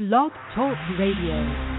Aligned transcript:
Blog 0.00 0.32
Talk 0.54 0.78
Radio. 0.98 1.69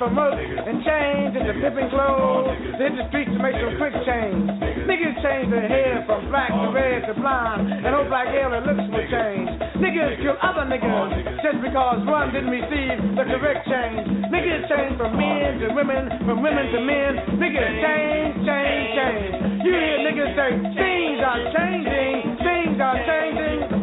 Niggas 0.00 0.08
come 0.08 0.16
in 0.16 0.32
for 0.32 0.32
murk 0.32 0.40
and 0.40 0.82
change 0.84 1.36
into 1.36 1.52
pimping 1.60 1.90
clothes. 1.90 2.56
Hit 2.80 2.96
the 2.96 3.04
streets 3.08 3.30
to 3.32 3.40
make 3.42 3.56
some 3.60 3.76
quick 3.76 3.92
change. 4.08 4.48
Niggas 4.88 5.16
change 5.20 5.50
their 5.50 5.68
hair 5.68 6.04
from 6.06 6.28
black 6.28 6.48
to 6.48 6.72
red 6.72 7.04
to 7.06 7.14
blonde. 7.14 7.68
And 7.68 7.92
hope 7.92 8.08
like 8.08 8.28
hell 8.32 8.50
their 8.50 8.64
looks 8.64 8.86
will 8.88 9.08
change. 9.12 9.50
Niggas 9.76 10.20
kill 10.24 10.36
other 10.40 10.64
niggas 10.64 11.44
just 11.44 11.60
because 11.60 12.00
one 12.08 12.32
didn't 12.32 12.50
receive 12.50 12.96
the 13.16 13.24
correct 13.28 13.68
change. 13.68 14.32
Niggas 14.32 14.68
change 14.68 14.96
from 14.96 15.16
men 15.16 15.60
to 15.60 15.68
women, 15.76 16.08
from 16.24 16.42
women 16.42 16.64
to 16.72 16.80
men. 16.80 17.12
Niggas 17.36 17.72
change, 17.84 18.32
change, 18.48 18.86
change. 18.96 19.32
You 19.64 19.72
hear 19.76 19.98
niggas 20.00 20.32
say, 20.32 20.50
things 20.80 21.20
are 21.20 21.42
changing, 21.52 22.40
things 22.40 22.80
are 22.80 22.98
changing. 23.04 23.79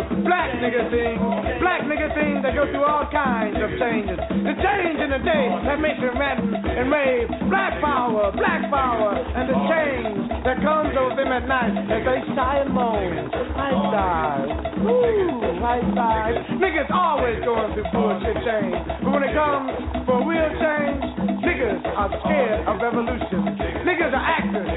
Things 0.00 0.24
black 0.24 0.50
nigga 0.56 0.88
things. 0.90 1.20
Black 1.60 1.82
nigga 1.84 2.08
things 2.14 2.40
that 2.42 2.54
go 2.54 2.64
through 2.70 2.84
all 2.84 3.04
kinds 3.12 3.56
of 3.60 3.68
changes. 3.76 4.16
The 4.16 4.54
change 4.56 4.98
in 5.00 5.10
the 5.12 5.20
day 5.20 5.44
that 5.68 5.78
makes 5.80 6.00
them 6.00 6.16
rant 6.16 6.40
and 6.40 6.88
rave. 6.88 7.28
Black 7.50 7.80
power, 7.80 8.32
black 8.32 8.62
power, 8.70 9.12
and 9.12 9.44
the 9.48 9.58
change 9.68 10.44
that 10.44 10.56
comes 10.62 10.96
over 10.96 11.16
them 11.16 11.32
at 11.32 11.46
night 11.46 11.74
as 11.92 12.02
they 12.04 12.20
sigh 12.34 12.64
and 12.64 12.72
moan. 12.72 13.28
I 13.32 13.70
die. 13.92 14.44
Woo, 14.80 15.60
I 15.60 15.76
die. 15.94 16.32
Niggas 16.56 16.90
always 16.90 17.38
going 17.44 17.74
through 17.74 17.88
bullshit 17.92 18.38
change. 18.44 18.76
But 19.04 19.10
when 19.12 19.22
it 19.22 19.34
comes 19.36 19.70
for 20.06 20.24
real 20.24 20.50
change, 20.56 21.02
niggas 21.44 21.80
are 21.96 22.10
scared 22.24 22.66
of 22.66 22.80
revolution. 22.80 23.56
Niggas 23.84 24.12
are 24.12 24.26
actors. 24.26 24.72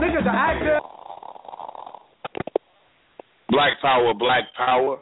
Niggas 0.00 0.26
are 0.26 0.36
actors. 0.36 0.85
Black 3.48 3.80
Power, 3.80 4.12
Black 4.14 4.44
Power. 4.56 4.98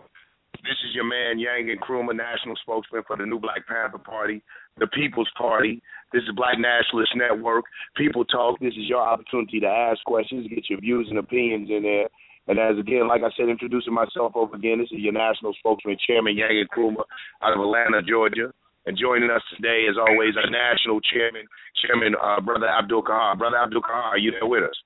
This 0.62 0.76
is 0.84 0.94
your 0.94 1.04
man 1.04 1.38
Yang 1.38 1.70
and 1.70 1.80
Nkrumah, 1.80 2.16
national 2.16 2.56
spokesman 2.60 3.02
for 3.06 3.16
the 3.16 3.24
new 3.24 3.38
Black 3.38 3.66
Panther 3.66 3.98
Party, 3.98 4.42
the 4.78 4.86
People's 4.88 5.30
Party. 5.36 5.82
This 6.12 6.22
is 6.22 6.36
Black 6.36 6.58
Nationalist 6.58 7.12
Network. 7.16 7.64
People 7.96 8.24
Talk. 8.24 8.60
This 8.60 8.74
is 8.76 8.88
your 8.88 9.00
opportunity 9.00 9.60
to 9.60 9.66
ask 9.66 10.02
questions, 10.04 10.48
get 10.48 10.68
your 10.68 10.80
views 10.80 11.06
and 11.08 11.18
opinions 11.18 11.68
in 11.70 11.82
there. 11.82 12.08
And 12.46 12.58
as 12.60 12.78
again, 12.78 13.08
like 13.08 13.22
I 13.24 13.32
said, 13.36 13.48
introducing 13.48 13.94
myself 13.94 14.32
over 14.36 14.56
again, 14.56 14.78
this 14.78 14.92
is 14.92 15.00
your 15.00 15.16
national 15.16 15.54
spokesman, 15.58 15.96
Chairman 16.06 16.36
Yang 16.36 16.60
and 16.60 16.70
Nkrumah 16.70 17.08
out 17.42 17.54
of 17.54 17.60
Atlanta, 17.60 18.02
Georgia. 18.02 18.52
And 18.86 18.98
joining 19.00 19.30
us 19.30 19.40
today, 19.56 19.88
as 19.88 19.96
always, 19.96 20.36
our 20.36 20.50
national 20.50 21.00
chairman, 21.00 21.48
Chairman 21.80 22.12
uh, 22.20 22.40
Brother 22.42 22.68
Abdul 22.68 23.02
Kahar. 23.02 23.38
Brother 23.38 23.56
Abdul 23.56 23.80
Kahar, 23.80 24.12
are 24.12 24.18
you 24.18 24.30
there 24.32 24.44
with 24.44 24.64
us? 24.64 24.76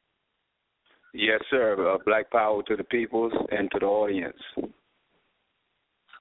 Yes, 1.14 1.40
sir. 1.50 1.94
Uh, 1.94 1.98
black 2.04 2.30
power 2.30 2.62
to 2.64 2.76
the 2.76 2.84
peoples 2.84 3.32
and 3.50 3.70
to 3.72 3.78
the 3.78 3.86
audience. 3.86 4.38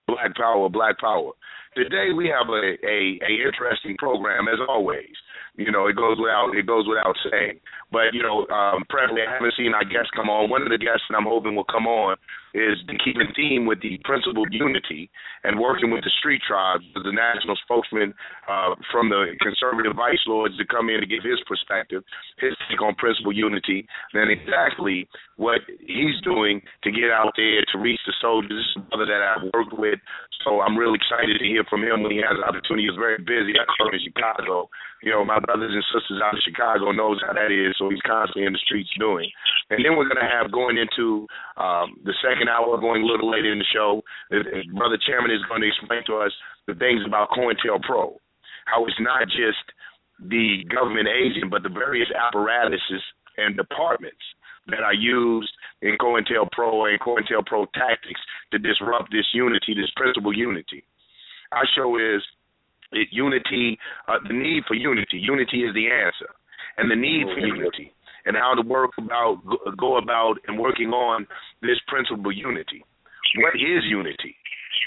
Black 0.08 0.36
power, 0.36 0.70
black 0.70 0.98
power. 1.00 1.32
Today 1.76 2.10
we 2.16 2.28
have 2.28 2.48
a, 2.50 2.76
a, 2.88 3.20
a 3.22 3.48
interesting 3.48 3.96
program 3.98 4.48
as 4.48 4.60
always. 4.68 5.14
You 5.58 5.72
know, 5.72 5.88
it 5.88 5.96
goes 5.96 6.18
without 6.20 6.52
it 6.56 6.66
goes 6.66 6.88
without 6.88 7.16
saying. 7.30 7.60
But 7.92 8.14
you 8.14 8.22
know, 8.22 8.46
um, 8.52 8.84
presently 8.90 9.22
I 9.24 9.34
haven't 9.34 9.54
seen 9.58 9.74
our 9.74 9.86
guests 9.86 10.12
come 10.16 10.30
on. 10.30 10.50
One 10.50 10.62
of 10.62 10.70
the 10.70 10.78
guests 10.78 11.08
that 11.10 11.16
I'm 11.16 11.28
hoping 11.28 11.56
will 11.56 11.68
come 11.68 11.88
on 11.88 12.18
is 12.54 12.80
to 12.88 12.96
keep 13.04 13.16
in 13.16 13.30
theme 13.36 13.66
with 13.66 13.80
the 13.82 14.00
principle 14.04 14.44
of 14.44 14.52
unity 14.52 15.10
and 15.44 15.60
working 15.60 15.92
with 15.92 16.04
the 16.04 16.12
street 16.20 16.42
tribes 16.48 16.84
the 16.96 17.12
national 17.14 17.56
spokesman 17.64 18.14
uh, 18.50 18.76
from 18.92 19.10
the 19.10 19.38
conservative 19.40 19.96
vice 19.96 20.20
lords 20.28 20.58
to 20.58 20.66
come 20.66 20.90
in 20.90 21.00
to 21.00 21.08
give 21.08 21.24
his 21.24 21.40
perspective, 21.48 22.04
his 22.40 22.52
take 22.68 22.82
on 22.82 22.96
principle 22.96 23.32
unity, 23.32 23.88
then 24.14 24.28
exactly 24.28 25.08
what 25.38 25.62
he's 25.80 26.20
doing 26.24 26.60
to 26.84 26.92
get 26.92 27.14
out 27.14 27.32
there 27.38 27.64
to 27.72 27.78
reach 27.78 28.00
the 28.06 28.14
soldiers. 28.20 28.66
Brother 28.90 29.06
that 29.06 29.22
I've 29.22 29.48
worked 29.54 29.78
with, 29.78 30.00
so 30.44 30.60
I'm 30.60 30.76
really 30.76 31.00
excited 31.00 31.38
to 31.40 31.46
hear 31.46 31.64
from 31.70 31.84
him 31.84 32.04
when 32.04 32.12
he 32.12 32.20
has 32.20 32.36
an 32.36 32.44
opportunity. 32.44 32.90
He's 32.90 32.98
very 32.98 33.22
busy. 33.22 33.54
I 33.56 33.64
come 33.78 33.94
in 33.94 34.02
Chicago. 34.04 34.70
You 35.06 35.14
know, 35.14 35.24
my 35.24 35.38
brothers 35.40 35.72
and 35.72 35.86
sisters 35.94 36.22
out 36.26 36.34
of 36.34 36.42
Chicago 36.42 36.90
knows 36.92 37.22
how 37.22 37.34
that 37.38 37.54
is, 37.54 37.77
so 37.78 37.90
he's 37.90 38.02
constantly 38.06 38.46
in 38.46 38.54
the 38.54 38.60
streets 38.66 38.90
doing. 39.00 39.30
And 39.70 39.84
then 39.84 39.96
we're 39.96 40.10
going 40.10 40.22
to 40.22 40.30
have 40.30 40.52
going 40.52 40.78
into 40.78 41.28
um, 41.58 41.98
the 42.04 42.14
second 42.22 42.50
hour, 42.50 42.78
going 42.78 43.04
a 43.04 43.06
little 43.06 43.30
later 43.30 43.52
in 43.52 43.60
the 43.60 43.72
show, 43.74 44.02
Brother 44.74 44.98
Chairman 45.06 45.32
is 45.32 45.42
going 45.48 45.62
to 45.62 45.68
explain 45.68 46.04
to 46.08 46.18
us 46.18 46.32
the 46.68 46.76
things 46.76 47.02
about 47.06 47.30
COINTELPRO, 47.32 48.18
how 48.66 48.86
it's 48.86 49.00
not 49.00 49.28
just 49.28 49.64
the 50.20 50.66
government 50.74 51.08
agent, 51.08 51.52
but 51.52 51.64
the 51.64 51.70
various 51.70 52.10
apparatuses 52.16 53.04
and 53.38 53.56
departments 53.56 54.24
that 54.68 54.82
are 54.82 54.94
used 54.94 55.52
in 55.82 55.96
COINTELPRO 56.00 56.90
and 56.90 57.00
COINTELPRO 57.00 57.68
tactics 57.74 58.20
to 58.52 58.60
disrupt 58.60 59.12
this 59.12 59.26
unity, 59.34 59.74
this 59.74 59.92
principle 59.96 60.36
unity. 60.36 60.84
Our 61.52 61.64
show 61.76 61.98
is 61.98 62.22
it, 62.92 63.08
unity, 63.12 63.78
uh, 64.08 64.20
the 64.28 64.34
need 64.34 64.64
for 64.68 64.74
unity. 64.74 65.20
Unity 65.20 65.64
is 65.64 65.74
the 65.74 65.88
answer, 65.88 66.32
and 66.78 66.90
the 66.90 66.96
need 66.96 67.26
for 67.34 67.40
unity, 67.40 67.94
and 68.26 68.36
how 68.36 68.54
to 68.54 68.62
work 68.68 68.92
about, 68.98 69.42
go 69.78 69.98
about, 69.98 70.36
and 70.48 70.60
working 70.60 70.90
on 70.90 71.26
this 71.62 71.80
principle 71.88 72.32
unity. 72.32 72.84
What 73.38 73.56
is 73.56 73.84
unity? 73.86 74.36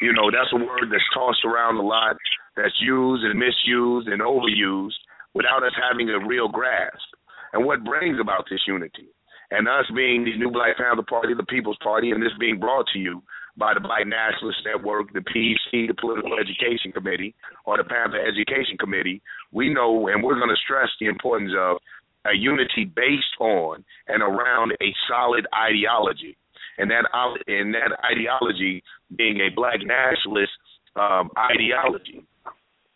You 0.01 0.13
know, 0.13 0.31
that's 0.31 0.53
a 0.53 0.57
word 0.57 0.89
that's 0.91 1.05
tossed 1.15 1.45
around 1.45 1.77
a 1.77 1.83
lot, 1.83 2.17
that's 2.57 2.75
used 2.81 3.25
and 3.25 3.39
misused 3.39 4.09
and 4.09 4.23
overused 4.23 4.99
without 5.35 5.63
us 5.63 5.73
having 5.77 6.09
a 6.11 6.27
real 6.27 6.49
grasp. 6.49 7.11
And 7.53 7.65
what 7.65 7.85
brings 7.85 8.19
about 8.21 8.45
this 8.51 8.61
unity? 8.67 9.09
And 9.51 9.67
us 9.67 9.87
being 9.97 10.25
the 10.25 10.37
New 10.39 10.51
Black 10.51 10.77
Panther 10.77 11.03
Party, 11.03 11.35
the 11.35 11.45
People's 11.45 11.79
Party, 11.83 12.13
and 12.13 12.23
this 12.23 12.33
being 12.39 12.61
brought 12.61 12.87
to 12.93 12.99
you 12.99 13.23
by 13.61 13.75
the 13.75 13.81
Black 13.81 14.07
Nationalist 14.07 14.59
Network, 14.65 15.13
the 15.13 15.21
PEC, 15.21 15.87
the 15.87 15.95
Political 15.95 16.39
Education 16.41 16.91
Committee, 16.93 17.35
or 17.67 17.77
the 17.77 17.85
Panther 17.85 18.19
Education 18.19 18.79
Committee, 18.79 19.21
we 19.53 19.73
know 19.73 20.09
and 20.09 20.25
we're 20.25 20.41
going 20.41 20.49
to 20.49 20.65
stress 20.65 20.89
the 20.99 21.07
importance 21.07 21.53
of 21.57 21.77
a 22.25 22.35
unity 22.35 22.85
based 22.85 23.37
on 23.39 23.85
and 24.09 24.23
around 24.23 24.73
a 24.81 24.95
solid 25.09 25.47
ideology. 25.55 26.37
And 26.79 26.91
that 26.91 27.05
and 27.47 27.75
that 27.75 27.93
ideology 28.11 28.83
being 29.15 29.41
a 29.41 29.55
black 29.55 29.81
nationalist 29.85 30.53
um, 30.97 31.31
ideology, 31.37 32.25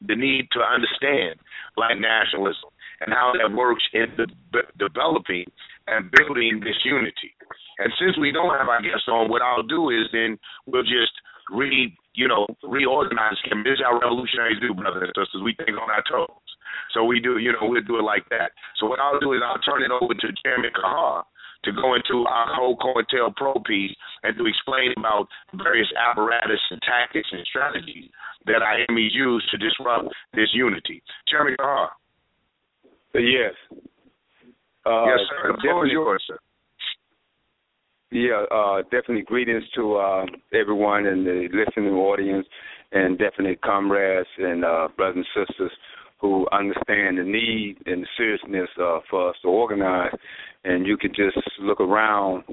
the 0.00 0.16
need 0.16 0.48
to 0.52 0.60
understand 0.60 1.38
black 1.76 1.98
nationalism 2.00 2.70
and 3.00 3.12
how 3.12 3.34
that 3.38 3.54
works 3.54 3.82
in 3.92 4.06
the, 4.16 4.26
developing 4.78 5.44
and 5.86 6.10
building 6.10 6.60
this 6.60 6.76
unity. 6.84 7.36
And 7.78 7.92
since 7.98 8.18
we 8.18 8.30
don't 8.30 8.54
have 8.54 8.68
our 8.68 8.82
guests 8.82 9.08
on, 9.08 9.28
what 9.28 9.42
I'll 9.42 9.66
do 9.66 9.90
is 9.90 10.06
then 10.12 10.38
we'll 10.66 10.86
just 10.86 11.12
re 11.50 11.92
you 12.14 12.28
know 12.28 12.46
reorganize 12.62 13.38
him. 13.44 13.64
This 13.64 13.78
is 13.78 13.84
how 13.84 13.98
revolutionaries 13.98 14.60
do, 14.60 14.74
brothers 14.74 15.10
and 15.10 15.14
sisters. 15.14 15.42
We 15.42 15.54
think 15.58 15.76
on 15.76 15.90
our 15.90 16.04
toes. 16.06 16.48
So 16.92 17.04
we 17.04 17.20
do, 17.20 17.38
you 17.38 17.52
know, 17.52 17.66
we'll 17.66 17.82
do 17.82 17.98
it 17.98 18.06
like 18.06 18.28
that. 18.30 18.52
So 18.78 18.86
what 18.86 19.00
I'll 19.00 19.18
do 19.18 19.32
is 19.32 19.40
I'll 19.44 19.58
turn 19.62 19.82
it 19.82 19.90
over 19.90 20.14
to 20.14 20.28
Chairman 20.44 20.70
Kahar 20.70 21.24
to 21.64 21.72
go 21.72 21.94
into 21.94 22.24
our 22.28 22.54
whole 22.54 22.76
COINTELPRO 22.76 23.64
piece 23.64 23.94
and 24.22 24.36
to 24.38 24.46
explain 24.46 24.92
about 24.96 25.26
various 25.54 25.88
apparatus 25.98 26.60
and 26.70 26.80
tactics 26.82 27.28
and 27.32 27.44
strategies 27.46 28.10
that 28.46 28.62
our 28.62 28.76
enemies 28.78 29.12
use 29.14 29.42
to 29.50 29.56
disrupt 29.56 30.08
this 30.34 30.48
unity. 30.52 31.02
Chairman 31.28 31.56
Kahar. 31.58 31.88
Yes. 33.14 33.54
Uh, 34.84 35.06
yes, 35.06 35.20
sir. 35.30 35.52
The 35.52 35.58
floor 35.62 35.86
is 35.86 35.92
yours, 35.92 36.22
sir. 36.26 36.38
Yeah, 38.14 38.44
uh, 38.48 38.82
definitely 38.92 39.22
greetings 39.22 39.64
to 39.74 39.96
uh, 39.96 40.26
everyone 40.52 41.04
in 41.04 41.24
the 41.24 41.48
listening 41.52 41.94
audience, 41.94 42.46
and 42.92 43.18
definitely 43.18 43.56
comrades 43.56 44.28
and 44.38 44.64
uh, 44.64 44.86
brothers 44.96 45.26
and 45.34 45.46
sisters 45.48 45.72
who 46.20 46.46
understand 46.52 47.18
the 47.18 47.24
need 47.24 47.78
and 47.86 48.04
the 48.04 48.06
seriousness 48.16 48.68
uh, 48.80 49.00
for 49.10 49.30
us 49.30 49.36
to 49.42 49.48
organize. 49.48 50.12
And 50.62 50.86
you 50.86 50.96
can 50.96 51.10
just 51.10 51.36
look 51.58 51.80
around 51.80 52.44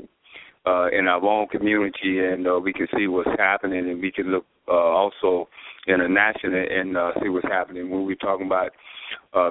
uh, 0.66 0.88
in 0.88 1.08
our 1.08 1.24
own 1.24 1.48
community, 1.50 2.25
and 2.25 2.48
uh, 2.48 2.60
we 2.60 2.74
can 2.74 2.88
see 2.98 3.06
what's 3.06 3.30
happening, 3.38 3.88
and 3.88 4.02
we 4.02 4.12
can 4.12 4.31
look 4.31 4.46
also 4.68 5.48
internationally 5.88 6.66
and 6.72 6.98
see 7.22 7.30
what's 7.30 7.48
happening. 7.48 7.88
When 7.92 8.08
we're 8.08 8.16
talking 8.16 8.48
about 8.48 8.72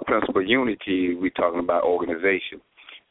principle 0.06 0.44
unity, 0.44 1.14
we're 1.14 1.30
talking 1.30 1.60
about 1.60 1.84
organization 1.84 2.60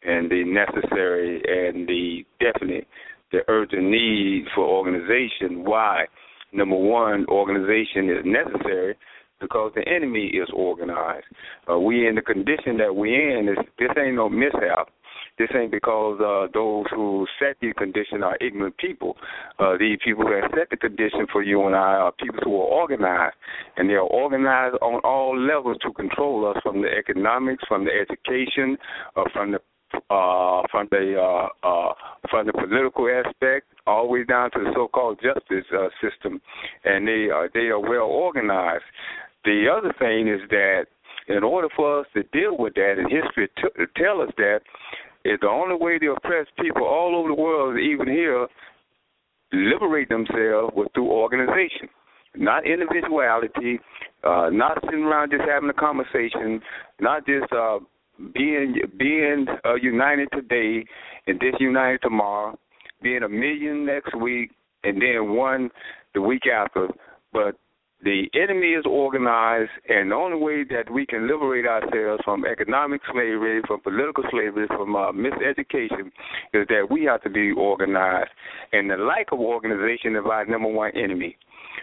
and 0.04 0.30
the 0.30 0.44
necessary 0.44 1.42
and 1.48 1.88
the 1.88 2.24
definite, 2.40 2.88
the 3.32 3.40
urgent 3.48 3.84
need 3.84 4.46
for 4.56 4.66
organization. 4.66 5.64
Why? 5.64 6.06
Number 6.52 6.76
one, 6.76 7.26
organization 7.30 8.10
is 8.10 8.26
necessary 8.26 8.96
because 9.40 9.72
the 9.76 9.88
enemy 9.88 10.28
is 10.28 10.50
organized. 10.54 11.26
Uh, 11.70 11.80
we 11.80 12.08
in 12.08 12.16
the 12.16 12.22
condition 12.22 12.78
that 12.78 12.94
we 12.94 13.14
in. 13.14 13.46
This, 13.46 13.66
this 13.78 13.90
ain't 13.98 14.16
no 14.16 14.30
mishap. 14.30 14.90
This 15.38 15.48
ain't 15.56 15.72
because 15.72 16.20
uh, 16.20 16.52
those 16.54 16.86
who 16.94 17.26
set 17.40 17.56
the 17.62 17.72
condition 17.74 18.24
are 18.24 18.38
ignorant 18.42 18.78
people. 18.78 19.16
Uh, 19.58 19.76
people 20.04 20.26
who 20.26 20.34
have 20.34 20.52
set 20.54 20.70
the 20.70 20.76
condition 20.76 21.28
for 21.32 21.42
you 21.42 21.66
and 21.66 21.76
I 21.76 21.96
are 21.96 22.12
people 22.12 22.42
who 22.44 22.56
are 22.56 22.68
organized, 22.68 23.36
and 23.78 23.90
they 23.90 23.94
are 23.94 24.02
organized 24.02 24.76
on 24.82 25.00
all 25.06 25.40
levels 25.40 25.78
to 25.84 25.94
control 25.94 26.50
us 26.50 26.58
from 26.62 26.82
the 26.82 26.90
economics, 26.90 27.64
from 27.70 27.86
the 27.86 27.92
education, 27.92 28.78
uh, 29.16 29.24
from 29.32 29.54
the 29.54 29.60
uh, 30.10 30.62
from 30.72 30.88
the 30.92 31.16
uh, 31.18 31.68
uh, 31.68 31.94
from 32.30 32.48
the 32.48 32.54
political 32.54 33.08
aspect 33.10 33.68
all 33.88 34.06
the 34.06 34.12
way 34.12 34.24
down 34.24 34.52
to 34.52 34.60
the 34.60 34.72
so-called 34.76 35.20
justice 35.22 35.66
uh, 35.74 35.88
system, 36.02 36.42
and 36.86 37.08
they 37.08 37.30
are 37.30 37.50
they 37.54 37.68
are 37.68 37.80
well 37.80 38.08
organized. 38.08 38.84
The 39.46 39.66
other 39.72 39.94
thing 40.00 40.28
is 40.28 40.42
that 40.50 40.86
in 41.28 41.44
order 41.44 41.70
for 41.76 42.02
us 42.02 42.08
to 42.14 42.24
deal 42.24 42.58
with 42.58 42.74
that, 42.76 42.96
and 42.98 43.10
history 43.12 43.50
t- 43.58 43.86
tell 43.96 44.22
us 44.22 44.30
that 44.38 44.62
is 45.26 45.38
the 45.42 45.48
only 45.48 45.76
way 45.76 46.00
to 46.00 46.12
oppress 46.12 46.48
people 46.60 46.84
all 46.84 47.16
over 47.16 47.30
the 47.30 47.42
world, 47.42 47.80
even 47.80 48.08
here, 48.08 48.48
liberate 49.52 50.10
themselves 50.10 50.74
was 50.76 50.88
through 50.94 51.10
organization, 51.10 51.90
not 52.36 52.66
individuality, 52.66 53.80
uh, 54.24 54.50
not 54.52 54.78
sitting 54.86 55.04
around 55.04 55.32
just 55.32 55.44
having 55.48 55.70
a 55.70 55.74
conversation, 55.74 56.62
not 57.00 57.26
just 57.26 57.52
uh, 57.52 57.80
being 58.34 58.76
being 58.98 59.46
uh, 59.66 59.76
united 59.76 60.30
today 60.34 60.86
and 61.28 61.40
disunited 61.40 62.02
tomorrow, 62.02 62.58
being 63.02 63.24
a 63.24 63.30
million 63.30 63.86
next 63.86 64.16
week 64.16 64.52
and 64.84 65.02
then 65.02 65.36
one 65.36 65.70
the 66.14 66.22
week 66.22 66.44
after, 66.48 66.88
but 67.34 67.56
the 68.02 68.30
enemy 68.34 68.68
is 68.68 68.86
organized, 68.86 69.72
and 69.90 70.12
the 70.12 70.16
only 70.16 70.38
way 70.38 70.64
that 70.64 70.90
we 70.90 71.06
can 71.06 71.28
liberate 71.28 71.66
ourselves 71.66 72.22
from 72.24 72.46
economic 72.46 73.02
slavery, 73.12 73.62
from 73.68 73.82
political 73.82 74.24
slavery, 74.32 74.68
from 74.68 74.96
uh, 74.96 75.12
miseducation, 75.12 76.08
is 76.54 76.66
that 76.70 76.88
we 76.90 77.04
have 77.04 77.22
to 77.24 77.30
be 77.30 77.52
organized. 77.52 78.30
And 78.72 78.90
the 78.90 78.96
lack 78.96 79.34
of 79.34 79.40
organization 79.40 80.16
is 80.16 80.24
our 80.26 80.46
number 80.46 80.70
one 80.70 80.92
enemy. 80.96 81.38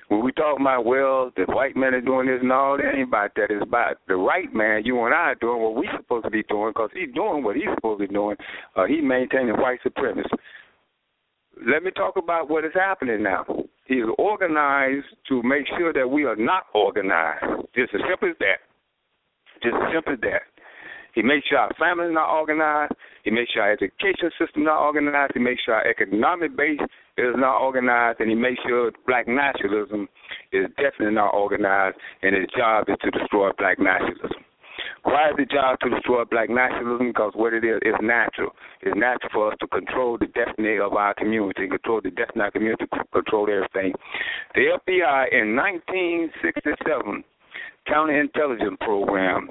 When 0.08 0.24
we 0.24 0.32
talk 0.32 0.58
about, 0.60 0.84
well, 0.84 1.32
the 1.36 1.44
white 1.44 1.76
man 1.76 1.94
is 1.94 2.04
doing 2.04 2.26
this 2.26 2.38
and 2.40 2.52
all, 2.52 2.76
that 2.76 2.94
ain't 2.94 3.08
about 3.08 3.34
that. 3.36 3.50
It's 3.50 3.62
about 3.62 3.96
the 4.08 4.16
right 4.16 4.52
man, 4.52 4.82
you 4.84 5.02
and 5.04 5.14
I, 5.14 5.32
are 5.32 5.34
doing 5.36 5.62
what 5.62 5.74
we're 5.74 5.96
supposed 5.96 6.24
to 6.24 6.30
be 6.30 6.42
doing 6.44 6.70
because 6.70 6.90
he's 6.94 7.12
doing 7.14 7.42
what 7.42 7.56
he's 7.56 7.66
supposed 7.74 8.00
to 8.00 8.08
be 8.08 8.14
doing. 8.14 8.36
Uh, 8.74 8.86
he's 8.86 9.02
maintaining 9.02 9.56
white 9.56 9.80
supremacy. 9.82 10.28
Let 11.66 11.82
me 11.82 11.90
talk 11.90 12.16
about 12.16 12.50
what 12.50 12.64
is 12.64 12.72
happening 12.74 13.22
now. 13.22 13.44
He's 13.86 14.04
organized 14.18 15.06
to 15.28 15.42
make 15.42 15.66
sure 15.78 15.92
that 15.92 16.08
we 16.08 16.24
are 16.24 16.36
not 16.36 16.64
organized. 16.74 17.44
Just 17.74 17.94
as 17.94 18.00
simple 18.08 18.30
as 18.30 18.36
that. 18.40 18.60
Just 19.62 19.74
as 19.74 19.92
simple 19.94 20.12
as 20.12 20.20
that. 20.20 20.42
He 21.16 21.22
makes 21.22 21.48
sure 21.48 21.58
our 21.58 21.72
families 21.80 22.12
not 22.12 22.28
organized. 22.28 22.92
He 23.24 23.30
makes 23.30 23.50
sure 23.50 23.62
our 23.62 23.72
education 23.72 24.30
system 24.38 24.64
not 24.64 24.84
organized. 24.84 25.32
He 25.32 25.40
makes 25.40 25.62
sure 25.64 25.74
our 25.74 25.88
economic 25.88 26.54
base 26.54 26.78
is 27.16 27.32
not 27.36 27.62
organized, 27.62 28.20
and 28.20 28.28
he 28.28 28.36
makes 28.36 28.60
sure 28.68 28.92
black 29.06 29.26
nationalism 29.26 30.08
is 30.52 30.66
definitely 30.76 31.14
not 31.14 31.32
organized. 31.32 31.96
And 32.20 32.36
his 32.36 32.44
job 32.54 32.84
is 32.88 32.96
to 33.00 33.10
destroy 33.10 33.50
black 33.56 33.78
nationalism. 33.78 34.44
Why 35.04 35.30
is 35.30 35.36
the 35.38 35.46
job 35.46 35.80
to 35.80 35.88
destroy 35.88 36.24
black 36.24 36.50
nationalism? 36.50 37.08
Because 37.08 37.32
what 37.34 37.54
it 37.54 37.64
is, 37.64 37.80
is 37.80 37.94
natural. 38.02 38.50
It's 38.82 38.94
natural 38.94 39.30
for 39.32 39.52
us 39.52 39.58
to 39.60 39.66
control 39.68 40.18
the 40.18 40.26
destiny 40.26 40.76
of 40.76 40.92
our 40.92 41.14
community, 41.14 41.66
control 41.66 42.02
the 42.04 42.10
destiny 42.10 42.44
of 42.44 42.44
our 42.44 42.50
community, 42.50 42.84
control 43.10 43.48
everything. 43.48 43.94
The 44.54 44.76
FBI 44.84 45.32
in 45.32 45.56
1967 45.56 47.24
counterintelligence 47.88 48.78
program 48.80 49.48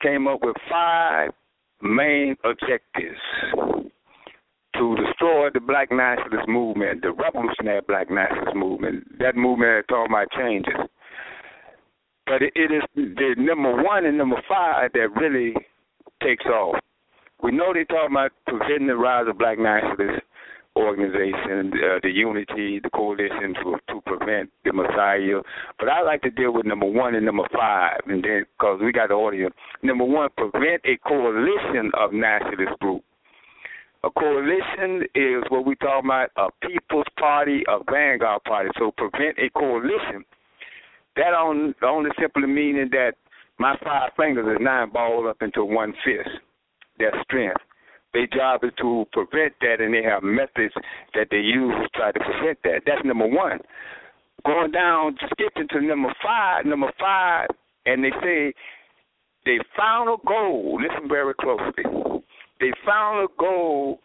came 0.00 0.26
up 0.26 0.40
with 0.42 0.56
five 0.70 1.30
main 1.82 2.36
objectives 2.44 3.18
to 4.74 4.96
destroy 4.96 5.50
the 5.52 5.60
black 5.60 5.90
nationalist 5.90 6.48
movement, 6.48 7.02
the 7.02 7.12
revolutionary 7.12 7.80
black 7.86 8.10
nationalist 8.10 8.56
movement. 8.56 9.18
That 9.18 9.36
movement 9.36 9.80
is 9.80 9.84
talking 9.88 10.12
about 10.12 10.28
changes. 10.36 10.74
But 12.26 12.42
it, 12.42 12.52
is 12.54 12.82
the 12.94 13.34
number 13.38 13.82
one 13.82 14.04
and 14.04 14.18
number 14.18 14.40
five 14.48 14.92
that 14.92 15.08
really 15.16 15.54
takes 16.22 16.44
off. 16.46 16.76
We 17.42 17.52
know 17.52 17.72
they 17.72 17.84
talk 17.84 18.10
about 18.10 18.32
preventing 18.46 18.88
the 18.88 18.96
rise 18.96 19.26
of 19.28 19.38
black 19.38 19.58
nationalist 19.58 20.22
organization, 20.78 21.72
uh, 21.74 21.98
the 22.02 22.10
unity, 22.10 22.80
the 22.82 22.90
coalition 22.94 23.54
to 23.62 23.76
to 23.88 24.00
prevent 24.06 24.50
the 24.64 24.72
Messiah. 24.72 25.42
But 25.78 25.88
I 25.88 26.02
like 26.02 26.22
to 26.22 26.30
deal 26.30 26.52
with 26.52 26.66
number 26.66 26.86
one 26.86 27.14
and 27.14 27.26
number 27.26 27.46
five, 27.52 28.00
and 28.06 28.22
then 28.22 28.46
because 28.56 28.80
we 28.82 28.92
got 28.92 29.08
the 29.08 29.14
audience. 29.14 29.54
Number 29.82 30.04
one, 30.04 30.30
prevent 30.36 30.82
a 30.84 30.96
coalition 31.06 31.90
of 31.98 32.12
nationalist 32.12 32.78
groups. 32.80 33.04
A 34.04 34.10
coalition 34.10 35.02
is 35.14 35.42
what 35.48 35.66
we 35.66 35.74
talk 35.76 36.04
about 36.04 36.30
a 36.36 36.48
people's 36.66 37.10
party, 37.18 37.64
a 37.68 37.78
vanguard 37.90 38.44
party. 38.44 38.70
So 38.78 38.92
prevent 38.96 39.36
a 39.38 39.50
coalition 39.58 40.24
that 41.16 41.34
on, 41.34 41.74
only 41.82 42.10
simply 42.20 42.46
meaning 42.46 42.88
that 42.92 43.14
my 43.58 43.76
five 43.82 44.12
fingers 44.16 44.46
is 44.46 44.64
nine 44.64 44.90
balled 44.92 45.26
up 45.26 45.42
into 45.42 45.64
one 45.64 45.92
fist. 46.04 46.30
Their 46.98 47.12
strength. 47.24 47.60
Their 48.14 48.26
job 48.26 48.64
is 48.64 48.70
to 48.78 49.04
prevent 49.12 49.54
that, 49.60 49.80
and 49.80 49.92
they 49.92 50.02
have 50.02 50.22
methods 50.22 50.74
that 51.14 51.28
they 51.30 51.38
use 51.38 51.74
to 51.82 51.88
try 51.94 52.12
to 52.12 52.18
prevent 52.18 52.58
that. 52.64 52.82
That's 52.86 53.04
number 53.04 53.26
one. 53.26 53.58
Going 54.46 54.70
down, 54.70 55.16
skipping 55.32 55.68
to 55.70 55.80
number 55.80 56.14
five. 56.22 56.64
Number 56.64 56.90
five, 56.98 57.48
and 57.86 58.02
they 58.02 58.12
say 58.22 58.54
they 59.44 59.58
found 59.76 60.08
a 60.08 60.16
goal. 60.26 60.80
Listen 60.80 61.08
very 61.08 61.34
closely. 61.34 61.84
They 62.60 62.72
found 62.84 63.24
a 63.24 63.28
goal. 63.38 64.00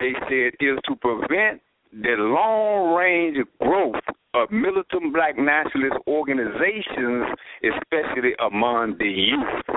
They 0.00 0.12
said 0.28 0.52
is 0.60 0.78
to 0.88 0.96
prevent 0.96 1.62
the 1.92 2.16
long 2.18 2.94
range 2.94 3.38
growth 3.60 3.94
of 4.34 4.50
militant 4.50 5.14
black 5.14 5.38
nationalist 5.38 5.96
organizations, 6.06 7.24
especially 7.64 8.32
among 8.44 8.96
the 8.98 9.06
youth. 9.06 9.75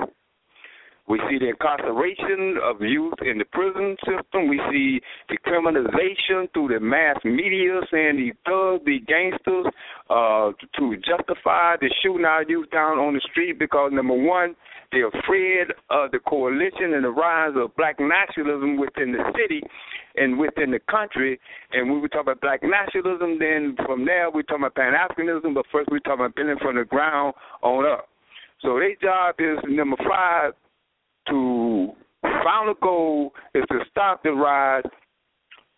We 1.10 1.18
see 1.28 1.38
the 1.38 1.48
incarceration 1.48 2.54
of 2.62 2.80
youth 2.80 3.18
in 3.26 3.38
the 3.38 3.44
prison 3.50 3.96
system. 4.06 4.46
We 4.46 4.60
see 4.70 5.00
the 5.28 5.38
criminalization 5.42 6.46
through 6.54 6.68
the 6.68 6.78
mass 6.78 7.16
media 7.24 7.80
saying 7.90 8.18
these 8.18 8.38
thugs, 8.46 8.84
these 8.86 9.02
gangsters, 9.08 9.66
uh, 10.08 10.52
to 10.78 10.96
justify 11.02 11.74
the 11.82 11.92
shooting 12.00 12.24
our 12.24 12.44
youth 12.44 12.70
down 12.70 12.98
on 12.98 13.14
the 13.14 13.20
street 13.28 13.58
because, 13.58 13.90
number 13.92 14.14
one, 14.14 14.54
they're 14.92 15.08
afraid 15.08 15.74
of 15.90 16.12
the 16.12 16.20
coalition 16.20 16.94
and 16.94 17.02
the 17.02 17.10
rise 17.10 17.54
of 17.56 17.74
black 17.74 17.96
nationalism 17.98 18.78
within 18.78 19.10
the 19.10 19.24
city 19.34 19.62
and 20.14 20.38
within 20.38 20.70
the 20.70 20.80
country. 20.88 21.40
And 21.72 21.88
when 21.88 21.96
we 21.96 22.02
were 22.02 22.08
talking 22.08 22.30
about 22.30 22.40
black 22.40 22.60
nationalism, 22.62 23.36
then 23.40 23.74
from 23.84 24.04
there 24.04 24.30
we 24.30 24.44
talk 24.44 24.58
about 24.58 24.76
Pan 24.76 24.94
Africanism, 24.94 25.54
but 25.54 25.66
first 25.72 25.90
we 25.90 25.98
talk 25.98 26.20
about 26.22 26.36
building 26.36 26.58
from 26.62 26.76
the 26.76 26.84
ground 26.84 27.34
on 27.62 27.84
up. 27.84 28.06
So 28.62 28.78
their 28.78 28.94
job 29.02 29.34
is 29.40 29.58
number 29.66 29.96
five 30.08 30.52
to 31.30 31.92
final 32.22 32.74
goal 32.82 33.32
is 33.54 33.64
to 33.70 33.78
stop 33.90 34.22
the 34.22 34.32
rise 34.32 34.84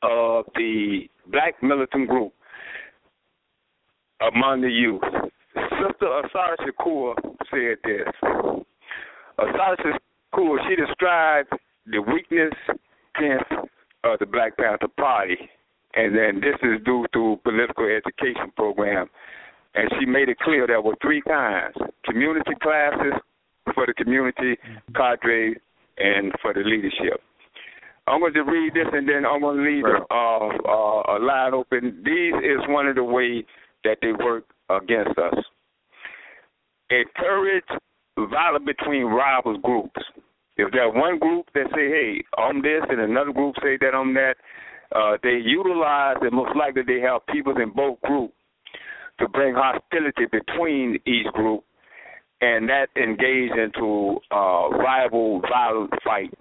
of 0.03 0.45
the 0.55 1.09
black 1.31 1.63
militant 1.63 2.09
group 2.09 2.33
among 4.21 4.61
the 4.61 4.71
youth. 4.71 5.03
Sister 5.55 6.21
Assata 6.25 6.57
Shakur 6.63 7.15
said 7.51 7.77
this. 7.85 8.09
Assata 9.39 9.77
Shakur, 10.35 10.59
she 10.69 10.77
described 10.77 11.51
the 11.87 12.01
weakness, 12.01 12.53
of 14.05 14.15
uh, 14.15 14.17
the 14.19 14.27
Black 14.27 14.57
Panther 14.57 14.89
Party, 14.97 15.37
and 15.95 16.17
then 16.17 16.41
this 16.41 16.57
is 16.63 16.83
due 16.85 17.05
to 17.13 17.39
political 17.45 17.85
education 17.85 18.51
program. 18.57 19.07
And 19.75 19.91
she 19.99 20.07
made 20.07 20.29
it 20.29 20.39
clear 20.39 20.67
there 20.67 20.81
were 20.81 20.97
three 21.03 21.21
kinds: 21.21 21.75
community 22.05 22.53
classes 22.63 23.13
for 23.75 23.87
the 23.87 23.95
community, 23.95 24.57
cadre, 24.95 25.57
and 25.99 26.33
for 26.41 26.53
the 26.53 26.61
leadership. 26.61 27.21
I'm 28.07 28.21
going 28.21 28.35
to 28.35 28.43
read 28.43 28.75
this, 28.75 28.89
and 28.93 29.09
then 29.09 29.25
I'm 29.25 29.41
going 29.41 29.59
to 29.59 29.63
leave 29.63 29.85
uh, 29.85 30.15
uh, 30.15 31.17
a 31.17 31.19
line 31.23 31.55
open. 31.55 32.03
These 32.05 32.35
is 32.43 32.59
one 32.69 32.89
of 32.89 32.97
the 32.97 33.05
ways 33.05 33.45
that 33.85 33.99
they 34.03 34.13
work 34.13 34.45
against 34.69 35.17
us. 35.19 35.35
Encourage 36.91 37.65
violence 38.19 38.65
between 38.67 39.05
rival 39.05 39.59
groups. 39.59 40.01
If 40.57 40.71
there's 40.73 40.93
one 40.95 41.19
group 41.19 41.47
that 41.55 41.67
say, 41.75 41.89
"Hey, 41.89 42.23
I'm 42.37 42.61
this," 42.61 42.83
and 42.89 43.01
another 43.01 43.33
group 43.33 43.55
say 43.63 43.79
that 43.81 43.95
I'm 43.95 44.13
that, 44.15 44.35
uh, 44.95 45.17
they 45.23 45.41
utilize 45.43 46.17
and 46.21 46.33
most 46.33 46.55
likely 46.57 46.83
they 46.87 47.01
have 47.01 47.25
people 47.27 47.57
in 47.57 47.71
both 47.71 48.01
groups 48.03 48.35
to 49.19 49.29
bring 49.29 49.55
hostility 49.55 50.27
between 50.31 50.99
each 51.07 51.27
group, 51.33 51.65
and 52.43 52.69
that 52.69 52.89
engage 52.97 53.53
into 53.57 54.19
uh, 54.33 54.69
rival 54.69 55.41
violent 55.49 55.93
fight. 56.05 56.35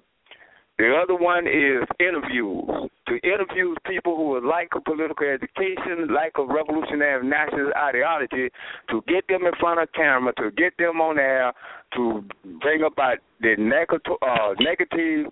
The 0.79 0.97
other 0.97 1.15
one 1.15 1.45
is 1.45 1.87
interviews 1.99 2.89
to 3.07 3.13
interview 3.21 3.75
people 3.85 4.15
who 4.15 4.29
would 4.29 4.43
like 4.43 4.69
a 4.75 4.81
political 4.81 5.27
education, 5.27 6.07
like 6.09 6.33
a 6.39 6.43
revolutionary 6.43 7.27
nationalist 7.27 7.75
ideology, 7.77 8.49
to 8.89 9.03
get 9.07 9.27
them 9.27 9.45
in 9.45 9.53
front 9.59 9.79
of 9.79 9.91
camera, 9.93 10.33
to 10.37 10.49
get 10.57 10.73
them 10.79 10.99
on 10.99 11.19
air, 11.19 11.53
to 11.95 12.23
bring 12.61 12.81
about 12.81 13.17
the 13.41 13.55
negative, 13.59 14.17
uh, 14.23 14.55
negative 14.59 15.31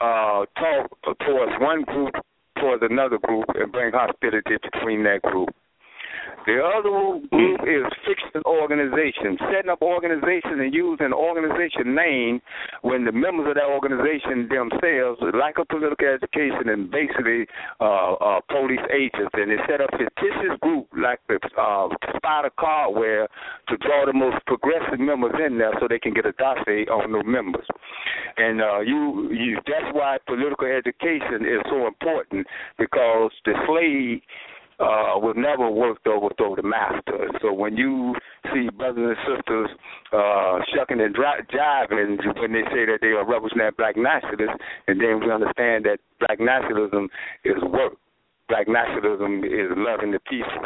uh, 0.00 0.44
talk 0.58 0.90
towards 1.24 1.52
one 1.60 1.82
group 1.84 2.14
towards 2.60 2.82
another 2.82 3.18
group 3.18 3.44
and 3.54 3.70
bring 3.70 3.92
hostility 3.92 4.56
between 4.72 5.04
that 5.04 5.22
group. 5.22 5.48
The 6.46 6.64
other 6.64 6.88
group 7.28 7.60
is 7.68 7.84
fixing 8.08 8.40
organizations, 8.46 9.36
setting 9.52 9.68
up 9.68 9.82
organizations 9.82 10.56
and 10.56 10.72
using 10.72 11.12
organization 11.12 11.94
name 11.94 12.40
when 12.80 13.04
the 13.04 13.12
members 13.12 13.48
of 13.48 13.54
that 13.60 13.68
organization 13.68 14.48
themselves 14.48 15.20
lack 15.36 15.58
a 15.60 15.64
political 15.68 16.08
education 16.08 16.72
and 16.72 16.90
basically 16.90 17.44
uh, 17.80 18.14
uh, 18.16 18.40
police 18.48 18.80
agents. 18.88 19.28
And 19.34 19.50
they 19.52 19.60
set 19.68 19.84
up 19.84 19.90
fictitious 19.92 20.56
group 20.64 20.88
like 20.96 21.20
the 21.28 21.36
uh, 21.60 21.92
Spider 22.16 22.50
Cardware 22.56 23.28
to 23.68 23.76
draw 23.84 24.06
the 24.06 24.16
most 24.16 24.40
progressive 24.46 25.00
members 25.00 25.36
in 25.44 25.58
there 25.58 25.76
so 25.80 25.86
they 25.86 25.98
can 25.98 26.14
get 26.14 26.24
a 26.24 26.32
dossier 26.32 26.88
on 26.88 27.12
the 27.12 27.22
members. 27.24 27.66
And 28.38 28.62
uh, 28.62 28.80
you, 28.80 29.28
you, 29.32 29.60
that's 29.66 29.92
why 29.92 30.16
political 30.26 30.66
education 30.66 31.44
is 31.44 31.60
so 31.68 31.86
important 31.86 32.46
because 32.78 33.32
the 33.44 33.52
slave 33.66 34.22
uh, 34.80 35.18
was 35.18 35.34
never 35.36 35.70
worked 35.70 36.06
overthrow 36.06 36.54
the 36.54 36.62
master. 36.62 37.28
So 37.42 37.52
when 37.52 37.76
you 37.76 38.14
see 38.52 38.68
brothers 38.70 39.16
and 39.16 39.36
sisters 39.36 39.70
uh, 40.12 40.58
shucking 40.74 41.00
and 41.00 41.14
dri- 41.14 41.42
jiving 41.50 42.18
when 42.40 42.52
they 42.52 42.62
say 42.70 42.86
that 42.86 42.98
they 43.00 43.08
are 43.08 43.26
revolutionary 43.26 43.72
black 43.76 43.96
nationalists, 43.96 44.58
and 44.86 45.00
then 45.00 45.20
we 45.20 45.32
understand 45.32 45.84
that 45.86 45.98
black 46.20 46.38
nationalism 46.38 47.08
is 47.44 47.58
work. 47.62 47.94
Black 48.48 48.66
nationalism 48.68 49.44
is 49.44 49.68
loving 49.76 50.12
the 50.12 50.20
people. 50.20 50.64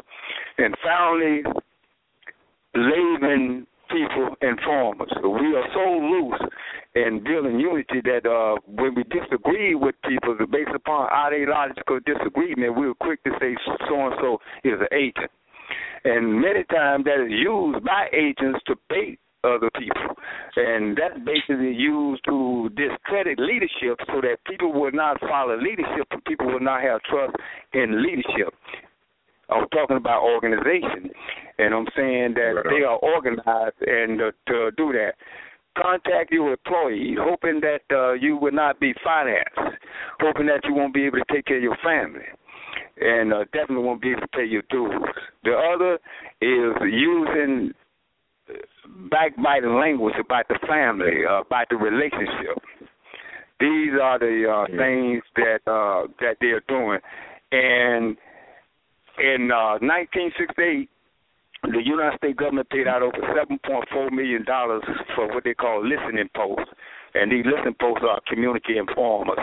And 0.59 0.77
finally, 0.85 1.43
leaving 2.75 3.67
people 3.91 4.37
informers. 4.41 5.13
We 5.23 5.57
are 5.57 5.67
so 5.75 5.85
loose 5.99 6.41
in 6.95 7.23
building 7.25 7.59
unity 7.59 8.01
that 8.05 8.29
uh, 8.29 8.61
when 8.67 8.95
we 8.95 9.05
disagree 9.05 9.75
with 9.75 9.95
people 10.07 10.37
based 10.51 10.75
upon 10.75 11.09
ideological 11.11 12.01
disagreement, 12.05 12.77
we're 12.77 12.95
quick 12.95 13.23
to 13.25 13.31
say 13.41 13.57
so 13.89 14.07
and 14.07 14.15
so 14.21 14.39
is 14.65 14.79
an 14.81 14.89
agent. 14.93 15.31
And 16.05 16.41
many 16.41 16.65
times 16.65 17.05
that 17.05 17.25
is 17.25 17.31
used 17.31 17.85
by 17.85 18.09
agents 18.13 18.61
to 18.67 18.77
bait 18.91 19.19
other 19.45 19.71
people. 19.79 20.15
And 20.57 20.97
that's 20.97 21.19
basically 21.25 21.73
used 21.73 22.25
to 22.27 22.71
discredit 22.77 23.39
leadership 23.39 23.99
so 24.07 24.21
that 24.21 24.37
people 24.47 24.73
will 24.73 24.93
not 24.93 25.19
follow 25.21 25.57
leadership 25.57 26.07
and 26.11 26.25
people 26.25 26.47
will 26.47 26.61
not 26.61 26.83
have 26.83 27.01
trust 27.03 27.35
in 27.73 28.03
leadership. 28.03 28.55
I'm 29.51 29.69
talking 29.69 29.97
about 29.97 30.23
organization, 30.23 31.11
and 31.59 31.75
I'm 31.75 31.87
saying 31.97 32.35
that 32.35 32.53
right 32.57 32.67
they 32.71 32.85
are 32.85 32.97
organized 32.97 33.77
and 33.81 34.21
uh, 34.21 34.31
to 34.49 34.71
do 34.77 34.93
that. 34.93 35.13
Contact 35.81 36.31
your 36.31 36.53
employees, 36.53 37.17
hoping 37.21 37.61
that 37.61 37.81
uh, 37.91 38.13
you 38.13 38.37
will 38.37 38.53
not 38.53 38.79
be 38.79 38.93
financed, 39.03 39.79
hoping 40.21 40.47
that 40.47 40.61
you 40.65 40.75
won't 40.75 40.93
be 40.93 41.07
able 41.07 41.19
to 41.19 41.35
take 41.35 41.47
care 41.47 41.57
of 41.57 41.63
your 41.63 41.79
family, 41.83 42.27
and 43.01 43.33
uh, 43.33 43.45
definitely 43.53 43.83
won't 43.85 44.03
be 44.03 44.11
able 44.11 44.21
to 44.21 44.29
pay 44.29 44.45
your 44.45 44.63
dues. 44.71 44.93
The 45.45 45.53
other 45.53 45.95
is 46.41 46.93
using 46.93 47.73
backbiting 49.11 49.75
language 49.77 50.15
about 50.21 50.47
the 50.49 50.59
family, 50.69 51.25
uh, 51.29 51.41
about 51.41 51.69
the 51.71 51.77
relationship. 51.77 52.59
These 53.61 53.93
are 54.03 54.19
the 54.19 54.45
uh, 54.51 54.67
things 54.77 55.23
that 55.37 55.61
uh, 55.71 56.09
that 56.21 56.37
they're 56.41 56.63
doing, 56.69 56.99
and 57.53 58.17
in 59.19 59.51
uh, 59.53 59.79
1968, 59.81 60.89
the 61.63 61.83
United 61.85 62.19
States 62.19 62.39
government 62.39 62.69
paid 62.71 62.89
out 62.89 63.03
over 63.03 63.17
$7.4 63.17 64.11
million 64.11 64.45
for 65.15 65.29
what 65.29 65.45
they 65.45 65.55
call 65.55 65.83
listening 65.83 66.29
posts. 66.35 66.71
And 67.15 67.31
these 67.31 67.45
listening 67.47 67.77
posts 67.81 68.05
are 68.09 68.21
community 68.27 68.79
informers 68.79 69.39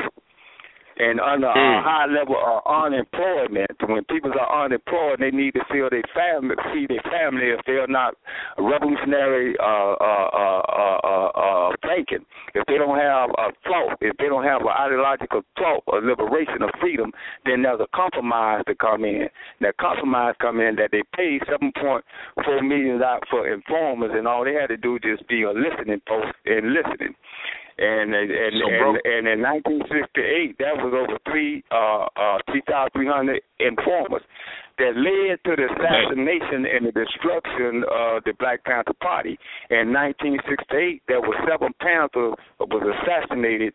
and 0.99 1.19
under 1.19 1.47
mm. 1.47 1.79
a 1.79 1.81
high 1.81 2.05
level 2.05 2.35
of 2.35 2.59
unemployment, 2.67 3.71
when 3.87 4.03
people 4.05 4.31
are 4.35 4.65
unemployed, 4.65 5.19
they 5.19 5.31
need 5.31 5.53
to 5.53 5.63
feel 5.71 5.89
their 5.89 6.03
family, 6.13 6.55
feed 6.73 6.89
their 6.89 7.03
family 7.07 7.55
if 7.55 7.63
they 7.65 7.79
are 7.79 7.87
not 7.87 8.15
revolutionary 8.57 9.55
uh, 9.59 9.95
uh, 9.95 10.29
uh, 10.35 10.61
uh, 10.67 10.99
uh, 11.03 11.31
uh, 11.39 11.71
thinking. 11.87 12.25
If 12.53 12.67
they 12.67 12.77
don't 12.77 12.99
have 12.99 13.29
a 13.31 13.55
thought, 13.63 13.97
if 14.01 14.15
they 14.17 14.27
don't 14.27 14.43
have 14.43 14.61
an 14.61 14.75
ideological 14.75 15.41
thought 15.57 15.83
of 15.87 16.03
liberation 16.03 16.61
of 16.61 16.69
freedom, 16.81 17.11
then 17.45 17.63
there's 17.63 17.79
a 17.79 17.87
compromise 17.95 18.63
to 18.67 18.75
come 18.75 19.05
in. 19.05 19.29
That 19.61 19.77
compromise 19.77 20.35
come 20.41 20.59
in 20.59 20.75
that 20.75 20.91
they 20.91 21.03
pay 21.15 21.39
seven 21.49 21.71
point 21.79 22.03
four 22.43 22.61
million 22.61 22.99
dollars 22.99 23.23
for 23.29 23.47
informers, 23.47 24.11
and 24.13 24.27
all 24.27 24.43
they 24.43 24.53
had 24.53 24.67
to 24.67 24.77
do 24.77 24.99
just 24.99 25.27
be 25.29 25.43
a 25.43 25.51
listening 25.51 26.01
post 26.07 26.35
and 26.45 26.73
listening. 26.73 27.15
And 27.79 28.13
and 28.13 28.29
and, 28.31 28.55
and, 28.59 28.97
and 29.05 29.23
in 29.27 29.39
1968, 29.41 30.57
that 30.59 30.75
was 30.77 30.91
over 30.91 31.17
three 31.25 31.63
uh 31.71 32.11
uh 32.19 32.37
3,300 32.51 33.41
informers 33.59 34.21
that 34.79 34.95
led 34.95 35.39
to 35.43 35.55
the 35.55 35.67
assassination 35.67 36.65
and 36.65 36.87
the 36.87 36.95
destruction 36.95 37.83
of 37.91 38.23
the 38.23 38.33
Black 38.39 38.63
Panther 38.63 38.95
Party. 39.01 39.37
In 39.69 39.91
1968, 39.91 41.03
there 41.07 41.21
were 41.21 41.35
seven 41.47 41.73
Panthers 41.79 42.35
was 42.59 42.83
assassinated 42.83 43.73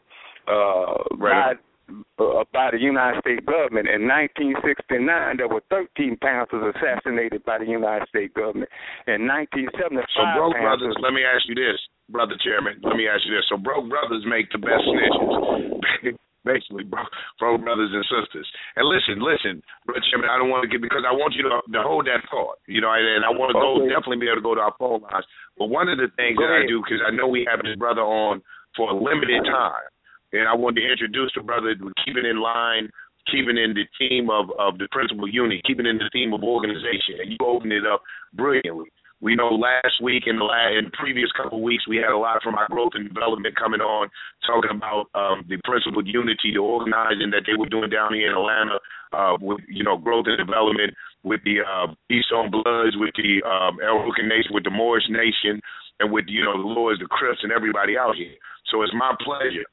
uh, 0.48 1.04
right. 1.16 1.56
by 1.56 1.60
uh, 1.90 2.44
by 2.52 2.70
the 2.72 2.80
United 2.80 3.20
States 3.20 3.44
government. 3.44 3.88
In 3.88 4.08
1969, 4.08 5.36
there 5.36 5.48
were 5.48 5.62
13 5.68 6.16
Panthers 6.20 6.74
assassinated 6.74 7.44
by 7.44 7.58
the 7.58 7.68
United 7.68 8.08
States 8.08 8.32
government. 8.34 8.70
In 9.06 9.28
1975, 9.28 10.04
so 10.16 10.22
broke 10.32 10.56
brothers. 10.56 10.96
Let 11.02 11.12
me 11.12 11.22
ask 11.26 11.44
you 11.44 11.54
this, 11.54 11.78
brother 12.08 12.36
chairman. 12.40 12.80
Let 12.82 12.96
me 12.96 13.08
ask 13.08 13.22
you 13.26 13.34
this. 13.36 13.46
So 13.48 13.56
broke 13.60 13.88
brothers 13.88 14.24
make 14.24 14.48
the 14.52 14.60
best 14.62 14.84
snitches. 14.88 16.16
Basically, 16.44 16.84
bro, 16.84 17.00
bro, 17.40 17.56
brothers 17.56 17.88
and 17.88 18.04
sisters. 18.04 18.44
And 18.76 18.84
listen, 18.84 19.16
listen, 19.16 19.64
brother 19.88 20.04
chairman. 20.12 20.28
I 20.28 20.36
don't 20.36 20.52
want 20.52 20.60
to 20.60 20.68
get 20.68 20.84
because 20.84 21.00
I 21.08 21.12
want 21.16 21.32
you 21.32 21.40
to, 21.48 21.64
to 21.64 21.80
hold 21.80 22.04
that 22.04 22.20
thought. 22.28 22.60
You 22.68 22.84
know, 22.84 22.92
and 22.92 23.24
I 23.24 23.32
want 23.32 23.56
to 23.56 23.56
go 23.56 23.80
definitely 23.88 24.20
be 24.20 24.28
able 24.28 24.44
to 24.44 24.48
go 24.48 24.52
to 24.52 24.60
our 24.60 24.76
phone 24.76 25.00
lines. 25.08 25.24
But 25.56 25.72
one 25.72 25.88
of 25.88 25.96
the 25.96 26.12
things 26.20 26.36
go 26.36 26.44
that 26.44 26.60
ahead. 26.60 26.68
I 26.68 26.72
do 26.72 26.84
because 26.84 27.00
I 27.00 27.16
know 27.16 27.32
we 27.32 27.48
have 27.48 27.64
this 27.64 27.80
brother 27.80 28.04
on 28.04 28.44
for 28.76 28.92
a 28.92 28.96
limited 28.96 29.40
time 29.48 29.88
and 30.34 30.48
I 30.48 30.54
wanted 30.54 30.82
to 30.82 30.90
introduce 30.90 31.32
the 31.34 31.42
brother, 31.42 31.74
keeping 32.04 32.26
in 32.26 32.42
line, 32.42 32.90
keeping 33.30 33.56
in 33.56 33.72
the 33.74 33.86
theme 33.98 34.28
of, 34.28 34.50
of 34.58 34.78
the 34.78 34.88
principal 34.90 35.28
unit, 35.28 35.64
keeping 35.64 35.86
in 35.86 35.98
the 35.98 36.10
theme 36.12 36.32
of 36.34 36.42
organization. 36.42 37.22
And 37.22 37.30
you 37.30 37.38
opened 37.46 37.72
it 37.72 37.86
up 37.86 38.02
brilliantly. 38.34 38.90
We 39.22 39.36
know 39.36 39.48
last 39.48 40.02
week 40.02 40.24
and 40.26 40.36
the 40.36 40.44
last, 40.44 40.76
in 40.76 40.84
the 40.90 40.96
previous 40.98 41.32
couple 41.32 41.56
of 41.56 41.64
weeks 41.64 41.88
we 41.88 41.96
had 41.96 42.12
a 42.12 42.18
lot 42.18 42.42
from 42.42 42.56
our 42.56 42.68
growth 42.68 42.92
and 42.92 43.08
development 43.08 43.56
coming 43.56 43.80
on, 43.80 44.10
talking 44.44 44.74
about 44.74 45.08
um, 45.14 45.46
the 45.48 45.56
principal 45.64 46.04
unity, 46.04 46.52
the 46.52 46.60
organizing 46.60 47.32
that 47.32 47.48
they 47.48 47.56
were 47.56 47.70
doing 47.70 47.88
down 47.88 48.12
here 48.12 48.28
in 48.28 48.36
Atlanta, 48.36 48.76
uh, 49.16 49.38
with 49.40 49.64
you 49.70 49.80
know 49.80 49.96
growth 49.96 50.26
and 50.28 50.36
development 50.36 50.92
with 51.22 51.40
the 51.48 51.64
uh, 51.64 51.88
Keystone 52.10 52.50
Bloods, 52.52 53.00
with 53.00 53.16
the 53.16 53.40
um, 53.48 53.80
El 53.80 54.04
Rukn 54.04 54.28
Nation, 54.28 54.52
with 54.52 54.68
the 54.68 54.74
Moorish 54.74 55.08
Nation, 55.08 55.56
and 56.04 56.12
with 56.12 56.26
you 56.28 56.44
know 56.44 56.60
the 56.60 56.68
Lords, 56.68 57.00
the 57.00 57.08
Crips, 57.08 57.40
and 57.40 57.52
everybody 57.52 57.96
out 57.96 58.16
here. 58.16 58.36
So 58.68 58.82
it's 58.82 58.92
my 58.92 59.16
pleasure 59.24 59.64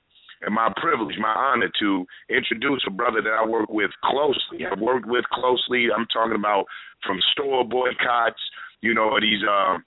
and 0.42 0.54
my 0.54 0.72
privilege, 0.78 1.16
my 1.20 1.34
honor 1.34 1.70
to 1.80 2.06
introduce 2.30 2.84
a 2.88 2.92
brother 2.92 3.22
that 3.22 3.34
I 3.34 3.46
work 3.46 3.70
with 3.70 3.92
closely. 4.04 4.66
I've 4.66 4.80
worked 4.80 5.06
with 5.06 5.26
closely. 5.32 5.88
I'm 5.96 6.08
talking 6.12 6.36
about 6.36 6.66
from 7.06 7.20
store 7.32 7.64
boycotts, 7.68 8.42
you 8.82 8.94
know, 8.94 9.20
these 9.20 9.42
uh, 9.48 9.78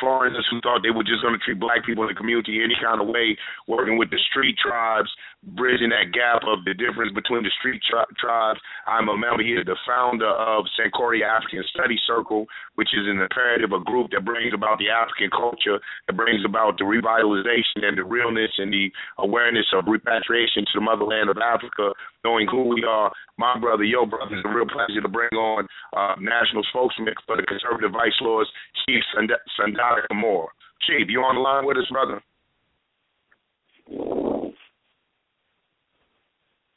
foreigners 0.00 0.46
who 0.50 0.60
thought 0.60 0.82
they 0.82 0.90
were 0.90 1.04
just 1.04 1.22
going 1.22 1.34
to 1.34 1.44
treat 1.44 1.60
black 1.60 1.84
people 1.84 2.04
in 2.04 2.08
the 2.08 2.14
community 2.14 2.60
any 2.62 2.74
kind 2.82 3.00
of 3.00 3.08
way, 3.08 3.36
working 3.68 3.98
with 3.98 4.10
the 4.10 4.18
street 4.30 4.56
tribes, 4.58 5.10
bridging 5.52 5.92
that 5.92 6.12
gap 6.12 6.42
of 6.48 6.64
the 6.64 6.72
difference 6.72 7.12
between 7.12 7.44
the 7.44 7.52
street 7.60 7.82
tri- 7.88 8.08
tribes. 8.18 8.60
I'm 8.86 9.08
a 9.08 9.16
member 9.16 9.42
here, 9.42 9.64
the 9.64 9.76
founder 9.86 10.28
of 10.28 10.64
Sankore 10.72 11.20
African 11.20 11.62
Study 11.74 12.00
Circle, 12.06 12.46
which 12.74 12.88
is 12.96 13.04
an 13.06 13.20
imperative, 13.20 13.72
a 13.72 13.84
group 13.84 14.10
that 14.12 14.24
brings 14.24 14.54
about 14.54 14.78
the 14.78 14.88
African 14.88 15.28
culture, 15.30 15.78
that 16.06 16.16
brings 16.16 16.44
about 16.44 16.78
the 16.78 16.84
revitalization 16.84 17.84
and 17.84 17.98
the 17.98 18.04
realness 18.04 18.50
and 18.58 18.72
the 18.72 18.88
awareness 19.18 19.66
of 19.74 19.84
repatriation 19.86 20.64
to 20.64 20.74
the 20.74 20.84
motherland 20.84 21.28
of 21.28 21.36
Africa, 21.38 21.92
knowing 22.24 22.48
who 22.48 22.64
we 22.64 22.84
are. 22.84 23.12
My 23.36 23.58
brother, 23.58 23.84
your 23.84 24.06
brother, 24.06 24.36
it's 24.36 24.46
a 24.46 24.48
real 24.48 24.66
pleasure 24.66 25.02
to 25.02 25.08
bring 25.08 25.32
on 25.36 25.68
uh, 25.96 26.14
national 26.20 26.64
spokesman 26.70 27.14
for 27.26 27.36
the 27.36 27.42
conservative 27.44 27.92
vice 27.92 28.16
lords, 28.20 28.48
Chief 28.86 29.02
Sundiata 29.16 30.14
Moore. 30.14 30.50
Chief, 30.86 31.08
you 31.08 31.20
on 31.20 31.36
the 31.36 31.40
line 31.40 31.66
with 31.66 31.76
us, 31.76 31.88
brother? 31.90 32.22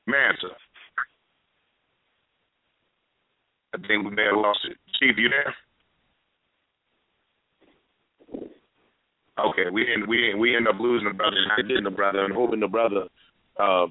Manta. 0.07 0.55
I 3.75 3.77
think 3.87 4.05
we 4.05 4.11
may 4.11 4.23
have 4.23 4.39
lost 4.41 4.59
it. 4.63 4.77
Chief, 4.99 5.15
you 5.17 5.29
there? 5.29 5.53
Okay, 9.37 9.69
we 9.71 9.85
end 9.93 10.07
we 10.07 10.31
end, 10.31 10.39
we 10.39 10.55
end 10.55 10.67
up 10.67 10.79
losing 10.79 11.07
the 11.07 11.13
brother, 11.13 11.37
not 11.47 11.67
getting 11.67 11.83
the 11.83 11.91
brother, 11.91 12.25
and 12.25 12.33
hoping 12.33 12.59
the 12.59 12.67
brother 12.67 13.05
uh, 13.59 13.85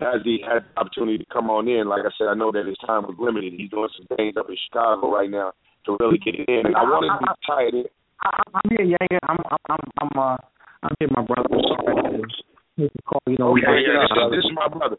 has 0.00 0.24
the 0.24 0.38
has 0.48 0.62
the 0.64 0.80
opportunity 0.80 1.18
to 1.18 1.26
come 1.30 1.50
on 1.50 1.68
in. 1.68 1.86
Like 1.86 2.00
I 2.06 2.10
said, 2.16 2.28
I 2.28 2.34
know 2.34 2.50
that 2.52 2.64
his 2.64 2.78
time 2.86 3.02
was 3.02 3.16
limited. 3.18 3.52
He's 3.52 3.68
doing 3.68 3.90
some 3.98 4.16
things 4.16 4.36
up 4.38 4.48
in 4.48 4.56
Chicago 4.64 5.12
right 5.12 5.28
now 5.28 5.52
to 5.84 5.96
really 6.00 6.16
get 6.16 6.34
it 6.34 6.48
in. 6.48 6.64
And 6.64 6.76
I 6.76 6.82
wanted 6.82 7.12
to 7.12 7.34
tie 7.44 7.68
it 7.68 7.74
in. 7.74 7.84
I'm 8.24 8.70
here, 8.70 8.96
yeah, 8.96 9.18
I'm, 9.28 9.36
I'm, 9.50 9.58
I'm, 9.68 9.84
I'm, 10.00 10.12
uh, 10.16 10.36
I'm 10.82 10.96
here, 10.98 11.08
my 11.12 11.22
brother. 11.28 11.48
Sorry, 11.50 12.88
to 12.88 13.02
call. 13.04 13.20
You 13.26 13.36
know, 13.38 13.52
okay, 13.52 13.84
yeah, 13.84 14.08
this, 14.08 14.40
this 14.40 14.44
is 14.48 14.52
my 14.54 14.68
brother. 14.68 14.96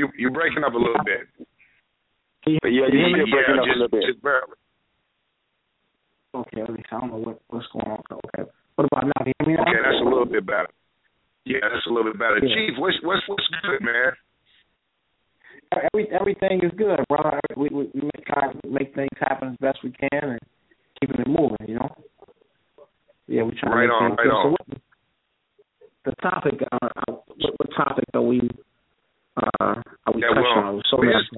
You 0.00 0.08
you 0.16 0.30
breaking 0.32 0.64
up 0.64 0.72
a 0.72 0.80
little 0.80 1.04
bit. 1.04 1.28
But 1.36 2.72
yeah, 2.72 2.88
you 2.88 2.88
yeah, 2.88 3.28
breaking 3.28 3.60
up 3.60 3.68
just, 3.68 3.76
a 3.76 3.84
little 3.84 3.92
bit. 3.92 4.08
Just 4.08 4.24
barely. 4.24 4.56
Okay, 6.32 6.64
at 6.64 6.72
least 6.72 6.88
I 6.88 7.04
don't 7.04 7.12
know 7.12 7.20
what 7.20 7.36
what's 7.52 7.68
going 7.68 7.84
on. 7.84 8.00
Okay, 8.08 8.48
what 8.80 8.88
about 8.88 9.04
now? 9.12 9.20
Can 9.20 9.36
you 9.36 9.44
hear 9.44 9.48
me 9.52 9.60
now? 9.60 9.68
Okay, 9.68 9.84
that's 9.84 10.00
a 10.00 10.08
little 10.08 10.24
bit 10.24 10.46
better. 10.48 10.72
Yeah, 11.44 11.60
that's 11.68 11.84
a 11.84 11.92
little 11.92 12.08
bit 12.08 12.16
better. 12.16 12.40
Yeah. 12.40 12.48
Chief, 12.48 12.80
what's 12.80 12.96
what's 13.04 13.20
what's 13.28 13.44
good, 13.60 13.84
man? 13.84 14.16
Every 15.92 16.08
everything 16.16 16.64
is 16.64 16.72
good, 16.80 16.96
brother. 17.12 17.36
We 17.60 17.68
we, 17.68 17.92
we 17.92 18.08
try 18.24 18.48
to 18.48 18.56
make 18.64 18.96
things 18.96 19.12
happen 19.20 19.52
as 19.52 19.60
best 19.60 19.84
we 19.84 19.92
can 19.92 20.40
and 20.40 20.40
keeping 20.96 21.20
it 21.20 21.28
moving. 21.28 21.60
You 21.68 21.76
know. 21.76 21.92
Yeah, 23.28 23.44
we 23.44 23.52
try. 23.60 23.84
Right 23.84 23.92
to 23.92 23.92
on, 23.92 24.16
right 24.16 24.32
on. 24.32 24.56
So 24.56 24.80
the 26.08 26.16
topic, 26.24 26.56
uh, 26.72 26.88
uh, 26.88 27.20
what, 27.36 27.52
what 27.60 27.68
topic 27.76 28.08
are 28.14 28.22
we 28.22 28.48
uh, 29.40 29.74
yeah, 30.14 30.28
touching 30.28 30.42
well, 30.42 30.76
on? 30.76 30.82
So 30.90 30.96
well, 30.98 31.08
here's, 31.08 31.28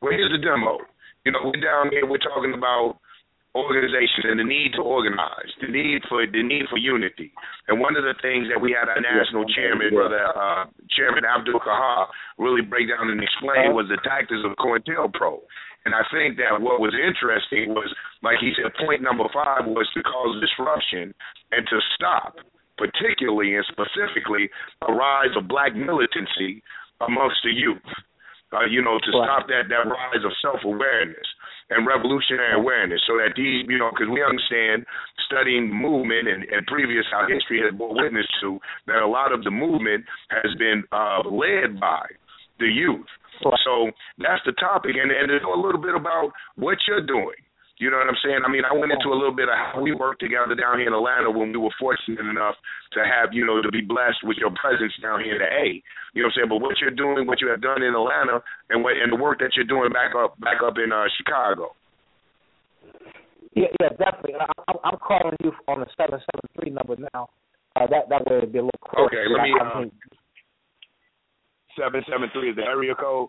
well, 0.00 0.12
here's 0.12 0.32
the 0.32 0.42
demo. 0.44 0.78
You 1.24 1.32
know, 1.32 1.40
we're 1.44 1.62
down 1.62 1.90
here. 1.90 2.04
We're 2.06 2.22
talking 2.22 2.54
about 2.54 2.98
organization 3.54 4.32
and 4.32 4.40
the 4.40 4.48
need 4.48 4.72
to 4.72 4.82
organize, 4.82 5.52
the 5.60 5.68
need 5.68 6.00
for 6.08 6.24
the 6.24 6.42
need 6.42 6.64
for 6.72 6.80
unity. 6.80 7.32
And 7.68 7.80
one 7.80 7.96
of 7.96 8.04
the 8.04 8.16
things 8.24 8.48
that 8.48 8.56
we 8.56 8.72
had 8.72 8.88
our 8.88 8.96
national 8.96 9.44
chairman, 9.52 9.92
brother 9.92 10.24
uh, 10.32 10.64
Chairman 10.96 11.28
Abdul 11.28 11.60
Kahar, 11.60 12.08
really 12.38 12.64
break 12.64 12.88
down 12.88 13.12
and 13.12 13.20
explain 13.20 13.76
was 13.76 13.92
the 13.92 14.00
tactics 14.00 14.40
of 14.44 14.56
COINTELPRO. 14.56 15.44
And 15.84 15.92
I 15.94 16.00
think 16.08 16.38
that 16.40 16.62
what 16.62 16.80
was 16.80 16.94
interesting 16.96 17.74
was, 17.74 17.92
like 18.22 18.40
he 18.40 18.56
said, 18.56 18.72
point 18.86 19.02
number 19.02 19.28
five 19.34 19.68
was 19.68 19.84
to 19.94 20.02
cause 20.02 20.40
disruption 20.40 21.12
and 21.52 21.66
to 21.68 21.76
stop, 21.98 22.40
particularly 22.82 23.54
and 23.54 23.64
specifically, 23.70 24.50
a 24.82 24.92
rise 24.92 25.30
of 25.38 25.46
black 25.46 25.74
militancy 25.78 26.62
amongst 26.98 27.38
the 27.46 27.54
youth. 27.54 27.86
Uh, 28.52 28.66
you 28.68 28.82
know, 28.82 28.98
to 28.98 29.10
stop 29.16 29.48
that 29.48 29.70
that 29.70 29.88
rise 29.88 30.20
of 30.26 30.32
self 30.42 30.60
awareness 30.66 31.24
and 31.70 31.86
revolutionary 31.86 32.52
awareness 32.52 33.00
so 33.06 33.16
that 33.16 33.32
these, 33.32 33.64
you 33.64 33.78
know, 33.78 33.88
because 33.88 34.12
we 34.12 34.20
understand 34.20 34.84
studying 35.24 35.72
movement 35.72 36.28
and, 36.28 36.44
and 36.52 36.66
previous 36.66 37.06
our 37.14 37.24
history 37.30 37.62
has 37.64 37.72
bore 37.72 37.94
witness 37.96 38.26
to 38.42 38.58
that 38.86 39.00
a 39.00 39.08
lot 39.08 39.32
of 39.32 39.42
the 39.44 39.50
movement 39.50 40.04
has 40.28 40.52
been 40.58 40.84
uh, 40.92 41.24
led 41.24 41.80
by 41.80 42.04
the 42.60 42.66
youth. 42.66 43.08
So 43.42 43.90
that's 44.18 44.42
the 44.44 44.52
topic, 44.52 44.92
and, 45.00 45.10
and 45.10 45.28
to 45.28 45.40
know 45.40 45.54
a 45.54 45.62
little 45.62 45.80
bit 45.80 45.96
about 45.96 46.30
what 46.56 46.78
you're 46.86 47.04
doing. 47.04 47.40
You 47.82 47.90
know 47.90 47.98
what 47.98 48.06
I'm 48.06 48.22
saying? 48.22 48.46
I 48.46 48.48
mean, 48.48 48.62
I 48.62 48.70
went 48.70 48.94
into 48.94 49.10
a 49.10 49.18
little 49.18 49.34
bit 49.34 49.50
of 49.50 49.58
how 49.58 49.82
we 49.82 49.90
work 49.90 50.22
together 50.22 50.54
down 50.54 50.78
here 50.78 50.86
in 50.86 50.94
Atlanta 50.94 51.34
when 51.34 51.50
we 51.50 51.58
were 51.58 51.74
fortunate 51.82 52.22
enough 52.22 52.54
to 52.94 53.02
have, 53.02 53.34
you 53.34 53.42
know, 53.42 53.58
to 53.58 53.74
be 53.74 53.82
blessed 53.82 54.22
with 54.22 54.38
your 54.38 54.54
presence 54.54 54.94
down 55.02 55.18
here 55.18 55.34
in 55.34 55.42
the 55.42 55.50
A. 55.50 55.82
You 56.14 56.22
know 56.22 56.30
what 56.30 56.46
I'm 56.46 56.46
saying? 56.46 56.50
But 56.54 56.62
what 56.62 56.78
you're 56.78 56.94
doing, 56.94 57.26
what 57.26 57.42
you 57.42 57.50
have 57.50 57.58
done 57.58 57.82
in 57.82 57.90
Atlanta, 57.90 58.38
and 58.70 58.86
what 58.86 58.94
and 58.94 59.10
the 59.10 59.18
work 59.18 59.42
that 59.42 59.58
you're 59.58 59.66
doing 59.66 59.90
back 59.90 60.14
up 60.14 60.38
back 60.38 60.62
up 60.62 60.78
in 60.78 60.94
uh, 60.94 61.10
Chicago. 61.18 61.74
Yeah, 63.58 63.66
yeah, 63.82 63.90
definitely. 63.98 64.38
I, 64.38 64.46
I'm 64.86 65.02
calling 65.02 65.34
you 65.42 65.50
on 65.66 65.82
the 65.82 65.90
seven 65.98 66.22
seven 66.22 66.46
three 66.54 66.70
number 66.70 66.94
now. 67.10 67.34
Uh, 67.74 67.90
that 67.90 68.06
that 68.14 68.22
way 68.30 68.46
it'd 68.46 68.54
be 68.54 68.62
a 68.62 68.70
little 68.70 68.78
closer. 68.86 69.10
Okay, 69.10 69.26
let 69.26 69.42
me. 69.42 69.50
Uh, 69.58 69.90
seven 71.74 71.98
seven 72.06 72.30
three 72.30 72.54
is 72.54 72.56
the 72.56 72.62
area 72.62 72.94
code. 72.94 73.26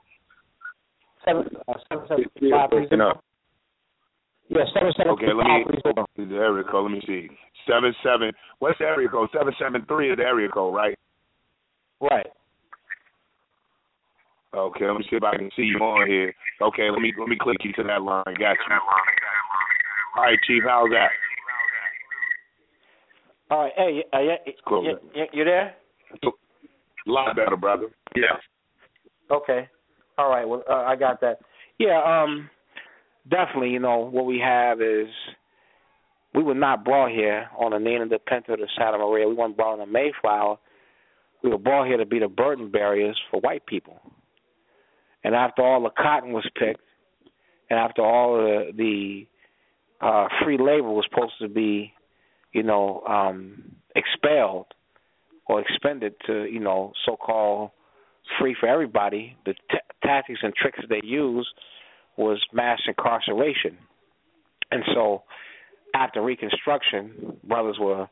Seven 1.26 1.50
uh, 1.66 1.74
seven 1.90 2.06
seven 2.06 2.26
five 2.54 2.70
three 2.70 2.86
zero. 2.94 3.18
Yeah, 4.50 4.66
seven 4.74 4.92
seven. 4.98 5.14
Okay, 5.14 5.34
let 5.34 5.46
me. 5.46 6.28
The 6.28 6.36
area 6.36 6.64
code. 6.64 6.92
Let 6.92 6.92
me 6.92 7.02
see. 7.08 7.30
Seven 7.68 7.94
seven. 8.04 8.32
What's 8.60 8.78
the 8.80 8.86
area 8.86 9.08
code? 9.10 9.30
Seven 9.36 9.54
seven 9.60 9.86
three 9.88 10.12
is 10.12 10.18
the 10.18 10.24
area 10.24 10.50
code, 10.50 10.76
right? 10.76 10.98
Right. 12.02 12.28
Okay, 14.56 14.86
let 14.86 14.98
me 14.98 15.06
see 15.10 15.16
if 15.16 15.24
I 15.24 15.36
can 15.36 15.50
see 15.56 15.64
you 15.64 15.78
on 15.78 16.08
here. 16.08 16.34
Okay, 16.62 16.90
let 16.92 17.00
me 17.02 17.14
let 17.18 17.28
me 17.28 17.38
click 17.40 17.58
you 17.64 17.74
to 17.74 17.84
that 17.84 18.02
line. 18.02 18.24
Got 18.26 18.58
you. 18.70 18.78
All 20.16 20.24
right, 20.24 20.38
Chief. 20.46 20.62
How's 20.68 20.90
that? 20.92 21.10
All 23.50 23.64
right. 23.64 23.74
Hey, 23.76 24.04
uh, 24.14 24.20
yeah, 24.20 24.54
cool. 24.68 24.84
you, 24.84 24.98
you, 25.16 25.26
you 25.34 25.44
there? 25.44 25.76
A 26.24 26.30
lot 27.12 27.36
better, 27.36 27.58
brother. 27.58 27.88
Yeah. 28.16 28.38
Okay. 29.32 29.68
All 30.18 30.30
right. 30.30 30.48
Well, 30.48 30.64
uh, 30.70 30.84
I 30.84 30.96
got 30.96 31.20
that. 31.22 31.40
Yeah. 31.80 32.02
Um 32.04 32.50
definitely, 33.30 33.70
you 33.70 33.80
know, 33.80 34.00
what 34.00 34.26
we 34.26 34.40
have 34.40 34.82
is 34.82 35.08
we 36.34 36.44
were 36.44 36.56
not 36.56 36.84
brought 36.84 37.12
here 37.12 37.48
on 37.58 37.72
the 37.72 37.80
Nina, 37.80 38.08
the 38.08 38.20
Pinta, 38.20 38.56
the 38.58 38.68
Santa 38.78 38.98
Maria. 38.98 39.28
We 39.28 39.36
weren't 39.36 39.56
brought 39.56 39.74
on 39.74 39.80
the 39.80 39.86
Mayflower. 39.86 40.58
We 41.44 41.50
were 41.50 41.58
brought 41.58 41.88
here 41.88 41.98
to 41.98 42.06
be 42.06 42.20
the 42.20 42.28
burden 42.28 42.72
bearers 42.72 43.20
for 43.30 43.40
white 43.42 43.66
people. 43.66 44.00
And 45.24 45.36
after 45.36 45.62
all 45.62 45.82
the 45.82 45.90
cotton 45.90 46.34
was 46.34 46.48
picked, 46.58 46.82
and 47.70 47.80
after 47.80 48.02
all 48.02 48.38
the, 48.38 48.72
the 48.76 49.28
uh, 50.06 50.28
free 50.44 50.58
labor 50.58 50.90
was 50.90 51.06
supposed 51.10 51.34
to 51.40 51.48
be, 51.48 51.94
you 52.52 52.64
know, 52.64 53.02
um, 53.08 53.64
expelled 53.96 54.68
or 55.46 55.62
expended 55.62 56.14
to, 56.28 56.46
you 56.46 56.60
know, 56.60 56.94
so-called 57.06 57.72
free 58.40 58.56
for 58.60 58.68
everybody, 58.68 59.36
the 59.46 59.54
t- 59.54 59.78
tactics 60.04 60.40
and 60.44 60.54
tricks 60.56 60.80
they 60.90 61.02
use– 61.04 61.48
was 62.18 62.42
mass 62.54 62.80
incarceration. 62.88 63.78
And 64.72 64.84
so 64.94 65.24
after 65.94 66.22
Reconstruction, 66.22 67.38
brothers 67.44 67.78
were 67.80 68.08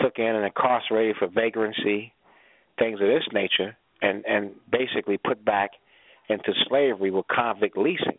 took 0.00 0.18
in 0.18 0.24
and 0.24 0.44
incarcerated 0.44 1.16
for 1.18 1.28
vagrancy, 1.28 2.12
things 2.78 3.00
of 3.00 3.06
this 3.06 3.24
nature, 3.32 3.76
and, 4.00 4.24
and 4.26 4.52
basically 4.70 5.18
put 5.18 5.44
back 5.44 5.70
into 6.28 6.52
slavery 6.68 7.10
with 7.10 7.26
convict 7.28 7.76
leasing. 7.76 8.18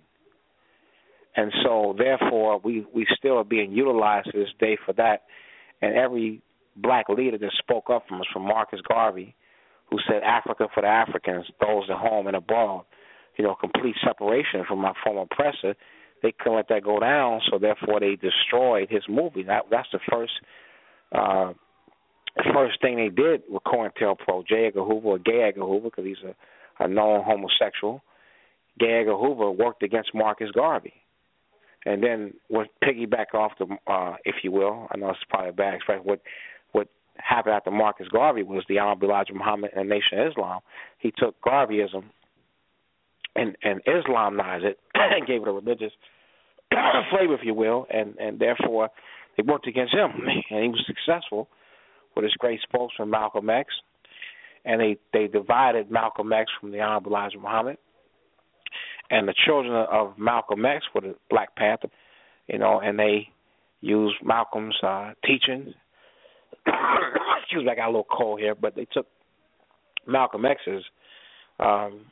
And 1.36 1.52
so 1.64 1.96
therefore 1.98 2.62
we, 2.64 2.86
we 2.94 3.08
still 3.18 3.38
are 3.40 3.44
being 3.44 3.72
utilized 3.72 4.32
to 4.32 4.40
this 4.40 4.54
day 4.60 4.78
for 4.86 4.94
that. 4.94 5.24
And 5.82 5.96
every 5.96 6.42
black 6.76 7.10
leader 7.10 7.38
that 7.38 7.52
spoke 7.58 7.90
up 7.90 8.08
from 8.08 8.22
us, 8.22 8.28
from 8.32 8.44
Marcus 8.44 8.80
Garvey, 8.88 9.36
who 9.90 9.98
said 10.08 10.24
Africa 10.24 10.68
for 10.74 10.82
the 10.82 10.88
Africans, 10.88 11.46
those 11.60 11.84
at 11.90 11.98
home 11.98 12.28
and 12.28 12.36
abroad, 12.36 12.86
you 13.38 13.44
know, 13.44 13.56
complete 13.56 13.96
separation 14.06 14.64
from 14.68 14.80
my 14.80 14.94
former 15.04 15.22
oppressor, 15.22 15.76
they 16.22 16.32
couldn't 16.32 16.56
let 16.56 16.70
that 16.70 16.84
go 16.84 17.00
down, 17.00 17.42
so 17.50 17.60
therefore 17.60 18.00
they 18.00 18.16
destroyed 18.16 18.88
his 18.90 19.04
movie. 19.10 19.44
That 19.44 19.64
that's 19.70 19.90
the 19.92 20.00
first 20.10 20.32
uh 21.14 21.54
first 22.54 22.82
thing 22.82 22.96
they 22.96 23.10
did 23.10 23.44
with 23.48 23.64
COINTELPRO, 23.64 24.48
J. 24.48 24.68
Edgar 24.68 24.84
Hoover, 24.84 25.10
or 25.10 25.20
Gay 25.20 25.44
Edgar 25.48 25.66
Hoover, 25.66 25.90
because 25.90 26.06
he's 26.06 26.24
a, 26.26 26.84
a 26.84 26.88
known 26.88 27.24
homosexual. 27.24 28.02
Gay 28.80 29.02
Edgar 29.02 29.18
Hoover 29.18 29.52
worked 29.52 29.84
against 29.84 30.16
Marcus 30.16 30.50
Garvey. 30.52 30.94
And 31.86 32.02
then 32.02 32.34
what 32.48 32.70
piggyback 32.84 33.34
off 33.34 33.52
the 33.60 33.68
uh 33.92 34.16
if 34.26 34.36
you 34.44 34.52
will, 34.52 34.88
I 34.92 34.98
know 34.98 35.10
it's 35.10 35.20
probably 35.30 35.50
a 35.50 35.54
bad 35.54 35.74
expression, 35.74 36.06
what 36.06 36.22
what 36.72 36.88
happened 37.18 37.56
after 37.56 37.72
Marcus 37.72 38.08
Garvey 38.08 38.44
was 38.44 38.64
the 38.70 38.80
Honorable 38.80 39.10
Elijah 39.10 39.34
Muhammad 39.34 39.72
and 39.76 39.90
the 39.90 39.94
Nation 39.94 40.20
of 40.20 40.32
Islam. 40.32 40.62
He 41.00 41.12
took 41.16 41.40
Garveyism 41.42 42.06
and 43.36 43.56
and 43.64 43.82
Islamize 43.86 44.64
it 44.64 44.80
and 44.94 45.28
gave 45.28 45.42
it 45.42 45.48
a 45.48 45.52
religious 45.52 45.92
flavor, 47.12 47.34
if 47.34 47.42
you 47.44 47.54
will, 47.54 47.88
and 47.90 48.16
and 48.18 48.40
therefore 48.40 48.90
they 49.38 49.44
worked 49.44 49.68
against 49.68 49.94
him, 49.94 50.12
and 50.50 50.64
he 50.64 50.70
was 50.70 50.84
successful 50.88 51.48
with 52.16 52.24
his 52.24 52.34
great 52.34 52.62
spokesman 52.62 53.10
Malcolm 53.10 53.50
X, 53.50 53.74
and 54.66 54.80
they 54.80 54.98
they 55.12 55.28
divided 55.28 55.92
Malcolm 55.92 56.32
X 56.32 56.52
from 56.60 56.72
the 56.72 56.80
Honorable 56.80 57.12
Elijah 57.12 57.40
Muhammad, 57.40 57.78
and 59.10 59.28
the 59.28 59.36
children 59.46 59.74
of 59.74 60.18
Malcolm 60.18 60.66
X 60.66 60.86
were 60.94 61.02
the 61.02 61.16
Black 61.30 61.56
Panther, 61.56 61.90
you 62.48 62.58
know, 62.58 62.80
and 62.80 62.98
they 62.98 63.30
used 63.82 64.16
Malcolm's 64.24 64.76
uh, 64.84 65.12
teaching. 65.26 65.74
Excuse 67.42 67.66
me, 67.66 67.72
I 67.72 67.76
got 67.76 67.88
a 67.88 67.90
little 67.90 68.08
cold 68.10 68.40
here, 68.40 68.56
but 68.56 68.76
they 68.76 68.86
took 68.86 69.08
Malcolm 70.08 70.46
X's 70.46 70.84
um, 71.60 72.06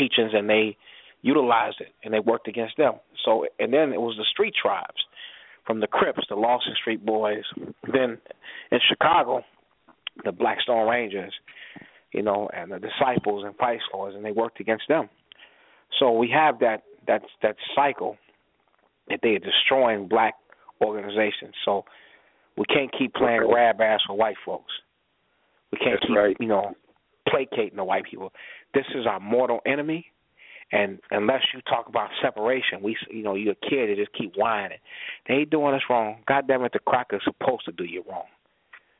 teachings 0.00 0.32
and 0.34 0.48
they 0.48 0.76
utilized 1.22 1.80
it 1.80 1.92
and 2.02 2.14
they 2.14 2.20
worked 2.20 2.48
against 2.48 2.76
them. 2.76 2.94
So 3.24 3.46
and 3.58 3.72
then 3.72 3.92
it 3.92 4.00
was 4.00 4.16
the 4.16 4.24
street 4.32 4.54
tribes 4.60 5.04
from 5.66 5.80
the 5.80 5.86
Crips, 5.86 6.20
the 6.28 6.36
Lawson 6.36 6.74
Street 6.80 7.04
Boys. 7.04 7.44
Then 7.92 8.18
in 8.72 8.78
Chicago, 8.88 9.42
the 10.24 10.32
Blackstone 10.32 10.88
Rangers, 10.88 11.32
you 12.12 12.22
know, 12.22 12.48
and 12.52 12.72
the 12.72 12.78
Disciples 12.78 13.44
and 13.44 13.54
Vice 13.58 13.80
Lords, 13.92 14.16
and 14.16 14.24
they 14.24 14.32
worked 14.32 14.60
against 14.60 14.84
them. 14.88 15.08
So 15.98 16.12
we 16.12 16.30
have 16.30 16.58
that 16.60 16.82
that 17.06 17.22
that 17.42 17.56
cycle 17.74 18.16
that 19.08 19.20
they 19.22 19.30
are 19.30 19.38
destroying 19.38 20.08
black 20.08 20.34
organizations. 20.82 21.54
So 21.64 21.84
we 22.56 22.64
can't 22.64 22.90
keep 22.96 23.14
playing 23.14 23.46
grab 23.48 23.80
ass 23.80 24.00
for 24.06 24.16
white 24.16 24.36
folks. 24.44 24.72
We 25.72 25.78
can't 25.78 26.00
That's 26.00 26.06
keep, 26.06 26.16
right. 26.16 26.36
you 26.40 26.48
know, 26.48 26.74
placating 27.30 27.76
the 27.76 27.84
white 27.84 28.04
people. 28.04 28.32
This 28.74 28.86
is 28.94 29.06
our 29.06 29.20
mortal 29.20 29.60
enemy. 29.66 30.06
And 30.72 31.00
unless 31.10 31.42
you 31.52 31.60
talk 31.62 31.88
about 31.88 32.10
separation, 32.22 32.80
we 32.82 32.96
you 33.10 33.22
know 33.22 33.34
you're 33.34 33.54
a 33.54 33.68
kid 33.68 33.88
and 33.88 33.96
just 33.96 34.12
keep 34.16 34.34
whining. 34.36 34.78
They 35.26 35.34
ain't 35.34 35.50
doing 35.50 35.74
us 35.74 35.82
wrong. 35.90 36.22
God 36.28 36.46
damn 36.46 36.64
it, 36.64 36.72
the 36.72 36.78
cracker's 36.78 37.22
supposed 37.24 37.64
to 37.64 37.72
do 37.72 37.84
you 37.84 38.04
wrong. 38.08 38.26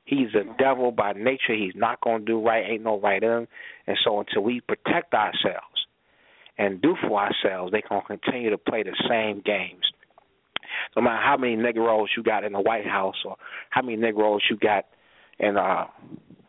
He's 0.05 0.35
a 0.35 0.43
devil 0.59 0.91
by 0.91 1.13
nature. 1.13 1.55
He's 1.55 1.75
not 1.77 2.01
to 2.21 2.25
do 2.25 2.45
right. 2.45 2.65
Ain't 2.69 2.83
no 2.83 3.01
right 3.01 3.23
in. 3.23 3.47
And 3.87 3.97
so 4.05 4.19
until 4.19 4.43
we 4.43 4.61
protect 4.61 5.15
ourselves 5.15 5.87
and 6.59 6.83
do 6.83 6.97
for 7.07 7.21
ourselves, 7.21 7.71
they 7.71 7.81
to 8.03 8.19
continue 8.19 8.51
to 8.51 8.59
play 8.59 8.83
the 8.83 8.97
same 9.09 9.41
games. 9.45 9.85
No 10.97 11.03
matter 11.03 11.23
how 11.23 11.37
many 11.37 11.55
Negroes 11.55 12.09
you 12.17 12.25
got 12.25 12.43
in 12.43 12.53
the 12.53 12.61
White 12.61 12.87
House 12.87 13.17
or 13.25 13.37
how 13.71 13.83
many 13.83 13.97
Negroes 13.97 14.43
you 14.51 14.57
got 14.57 14.87
in 15.39 15.57
uh, 15.57 15.85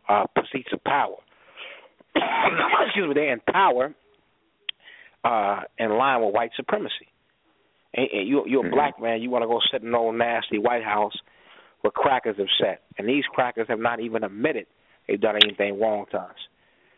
uh, 0.10 0.26
seats 0.52 0.70
of 0.74 0.84
power. 0.84 1.18
Excuse 2.86 3.08
me, 3.08 3.14
they're 3.14 3.34
in 3.34 3.42
power 3.52 3.94
uh, 5.24 5.62
in 5.78 5.90
line 5.98 6.24
with 6.24 6.34
white 6.34 6.52
supremacy. 6.56 7.08
And, 7.94 8.08
and 8.12 8.28
you, 8.28 8.44
you're 8.48 8.62
a 8.62 8.64
mm-hmm. 8.68 8.76
black 8.76 9.02
man. 9.02 9.22
You 9.22 9.30
want 9.30 9.44
to 9.44 9.48
go 9.48 9.60
sit 9.72 9.82
in 9.82 9.90
an 9.90 9.96
old 9.96 10.16
nasty 10.16 10.58
White 10.60 10.84
House 10.84 11.14
where 11.82 11.92
crackers 11.92 12.38
have 12.38 12.48
sat, 12.60 12.82
and 12.98 13.08
these 13.08 13.24
crackers 13.34 13.68
have 13.68 13.80
not 13.80 14.00
even 14.00 14.24
admitted 14.24 14.68
they've 15.08 15.20
done 15.20 15.36
anything 15.44 15.80
wrong 15.80 16.06
to 16.12 16.18
us. 16.18 16.36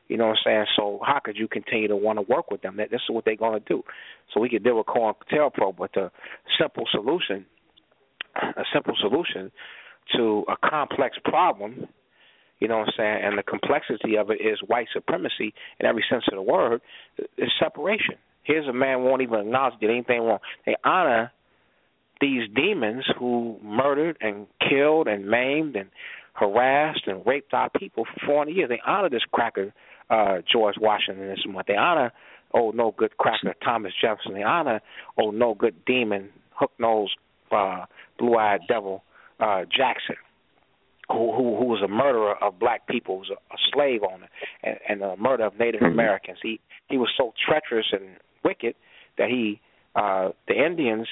You 0.10 0.18
know 0.18 0.28
what 0.28 0.38
I'm 0.46 0.46
saying? 0.46 0.66
So 0.76 1.00
how 1.06 1.20
could 1.24 1.38
you 1.38 1.48
continue 1.48 1.88
to 1.88 1.96
want 1.96 2.20
to 2.20 2.24
work 2.24 2.52
with 2.52 2.62
them? 2.62 2.78
That 2.78 2.92
this 2.92 3.02
is 3.08 3.14
what 3.14 3.26
they're 3.26 3.38
going 3.38 3.60
to 3.60 3.66
do. 3.66 3.84
So 4.34 4.42
we 4.42 4.50
could 4.50 4.64
deal 4.64 4.78
with 4.78 4.88
COINTELPRO, 4.88 5.78
but 5.78 5.92
the 5.94 6.12
simple 6.60 6.84
solution, 6.92 7.46
a 8.36 8.64
simple 8.74 8.94
solution 9.00 9.52
to 10.16 10.44
a 10.50 10.70
complex 10.70 11.18
problem, 11.24 11.88
you 12.64 12.70
know 12.70 12.78
what 12.78 12.88
I'm 12.88 12.94
saying, 12.96 13.20
and 13.26 13.38
the 13.38 13.44
complexity 13.44 14.16
of 14.16 14.30
it 14.30 14.36
is 14.36 14.58
white 14.66 14.88
supremacy 14.94 15.54
in 15.82 15.86
every 15.86 16.02
sense 16.10 16.24
of 16.32 16.38
the 16.38 16.42
word, 16.42 16.80
is 17.38 17.52
separation. 17.60 18.16
Here's 18.44 18.70
a 18.70 18.74
man 18.74 19.04
won't 19.04 19.22
even 19.22 19.42
acknowledge 19.42 19.74
did 19.82 19.90
anything 19.90 20.22
wrong. 20.22 20.40
They 20.66 20.78
honor 20.86 21.34
these 22.22 22.44
demons 22.56 23.04
who 23.20 23.58
murdered 23.62 24.18
and 24.22 24.48
killed 24.70 25.10
and 25.10 25.28
maimed 25.28 25.76
and 25.76 25.90
harassed 26.32 27.02
and 27.06 27.26
raped 27.26 27.54
our 27.54 27.70
people 27.70 28.06
for 28.06 28.26
400 28.26 28.52
years. 28.52 28.70
They 28.70 28.80
honor 28.88 29.10
this 29.10 29.24
cracker, 29.34 29.74
uh, 30.10 30.38
George 30.50 30.76
Washington 30.80 31.28
this 31.28 31.44
month. 31.46 31.68
They 31.68 31.76
honor, 31.76 32.14
oh, 32.54 32.72
no 32.72 32.96
good 32.98 33.18
cracker, 33.18 33.54
Thomas 33.62 33.92
Jefferson. 34.00 34.36
They 34.36 34.44
honor, 34.44 34.80
oh, 35.18 35.32
no 35.32 35.54
good 35.54 35.84
demon, 35.84 36.30
hook 36.52 36.72
nosed, 36.80 37.18
uh, 37.52 37.88
blue 38.18 38.38
eyed 38.38 38.62
devil, 38.70 39.04
uh, 39.42 39.64
Jackson. 39.66 40.16
Who, 41.10 41.34
who 41.36 41.58
who 41.58 41.66
was 41.66 41.82
a 41.84 41.88
murderer 41.88 42.36
of 42.42 42.60
black 42.60 42.88
people, 42.88 43.18
was 43.18 43.30
a, 43.30 43.34
a 43.34 43.58
slave 43.74 44.02
owner, 44.04 44.30
and, 44.64 44.78
and 44.88 45.02
a 45.02 45.18
murder 45.18 45.46
of 45.46 45.60
Native 45.60 45.82
Americans. 45.82 46.38
He 46.42 46.60
he 46.90 46.98
was 46.98 47.10
so 47.18 47.34
treacherous 47.46 47.88
and 47.92 48.16
wicked 48.44 48.76
that 49.18 49.30
he 49.30 49.60
uh 49.96 50.30
the 50.48 50.56
Indians 50.66 51.08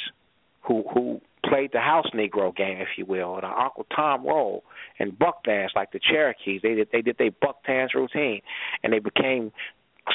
who 0.62 0.84
who 0.94 1.20
played 1.46 1.72
the 1.74 1.80
house 1.80 2.06
Negro 2.14 2.56
game, 2.56 2.78
if 2.80 2.88
you 2.98 3.06
will, 3.06 3.36
the 3.42 3.48
Uncle 3.48 3.86
Tom 3.94 4.26
role 4.26 4.64
and 5.00 5.18
buck 5.18 5.44
dance 5.44 5.74
like 5.76 5.92
the 5.92 6.00
Cherokees. 6.00 6.62
They 6.64 6.76
did 6.76 6.88
they 6.92 7.02
did 7.02 7.18
their 7.18 7.32
buck 7.42 7.66
dance 7.66 7.94
routine, 7.94 8.42
and 8.84 8.94
they 8.94 9.00
became 9.00 9.52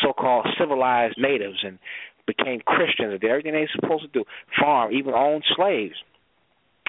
so-called 0.02 0.46
civilized 0.58 1.16
natives 1.18 1.58
and 1.62 1.78
became 2.26 2.60
Christians 2.60 3.12
and 3.12 3.20
did 3.20 3.30
everything 3.30 3.52
they 3.52 3.60
were 3.60 3.80
supposed 3.80 4.04
to 4.04 4.08
do. 4.08 4.24
Farm, 4.58 4.92
even 4.92 5.14
owned 5.14 5.44
slaves 5.54 5.96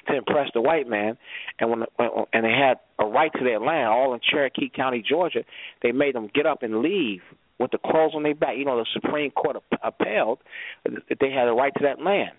to 0.08 0.16
impress 0.16 0.48
the 0.54 0.60
white 0.60 0.88
man, 0.88 1.16
and 1.58 1.70
when, 1.70 1.84
when 1.96 2.08
and 2.32 2.44
they 2.44 2.52
had 2.52 2.78
a 2.98 3.06
right 3.06 3.32
to 3.32 3.44
their 3.44 3.60
land, 3.60 3.88
all 3.88 4.14
in 4.14 4.20
Cherokee 4.28 4.70
County, 4.74 5.02
Georgia. 5.06 5.44
They 5.82 5.92
made 5.92 6.14
them 6.14 6.28
get 6.34 6.46
up 6.46 6.62
and 6.62 6.80
leave 6.80 7.20
with 7.58 7.70
the 7.70 7.78
clothes 7.78 8.12
on 8.14 8.22
their 8.22 8.34
back. 8.34 8.56
You 8.56 8.64
know, 8.64 8.78
the 8.78 8.86
Supreme 8.92 9.30
Court 9.30 9.56
upheld 9.82 10.38
that 10.84 11.18
they 11.20 11.30
had 11.30 11.48
a 11.48 11.52
right 11.52 11.72
to 11.74 11.84
that 11.84 12.02
land. 12.02 12.32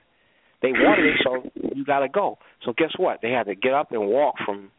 They 0.62 0.72
wanted 0.72 1.06
it, 1.06 1.18
so 1.24 1.50
you 1.76 1.86
got 1.86 2.00
to 2.00 2.10
go. 2.10 2.38
So 2.66 2.74
guess 2.78 2.92
what? 2.98 3.20
They 3.22 3.32
had 3.32 3.46
to 3.46 3.56
get 3.56 3.74
up 3.74 3.92
and 3.92 4.08
walk 4.08 4.36
from 4.46 4.72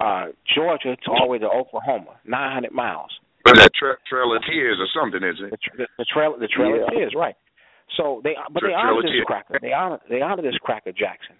uh 0.00 0.26
Georgia 0.54 0.96
to 0.96 1.10
all 1.10 1.26
the 1.26 1.30
way 1.30 1.38
to 1.38 1.46
Oklahoma, 1.46 2.18
900 2.26 2.72
miles. 2.72 3.10
But 3.44 3.56
that 3.56 3.70
tra- 3.78 3.98
Trail 4.08 4.34
of 4.34 4.42
Tears 4.48 4.78
or 4.80 4.88
something, 4.98 5.20
isn't 5.22 5.44
it? 5.44 5.50
The, 5.50 5.56
tra- 5.60 5.86
the 5.98 6.04
trail, 6.08 6.34
the 6.40 6.48
Trail 6.48 6.76
yeah. 6.76 6.82
of 6.82 6.88
Tears, 6.90 7.12
right? 7.14 7.36
So 7.96 8.20
they, 8.24 8.34
but 8.50 8.60
tra- 8.60 8.70
they 8.70 8.74
honor 8.74 9.02
this 9.02 9.12
cracker. 9.26 9.58
They 9.60 9.72
honor, 9.72 10.00
they 10.08 10.22
honor 10.22 10.42
this 10.42 10.56
cracker 10.62 10.92
Jackson. 10.92 11.36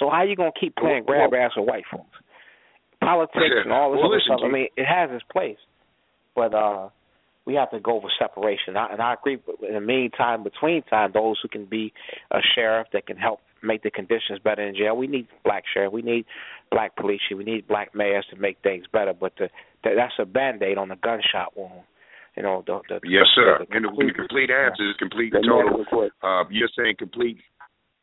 So 0.00 0.10
how 0.10 0.24
you 0.24 0.34
gonna 0.34 0.50
keep 0.58 0.74
playing 0.74 1.04
well, 1.06 1.28
grab 1.28 1.34
ass 1.34 1.52
with 1.56 1.68
white 1.68 1.84
folks? 1.90 2.16
Politics 3.00 3.62
and 3.62 3.72
all 3.72 3.92
this 3.92 4.00
well, 4.02 4.10
other 4.10 4.20
stuff. 4.24 4.40
I 4.44 4.50
mean, 4.50 4.68
it 4.76 4.84
has 4.84 5.10
its 5.12 5.24
place, 5.30 5.58
but 6.34 6.52
uh 6.54 6.88
we 7.46 7.54
have 7.54 7.70
to 7.70 7.80
go 7.80 8.00
for 8.00 8.10
separation. 8.18 8.76
I, 8.76 8.92
and 8.92 9.00
I 9.00 9.14
agree. 9.14 9.38
In 9.66 9.74
the 9.74 9.80
meantime, 9.80 10.44
between 10.44 10.82
time, 10.82 11.10
those 11.12 11.38
who 11.42 11.48
can 11.48 11.64
be 11.64 11.92
a 12.30 12.38
sheriff 12.54 12.88
that 12.92 13.06
can 13.06 13.16
help 13.16 13.40
make 13.62 13.82
the 13.82 13.90
conditions 13.90 14.38
better 14.42 14.66
in 14.66 14.74
jail. 14.76 14.96
We 14.96 15.06
need 15.06 15.26
black 15.44 15.64
sheriff. 15.72 15.92
We 15.92 16.02
need 16.02 16.26
black 16.70 16.96
police. 16.96 17.20
We 17.34 17.44
need 17.44 17.66
black 17.66 17.94
mayors 17.94 18.26
to 18.30 18.36
make 18.36 18.58
things 18.62 18.84
better. 18.92 19.12
But 19.12 19.32
the, 19.38 19.48
the, 19.82 19.90
that's 19.96 20.14
a 20.18 20.26
band 20.26 20.62
aid 20.62 20.78
on 20.78 20.90
a 20.90 20.96
gunshot 20.96 21.56
wound. 21.56 21.82
You 22.36 22.44
know, 22.44 22.62
the, 22.66 22.80
the 22.88 23.00
yes, 23.04 23.26
sir. 23.34 23.58
The, 23.58 23.66
the 23.66 23.80
complete, 23.80 24.00
and 24.00 24.10
the 24.10 24.14
complete 24.14 24.50
answer 24.50 24.88
is 24.88 24.96
complete 24.98 25.32
total. 25.32 25.84
Uh, 26.22 26.44
you're 26.50 26.70
saying 26.76 26.94
complete 26.98 27.38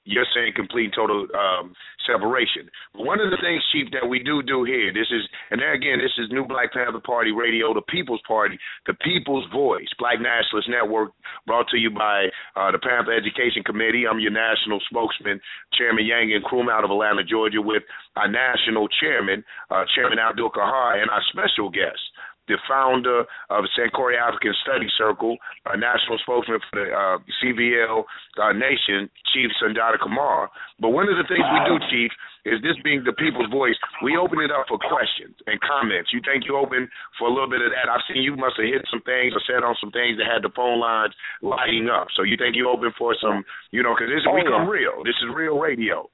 you're 0.08 0.28
saying 0.34 0.54
complete 0.56 0.96
total 0.96 1.28
um, 1.36 1.76
separation. 2.08 2.72
One 2.96 3.20
of 3.20 3.30
the 3.30 3.38
things, 3.43 3.62
Chief, 3.72 3.91
that 3.91 4.08
we 4.08 4.24
do 4.24 4.41
do 4.41 4.63
here, 4.63 4.96
this 4.96 5.12
is, 5.12 5.28
and 5.52 5.60
there 5.60 5.76
again, 5.76 6.00
this 6.00 6.15
is 6.17 6.32
New 6.32 6.48
Black 6.48 6.72
Panther 6.72 7.04
Party 7.04 7.32
Radio, 7.36 7.74
the 7.76 7.84
People's 7.91 8.24
Party, 8.26 8.58
the 8.88 8.96
People's 9.04 9.46
Voice, 9.52 9.88
Black 10.00 10.24
Nationalist 10.24 10.72
Network, 10.72 11.12
brought 11.46 11.67
to 11.70 11.78
you 11.78 11.91
by 11.91 12.32
uh, 12.56 12.72
the 12.72 12.80
Panther 12.80 13.12
Education 13.12 13.62
Committee. 13.67 14.08
I'm 14.08 14.24
your 14.24 14.32
national 14.32 14.80
spokesman, 14.89 15.43
Chairman 15.76 16.08
Yang 16.08 16.39
and 16.39 16.46
Krum 16.48 16.72
out 16.72 16.88
of 16.88 16.89
Atlanta, 16.89 17.24
Georgia, 17.24 17.62
with 17.62 17.84
our 18.15 18.32
national 18.32 18.88
chairman, 19.04 19.43
uh, 19.70 19.84
Chairman 19.93 20.20
Abdul 20.20 20.52
Kahar, 20.52 21.02
and 21.02 21.12
our 21.12 21.22
special 21.36 21.70
guest 21.70 22.00
the 22.48 22.58
founder 22.68 23.28
of 23.50 23.64
Sankore 23.76 24.16
African 24.16 24.54
Study 24.64 24.88
Circle, 24.98 25.38
a 25.68 25.78
national 25.78 26.18
spokesman 26.24 26.60
for 26.70 26.80
the 26.80 26.88
uh, 26.92 27.18
CVL 27.40 28.04
uh, 28.40 28.54
Nation, 28.54 29.10
Chief 29.34 29.52
Sundiata 29.60 30.00
Kamara. 30.00 30.48
But 30.80 30.96
one 30.96 31.12
of 31.12 31.16
the 31.20 31.28
things 31.28 31.44
we 31.44 31.60
do, 31.68 31.76
Chief, 31.92 32.12
is 32.48 32.64
this 32.64 32.80
being 32.84 33.04
the 33.04 33.12
people's 33.12 33.52
voice, 33.52 33.76
we 34.00 34.16
open 34.16 34.40
it 34.40 34.52
up 34.52 34.72
for 34.72 34.80
questions 34.80 35.36
and 35.46 35.60
comments. 35.60 36.16
You 36.16 36.24
think 36.24 36.48
you 36.48 36.56
open 36.56 36.88
for 37.20 37.28
a 37.28 37.34
little 37.34 37.52
bit 37.52 37.60
of 37.60 37.76
that? 37.76 37.92
I've 37.92 38.04
seen 38.08 38.24
you 38.24 38.40
must 38.40 38.56
have 38.56 38.72
hit 38.72 38.88
some 38.88 39.04
things 39.04 39.36
or 39.36 39.44
said 39.44 39.68
on 39.68 39.76
some 39.84 39.92
things 39.92 40.16
that 40.18 40.32
had 40.32 40.48
the 40.48 40.54
phone 40.56 40.80
lines 40.80 41.12
lighting 41.44 41.92
up. 41.92 42.08
So 42.16 42.24
you 42.24 42.40
think 42.40 42.56
you 42.56 42.72
open 42.72 42.96
for 42.96 43.12
some, 43.20 43.44
you 43.76 43.84
know, 43.84 43.92
because 43.92 44.08
this 44.08 44.24
has 44.24 44.32
oh, 44.32 44.40
become 44.40 44.72
yeah. 44.72 44.76
real. 44.80 45.04
This 45.04 45.20
is 45.20 45.28
real 45.36 45.60
radio. 45.60 46.08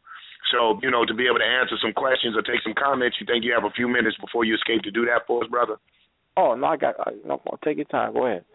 So, 0.52 0.78
you 0.82 0.91
know, 0.91 1.06
to 1.06 1.13
be 1.13 1.26
able 1.30 1.39
to 1.39 1.48
answer 1.48 1.78
some 1.82 1.93
questions 1.93 2.36
or 2.36 2.41
take 2.41 2.62
some 2.65 2.76
comments, 2.76 3.17
you 3.22 3.26
think 3.26 3.46
you 3.46 3.54
have 3.54 3.63
a 3.63 3.74
few 3.74 3.88
minutes 3.88 4.17
before 4.17 4.43
you 4.43 4.58
escape 4.58 4.82
to 4.84 4.91
do 4.91 5.06
that 5.06 5.26
for 5.26 5.43
us, 5.43 5.50
brother? 5.50 5.78
Oh 6.38 6.56
no, 6.56 6.67
I 6.67 6.78
got. 6.78 6.96
I, 7.00 7.12
no, 7.26 7.41
take 7.63 7.78
your 7.78 7.86
time. 7.86 8.13
Go 8.13 8.26
ahead. 8.26 8.46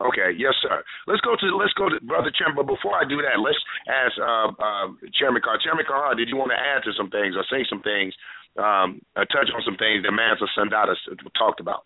Okay, 0.00 0.34
yes, 0.36 0.54
sir. 0.62 0.82
Let's 1.06 1.20
go 1.20 1.36
to 1.38 1.56
let's 1.56 1.72
go 1.74 1.88
to 1.88 2.00
Brother 2.02 2.32
Chairman. 2.34 2.56
But 2.56 2.66
before 2.74 2.98
I 2.98 3.06
do 3.06 3.22
that, 3.22 3.38
let's 3.38 3.58
ask 3.86 4.14
uh, 4.18 4.50
uh, 4.50 4.86
Chairman 5.14 5.42
Carr. 5.44 5.58
Chairman 5.62 5.84
Carr, 5.86 6.14
did 6.14 6.28
you 6.28 6.36
want 6.36 6.50
to 6.50 6.58
add 6.58 6.82
to 6.84 6.92
some 6.96 7.10
things 7.10 7.36
or 7.36 7.44
say 7.46 7.62
some 7.70 7.82
things, 7.82 8.12
um, 8.58 9.00
uh, 9.14 9.24
touch 9.30 9.46
on 9.54 9.62
some 9.64 9.76
things 9.76 10.02
that 10.02 10.10
Mansa 10.10 10.46
Sundiata 10.58 10.94
talked 11.38 11.60
about? 11.60 11.84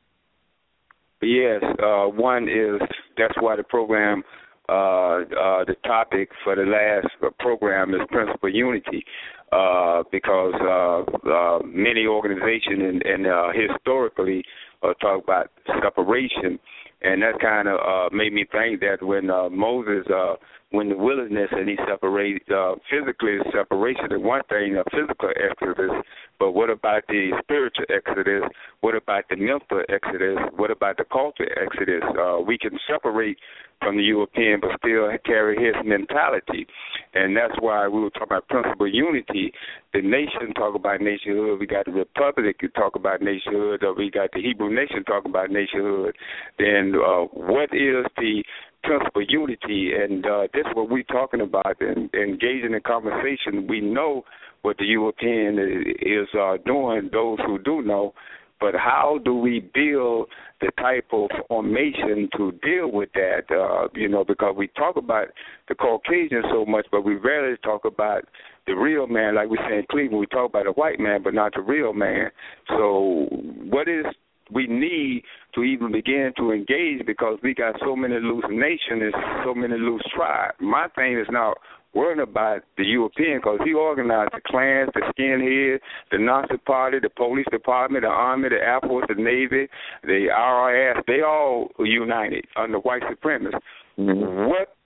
Yes, 1.20 1.62
uh, 1.82 2.06
one 2.08 2.44
is 2.48 2.80
that's 3.18 3.34
why 3.40 3.56
the 3.56 3.64
program, 3.64 4.22
uh, 4.68 5.24
uh, 5.24 5.64
the 5.64 5.76
topic 5.84 6.30
for 6.44 6.56
the 6.56 6.64
last 6.64 7.08
program 7.38 7.92
is 7.94 8.00
principal 8.08 8.48
unity 8.48 9.04
uh, 9.52 10.02
because 10.10 10.54
uh, 10.60 11.28
uh, 11.28 11.58
many 11.64 12.06
organizations 12.06 12.80
and, 12.80 13.02
and 13.02 13.26
uh, 13.26 13.48
historically 13.52 14.42
uh, 14.82 14.94
talk 14.94 15.24
about 15.24 15.50
separation, 15.82 16.58
and 17.02 17.22
that 17.22 17.40
kind 17.40 17.68
of 17.68 17.78
uh, 17.80 18.14
made 18.14 18.32
me 18.32 18.46
think 18.50 18.80
that 18.80 18.98
when 19.02 19.30
uh, 19.30 19.48
Moses, 19.48 20.06
uh, 20.14 20.34
when 20.70 20.88
the 20.88 20.96
wilderness 20.96 21.48
and 21.52 21.68
he 21.68 21.76
separated 21.88 22.42
uh, 22.50 22.74
physically 22.90 23.38
separation 23.52 24.06
is 24.10 24.20
one 24.20 24.42
thing, 24.48 24.76
a 24.76 24.84
physical 24.90 25.30
exodus, 25.30 25.90
but 26.38 26.52
what 26.52 26.70
about 26.70 27.02
the 27.08 27.30
spiritual 27.42 27.84
exodus? 27.88 28.42
What 28.80 28.94
about 28.94 29.24
the 29.30 29.36
mental 29.36 29.82
exodus? 29.88 30.38
What 30.56 30.70
about 30.70 30.96
the 30.96 31.04
cultural 31.04 31.48
exodus? 31.56 32.02
Uh, 32.18 32.40
we 32.40 32.58
can 32.58 32.78
separate 32.90 33.38
from 33.80 33.96
the 33.96 34.02
European, 34.02 34.60
but 34.60 34.70
still 34.78 35.08
carry 35.24 35.56
his 35.56 35.74
mentality. 35.84 36.66
And 37.14 37.36
that's 37.36 37.54
why 37.60 37.86
we 37.88 38.00
were 38.00 38.10
talking 38.10 38.28
about 38.30 38.48
principle 38.48 38.88
unity. 38.88 39.52
The 39.92 40.02
nation 40.02 40.52
talk 40.54 40.74
about 40.74 41.00
nationhood. 41.00 41.60
We 41.60 41.66
got 41.66 41.84
the 41.84 41.92
republic 41.92 42.56
talk 42.74 42.96
about 42.96 43.22
nationhood. 43.22 43.82
Or 43.84 43.94
we 43.94 44.10
got 44.10 44.30
the 44.32 44.42
Hebrew 44.42 44.74
nation 44.74 45.04
talk 45.04 45.24
about 45.24 45.50
nationhood. 45.50 46.16
Then 46.58 46.94
uh, 46.96 47.24
what 47.32 47.70
is 47.72 48.04
the 48.16 48.42
principle 48.86 49.24
unity? 49.28 49.92
And 50.00 50.24
uh, 50.24 50.46
this 50.54 50.64
is 50.66 50.72
what 50.74 50.88
we're 50.88 51.02
talking 51.04 51.40
about. 51.40 51.76
And 51.80 52.12
engaging 52.14 52.72
in 52.74 52.80
conversation, 52.86 53.66
we 53.68 53.80
know 53.80 54.24
what 54.62 54.76
the 54.78 54.86
European 54.86 55.58
is 56.00 56.28
uh, 56.38 56.56
doing. 56.64 57.10
Those 57.12 57.38
who 57.46 57.58
do 57.58 57.82
know 57.82 58.14
But 58.60 58.74
how 58.74 59.18
do 59.24 59.34
we 59.36 59.60
build 59.60 60.28
the 60.60 60.70
type 60.80 61.06
of 61.12 61.28
formation 61.48 62.28
to 62.36 62.52
deal 62.62 62.90
with 62.90 63.10
that? 63.12 63.42
Uh, 63.50 63.88
you 63.94 64.08
know, 64.08 64.24
because 64.24 64.54
we 64.56 64.68
talk 64.68 64.96
about 64.96 65.28
the 65.68 65.74
Caucasian 65.74 66.42
so 66.50 66.64
much, 66.64 66.86
but 66.90 67.02
we 67.02 67.16
rarely 67.16 67.56
talk 67.62 67.84
about 67.84 68.24
the 68.66 68.72
real 68.74 69.06
man. 69.06 69.34
Like 69.34 69.50
we 69.50 69.58
say 69.68 69.78
in 69.78 69.86
Cleveland, 69.90 70.20
we 70.20 70.26
talk 70.26 70.48
about 70.50 70.64
the 70.64 70.72
white 70.72 70.98
man, 70.98 71.22
but 71.22 71.34
not 71.34 71.52
the 71.54 71.60
real 71.60 71.92
man. 71.92 72.30
So, 72.68 73.26
what 73.70 73.88
is 73.88 74.06
we 74.50 74.66
need 74.66 75.22
to 75.54 75.62
even 75.62 75.92
begin 75.92 76.32
to 76.36 76.52
engage 76.52 77.04
because 77.06 77.38
we 77.42 77.54
got 77.54 77.76
so 77.80 77.96
many 77.96 78.14
loose 78.14 78.44
nations 78.50 79.02
and 79.02 79.14
so 79.44 79.54
many 79.54 79.76
loose 79.76 80.02
tribes. 80.14 80.54
My 80.60 80.86
thing 80.94 81.18
is 81.18 81.26
now 81.30 81.54
worrying 81.94 82.20
about 82.20 82.60
the 82.76 82.84
European 82.84 83.38
because 83.38 83.58
he 83.64 83.72
organized 83.72 84.32
the 84.34 84.40
clans, 84.46 84.90
the 84.94 85.00
skinheads, 85.18 85.80
the 86.12 86.18
Nazi 86.18 86.58
Party, 86.58 86.98
the 87.00 87.08
police 87.08 87.46
department, 87.50 88.04
the 88.04 88.08
army, 88.08 88.50
the 88.50 88.56
air 88.56 88.80
force, 88.82 89.06
the 89.08 89.14
navy, 89.20 89.68
the 90.02 90.28
IRS. 90.30 91.02
They 91.06 91.22
all 91.22 91.68
united 91.78 92.44
under 92.56 92.78
white 92.78 93.02
supremacists. 93.02 93.60
Mm-hmm. 93.98 94.48
What 94.48 94.76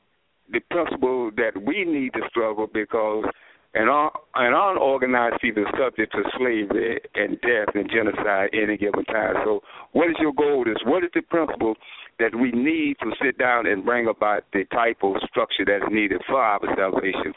the 0.53 0.61
principle 0.71 1.31
that 1.37 1.61
we 1.65 1.85
need 1.85 2.13
to 2.15 2.21
struggle 2.29 2.69
because 2.73 3.25
an, 3.75 3.89
an 3.89 4.53
unorganized 4.53 5.41
people 5.41 5.65
subject 5.79 6.13
to 6.13 6.23
slavery 6.37 7.01
and 7.15 7.41
death 7.41 7.75
and 7.75 7.89
genocide 7.91 8.51
any 8.53 8.77
given 8.77 9.05
time. 9.05 9.35
So, 9.45 9.61
what 9.93 10.11
is 10.11 10.17
your 10.19 10.33
goal? 10.33 10.65
Is 10.67 10.77
what 10.85 11.05
is 11.05 11.11
the 11.15 11.23
principle 11.23 11.75
that 12.19 12.35
we 12.35 12.51
need 12.51 12.97
to 13.01 13.13
sit 13.23 13.39
down 13.39 13.67
and 13.67 13.85
bring 13.85 14.09
about 14.09 14.43
the 14.53 14.65
type 14.73 14.99
of 15.03 15.15
structure 15.29 15.65
that's 15.65 15.91
needed 15.91 16.21
for 16.27 16.43
our 16.43 16.61
salvation? 16.77 17.33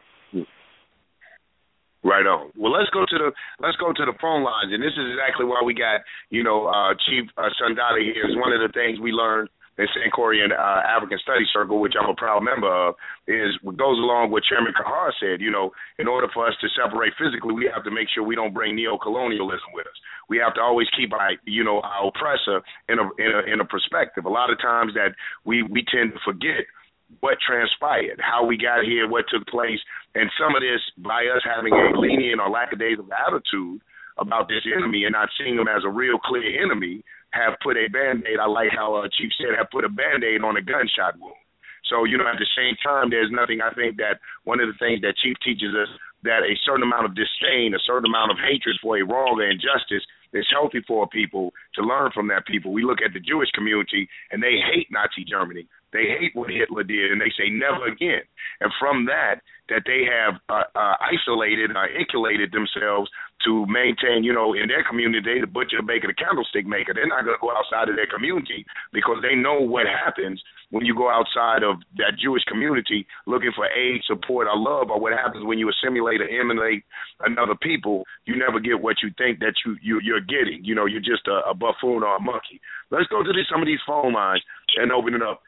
Right 2.04 2.28
on. 2.28 2.52
Well, 2.60 2.74
let's 2.74 2.90
go 2.92 3.06
to 3.08 3.18
the 3.18 3.32
let's 3.64 3.78
go 3.78 3.94
to 3.94 4.04
the 4.04 4.12
phone 4.20 4.44
lines, 4.44 4.76
and 4.76 4.84
this 4.84 4.92
is 4.92 5.08
exactly 5.16 5.46
why 5.46 5.64
we 5.64 5.74
got 5.74 6.04
you 6.30 6.44
know 6.44 6.68
uh, 6.68 6.92
Chief 7.08 7.30
uh, 7.38 7.48
Sundiata 7.56 8.04
here. 8.04 8.28
Is 8.28 8.36
one 8.36 8.52
of 8.52 8.60
the 8.60 8.74
things 8.76 9.00
we 9.00 9.14
learned 9.14 9.48
the 9.78 9.88
Sankore 9.98 10.38
uh, 10.38 10.82
African 10.86 11.18
Study 11.20 11.46
Circle, 11.52 11.80
which 11.82 11.94
I'm 12.00 12.10
a 12.10 12.16
proud 12.16 12.44
member 12.44 12.70
of, 12.70 12.96
is 13.28 13.58
goes 13.64 13.98
along 13.98 14.30
with 14.32 14.44
Chairman 14.46 14.74
Kahar 14.74 15.12
said. 15.20 15.42
You 15.42 15.52
know, 15.52 15.72
in 15.98 16.08
order 16.08 16.28
for 16.34 16.48
us 16.48 16.54
to 16.62 16.68
separate 16.78 17.14
physically, 17.18 17.54
we 17.54 17.70
have 17.74 17.84
to 17.86 17.92
make 17.92 18.08
sure 18.14 18.24
we 18.24 18.36
don't 18.36 18.54
bring 18.54 18.76
neo-colonialism 18.76 19.74
with 19.74 19.88
us. 19.88 19.98
We 20.30 20.38
have 20.38 20.54
to 20.56 20.62
always 20.62 20.88
keep 20.96 21.14
our, 21.14 21.32
you 21.46 21.64
know, 21.64 21.82
our 21.82 22.08
oppressor 22.08 22.62
in 22.90 23.00
a 23.00 23.06
in 23.18 23.32
a, 23.34 23.54
in 23.54 23.60
a 23.62 23.66
perspective. 23.66 24.26
A 24.26 24.30
lot 24.30 24.52
of 24.52 24.62
times 24.62 24.94
that 24.94 25.18
we 25.44 25.64
we 25.64 25.84
tend 25.90 26.14
to 26.14 26.20
forget 26.24 26.70
what 27.20 27.38
transpired, 27.46 28.20
how 28.22 28.46
we 28.46 28.58
got 28.58 28.86
here, 28.86 29.08
what 29.10 29.26
took 29.30 29.46
place, 29.48 29.80
and 30.16 30.30
some 30.38 30.56
of 30.56 30.62
this 30.62 30.82
by 30.98 31.26
us 31.34 31.42
having 31.46 31.74
a 31.74 31.98
lenient 31.98 32.42
or 32.42 32.50
lackadaisical 32.50 33.10
attitude 33.14 33.82
about 34.18 34.48
this 34.48 34.62
enemy 34.70 35.06
and 35.06 35.14
not 35.14 35.30
seeing 35.38 35.58
him 35.58 35.68
as 35.68 35.84
a 35.86 35.90
real 35.90 36.18
clear 36.20 36.62
enemy 36.62 37.04
have 37.34 37.58
put 37.62 37.76
a 37.78 37.90
band 37.90 38.24
aid. 38.30 38.40
I 38.40 38.48
like 38.48 38.70
how 38.72 38.96
uh, 38.96 39.10
Chief 39.10 39.30
said 39.38 39.58
have 39.58 39.70
put 39.74 39.84
a 39.84 39.90
band 39.90 40.24
aid 40.24 40.42
on 40.44 40.58
a 40.58 40.62
gunshot 40.62 41.20
wound. 41.20 41.36
So, 41.90 42.06
you 42.06 42.18
know, 42.18 42.28
at 42.30 42.40
the 42.40 42.48
same 42.56 42.78
time, 42.80 43.10
there's 43.10 43.30
nothing 43.30 43.60
I 43.60 43.74
think 43.74 43.98
that 43.98 44.24
one 44.46 44.62
of 44.62 44.68
the 44.72 44.78
things 44.80 45.02
that 45.02 45.20
Chief 45.20 45.36
teaches 45.44 45.76
us 45.76 45.90
that 46.24 46.48
a 46.48 46.56
certain 46.64 46.84
amount 46.84 47.06
of 47.06 47.16
disdain, 47.16 47.76
a 47.76 47.84
certain 47.84 48.08
amount 48.08 48.32
of 48.32 48.38
hatred 48.40 48.80
for 48.82 48.98
a 48.98 49.04
wrong 49.04 49.36
or 49.36 49.50
injustice 49.50 50.06
is 50.32 50.48
healthy 50.50 50.80
for 50.88 51.08
people 51.08 51.52
to 51.76 51.84
learn 51.84 52.10
from 52.14 52.28
that 52.30 52.48
people. 52.48 52.72
We 52.72 52.84
look 52.84 53.00
at 53.04 53.14
the 53.14 53.20
Jewish 53.20 53.52
community 53.52 54.08
and 54.32 54.42
they 54.42 54.58
hate 54.64 54.88
Nazi 54.90 55.26
Germany. 55.28 55.68
They 55.92 56.10
hate 56.10 56.34
what 56.34 56.50
Hitler 56.50 56.82
did, 56.82 57.12
and 57.12 57.22
they 57.22 57.30
say 57.38 57.54
never 57.54 57.86
again. 57.86 58.26
And 58.62 58.72
from 58.80 59.06
that, 59.06 59.46
that 59.70 59.84
they 59.86 60.02
have 60.10 60.42
uh, 60.50 60.66
uh, 60.74 60.96
isolated, 61.00 61.70
uh, 61.70 61.86
insulated 61.94 62.52
themselves 62.52 63.12
to 63.46 63.66
maintain, 63.68 64.24
you 64.24 64.34
know, 64.34 64.54
in 64.54 64.68
their 64.68 64.84
community, 64.84 65.22
they 65.24 65.42
the 65.42 65.48
butcher, 65.48 65.78
the 65.78 65.84
baker, 65.84 66.08
the 66.08 66.14
candlestick 66.14 66.66
maker. 66.66 66.94
They're 66.94 67.08
not 67.08 67.26
going 67.26 67.36
to 67.36 67.42
go 67.42 67.52
outside 67.52 67.90
of 67.90 67.96
their 67.96 68.08
community 68.08 68.66
because 68.92 69.20
they 69.22 69.36
know 69.36 69.60
what 69.60 69.86
happens 69.86 70.42
when 70.72 70.86
you 70.86 70.96
go 70.96 71.10
outside 71.10 71.62
of 71.62 71.78
that 71.98 72.18
Jewish 72.22 72.44
community 72.46 73.06
looking 73.28 73.52
for 73.56 73.68
aid, 73.68 74.02
support, 74.08 74.48
or 74.48 74.58
love, 74.58 74.90
or 74.90 75.00
what 75.00 75.14
happens 75.14 75.46
when 75.46 75.60
you 75.60 75.70
assimilate 75.70 76.22
or 76.22 76.28
emulate 76.28 76.84
another 77.22 77.56
people. 77.56 78.04
You 78.26 78.36
never 78.36 78.60
get 78.60 78.82
what 78.82 78.98
you 79.04 79.12
think 79.18 79.40
that 79.40 79.54
you, 79.66 79.78
you 79.82 80.00
you're 80.04 80.22
getting. 80.22 80.64
You 80.64 80.76
know, 80.76 80.86
you're 80.86 81.04
just 81.04 81.28
a, 81.28 81.44
a 81.50 81.54
buffoon 81.54 82.04
or 82.04 82.18
a 82.18 82.22
monkey. 82.22 82.60
Let's 82.92 83.08
go 83.08 83.24
to 83.24 83.32
this, 83.34 83.46
some 83.52 83.62
of 83.62 83.68
these 83.68 83.84
phone 83.86 84.14
lines 84.14 84.42
and 84.78 84.92
open 84.92 85.14
it 85.14 85.22
up. 85.22 85.42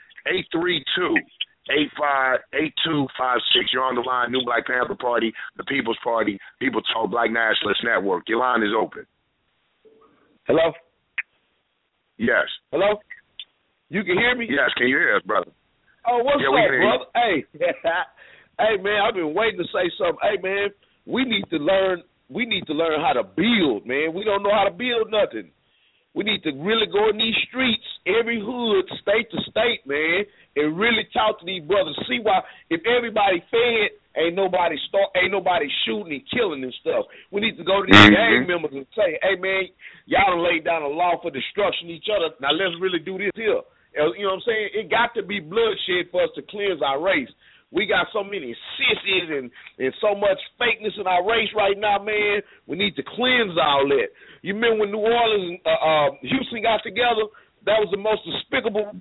832 1.70 3.10
858256. 3.18 3.74
You're 3.74 3.84
on 3.84 3.96
the 3.96 4.06
line, 4.06 4.32
New 4.32 4.46
Black 4.46 4.68
Panther 4.68 4.96
Party, 4.96 5.34
the 5.58 5.64
People's 5.66 5.98
Party, 6.04 6.38
People 6.60 6.82
Talk 6.94 7.10
Black 7.10 7.32
Nationalist 7.32 7.82
Network. 7.84 8.30
Your 8.30 8.40
line 8.40 8.62
is 8.62 8.74
open. 8.78 9.06
Hello? 10.46 10.72
Yes. 12.18 12.46
Hello? 12.72 13.02
You 13.90 14.04
can 14.04 14.18
hear 14.18 14.36
me? 14.36 14.48
Yes, 14.50 14.70
can 14.78 14.88
you 14.88 14.98
hear 14.98 15.16
us, 15.16 15.24
brother? 15.26 15.52
Oh, 16.08 16.22
what's 16.24 16.42
yeah, 16.42 16.54
up, 16.54 16.70
brother? 16.70 17.10
Hey. 17.14 17.38
hey 18.60 18.82
man, 18.82 19.02
I've 19.02 19.16
been 19.16 19.34
waiting 19.34 19.58
to 19.58 19.66
say 19.74 19.90
something. 19.98 20.22
Hey 20.22 20.38
man, 20.42 20.70
we 21.06 21.26
need 21.26 21.46
to 21.50 21.58
learn 21.58 22.04
we 22.30 22.46
need 22.46 22.66
to 22.68 22.74
learn 22.74 23.02
how 23.02 23.14
to 23.14 23.24
build, 23.24 23.86
man. 23.86 24.14
We 24.14 24.24
don't 24.24 24.42
know 24.42 24.54
how 24.54 24.66
to 24.66 24.74
build 24.74 25.12
nothing. 25.12 25.52
We 26.16 26.24
need 26.24 26.42
to 26.44 26.52
really 26.52 26.88
go 26.88 27.10
in 27.10 27.18
these 27.18 27.36
streets, 27.50 27.86
every 28.08 28.40
hood, 28.40 28.86
state 29.02 29.30
to 29.32 29.38
state, 29.50 29.86
man, 29.86 30.24
and 30.56 30.78
really 30.78 31.08
talk 31.14 31.40
to 31.40 31.46
these 31.46 31.64
brothers. 31.64 31.98
See 32.08 32.20
why 32.24 32.42
if 32.70 32.82
everybody 32.86 33.44
fed, 33.52 33.96
ain't 34.16 34.36
nobody 34.36 34.76
start, 34.88 35.12
ain't 35.16 35.32
nobody 35.32 35.68
shooting 35.86 36.14
and 36.14 36.26
killing 36.32 36.64
and 36.64 36.74
stuff. 36.80 37.06
We 37.32 37.42
need 37.42 37.58
to 37.58 37.64
go 37.64 37.84
to 37.84 37.88
these 37.88 37.96
mm-hmm. 37.96 38.16
gang 38.16 38.48
members 38.48 38.72
and 38.74 38.88
say, 38.96 39.20
hey 39.22 39.36
man, 39.40 39.68
y'all 40.06 40.36
done 40.36 40.44
laid 40.44 40.64
down 40.64 40.84
a 40.84 40.88
law 40.88 41.20
for 41.22 41.32
destruction 41.32 41.90
each 41.92 42.08
other. 42.08 42.34
Now 42.40 42.52
let's 42.52 42.80
really 42.80 43.00
do 43.00 43.18
this 43.18 43.36
here. 43.36 43.62
You 43.96 44.28
know 44.28 44.36
what 44.36 44.44
I'm 44.44 44.48
saying? 44.48 44.70
It 44.76 44.92
got 44.92 45.16
to 45.16 45.24
be 45.24 45.40
bloodshed 45.40 46.12
for 46.12 46.24
us 46.24 46.30
to 46.36 46.44
cleanse 46.52 46.84
our 46.84 47.00
race. 47.00 47.32
We 47.72 47.88
got 47.88 48.08
so 48.14 48.24
many 48.24 48.56
sissies 48.78 49.28
and 49.32 49.52
and 49.80 49.94
so 50.00 50.16
much 50.16 50.40
fakeness 50.60 51.00
in 51.00 51.08
our 51.08 51.28
race 51.28 51.50
right 51.56 51.78
now, 51.78 52.00
man. 52.00 52.44
We 52.68 52.78
need 52.78 52.96
to 52.96 53.04
cleanse 53.04 53.58
all 53.60 53.88
that. 53.90 54.08
You 54.44 54.54
remember 54.54 54.82
when 54.82 54.92
New 54.92 55.04
Orleans, 55.04 55.60
uh, 55.66 55.80
uh, 55.80 56.10
Houston 56.22 56.62
got 56.62 56.84
together? 56.84 57.28
That 57.66 57.80
was 57.82 57.90
the 57.92 57.98
most 57.98 58.22
despicable, 58.24 58.96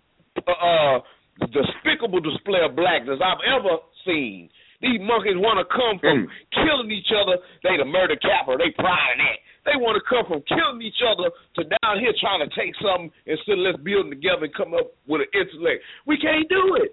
uh, 0.47 0.51
uh, 0.51 0.99
despicable 1.41 2.21
display 2.21 2.61
of 2.63 2.77
blackness 2.77 3.19
I've 3.19 3.43
ever 3.43 3.83
seen. 4.07 4.51
These 4.83 5.01
monkeys 5.01 5.39
want 5.41 5.63
to 5.63 5.67
come 5.71 5.97
from 5.99 6.29
mm. 6.29 6.31
killing 6.53 6.91
each 6.93 7.09
other. 7.15 7.41
They 7.65 7.79
the 7.81 7.89
murder 7.89 8.17
capital. 8.21 8.61
They 8.61 8.71
pride 8.77 9.17
in 9.17 9.25
that. 9.25 9.39
They 9.65 9.77
want 9.81 9.97
to 9.97 10.05
come 10.05 10.29
from 10.29 10.45
killing 10.45 10.85
each 10.85 11.01
other 11.01 11.33
to 11.33 11.61
down 11.81 11.97
here 11.97 12.13
trying 12.21 12.45
to 12.45 12.51
take 12.53 12.77
something 12.85 13.09
instead 13.25 13.57
of 13.57 13.65
let's 13.65 13.81
build 13.81 14.13
together 14.13 14.45
and 14.45 14.55
come 14.55 14.77
up 14.77 14.93
with 15.09 15.25
an 15.25 15.31
intellect. 15.33 15.81
We 16.05 16.21
can't 16.21 16.45
do 16.53 16.77
it 16.85 16.93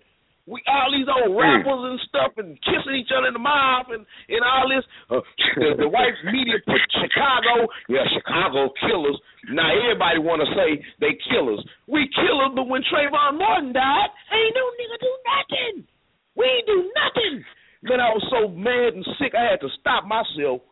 we 0.49 0.57
all 0.65 0.89
these 0.89 1.05
old 1.05 1.37
rappers 1.37 1.81
mm. 1.85 1.89
and 1.93 1.99
stuff 2.09 2.33
and 2.37 2.57
kissing 2.65 2.97
each 2.97 3.13
other 3.13 3.29
in 3.29 3.37
the 3.37 3.43
mouth 3.43 3.93
and 3.93 4.05
and 4.29 4.41
all 4.41 4.65
this. 4.65 4.85
Uh, 5.09 5.21
the, 5.61 5.85
the 5.85 5.89
white 5.89 6.17
media 6.25 6.57
put 6.65 6.81
Chicago, 6.97 7.69
yeah, 7.85 8.05
Chicago 8.09 8.73
killers. 8.81 9.17
Now 9.53 9.69
everybody 9.69 10.17
want 10.17 10.41
to 10.41 10.49
say 10.57 10.81
they 10.97 11.13
killers. 11.29 11.61
We 11.85 12.09
killers, 12.17 12.57
but 12.57 12.65
when 12.65 12.81
Trayvon 12.89 13.37
Martin 13.37 13.73
died, 13.73 14.09
ain't 14.33 14.55
no 14.57 14.65
nigga 14.81 14.97
do 14.97 15.13
nothing. 15.29 15.75
We 16.33 16.45
ain't 16.45 16.67
do 16.67 16.79
nothing. 16.89 17.35
Then 17.85 17.99
I 18.01 18.09
was 18.13 18.25
so 18.33 18.49
mad 18.49 18.97
and 18.97 19.05
sick, 19.21 19.33
I 19.37 19.45
had 19.45 19.61
to 19.61 19.69
stop 19.79 20.05
myself. 20.05 20.65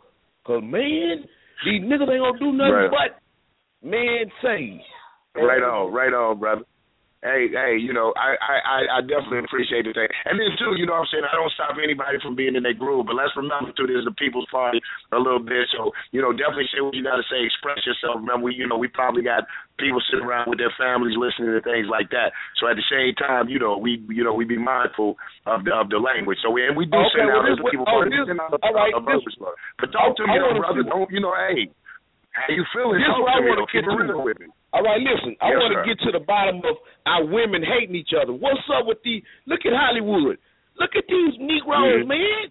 Cause 0.46 0.66
man, 0.66 1.30
these 1.66 1.82
niggas 1.86 2.10
ain't 2.10 2.26
gonna 2.26 2.42
do 2.42 2.54
nothing 2.58 2.90
right. 2.90 2.94
but 2.94 3.12
man 3.86 4.26
say. 4.42 4.82
Right 5.38 5.62
on, 5.62 5.94
right 5.94 6.14
on, 6.14 6.40
brother 6.40 6.66
hey, 7.20 7.52
hey, 7.52 7.76
you 7.76 7.92
know, 7.92 8.16
I, 8.16 8.40
I, 8.40 8.80
I 8.96 9.00
definitely 9.04 9.44
appreciate 9.44 9.84
the 9.84 9.92
thing. 9.92 10.08
And 10.24 10.40
then 10.40 10.56
too, 10.56 10.80
you 10.80 10.88
know 10.88 10.96
what 10.96 11.08
I'm 11.08 11.12
saying, 11.12 11.28
I 11.28 11.36
don't 11.36 11.52
stop 11.52 11.76
anybody 11.76 12.16
from 12.24 12.36
being 12.36 12.56
in 12.56 12.64
their 12.64 12.78
groove, 12.78 13.12
but 13.12 13.20
let's 13.20 13.36
remember 13.36 13.76
too, 13.76 13.88
this 13.92 14.00
is 14.00 14.08
the 14.08 14.16
people's 14.16 14.48
party 14.48 14.80
a 15.12 15.20
little 15.20 15.44
bit. 15.44 15.68
So, 15.76 15.92
you 16.16 16.24
know, 16.24 16.32
definitely 16.32 16.72
say 16.72 16.80
what 16.80 16.96
you 16.96 17.04
gotta 17.04 17.28
say, 17.28 17.44
express 17.44 17.84
yourself. 17.84 18.24
Remember 18.24 18.48
we 18.48 18.56
you 18.56 18.68
know, 18.68 18.80
we 18.80 18.88
probably 18.88 19.24
got 19.24 19.44
people 19.76 20.00
sitting 20.08 20.24
around 20.24 20.48
with 20.48 20.64
their 20.64 20.72
families 20.80 21.20
listening 21.20 21.52
to 21.56 21.64
things 21.64 21.92
like 21.92 22.08
that. 22.16 22.32
So 22.60 22.72
at 22.72 22.80
the 22.80 22.88
same 22.88 23.12
time, 23.20 23.52
you 23.52 23.60
know, 23.60 23.76
we 23.76 24.00
you 24.08 24.24
know, 24.24 24.32
we 24.32 24.48
be 24.48 24.60
mindful 24.60 25.20
of 25.44 25.68
the 25.68 25.76
of 25.76 25.92
the 25.92 26.00
language. 26.00 26.40
So 26.40 26.56
we 26.56 26.64
and 26.64 26.76
we 26.80 26.88
do 26.88 27.00
okay, 27.04 27.20
send 27.20 27.28
well, 27.28 27.44
out 27.44 27.52
as 27.52 27.60
people 27.68 27.84
oh, 27.84 28.08
this, 28.08 28.32
all 28.64 28.76
right, 28.76 28.96
this, 28.96 29.24
But 29.80 29.92
talk 29.92 30.16
to 30.16 30.24
me, 30.24 30.40
brother. 30.56 30.88
Don't 30.88 31.12
you 31.12 31.20
know, 31.20 31.36
hey, 31.36 31.68
how 32.32 32.48
you 32.48 32.64
feeling? 32.72 33.04
This 33.04 33.12
talk 33.12 33.28
what 33.28 33.36
to 33.36 33.44
I 33.44 33.50
want 33.52 33.60
to 33.60 33.68
get 33.76 33.84
to. 33.84 34.24
with 34.24 34.40
me. 34.40 34.48
All 34.72 34.84
right, 34.84 35.02
listen. 35.02 35.34
I 35.42 35.50
yes, 35.50 35.58
want 35.58 35.74
to 35.74 35.82
get 35.82 35.98
to 36.06 36.12
the 36.14 36.22
bottom 36.22 36.62
of 36.62 36.78
our 37.06 37.26
women 37.26 37.66
hating 37.66 37.96
each 37.96 38.14
other. 38.14 38.34
What's 38.34 38.62
up 38.70 38.86
with 38.86 39.02
the? 39.04 39.22
Look 39.50 39.66
at 39.66 39.74
Hollywood. 39.74 40.38
Look 40.78 40.94
at 40.94 41.10
these 41.10 41.36
Negroes, 41.42 42.06
mm-hmm. 42.06 42.10
man. 42.10 42.44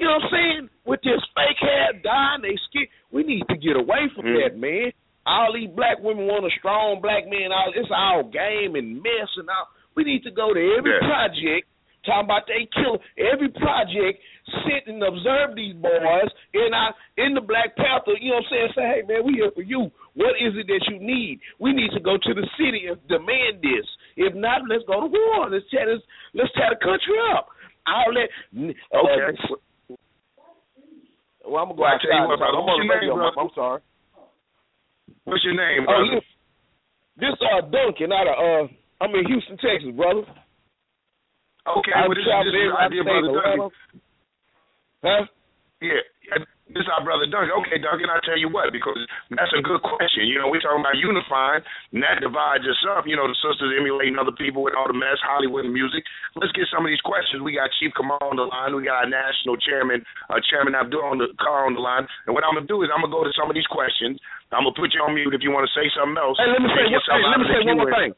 You 0.00 0.08
know 0.08 0.16
what 0.16 0.32
I'm 0.32 0.32
saying? 0.32 0.64
With 0.88 1.00
this 1.04 1.20
fake 1.36 1.60
hair, 1.60 1.92
dyeing 2.00 2.40
they 2.40 2.56
skin. 2.68 2.88
We 3.12 3.22
need 3.22 3.44
to 3.52 3.56
get 3.60 3.76
away 3.76 4.08
from 4.16 4.24
mm-hmm. 4.24 4.40
that, 4.40 4.56
man. 4.56 4.96
All 5.28 5.52
these 5.52 5.70
black 5.70 6.00
women 6.00 6.26
want 6.26 6.48
a 6.48 6.54
strong 6.58 7.04
black 7.04 7.28
man. 7.28 7.52
All 7.52 7.70
it's 7.76 7.92
all 7.92 8.24
game 8.24 8.74
and 8.74 9.04
mess 9.04 9.30
and 9.36 9.48
all. 9.52 9.68
We 9.94 10.04
need 10.04 10.24
to 10.24 10.32
go 10.32 10.56
to 10.56 10.62
every 10.78 10.96
yeah. 10.96 11.04
project 11.04 11.68
talking 12.04 12.26
about 12.26 12.46
they 12.46 12.66
kill 12.74 12.98
every 13.18 13.48
project, 13.48 14.18
sit 14.66 14.86
and 14.86 15.02
observe 15.02 15.54
these 15.54 15.74
boys 15.74 16.30
in 16.54 16.74
our 16.74 16.94
in 17.16 17.34
the 17.34 17.40
Black 17.40 17.76
Panther, 17.76 18.18
you 18.20 18.30
know 18.30 18.42
what 18.42 18.50
I'm 18.50 18.50
saying, 18.50 18.72
say, 18.74 18.82
Hey 18.82 19.02
man, 19.06 19.24
we 19.24 19.34
here 19.34 19.50
for 19.54 19.62
you. 19.62 19.90
What 20.14 20.36
is 20.36 20.52
it 20.60 20.66
that 20.68 20.84
you 20.92 21.00
need? 21.00 21.40
We 21.58 21.72
need 21.72 21.90
to 21.96 22.00
go 22.00 22.16
to 22.20 22.32
the 22.34 22.46
city 22.60 22.84
and 22.88 23.00
demand 23.08 23.64
this. 23.64 23.86
If 24.16 24.34
not, 24.34 24.60
let's 24.68 24.84
go 24.86 25.00
to 25.00 25.08
war. 25.08 25.48
Let's 25.48 25.64
tear 25.70 25.86
this 25.88 26.04
let's 26.34 26.52
tear 26.52 26.68
the 26.68 26.80
country 26.84 27.16
up. 27.32 27.48
I'll 27.88 28.12
let 28.12 28.28
uh, 28.52 28.98
Okay. 29.00 29.32
well, 31.48 31.62
I'm 31.64 31.74
gonna 31.74 31.76
go 31.76 31.82
Well, 31.82 31.92
outside. 31.96 32.28
what, 32.28 32.38
brother, 32.38 32.56
I'm 32.60 32.68
on 32.68 32.78
the 32.80 32.86
what's 32.86 32.86
your 32.86 32.94
radio. 32.94 33.14
name, 33.16 33.18
brother? 33.18 33.40
I'm 33.40 33.50
sorry. 33.56 33.80
What's 35.24 35.44
your 35.44 35.54
name, 35.56 35.82
Oh, 35.82 35.90
brother? 35.90 36.04
yeah. 36.12 36.20
This 37.16 37.36
uh 37.40 37.60
Duncan 37.72 38.12
out 38.12 38.28
of 38.28 38.36
uh 38.36 38.64
I'm 39.02 39.14
in 39.16 39.26
Houston, 39.26 39.56
Texas, 39.58 39.90
brother. 39.96 40.22
Okay, 41.62 41.92
I 41.94 42.06
well, 42.06 42.14
this, 42.14 42.22
this 42.22 42.28
is 42.28 42.52
every- 42.52 42.68
our 42.68 42.78
I 42.78 42.88
brother 43.02 43.32
Duncan. 43.32 43.70
Huh? 45.02 45.24
Yeah, 45.82 46.38
this 46.72 46.84
is 46.84 46.90
our 46.92 47.04
brother 47.04 47.28
Duncan. 47.28 47.52
Okay, 47.64 47.78
Duncan, 47.78 48.08
I 48.08 48.18
tell 48.24 48.40
you 48.40 48.48
what, 48.48 48.72
because 48.72 48.98
that's 49.32 49.52
a 49.52 49.60
good 49.60 49.80
question. 49.84 50.28
You 50.28 50.40
know, 50.40 50.48
we're 50.48 50.64
talking 50.64 50.80
about 50.80 50.96
unifying, 50.96 51.62
and 51.92 52.00
that 52.00 52.24
divides 52.24 52.64
us 52.64 52.80
up. 52.92 53.04
You 53.04 53.16
know, 53.16 53.28
the 53.28 53.36
sisters 53.38 53.76
emulating 53.76 54.16
other 54.16 54.34
people 54.34 54.64
with 54.64 54.72
all 54.72 54.88
the 54.88 54.96
mess, 54.96 55.20
Hollywood 55.20 55.68
music. 55.68 56.02
Let's 56.36 56.52
get 56.56 56.68
some 56.72 56.84
of 56.84 56.90
these 56.90 57.02
questions. 57.04 57.44
We 57.44 57.56
got 57.56 57.70
Chief 57.76 57.92
Kamal 57.92 58.20
on 58.24 58.40
the 58.40 58.48
line. 58.48 58.72
We 58.72 58.88
got 58.88 59.04
our 59.04 59.10
national 59.10 59.60
chairman, 59.60 60.00
uh, 60.32 60.40
Chairman 60.48 60.72
Abdul 60.72 61.04
on 61.04 61.20
the 61.20 61.30
car 61.36 61.68
on 61.68 61.76
the 61.76 61.84
line. 61.84 62.08
And 62.26 62.32
what 62.32 62.42
I'm 62.42 62.56
gonna 62.56 62.68
do 62.68 62.80
is 62.82 62.88
I'm 62.88 63.04
gonna 63.04 63.12
go 63.12 63.24
to 63.24 63.32
some 63.36 63.52
of 63.52 63.54
these 63.54 63.68
questions. 63.68 64.16
I'm 64.52 64.64
gonna 64.64 64.76
put 64.76 64.92
you 64.92 65.00
on 65.04 65.16
mute 65.16 65.32
if 65.32 65.44
you 65.44 65.52
want 65.52 65.68
to 65.68 65.72
say 65.72 65.88
something 65.92 66.16
else. 66.16 66.36
Hey, 66.36 66.48
let 66.48 66.60
me 66.60 66.68
say 66.72 66.84
hey, 66.88 67.24
let 67.24 67.40
me 67.40 67.46
say 67.48 67.60
one 67.64 67.80
more 67.80 67.92
thing. 67.92 68.12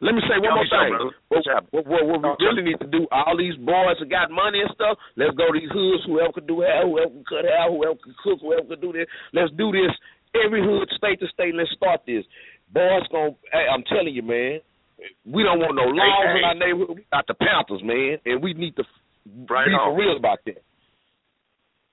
Let 0.00 0.16
me 0.16 0.22
say 0.24 0.40
one 0.40 0.56
more 0.56 0.64
thing. 0.64 1.12
What, 1.28 1.44
what, 1.70 1.84
what, 1.84 2.02
what 2.08 2.40
we 2.40 2.46
really 2.46 2.64
need 2.72 2.80
to 2.80 2.88
do, 2.88 3.04
all 3.12 3.36
these 3.36 3.56
boys 3.60 4.00
that 4.00 4.08
got 4.08 4.32
money 4.32 4.64
and 4.64 4.72
stuff, 4.72 4.96
let's 5.16 5.36
go 5.36 5.52
to 5.52 5.56
these 5.56 5.68
hoods, 5.68 6.08
whoever 6.08 6.32
can 6.32 6.48
do 6.48 6.64
hair, 6.64 6.88
whoever 6.88 7.12
can 7.12 7.24
cut 7.28 7.44
hair, 7.44 7.68
whoever 7.68 8.00
can 8.00 8.16
cook, 8.24 8.40
whoever 8.40 8.64
can 8.64 8.80
do 8.80 8.96
this. 8.96 9.04
Let's 9.36 9.52
do 9.60 9.68
this 9.72 9.92
every 10.32 10.64
hood, 10.64 10.88
state 10.96 11.20
to 11.20 11.28
state. 11.28 11.52
Let's 11.52 11.72
start 11.76 12.00
this. 12.08 12.24
Boys 12.72 13.04
gonna 13.12 13.36
hey, 13.52 13.68
I'm 13.68 13.84
telling 13.92 14.16
you, 14.16 14.24
man, 14.24 14.64
we 15.28 15.44
don't 15.44 15.60
want 15.60 15.76
no 15.76 15.84
laws 15.92 16.32
hey. 16.32 16.38
in 16.40 16.44
our 16.48 16.56
neighborhood. 16.56 16.96
We 16.96 17.04
got 17.12 17.28
the 17.28 17.36
Panthers, 17.36 17.84
man, 17.84 18.16
and 18.24 18.40
we 18.40 18.54
need 18.56 18.76
to 18.76 18.84
Right 19.48 19.66
be 19.66 19.76
for 19.76 19.96
real 19.96 20.16
about 20.16 20.38
that. 20.46 20.62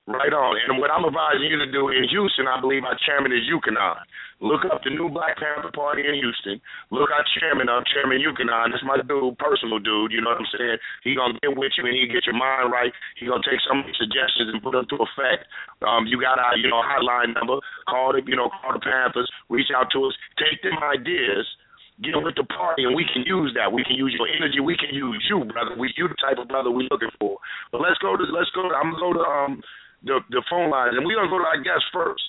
Right 0.08 0.32
on. 0.32 0.56
And 0.64 0.80
what 0.80 0.88
I'm 0.88 1.04
advising 1.04 1.52
you 1.52 1.60
to 1.60 1.68
do 1.68 1.92
in 1.92 2.08
Houston, 2.08 2.48
I 2.48 2.56
believe 2.56 2.80
our 2.80 2.96
chairman 3.04 3.28
is 3.28 3.44
Yukonon. 3.44 4.00
Look 4.40 4.64
up 4.64 4.80
the 4.80 4.88
new 4.88 5.12
Black 5.12 5.36
Panther 5.36 5.68
Party 5.68 6.00
in 6.00 6.16
Houston. 6.16 6.64
Look 6.88 7.12
our 7.12 7.20
chairman 7.36 7.68
up, 7.68 7.84
Chairman 7.92 8.24
Yukonon. 8.24 8.72
That's 8.72 8.80
my 8.88 8.96
dude, 9.04 9.36
personal 9.36 9.76
dude. 9.76 10.16
You 10.16 10.24
know 10.24 10.32
what 10.32 10.40
I'm 10.40 10.48
saying? 10.56 10.80
He 11.04 11.12
gonna 11.12 11.36
get 11.44 11.52
with 11.52 11.76
you 11.76 11.84
and 11.84 11.92
he 11.92 12.08
get 12.08 12.24
your 12.24 12.40
mind 12.40 12.72
right. 12.72 12.88
He 13.20 13.28
gonna 13.28 13.44
take 13.44 13.60
some 13.68 13.84
suggestions 14.00 14.48
and 14.48 14.64
put 14.64 14.72
them 14.72 14.88
to 14.88 14.96
effect. 14.96 15.44
Um, 15.84 16.08
you 16.08 16.16
got 16.16 16.40
our, 16.40 16.56
you 16.56 16.72
know, 16.72 16.80
hotline 16.80 17.36
number. 17.36 17.60
Call 17.84 18.16
the, 18.16 18.24
you 18.24 18.32
know, 18.32 18.48
call 18.48 18.72
the 18.72 18.80
Panthers. 18.80 19.28
Reach 19.52 19.68
out 19.76 19.92
to 19.92 20.08
us. 20.08 20.16
Take 20.40 20.64
them 20.64 20.80
ideas. 20.80 21.44
Get 22.00 22.16
with 22.16 22.38
the 22.38 22.48
party, 22.48 22.88
and 22.88 22.96
we 22.96 23.04
can 23.04 23.28
use 23.28 23.52
that. 23.58 23.68
We 23.68 23.84
can 23.84 23.98
use 23.98 24.14
your 24.16 24.30
energy. 24.30 24.62
We 24.62 24.78
can 24.78 24.94
use 24.94 25.20
you, 25.28 25.44
brother. 25.44 25.76
We 25.76 25.92
you 25.98 26.08
the 26.08 26.16
type 26.16 26.38
of 26.40 26.48
brother 26.48 26.70
we 26.70 26.88
looking 26.88 27.12
for. 27.20 27.36
But 27.74 27.82
let's 27.84 27.98
go 27.98 28.16
to 28.16 28.24
let's 28.30 28.48
go. 28.54 28.64
To, 28.64 28.72
I'm 28.72 28.94
gonna 28.94 29.02
go 29.02 29.12
to 29.18 29.24
um 29.26 29.52
the 30.04 30.20
the 30.30 30.42
phone 30.50 30.70
lines, 30.70 30.94
and 30.96 31.06
we're 31.06 31.16
gonna 31.16 31.30
go 31.30 31.38
to 31.38 31.48
our 31.48 31.62
guest 31.62 31.84
first. 31.92 32.22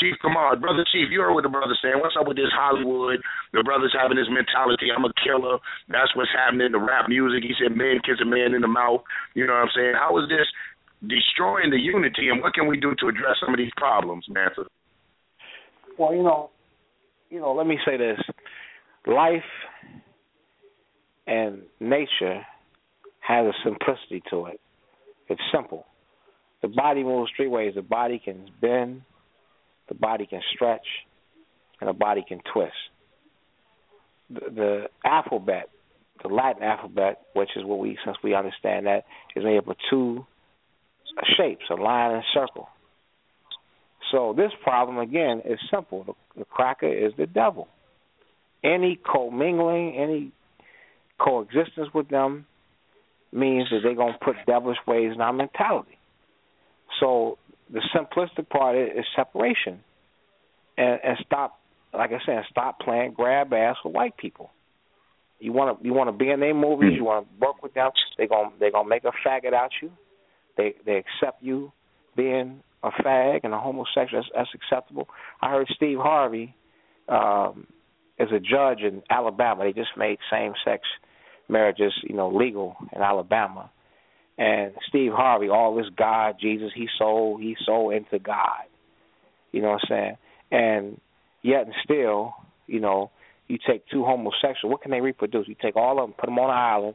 Chief 0.00 0.18
Kamar, 0.20 0.56
brother 0.58 0.84
Chief, 0.90 1.06
you 1.10 1.22
heard 1.22 1.34
what 1.34 1.46
the 1.46 1.52
brother's 1.52 1.78
saying. 1.78 2.02
What's 2.02 2.18
up 2.18 2.26
with 2.26 2.36
this 2.36 2.50
Hollywood? 2.50 3.22
The 3.54 3.62
brother's 3.62 3.94
having 3.94 4.18
this 4.18 4.26
mentality. 4.26 4.90
I'm 4.90 5.06
a 5.06 5.14
killer. 5.22 5.62
That's 5.86 6.10
what's 6.18 6.34
happening. 6.34 6.72
The 6.74 6.82
rap 6.82 7.06
music. 7.08 7.46
He 7.46 7.54
said, 7.54 7.76
"Man 7.76 8.02
kiss 8.02 8.18
a 8.20 8.26
man 8.26 8.54
in 8.54 8.60
the 8.60 8.68
mouth." 8.68 9.06
You 9.34 9.46
know 9.46 9.54
what 9.54 9.70
I'm 9.70 9.74
saying? 9.74 9.94
How 9.94 10.18
is 10.18 10.28
this 10.28 10.46
destroying 11.06 11.70
the 11.70 11.78
unity, 11.78 12.28
and 12.28 12.42
what 12.42 12.54
can 12.54 12.66
we 12.66 12.80
do 12.80 12.94
to 12.98 13.08
address 13.08 13.38
some 13.40 13.54
of 13.54 13.58
these 13.58 13.72
problems, 13.76 14.26
Manfred? 14.28 14.66
Well, 15.98 16.14
you 16.14 16.22
know, 16.22 16.50
you 17.30 17.38
know, 17.38 17.54
let 17.54 17.66
me 17.66 17.78
say 17.86 17.96
this: 17.96 18.18
life 19.06 19.46
and 21.26 21.62
nature 21.80 22.42
has 23.20 23.46
a 23.46 23.52
simplicity 23.62 24.22
to 24.30 24.46
it. 24.46 24.60
It's 25.28 25.40
simple. 25.52 25.86
The 26.64 26.68
body 26.68 27.04
moves 27.04 27.30
three 27.36 27.46
ways. 27.46 27.74
The 27.74 27.82
body 27.82 28.18
can 28.18 28.48
bend, 28.58 29.02
the 29.86 29.94
body 29.94 30.24
can 30.24 30.40
stretch, 30.54 30.86
and 31.78 31.90
the 31.90 31.92
body 31.92 32.24
can 32.26 32.40
twist. 32.54 32.72
The, 34.30 34.40
the 34.50 34.84
alphabet, 35.04 35.68
the 36.22 36.28
Latin 36.28 36.62
alphabet, 36.62 37.20
which 37.34 37.50
is 37.54 37.66
what 37.66 37.80
we, 37.80 37.98
since 38.02 38.16
we 38.24 38.34
understand 38.34 38.86
that, 38.86 39.04
is 39.36 39.44
made 39.44 39.58
up 39.58 39.68
of 39.68 39.76
two 39.90 40.24
shapes, 41.36 41.64
a 41.68 41.74
line 41.74 42.12
and 42.12 42.20
a 42.20 42.26
circle. 42.32 42.70
So 44.10 44.32
this 44.34 44.52
problem 44.62 44.96
again 44.96 45.42
is 45.44 45.58
simple. 45.70 46.04
The, 46.04 46.12
the 46.38 46.44
cracker 46.46 46.90
is 46.90 47.12
the 47.18 47.26
devil. 47.26 47.68
Any 48.64 48.98
commingling, 49.04 49.96
any 49.98 50.32
coexistence 51.18 51.88
with 51.92 52.08
them 52.08 52.46
means 53.34 53.68
that 53.68 53.80
they're 53.82 53.94
gonna 53.94 54.16
put 54.24 54.36
devilish 54.46 54.78
ways 54.86 55.12
in 55.14 55.20
our 55.20 55.34
mentality. 55.34 55.93
So 57.00 57.38
the 57.72 57.80
simplistic 57.94 58.48
part 58.48 58.76
is, 58.76 58.98
is 58.98 59.04
separation, 59.16 59.80
and, 60.76 61.00
and 61.02 61.18
stop, 61.26 61.60
like 61.92 62.10
I 62.10 62.18
said, 62.24 62.42
stop 62.50 62.80
playing 62.80 63.12
grab 63.12 63.52
ass 63.52 63.76
with 63.84 63.94
white 63.94 64.16
people. 64.16 64.50
You 65.40 65.52
want 65.52 65.78
to 65.78 65.86
you 65.86 65.92
want 65.92 66.08
to 66.08 66.12
be 66.12 66.30
in 66.30 66.40
their 66.40 66.54
movies. 66.54 66.92
You 66.96 67.04
want 67.04 67.26
to 67.26 67.46
work 67.46 67.62
with 67.62 67.74
them. 67.74 67.90
They're 68.16 68.28
gonna 68.28 68.50
they're 68.58 68.70
gonna 68.70 68.88
make 68.88 69.04
a 69.04 69.12
faggot 69.26 69.52
out 69.52 69.70
you. 69.82 69.90
They 70.56 70.74
they 70.86 70.96
accept 70.96 71.42
you 71.42 71.72
being 72.16 72.62
a 72.82 72.90
fag 72.90 73.40
and 73.42 73.52
a 73.52 73.58
homosexual. 73.58 74.22
That's, 74.22 74.28
that's 74.34 74.50
acceptable. 74.54 75.08
I 75.42 75.50
heard 75.50 75.66
Steve 75.74 75.98
Harvey 75.98 76.54
um, 77.08 77.66
is 78.18 78.28
a 78.30 78.38
judge 78.38 78.80
in 78.80 79.02
Alabama. 79.10 79.64
They 79.64 79.72
just 79.72 79.96
made 79.96 80.18
same 80.30 80.52
sex 80.64 80.82
marriages, 81.48 81.92
you 82.02 82.14
know, 82.14 82.30
legal 82.30 82.76
in 82.94 83.02
Alabama. 83.02 83.70
And 84.36 84.72
Steve 84.88 85.12
Harvey, 85.12 85.48
all 85.48 85.76
this 85.76 85.86
God, 85.96 86.36
Jesus, 86.40 86.70
he's 86.74 86.88
so 86.98 87.38
he's 87.40 87.56
so 87.64 87.90
into 87.90 88.18
God. 88.18 88.64
You 89.52 89.62
know 89.62 89.70
what 89.70 89.82
I'm 89.84 89.88
saying? 89.88 90.16
And 90.50 91.00
yet 91.42 91.66
and 91.66 91.74
still, 91.84 92.34
you 92.66 92.80
know, 92.80 93.10
you 93.46 93.58
take 93.64 93.86
two 93.88 94.04
homosexuals, 94.04 94.72
what 94.72 94.82
can 94.82 94.90
they 94.90 95.00
reproduce? 95.00 95.46
You 95.46 95.54
take 95.60 95.76
all 95.76 96.00
of 96.00 96.08
them, 96.08 96.14
put 96.18 96.26
them 96.26 96.38
on 96.38 96.50
an 96.50 96.56
island, 96.56 96.94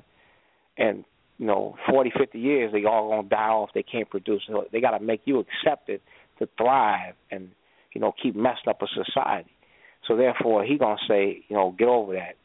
and 0.77 1.05
you 1.37 1.45
know, 1.45 1.75
40, 1.89 2.11
50 2.17 2.37
years, 2.37 2.73
they 2.73 2.83
all 2.83 3.09
gonna 3.09 3.27
die 3.27 3.37
off. 3.37 3.69
They 3.73 3.83
can't 3.83 4.09
produce. 4.09 4.43
So 4.45 4.65
they 4.71 4.81
got 4.81 4.97
to 4.97 5.03
make 5.03 5.21
you 5.23 5.39
accept 5.39 5.87
it 5.89 6.01
to 6.37 6.49
thrive 6.57 7.15
and 7.31 7.49
you 7.93 8.01
know 8.01 8.13
keep 8.21 8.35
messing 8.35 8.67
up 8.67 8.81
a 8.81 8.87
society. 8.87 9.51
So 10.07 10.17
therefore, 10.17 10.65
he 10.65 10.77
gonna 10.77 10.97
say, 11.07 11.43
you 11.47 11.55
know, 11.55 11.73
get 11.77 11.87
over 11.87 12.13
that. 12.13 12.35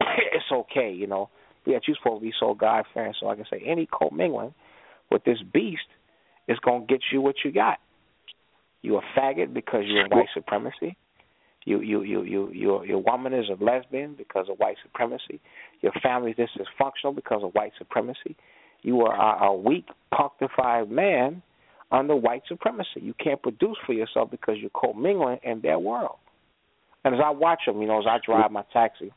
it's 0.32 0.44
okay, 0.52 0.92
you 0.92 1.08
know. 1.08 1.28
Yet 1.66 1.82
you're 1.86 1.96
supposed 2.00 2.22
to 2.22 2.26
be 2.26 2.32
so 2.38 2.54
God 2.54 2.84
fearing. 2.94 3.12
So 3.18 3.26
like 3.26 3.38
I 3.40 3.44
say, 3.50 3.62
any 3.66 3.86
commingling 3.86 4.54
with 5.10 5.24
this 5.24 5.38
beast 5.52 5.82
is 6.48 6.58
gonna 6.60 6.86
get 6.86 7.00
you 7.12 7.20
what 7.20 7.36
you 7.44 7.52
got. 7.52 7.78
You 8.82 8.96
a 8.96 9.18
faggot 9.18 9.52
because 9.52 9.82
you're 9.86 10.04
in 10.04 10.10
white 10.10 10.28
supremacy. 10.32 10.96
You 11.64 11.80
you 11.80 12.02
you 12.02 12.22
you 12.22 12.50
your 12.52 12.86
your 12.86 12.98
woman 13.02 13.32
is 13.34 13.46
a 13.48 13.62
lesbian 13.62 14.14
because 14.14 14.46
of 14.48 14.58
white 14.58 14.76
supremacy. 14.84 15.40
Your 15.80 15.92
family 16.00 16.34
is 16.38 16.48
dysfunctional 16.56 17.14
because 17.14 17.42
of 17.42 17.52
white 17.52 17.72
supremacy. 17.76 18.36
You 18.82 19.00
are 19.00 19.14
a, 19.14 19.48
a 19.48 19.56
weak, 19.56 19.86
punctified 20.16 20.88
man 20.88 21.42
under 21.90 22.14
white 22.14 22.42
supremacy. 22.46 23.00
You 23.00 23.14
can't 23.14 23.42
produce 23.42 23.76
for 23.84 23.92
yourself 23.92 24.30
because 24.30 24.56
you're 24.60 24.70
commingling 24.70 25.38
in 25.42 25.60
their 25.62 25.80
world. 25.80 26.18
And 27.04 27.14
as 27.14 27.20
I 27.24 27.30
watch 27.30 27.62
them, 27.66 27.80
you 27.80 27.88
know, 27.88 27.98
as 27.98 28.06
I 28.08 28.18
drive 28.24 28.52
my 28.52 28.62
taxi 28.72 29.12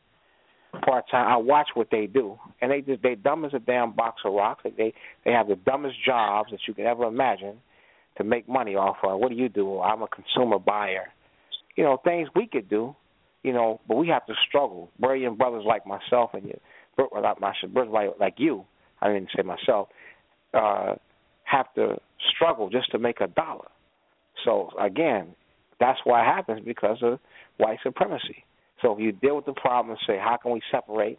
part 0.84 1.04
time, 1.10 1.26
I 1.26 1.36
watch 1.36 1.68
what 1.74 1.88
they 1.90 2.06
do, 2.06 2.38
and 2.60 2.70
they 2.70 2.80
just 2.80 3.02
they 3.02 3.14
dumb 3.14 3.44
as 3.44 3.54
a 3.54 3.58
damn 3.58 3.92
box 3.92 4.22
of 4.24 4.32
rocks. 4.32 4.64
They 4.64 4.94
they 5.24 5.32
have 5.32 5.48
the 5.48 5.56
dumbest 5.56 5.96
jobs 6.04 6.50
that 6.50 6.60
you 6.66 6.74
can 6.74 6.86
ever 6.86 7.04
imagine 7.04 7.56
to 8.18 8.24
make 8.24 8.48
money 8.48 8.74
off 8.74 8.96
of. 9.02 9.18
What 9.18 9.30
do 9.30 9.36
you 9.36 9.48
do? 9.48 9.80
I'm 9.80 10.02
a 10.02 10.08
consumer 10.08 10.58
buyer. 10.58 11.12
You 11.76 11.84
know, 11.84 11.98
things 12.04 12.28
we 12.34 12.46
could 12.46 12.68
do, 12.68 12.94
you 13.42 13.52
know, 13.52 13.80
but 13.88 13.96
we 13.96 14.08
have 14.08 14.26
to 14.26 14.34
struggle. 14.48 14.90
Brilliant 14.98 15.38
brothers 15.38 15.64
like 15.66 15.86
myself 15.86 16.30
and 16.34 16.44
you, 16.44 16.60
like 16.98 17.40
my 17.40 17.52
brothers 17.72 17.92
like 17.92 18.10
like 18.18 18.34
you. 18.38 18.64
I 19.00 19.12
didn't 19.12 19.30
say 19.36 19.42
myself. 19.42 19.88
Uh, 20.52 20.94
have 21.44 21.72
to 21.74 21.96
struggle 22.34 22.70
just 22.70 22.90
to 22.92 22.98
make 22.98 23.20
a 23.20 23.26
dollar. 23.26 23.68
So 24.44 24.70
again, 24.80 25.34
that's 25.78 25.98
why 26.04 26.22
it 26.22 26.26
happens 26.26 26.62
because 26.64 26.98
of 27.02 27.18
white 27.56 27.78
supremacy. 27.82 28.44
So 28.82 28.92
if 28.92 29.00
you 29.00 29.12
deal 29.12 29.36
with 29.36 29.46
the 29.46 29.52
problem 29.52 29.90
and 29.90 29.98
say, 30.06 30.18
how 30.18 30.36
can 30.40 30.52
we 30.52 30.62
separate? 30.70 31.18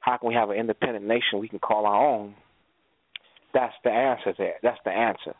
How 0.00 0.16
can 0.16 0.28
we 0.28 0.34
have 0.34 0.50
an 0.50 0.56
independent 0.56 1.04
nation 1.06 1.40
we 1.40 1.48
can 1.48 1.58
call 1.58 1.86
our 1.86 2.06
own? 2.06 2.34
That's 3.54 3.74
the 3.84 3.90
answer 3.90 4.34
there. 4.36 4.54
That's 4.62 4.78
the 4.84 4.90
answer. 4.90 5.34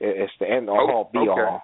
It's 0.00 0.32
the 0.40 0.48
end 0.48 0.70
all 0.70 0.88
Oh, 0.90 1.10
be 1.12 1.18
okay. 1.18 1.40
all. 1.40 1.62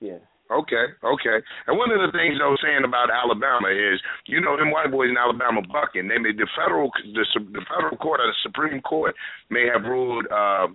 Yeah. 0.00 0.18
Okay, 0.50 0.86
okay. 1.02 1.38
And 1.66 1.76
one 1.76 1.90
of 1.90 1.98
the 1.98 2.12
things 2.14 2.38
I 2.38 2.46
was 2.46 2.60
saying 2.62 2.84
about 2.86 3.10
Alabama 3.10 3.66
is, 3.66 3.98
you 4.26 4.40
know, 4.40 4.56
them 4.56 4.70
white 4.70 4.92
boys 4.92 5.10
in 5.10 5.18
Alabama 5.18 5.60
bucking. 5.66 6.06
They 6.06 6.18
made 6.18 6.38
the 6.38 6.46
federal, 6.54 6.90
the, 7.02 7.24
the 7.50 7.64
federal 7.66 7.96
court 7.96 8.20
or 8.20 8.28
the 8.30 8.42
Supreme 8.46 8.80
Court 8.80 9.16
may 9.50 9.66
have 9.66 9.82
ruled 9.82 10.26
uh, 10.30 10.68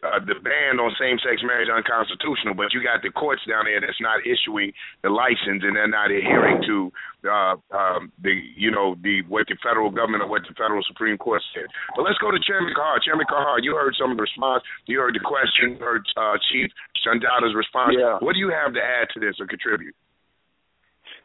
uh, 0.00 0.16
the 0.24 0.36
ban 0.40 0.80
on 0.80 0.88
same-sex 0.96 1.44
marriage 1.44 1.68
unconstitutional, 1.68 2.56
but 2.56 2.72
you 2.72 2.80
got 2.80 3.04
the 3.04 3.12
courts 3.12 3.44
down 3.44 3.68
there 3.68 3.80
that's 3.80 4.00
not 4.00 4.24
issuing 4.24 4.72
the 5.04 5.12
license 5.12 5.60
and 5.60 5.76
they're 5.76 5.90
not 5.90 6.08
adhering 6.08 6.64
to 6.64 6.88
uh, 7.28 7.56
um, 7.76 8.08
the 8.24 8.32
you 8.56 8.72
know 8.72 8.96
the 9.04 9.20
what 9.28 9.44
the 9.52 9.56
federal 9.60 9.92
government 9.92 10.24
or 10.24 10.28
what 10.28 10.40
the 10.48 10.56
federal 10.56 10.80
Supreme 10.88 11.20
Court 11.20 11.42
said. 11.52 11.68
But 11.92 12.08
let's 12.08 12.16
go 12.16 12.32
to 12.32 12.40
Chairman 12.40 12.72
Kahar. 12.72 12.96
Chairman 13.04 13.28
Kahar, 13.28 13.60
you 13.60 13.76
heard 13.76 13.92
some 14.00 14.10
of 14.10 14.16
the 14.16 14.24
response. 14.24 14.64
You 14.86 15.00
heard 15.00 15.12
the 15.12 15.20
question. 15.20 15.76
You 15.76 15.84
heard 15.84 16.04
uh, 16.16 16.40
Chief 16.48 16.72
Sundiata's 17.04 17.52
response. 17.52 17.92
Yeah. 17.92 18.16
What 18.24 18.32
do 18.32 18.40
you 18.40 18.48
have 18.48 18.72
to 18.72 18.80
add 18.80 19.12
to 19.12 19.20
this 19.20 19.36
or 19.36 19.46
contribute? 19.46 19.94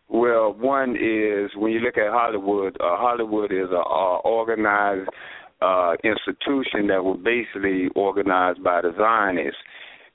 Well, 0.08 0.54
one 0.54 0.96
is 0.96 1.50
when 1.56 1.72
you 1.72 1.80
look 1.80 1.98
at 1.98 2.12
Hollywood, 2.12 2.76
uh, 2.80 2.96
Hollywood 3.00 3.52
is 3.52 3.72
a, 3.72 3.82
a 3.82 4.20
organized 4.20 5.10
uh, 5.62 5.94
institution 6.04 6.88
that 6.88 7.04
was 7.04 7.20
basically 7.24 7.88
organized 7.96 8.64
by 8.64 8.82
the 8.82 8.94
Zionists. 8.98 9.60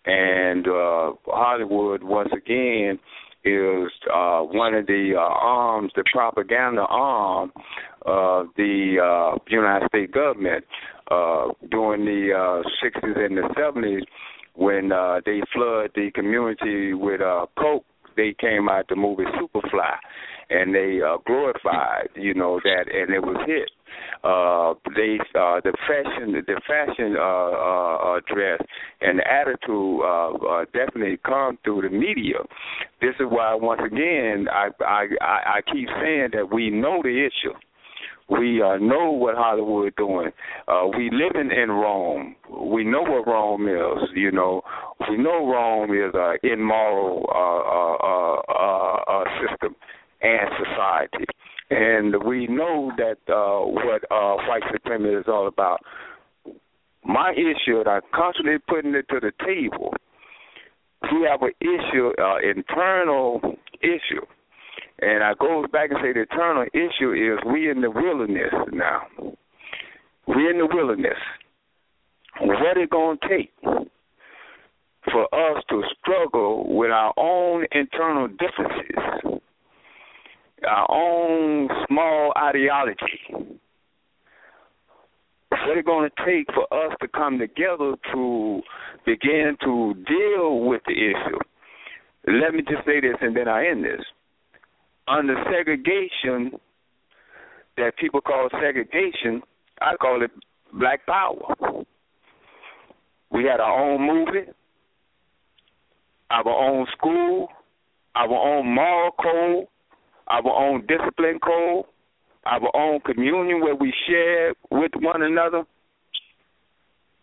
And 0.07 0.67
uh, 0.67 1.13
Hollywood, 1.27 2.03
once 2.03 2.31
again, 2.37 2.99
is 3.45 3.91
uh, 4.13 4.41
one 4.41 4.75
of 4.75 4.87
the 4.87 5.15
uh, 5.17 5.21
arms, 5.21 5.93
the 5.97 6.05
propaganda 6.13 6.83
arm 6.83 7.53
of 8.07 8.47
the 8.57 8.97
uh, 9.03 9.39
United 9.49 9.89
States 9.89 10.13
government 10.13 10.65
uh, 11.11 11.49
during 11.71 12.05
the 12.05 12.33
uh, 12.35 12.63
60s 12.85 13.19
and 13.19 13.37
the 13.37 13.49
70s 13.59 14.03
when 14.55 14.93
uh, 14.93 15.21
they 15.25 15.41
flood 15.53 15.91
the 15.95 16.11
community 16.15 16.95
with 16.95 17.21
uh, 17.21 17.47
coke. 17.59 17.85
They 18.17 18.35
came 18.39 18.69
out 18.69 18.89
the 18.89 18.97
movie 18.97 19.25
Superfly, 19.39 19.95
and 20.51 20.75
they 20.75 21.01
uh, 21.01 21.19
glorified, 21.27 22.09
you 22.15 22.35
know, 22.35 22.61
that, 22.63 22.85
and 22.93 23.15
it 23.15 23.21
was 23.21 23.37
hit 23.47 23.71
uh 24.25 24.75
they 24.97 25.19
uh 25.35 25.61
the 25.65 25.73
fashion 25.87 26.33
the 26.33 26.61
fashion 26.67 27.17
uh 27.17 27.23
uh, 27.23 28.17
uh 28.17 28.21
dress 28.33 28.61
and 29.01 29.21
attitude 29.21 30.01
uh, 30.03 30.33
uh 30.33 30.65
definitely 30.73 31.19
come 31.25 31.59
through 31.65 31.83
the 31.83 31.89
media 31.89 32.39
this 33.01 33.15
is 33.21 33.27
why 33.29 33.55
once 33.55 33.81
again 33.85 34.47
i 34.51 34.69
i 34.85 35.07
i 35.23 35.61
keep 35.73 35.89
saying 36.03 36.29
that 36.33 36.53
we 36.53 36.71
know 36.71 37.01
the 37.03 37.27
issue 37.27 37.55
we 38.31 38.63
uh, 38.63 38.77
know 38.77 39.11
what 39.11 39.35
Hollywood 39.35 39.95
doing. 39.97 40.31
Uh, 40.69 40.87
we 40.97 41.11
living 41.11 41.51
in 41.51 41.69
Rome. 41.69 42.37
We 42.49 42.85
know 42.85 43.03
what 43.03 43.27
Rome 43.27 43.67
is. 43.67 44.09
You 44.15 44.31
know, 44.31 44.63
we 45.09 45.17
know 45.17 45.51
Rome 45.51 45.91
is 45.91 46.15
an 46.15 46.37
immoral 46.49 47.27
uh, 47.29 48.07
uh, 48.07 48.53
uh, 48.55 49.21
uh, 49.21 49.25
system 49.43 49.75
and 50.23 50.49
society 50.59 51.25
and 51.71 52.25
we 52.25 52.47
know 52.49 52.91
that 52.97 53.19
uh, 53.33 53.65
what 53.65 54.03
uh, 54.11 54.37
white 54.49 54.63
supremacy 54.73 55.15
is 55.15 55.25
all 55.29 55.47
about. 55.47 55.81
My 57.05 57.33
issue, 57.33 57.79
and 57.79 57.89
I'm 57.89 58.03
constantly 58.15 58.57
putting 58.69 58.95
it 58.95 59.07
to 59.09 59.21
the 59.21 59.33
table. 59.45 59.95
We 61.03 61.27
have 61.31 61.41
an 61.43 61.53
issue, 61.61 62.11
uh, 62.21 62.39
internal 62.39 63.41
issue, 63.81 64.27
and 65.01 65.25
I 65.25 65.33
go 65.41 65.65
back 65.73 65.91
and 65.91 65.99
say 66.03 66.13
the 66.13 66.21
internal 66.21 66.67
issue 66.75 67.13
is 67.13 67.39
we 67.51 67.71
in 67.71 67.81
the 67.81 67.91
wilderness 67.91 68.53
now. 68.73 69.03
We 70.27 70.51
in 70.51 70.59
the 70.59 70.69
wilderness. 70.71 71.17
What 72.41 72.77
it 72.77 72.91
gonna 72.91 73.19
take 73.29 73.53
for 75.05 75.25
us 75.35 75.63
to 75.71 75.83
struggle 76.01 76.77
with 76.77 76.91
our 76.91 77.15
own 77.17 77.65
internal 77.73 78.29
differences? 78.29 79.40
Our 80.69 80.91
own 80.91 81.69
small 81.89 82.33
ideology. 82.37 83.21
What 85.51 85.77
it's 85.77 85.87
going 85.87 86.09
to 86.09 86.25
take 86.25 86.47
for 86.55 86.65
us 86.73 86.97
to 87.01 87.09
come 87.09 87.39
together 87.39 87.95
to 88.13 88.61
begin 89.05 89.57
to 89.63 89.95
deal 90.07 90.61
with 90.61 90.83
the 90.87 90.93
issue? 90.93 91.39
Let 92.27 92.55
me 92.55 92.63
just 92.63 92.85
say 92.87 93.01
this 93.01 93.17
and 93.21 93.37
then 93.37 93.49
I 93.49 93.69
end 93.69 93.85
this. 93.85 94.01
Under 95.09 95.35
segregation, 95.51 96.59
that 97.77 97.97
people 97.99 98.21
call 98.21 98.49
segregation, 98.61 99.43
I 99.81 99.97
call 99.97 100.23
it 100.23 100.31
black 100.79 101.05
power. 101.07 101.57
We 103.31 103.45
had 103.45 103.61
our 103.61 103.93
own 103.93 104.07
movement, 104.07 104.55
our 106.31 106.49
own 106.49 106.87
school, 106.97 107.49
our 108.15 108.29
own 108.29 108.75
moral 108.75 109.13
code, 109.13 109.67
our 110.31 110.47
own 110.47 110.87
discipline 110.87 111.39
code, 111.45 111.85
our 112.47 112.71
own 112.75 113.01
communion 113.01 113.61
where 113.61 113.75
we 113.75 113.93
share 114.09 114.55
with 114.71 114.93
one 114.97 115.23
another 115.23 115.65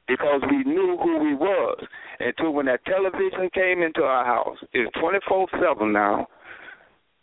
because 0.07 0.41
we 0.49 0.63
knew 0.63 0.97
who 1.01 1.19
we 1.19 1.33
was. 1.33 1.83
Until 2.19 2.51
when 2.51 2.65
that 2.65 2.83
television 2.85 3.49
came 3.53 3.81
into 3.81 4.01
our 4.01 4.25
house, 4.25 4.57
it's 4.73 4.91
twenty 4.99 5.19
four 5.27 5.47
seven 5.61 5.93
now. 5.93 6.27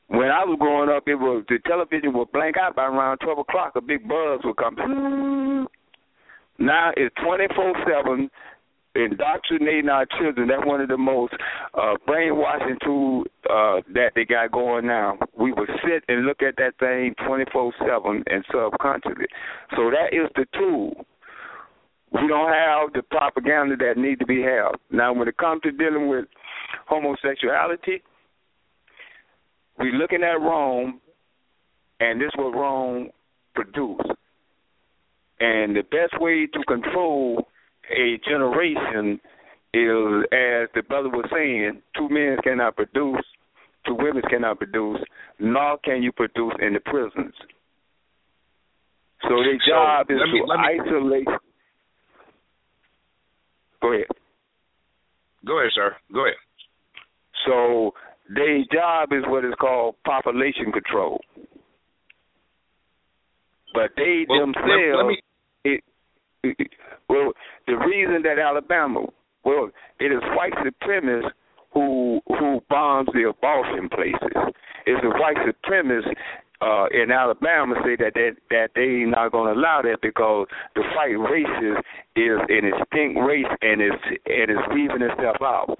When 0.08 0.28
I 0.28 0.44
was 0.44 0.58
growing 0.60 0.90
up, 0.90 1.04
it 1.06 1.16
was 1.16 1.44
the 1.48 1.58
television 1.66 2.12
would 2.14 2.30
blank 2.32 2.56
out 2.56 2.76
by 2.76 2.84
around 2.84 3.18
twelve 3.18 3.38
o'clock. 3.38 3.72
A 3.76 3.80
big 3.80 4.06
buzz 4.06 4.40
would 4.44 4.56
come. 4.56 5.66
Now 6.58 6.92
it's 6.96 7.14
twenty 7.22 7.46
four 7.54 7.74
seven 7.86 8.30
indoctrinating 8.94 9.88
our 9.88 10.06
children. 10.18 10.48
That's 10.48 10.64
one 10.64 10.80
of 10.80 10.88
the 10.88 10.96
most 10.96 11.34
uh, 11.74 11.94
brainwashing 12.06 12.78
tools 12.84 13.26
uh, 13.50 13.80
that 13.94 14.12
they 14.14 14.24
got 14.24 14.52
going 14.52 14.86
now. 14.86 15.18
We 15.38 15.52
would 15.52 15.68
sit 15.84 16.04
and 16.08 16.26
look 16.26 16.42
at 16.42 16.56
that 16.56 16.78
thing 16.78 17.14
24/7 17.26 18.22
and 18.26 18.44
subconsciously. 18.50 19.26
So 19.76 19.90
that 19.90 20.12
is 20.12 20.30
the 20.36 20.46
tool. 20.58 21.06
We 22.12 22.28
don't 22.28 22.52
have 22.52 22.92
the 22.92 23.02
propaganda 23.02 23.76
that 23.76 23.96
need 23.96 24.20
to 24.20 24.26
be 24.26 24.40
held. 24.40 24.76
Now, 24.90 25.12
when 25.12 25.26
it 25.26 25.36
comes 25.36 25.62
to 25.62 25.72
dealing 25.72 26.08
with 26.08 26.26
homosexuality, 26.86 28.02
we're 29.78 29.92
looking 29.92 30.22
at 30.22 30.40
Rome, 30.40 31.00
and 31.98 32.20
this 32.20 32.30
what 32.36 32.54
Rome 32.54 33.10
produced. 33.54 34.12
And 35.40 35.74
the 35.74 35.82
best 35.82 36.20
way 36.20 36.46
to 36.46 36.64
control 36.68 37.48
a 37.90 38.18
generation 38.28 39.20
is, 39.74 40.24
as 40.32 40.68
the 40.74 40.82
brother 40.88 41.08
was 41.08 41.26
saying, 41.32 41.82
two 41.96 42.08
men 42.08 42.36
cannot 42.42 42.76
produce, 42.76 43.24
two 43.86 43.94
women 43.94 44.22
cannot 44.30 44.58
produce, 44.58 45.00
nor 45.38 45.78
can 45.84 46.02
you 46.02 46.12
produce 46.12 46.54
in 46.60 46.74
the 46.74 46.80
prisons. 46.80 47.34
So 49.22 49.42
their 49.42 49.58
So, 49.60 49.70
job 49.70 50.10
is 50.10 50.18
let 50.18 50.28
me- 50.28 50.38
to 50.40 50.44
let 50.46 50.60
me- 50.60 50.66
isolate. 50.66 51.28
Go 53.80 53.92
ahead. 53.92 54.06
Go 55.44 55.58
ahead, 55.58 55.72
sir. 55.72 55.96
Go 56.12 56.24
ahead. 56.26 56.36
So 57.46 57.94
their 58.28 58.64
job 58.72 59.12
is 59.12 59.24
what 59.26 59.44
is 59.44 59.54
called 59.60 59.96
population 60.04 60.72
control. 60.72 61.20
But 63.74 63.94
they 63.96 64.24
Well, 64.28 64.46
let- 64.46 64.54
themselves, 64.54 64.96
let 64.96 65.06
me- 65.06 65.22
it, 65.64 65.84
it, 66.44 66.72
well, 67.08 67.32
the 67.66 67.76
reason 67.76 68.22
that 68.22 68.38
Alabama, 68.38 69.06
well, 69.44 69.70
it 70.00 70.12
is 70.12 70.22
white 70.34 70.54
supremacists 70.54 71.30
who 71.72 72.20
who 72.28 72.62
bombs 72.70 73.08
the 73.12 73.28
abortion 73.28 73.88
places. 73.88 74.54
It's 74.86 75.02
the 75.02 75.10
white 75.10 75.36
supremacists 75.36 76.14
uh, 76.60 76.86
in 76.92 77.10
Alabama 77.10 77.74
say 77.84 77.96
that 77.96 78.14
that 78.14 78.36
that 78.50 78.70
they 78.74 79.04
not 79.04 79.32
going 79.32 79.52
to 79.52 79.60
allow 79.60 79.82
that 79.82 79.98
because 80.00 80.46
the 80.74 80.82
white 80.94 81.18
race 81.18 81.56
is, 81.60 81.76
is 82.16 82.38
an 82.48 82.72
extinct 82.72 83.20
race 83.20 83.50
and 83.60 83.82
is 83.82 83.98
and 84.26 84.50
is 84.50 84.64
weaving 84.72 85.02
itself 85.02 85.36
out. 85.42 85.78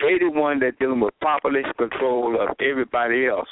They 0.00 0.18
the 0.18 0.30
one 0.30 0.60
that 0.60 0.78
dealing 0.78 1.00
with 1.00 1.14
population 1.20 1.72
control 1.78 2.36
of 2.40 2.56
everybody 2.60 3.26
else. 3.26 3.48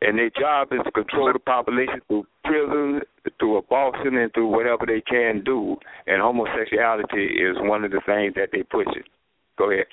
And 0.00 0.18
their 0.18 0.30
job 0.30 0.68
is 0.72 0.80
to 0.84 0.92
control 0.92 1.32
the 1.32 1.40
population 1.40 2.00
through 2.06 2.26
prison, 2.44 3.00
through 3.38 3.58
abortion, 3.58 4.16
and 4.16 4.32
through 4.32 4.46
whatever 4.46 4.86
they 4.86 5.00
can 5.00 5.42
do. 5.44 5.76
And 6.06 6.22
homosexuality 6.22 7.42
is 7.42 7.56
one 7.58 7.84
of 7.84 7.90
the 7.90 8.00
things 8.06 8.34
that 8.34 8.50
they 8.52 8.62
push 8.62 8.86
it. 8.94 9.06
Go 9.58 9.72
ahead. 9.72 9.86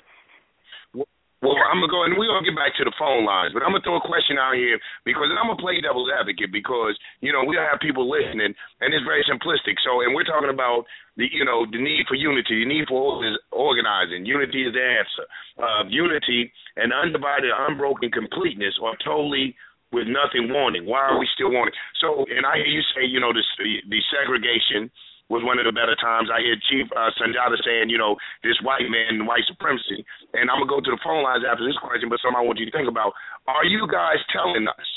Well, 1.44 1.52
I'm 1.68 1.84
gonna 1.84 1.92
go 1.92 2.02
and 2.08 2.16
we're 2.16 2.32
gonna 2.32 2.48
get 2.48 2.56
back 2.56 2.72
to 2.80 2.84
the 2.88 2.96
phone 2.96 3.28
lines, 3.28 3.52
but 3.52 3.60
I'm 3.60 3.70
gonna 3.70 3.84
throw 3.84 4.00
a 4.00 4.08
question 4.08 4.40
out 4.40 4.56
here 4.56 4.80
because 5.04 5.28
I'm 5.28 5.52
gonna 5.52 5.60
play 5.60 5.76
devil's 5.84 6.08
advocate 6.08 6.48
because 6.48 6.96
you 7.20 7.28
know 7.28 7.44
we 7.44 7.60
have 7.60 7.76
people 7.78 8.08
listening 8.08 8.56
and 8.56 8.88
it's 8.90 9.04
very 9.04 9.20
simplistic. 9.28 9.76
So, 9.84 10.00
and 10.00 10.16
we're 10.16 10.24
talking 10.24 10.48
about 10.48 10.88
the 11.20 11.28
you 11.28 11.44
know 11.44 11.68
the 11.68 11.76
need 11.76 12.08
for 12.08 12.16
unity, 12.16 12.64
the 12.64 12.68
need 12.70 12.88
for 12.88 13.20
organizing. 13.52 14.24
Unity 14.24 14.64
is 14.64 14.72
the 14.72 14.80
answer. 14.80 15.24
Uh, 15.60 15.84
unity 15.92 16.50
and 16.80 16.88
undivided, 16.90 17.52
unbroken 17.52 18.08
completeness 18.10 18.74
are 18.80 18.96
totally 19.04 19.52
with 19.96 20.04
nothing 20.12 20.52
wanting. 20.52 20.84
Why 20.84 21.08
are 21.08 21.16
we 21.16 21.24
still 21.32 21.48
wanting? 21.48 21.72
So, 22.04 22.28
and 22.28 22.44
I 22.44 22.60
hear 22.60 22.68
you 22.68 22.84
say, 22.92 23.08
you 23.08 23.16
know, 23.16 23.32
this, 23.32 23.48
the, 23.56 23.80
the 23.88 24.00
segregation 24.12 24.92
was 25.32 25.42
one 25.42 25.58
of 25.58 25.64
the 25.64 25.72
better 25.72 25.96
times. 25.96 26.28
I 26.28 26.44
hear 26.44 26.54
Chief 26.68 26.86
uh, 26.92 27.10
Sundiata 27.16 27.56
saying, 27.64 27.88
you 27.88 27.98
know, 27.98 28.14
this 28.44 28.60
white 28.60 28.86
man 28.86 29.24
white 29.24 29.48
supremacy. 29.48 30.04
And 30.36 30.52
I'm 30.52 30.62
gonna 30.62 30.70
go 30.70 30.84
to 30.84 30.92
the 30.92 31.02
phone 31.02 31.24
lines 31.24 31.42
after 31.42 31.64
this 31.64 31.80
question, 31.80 32.12
but 32.12 32.20
something 32.20 32.38
I 32.38 32.44
want 32.44 32.60
you 32.60 32.68
to 32.68 32.76
think 32.76 32.86
about: 32.86 33.16
Are 33.48 33.64
you 33.64 33.88
guys 33.90 34.20
telling 34.30 34.68
us 34.68 34.88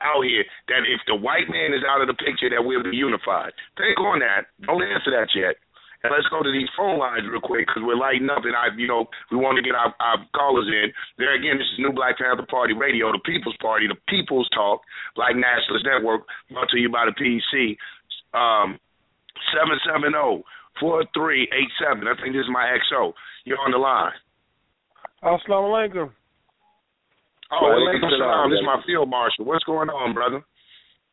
out 0.00 0.22
here 0.24 0.46
that 0.70 0.86
if 0.86 1.02
the 1.10 1.18
white 1.18 1.50
man 1.50 1.74
is 1.74 1.84
out 1.84 2.00
of 2.00 2.08
the 2.08 2.16
picture, 2.16 2.48
that 2.48 2.64
we'll 2.64 2.86
be 2.86 2.96
unified? 2.96 3.52
Think 3.76 3.98
on 4.00 4.24
that. 4.24 4.48
Don't 4.64 4.80
answer 4.80 5.12
that 5.12 5.28
yet. 5.36 5.60
And 6.06 6.14
let's 6.14 6.30
go 6.30 6.46
to 6.46 6.52
these 6.54 6.70
phone 6.78 6.98
lines 6.98 7.26
real 7.26 7.42
quick 7.42 7.66
because 7.66 7.82
we're 7.82 7.98
lighting 7.98 8.30
up, 8.30 8.46
and 8.46 8.54
I, 8.54 8.70
you 8.78 8.86
know, 8.86 9.10
we 9.34 9.36
want 9.36 9.58
to 9.58 9.66
get 9.66 9.74
our, 9.74 9.90
our 9.98 10.22
callers 10.30 10.70
in. 10.70 10.94
There 11.18 11.34
again, 11.34 11.58
this 11.58 11.66
is 11.74 11.82
New 11.82 11.90
Black 11.90 12.22
Panther 12.22 12.46
Party 12.46 12.70
Radio, 12.70 13.10
the 13.10 13.18
People's 13.26 13.58
Party, 13.58 13.90
the 13.90 13.98
People's 14.06 14.46
Talk, 14.54 14.78
Black 15.18 15.34
Nationalist 15.34 15.82
Network, 15.82 16.22
brought 16.54 16.70
to 16.70 16.78
you 16.78 16.86
by 16.86 17.02
the 17.10 17.14
PEC. 17.18 17.74
Um, 18.30 18.78
seven 19.50 19.74
seven 19.82 20.14
zero 20.14 20.46
four 20.78 21.02
three 21.14 21.50
eight 21.50 21.72
seven. 21.82 22.06
I 22.06 22.14
think 22.20 22.34
this 22.34 22.46
is 22.46 22.52
my 22.52 22.70
XO. 22.78 23.12
You're 23.44 23.58
on 23.58 23.72
the 23.74 23.78
line. 23.82 24.14
Assalamu 25.26 25.74
alaikum. 25.74 26.14
Oh, 27.50 27.74
alaikum 27.74 28.06
salam. 28.06 28.50
This 28.50 28.60
is 28.60 28.66
my 28.66 28.78
field 28.86 29.10
marshal. 29.10 29.44
What's 29.46 29.64
going 29.64 29.88
on, 29.88 30.14
brother? 30.14 30.44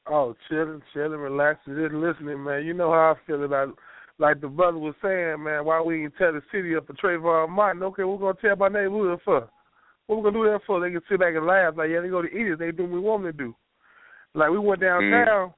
Oh, 0.07 0.35
chilling, 0.47 0.81
chilling, 0.93 1.19
relaxing, 1.19 1.75
just 1.75 1.93
listening, 1.93 2.43
man. 2.43 2.65
You 2.65 2.73
know 2.73 2.91
how 2.91 3.15
I 3.15 3.25
feel 3.25 3.43
about 3.43 3.75
like 4.17 4.39
the 4.39 4.47
brother 4.47 4.77
was 4.77 4.95
saying, 5.01 5.43
man, 5.43 5.65
why 5.65 5.81
we 5.81 6.03
ain't 6.03 6.13
tell 6.17 6.31
the 6.31 6.41
city 6.51 6.75
up 6.75 6.87
for 6.87 6.93
Trayvon 6.93 7.49
Martin? 7.49 7.83
Okay, 7.83 8.03
we're 8.03 8.17
gonna 8.17 8.33
tell 8.41 8.55
my 8.55 8.69
neighborhood 8.69 9.19
for. 9.25 9.49
What 10.07 10.17
we 10.17 10.23
gonna 10.23 10.37
do 10.37 10.51
that 10.51 10.61
for? 10.65 10.79
They 10.79 10.91
can 10.91 11.01
sit 11.09 11.19
back 11.19 11.35
and 11.35 11.45
laugh 11.45 11.73
like, 11.75 11.89
yeah, 11.89 11.99
they 11.99 12.07
go 12.07 12.21
to 12.21 12.27
eat 12.27 12.47
it. 12.47 12.59
They 12.59 12.71
do 12.71 12.83
what 12.83 12.91
we 12.91 12.99
want 12.99 13.23
them 13.23 13.31
to 13.31 13.37
do. 13.37 13.55
Like 14.33 14.51
we 14.51 14.59
went 14.59 14.81
downtown, 14.81 15.49
mm. 15.49 15.53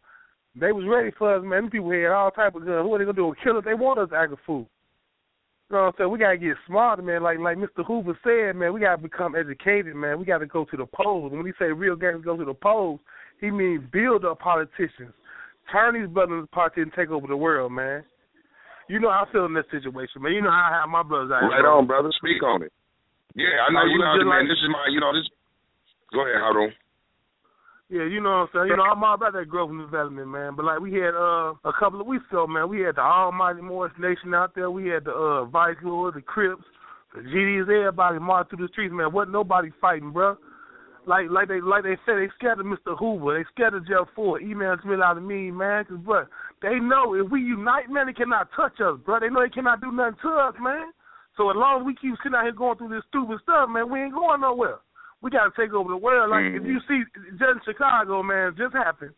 they 0.55 0.71
was 0.71 0.85
ready 0.87 1.11
for 1.17 1.35
us, 1.35 1.43
man. 1.43 1.63
Them 1.63 1.71
people 1.71 1.91
had 1.91 2.07
all 2.07 2.31
type 2.31 2.55
of 2.55 2.65
guns. 2.65 2.87
What 2.87 3.01
are 3.01 3.05
they 3.05 3.11
gonna 3.11 3.33
do? 3.33 3.35
Kill 3.43 3.57
us? 3.57 3.63
They 3.65 3.73
want 3.73 3.99
us 3.99 4.09
to 4.09 4.15
act 4.15 4.33
a 4.33 4.37
fool. 4.45 4.67
You 5.69 5.75
know 5.75 5.83
what 5.83 5.87
I'm 5.87 5.93
saying? 5.97 6.11
We 6.11 6.19
gotta 6.19 6.37
get 6.37 6.55
smarter, 6.65 7.01
man. 7.01 7.21
Like 7.21 7.39
like 7.39 7.57
Mr. 7.57 7.85
Hoover 7.85 8.17
said, 8.23 8.55
man, 8.55 8.73
we 8.73 8.79
gotta 8.79 9.01
become 9.01 9.35
educated, 9.35 9.95
man. 9.95 10.17
We 10.17 10.25
gotta 10.25 10.45
go 10.45 10.65
to 10.65 10.77
the 10.77 10.85
polls. 10.85 11.31
When 11.31 11.45
he 11.45 11.51
say 11.59 11.65
real 11.65 11.95
gangs 11.95 12.23
go 12.23 12.37
to 12.37 12.45
the 12.45 12.53
polls, 12.53 13.01
he 13.41 13.51
means 13.51 13.83
build 13.91 14.23
up 14.23 14.39
politicians. 14.39 15.13
Turn 15.71 15.99
these 15.99 16.11
brothers 16.11 16.47
party 16.53 16.81
and 16.81 16.93
take 16.93 17.09
over 17.09 17.27
the 17.27 17.35
world, 17.35 17.71
man. 17.73 18.03
You 18.89 18.99
know 18.99 19.11
how 19.11 19.27
I 19.27 19.31
feel 19.31 19.45
in 19.45 19.53
this 19.53 19.67
situation, 19.69 20.23
man. 20.23 20.31
You 20.31 20.41
know 20.41 20.51
how 20.51 20.71
I 20.71 20.79
have 20.79 20.89
my 20.89 21.03
brothers 21.03 21.31
out 21.31 21.47
Right 21.47 21.65
on, 21.65 21.87
brother. 21.87 22.09
Speak 22.15 22.41
on 22.43 22.63
it. 22.63 22.71
Yeah, 23.35 23.67
I 23.67 23.71
know 23.71 23.85
you 23.85 23.99
know, 23.99 24.15
man. 24.23 24.47
Like, 24.47 24.49
this 24.49 24.57
is 24.57 24.71
my, 24.71 24.87
you 24.89 24.99
know, 24.99 25.11
this. 25.13 25.27
Go 26.13 26.23
ahead, 26.23 26.39
hold 26.39 26.57
on. 26.67 26.71
Yeah, 27.89 28.03
you 28.03 28.19
know 28.19 28.43
what 28.43 28.51
I'm 28.51 28.67
saying. 28.67 28.67
You 28.67 28.77
know, 28.77 28.83
I'm 28.83 29.03
all 29.03 29.15
about 29.15 29.31
that 29.33 29.47
growth 29.47 29.71
and 29.71 29.79
development, 29.79 30.27
man. 30.27 30.55
But 30.55 30.65
like 30.65 30.79
we 30.79 30.93
had 30.93 31.15
uh 31.15 31.55
a 31.63 31.71
couple 31.79 32.01
of 32.01 32.07
weeks 32.07 32.25
ago, 32.29 32.45
man, 32.45 32.67
we 32.67 32.81
had 32.81 32.95
the 32.95 33.01
Almighty 33.01 33.61
Morris 33.61 33.93
Nation 33.99 34.33
out 34.33 34.55
there. 34.55 34.69
We 34.71 34.87
had 34.87 35.05
the 35.05 35.11
uh 35.11 35.45
Vice 35.45 35.79
Lord, 35.83 36.15
the 36.15 36.21
Crips, 36.21 36.63
the 37.15 37.21
GDs, 37.21 37.63
everybody 37.63 38.19
marched 38.19 38.49
through 38.49 38.67
the 38.67 38.71
streets, 38.73 38.93
man. 38.93 39.13
Wasn't 39.13 39.31
nobody 39.31 39.69
fighting, 39.79 40.11
bro. 40.11 40.35
Like 41.07 41.31
like 41.31 41.47
they 41.47 41.61
like 41.61 41.83
they 41.83 41.95
said, 42.05 42.19
they 42.19 42.27
scared 42.35 42.59
of 42.59 42.67
Mr. 42.67 42.97
Hoover. 42.99 43.39
They 43.39 43.47
scared 43.55 43.73
of 43.73 43.87
Jeff 43.87 44.11
Fort. 44.13 44.43
Emails 44.43 44.83
me 44.83 44.95
out 45.01 45.17
of 45.17 45.23
me, 45.23 45.51
man. 45.51 45.85
Cause 45.85 45.97
bro, 46.03 46.25
they 46.61 46.79
know 46.83 47.15
if 47.15 47.31
we 47.31 47.39
unite, 47.39 47.89
man, 47.89 48.07
they 48.07 48.13
cannot 48.13 48.49
touch 48.55 48.75
us, 48.83 48.99
bro. 49.05 49.19
They 49.19 49.29
know 49.29 49.41
they 49.41 49.49
cannot 49.49 49.79
do 49.79 49.91
nothing 49.91 50.19
to 50.23 50.29
us, 50.35 50.55
man. 50.59 50.91
So 51.37 51.49
as 51.49 51.55
long 51.55 51.81
as 51.81 51.85
we 51.85 51.95
keep 51.95 52.19
sitting 52.19 52.35
out 52.35 52.43
here 52.43 52.51
going 52.51 52.77
through 52.77 52.91
this 52.91 53.07
stupid 53.07 53.39
stuff, 53.41 53.69
man, 53.69 53.89
we 53.89 54.03
ain't 54.03 54.13
going 54.13 54.41
nowhere. 54.41 54.83
We 55.21 55.31
got 55.31 55.47
to 55.47 55.53
take 55.55 55.73
over 55.73 55.89
the 55.89 55.97
world. 55.97 56.29
Like 56.29 56.43
mm-hmm. 56.43 56.65
if 56.65 56.67
you 56.67 56.79
see, 56.89 57.07
just 57.39 57.55
in 57.55 57.61
Chicago, 57.63 58.21
man, 58.21 58.55
just 58.57 58.75
happened. 58.75 59.15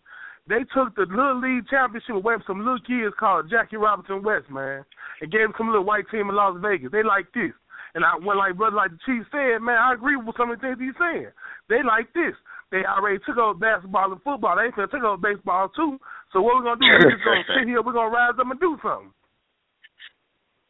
They 0.47 0.61
took 0.73 0.93
the 0.93 1.09
little 1.09 1.41
league 1.41 1.65
championship 1.69 2.15
away 2.15 2.35
from 2.37 2.45
some 2.45 2.59
little 2.65 2.85
kids 2.85 3.17
called 3.17 3.49
Jackie 3.49 3.77
Robinson 3.77 4.21
West, 4.21 4.49
man, 4.49 4.85
and 5.21 5.31
gave 5.31 5.41
them 5.41 5.53
some 5.57 5.67
little 5.67 5.85
white 5.85 6.05
team 6.09 6.29
in 6.29 6.35
Las 6.35 6.57
Vegas. 6.61 6.91
They 6.91 7.03
like 7.03 7.33
this. 7.33 7.53
And 7.95 8.05
I 8.05 8.15
when 8.21 8.37
like 8.37 8.57
brother 8.57 8.75
like 8.75 8.91
the 8.91 9.01
chief 9.05 9.25
said, 9.31 9.61
man, 9.61 9.77
I 9.77 9.93
agree 9.93 10.15
with 10.15 10.37
some 10.37 10.51
of 10.51 10.59
the 10.59 10.61
things 10.61 10.77
he's 10.79 10.97
saying. 10.99 11.31
They 11.69 11.81
like 11.81 12.11
this. 12.13 12.35
They 12.71 12.85
already 12.85 13.17
took 13.25 13.37
over 13.37 13.57
basketball 13.57 14.11
and 14.11 14.21
football. 14.21 14.55
They 14.55 14.69
ain't 14.69 14.75
gonna 14.75 14.93
take 14.93 15.01
over 15.01 15.17
baseball 15.17 15.69
too. 15.73 15.97
So 16.33 16.41
what 16.41 16.61
we're 16.61 16.69
gonna 16.69 16.81
do? 16.81 16.85
We're 16.85 17.11
just 17.17 17.25
gonna 17.25 17.49
sit 17.57 17.65
here. 17.65 17.81
We're 17.81 17.97
gonna 17.97 18.13
rise 18.13 18.37
up 18.37 18.45
and 18.45 18.59
do 18.59 18.77
something. 18.83 19.13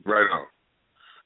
Right 0.05 0.30
on. 0.32 0.47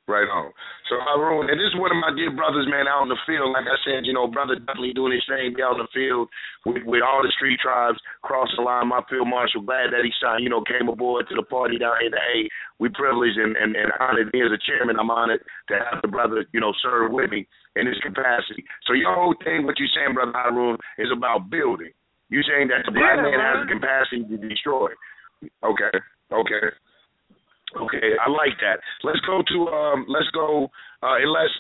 Right 0.04 0.28
on. 0.28 0.52
So 0.92 1.00
Haroon, 1.00 1.48
and 1.48 1.56
this 1.56 1.72
is 1.72 1.80
one 1.80 1.88
of 1.88 1.96
my 2.04 2.12
dear 2.12 2.28
brothers, 2.28 2.68
man, 2.68 2.92
out 2.92 3.08
in 3.08 3.12
the 3.14 3.24
field. 3.24 3.56
Like 3.56 3.64
I 3.64 3.80
said, 3.88 4.04
you 4.04 4.12
know, 4.12 4.28
brother 4.28 4.60
definitely 4.60 4.92
doing 4.92 5.16
his 5.16 5.24
thing, 5.32 5.56
be 5.56 5.64
out 5.64 5.80
in 5.80 5.88
the 5.88 5.96
field 5.96 6.28
with, 6.68 6.84
with 6.84 7.00
all 7.00 7.24
the 7.24 7.32
street 7.32 7.64
tribes, 7.64 7.96
cross 8.20 8.52
the 8.52 8.68
line. 8.68 8.92
My 8.92 9.00
field 9.08 9.32
marshal, 9.32 9.64
glad 9.64 9.96
that 9.96 10.04
he 10.04 10.12
signed, 10.20 10.44
you 10.44 10.52
know, 10.52 10.60
came 10.68 10.92
aboard 10.92 11.32
to 11.32 11.36
the 11.40 11.48
party 11.48 11.80
down 11.80 11.96
here. 12.04 12.12
Hey, 12.12 12.52
we 12.84 12.92
privileged 12.92 13.40
and, 13.40 13.56
and, 13.56 13.80
and 13.80 13.96
honored 13.96 14.28
me 14.36 14.44
as 14.44 14.52
a 14.52 14.60
chairman. 14.60 15.00
I'm 15.00 15.08
honored 15.08 15.40
to 15.72 15.76
have 15.80 16.04
the 16.04 16.12
brother, 16.12 16.44
you 16.52 16.60
know, 16.60 16.76
serve 16.84 17.16
with 17.16 17.32
me 17.32 17.48
in 17.80 17.88
this 17.88 18.00
capacity. 18.04 18.68
So 18.84 18.92
your 18.92 19.16
whole 19.16 19.40
thing, 19.40 19.64
what 19.64 19.80
you're 19.80 19.88
saying, 19.96 20.20
brother 20.20 20.36
Haroon, 20.36 20.76
is 21.00 21.16
about 21.16 21.48
building. 21.48 21.96
You're 22.28 22.44
saying 22.44 22.68
that 22.76 22.84
the 22.84 22.92
black 22.92 23.24
yeah, 23.24 23.24
man, 23.24 23.40
man 23.40 23.48
has 23.56 23.60
the 23.64 23.72
capacity 23.72 24.28
to 24.28 24.38
destroy. 24.52 24.92
Okay. 25.64 25.96
Okay. 26.28 26.76
Okay, 27.74 28.14
I 28.22 28.30
like 28.30 28.54
that. 28.62 28.78
Let's 29.02 29.20
go 29.26 29.42
to 29.42 29.58
um. 29.74 30.06
Let's 30.08 30.30
go. 30.34 30.70
Uh, 31.02 31.20
unless 31.20 31.52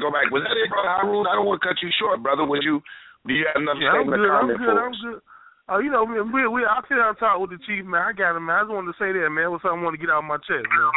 go 0.00 0.08
back. 0.14 0.30
Was 0.32 0.46
that 0.46 0.56
it, 0.56 0.70
brother 0.70 1.04
Haroon? 1.04 1.26
I 1.28 1.36
don't 1.36 1.44
want 1.44 1.60
to 1.60 1.66
cut 1.68 1.76
you 1.82 1.90
short, 1.98 2.22
brother. 2.22 2.46
Would 2.46 2.62
you? 2.62 2.80
Do 3.26 3.34
you 3.34 3.44
have 3.50 3.60
another 3.60 3.80
yeah, 3.80 3.92
statement 3.98 4.20
I'm 4.24 4.24
good, 4.24 4.32
I'm 4.32 4.48
good. 4.56 4.78
I'm 4.78 4.94
good. 4.94 5.20
Uh, 5.64 5.80
you 5.80 5.90
know, 5.90 6.04
we 6.04 6.44
we 6.44 6.60
I 6.64 6.76
sit 6.84 7.00
down 7.00 7.16
and 7.16 7.20
talk 7.20 7.40
with 7.40 7.50
the 7.50 7.60
chief, 7.64 7.88
man. 7.88 8.04
I 8.04 8.12
got 8.12 8.36
him, 8.36 8.44
man. 8.44 8.56
I 8.56 8.68
just 8.68 8.74
wanted 8.76 8.92
to 8.92 9.00
say 9.00 9.16
that, 9.16 9.32
man. 9.32 9.48
What's 9.48 9.64
something 9.64 9.80
I 9.80 9.84
want 9.84 9.96
to 9.96 10.02
get 10.02 10.12
out 10.12 10.20
of 10.20 10.28
my 10.28 10.36
chest, 10.44 10.68
man. 10.68 10.92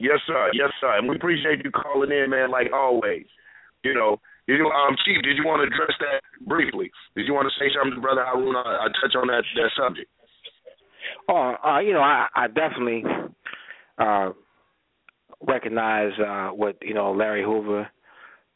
Yes, 0.00 0.20
sir. 0.24 0.52
Yes, 0.56 0.72
sir. 0.80 0.96
And 0.96 1.08
we 1.08 1.16
appreciate 1.16 1.60
you 1.64 1.72
calling 1.72 2.12
in, 2.12 2.32
man. 2.32 2.48
Like 2.48 2.72
always. 2.72 3.28
You 3.84 3.92
know, 3.92 4.18
did 4.48 4.58
you, 4.58 4.66
um, 4.66 4.96
Chief, 5.04 5.20
did 5.22 5.36
you 5.36 5.44
want 5.44 5.62
to 5.62 5.68
address 5.68 5.94
that 6.00 6.24
briefly? 6.46 6.90
Did 7.14 7.26
you 7.26 7.34
want 7.34 7.50
to 7.50 7.54
say 7.58 7.68
something 7.74 7.98
to 7.98 8.02
Brother 8.02 8.24
Haroon? 8.24 8.56
I, 8.56 8.86
I 8.86 8.94
touch 8.96 9.12
on 9.12 9.28
that 9.28 9.44
that 9.60 9.70
subject. 9.76 10.08
Oh, 11.28 11.54
uh, 11.64 11.78
you 11.80 11.92
know, 11.92 12.00
I, 12.00 12.28
I 12.34 12.46
definitely 12.46 13.02
uh, 13.98 14.30
recognize 15.46 16.12
uh, 16.18 16.48
what 16.48 16.76
you 16.82 16.94
know 16.94 17.12
Larry 17.12 17.42
Hoover 17.42 17.88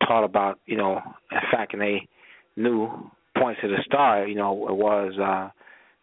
taught 0.06 0.24
about. 0.24 0.60
You 0.66 0.76
know, 0.76 1.00
in 1.32 1.38
fact, 1.50 1.72
and 1.72 1.82
they 1.82 2.08
knew 2.56 2.88
points 3.36 3.60
to 3.62 3.68
the 3.68 3.82
star. 3.84 4.26
You 4.26 4.36
know, 4.36 4.68
it 4.68 4.76
was 4.76 5.12
uh, 5.20 5.50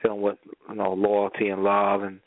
dealing 0.03 0.21
with 0.21 0.37
you 0.69 0.75
know 0.75 0.93
loyalty 0.93 1.47
and 1.49 1.63
love 1.63 2.03
and 2.03 2.19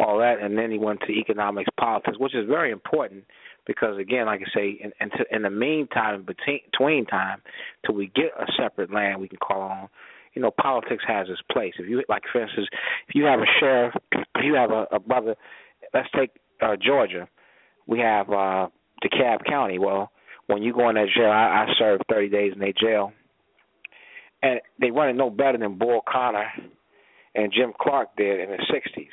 all 0.00 0.18
that, 0.18 0.40
and 0.40 0.58
then 0.58 0.72
he 0.72 0.78
went 0.78 1.00
to 1.06 1.12
economics, 1.12 1.70
politics, 1.78 2.18
which 2.18 2.34
is 2.34 2.48
very 2.48 2.72
important 2.72 3.24
because 3.66 3.98
again, 3.98 4.26
like 4.26 4.40
I 4.40 4.58
say, 4.58 4.78
in 4.82 4.92
in, 5.00 5.10
to, 5.10 5.24
in 5.30 5.42
the 5.42 5.50
meantime, 5.50 6.26
between 6.26 7.06
time, 7.06 7.42
till 7.86 7.94
we 7.94 8.10
get 8.14 8.32
a 8.38 8.46
separate 8.60 8.92
land 8.92 9.20
we 9.20 9.28
can 9.28 9.38
call 9.38 9.62
on, 9.62 9.88
you 10.34 10.42
know, 10.42 10.50
politics 10.50 11.04
has 11.06 11.28
its 11.28 11.40
place. 11.50 11.74
If 11.78 11.88
you 11.88 12.02
like, 12.08 12.22
for 12.30 12.42
instance, 12.42 12.68
if 13.08 13.14
you 13.14 13.24
have 13.24 13.40
a 13.40 13.46
sheriff, 13.60 13.94
if 14.12 14.44
you 14.44 14.54
have 14.54 14.70
a, 14.70 14.86
a 14.92 14.98
brother, 14.98 15.36
let's 15.92 16.08
take 16.16 16.30
uh, 16.60 16.76
Georgia, 16.80 17.28
we 17.86 18.00
have 18.00 18.28
uh, 18.30 18.68
DeKalb 19.02 19.44
County. 19.48 19.78
Well, 19.78 20.10
when 20.46 20.62
you 20.62 20.72
go 20.72 20.88
in 20.88 20.96
that 20.96 21.08
jail, 21.14 21.30
I, 21.30 21.64
I 21.64 21.66
served 21.78 22.04
30 22.10 22.28
days 22.28 22.52
in 22.54 22.60
that 22.60 22.76
jail, 22.76 23.12
and 24.42 24.60
they 24.80 24.90
run 24.90 25.08
it 25.08 25.16
no 25.16 25.30
better 25.30 25.58
than 25.58 25.78
Bull 25.78 26.00
Connor 26.10 26.50
and 27.34 27.52
Jim 27.52 27.72
Clark 27.80 28.16
did 28.16 28.40
in 28.40 28.50
the 28.50 28.58
60s. 28.72 29.08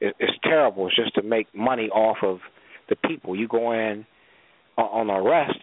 It, 0.00 0.14
it's 0.18 0.38
terrible. 0.42 0.86
It's 0.86 0.96
just 0.96 1.14
to 1.14 1.22
make 1.22 1.54
money 1.54 1.88
off 1.88 2.18
of 2.22 2.38
the 2.88 2.96
people. 2.96 3.36
You 3.36 3.48
go 3.48 3.72
in 3.72 4.06
on 4.76 5.10
arrest, 5.10 5.58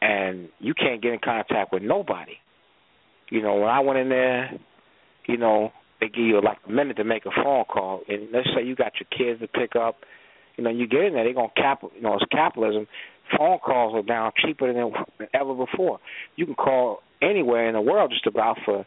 and 0.00 0.48
you 0.58 0.74
can't 0.74 1.02
get 1.02 1.12
in 1.12 1.18
contact 1.22 1.72
with 1.72 1.82
nobody. 1.82 2.32
You 3.30 3.42
know, 3.42 3.56
when 3.56 3.68
I 3.68 3.80
went 3.80 3.98
in 3.98 4.08
there, 4.08 4.50
you 5.26 5.36
know, 5.36 5.72
they 6.00 6.08
give 6.08 6.24
you 6.24 6.40
like 6.42 6.58
a 6.66 6.70
minute 6.70 6.96
to 6.96 7.04
make 7.04 7.26
a 7.26 7.30
phone 7.42 7.64
call, 7.64 8.02
and 8.08 8.28
let's 8.32 8.48
say 8.54 8.64
you 8.64 8.74
got 8.74 8.92
your 9.00 9.08
kids 9.10 9.40
to 9.40 9.48
pick 9.48 9.76
up. 9.76 9.96
You 10.56 10.64
know, 10.64 10.70
you 10.70 10.86
get 10.88 11.02
in 11.02 11.12
there, 11.14 11.24
they're 11.24 11.34
gonna 11.34 11.48
cap. 11.56 11.82
You 11.94 12.02
know, 12.02 12.14
it's 12.14 12.24
capitalism. 12.30 12.86
Phone 13.36 13.58
calls 13.58 13.94
are 13.94 14.02
down 14.02 14.32
cheaper 14.44 14.72
than 14.72 14.92
ever 15.34 15.54
before. 15.54 16.00
You 16.36 16.46
can 16.46 16.54
call 16.54 17.00
anywhere 17.20 17.68
in 17.68 17.74
the 17.74 17.80
world 17.80 18.10
just 18.10 18.26
about 18.26 18.58
for 18.64 18.86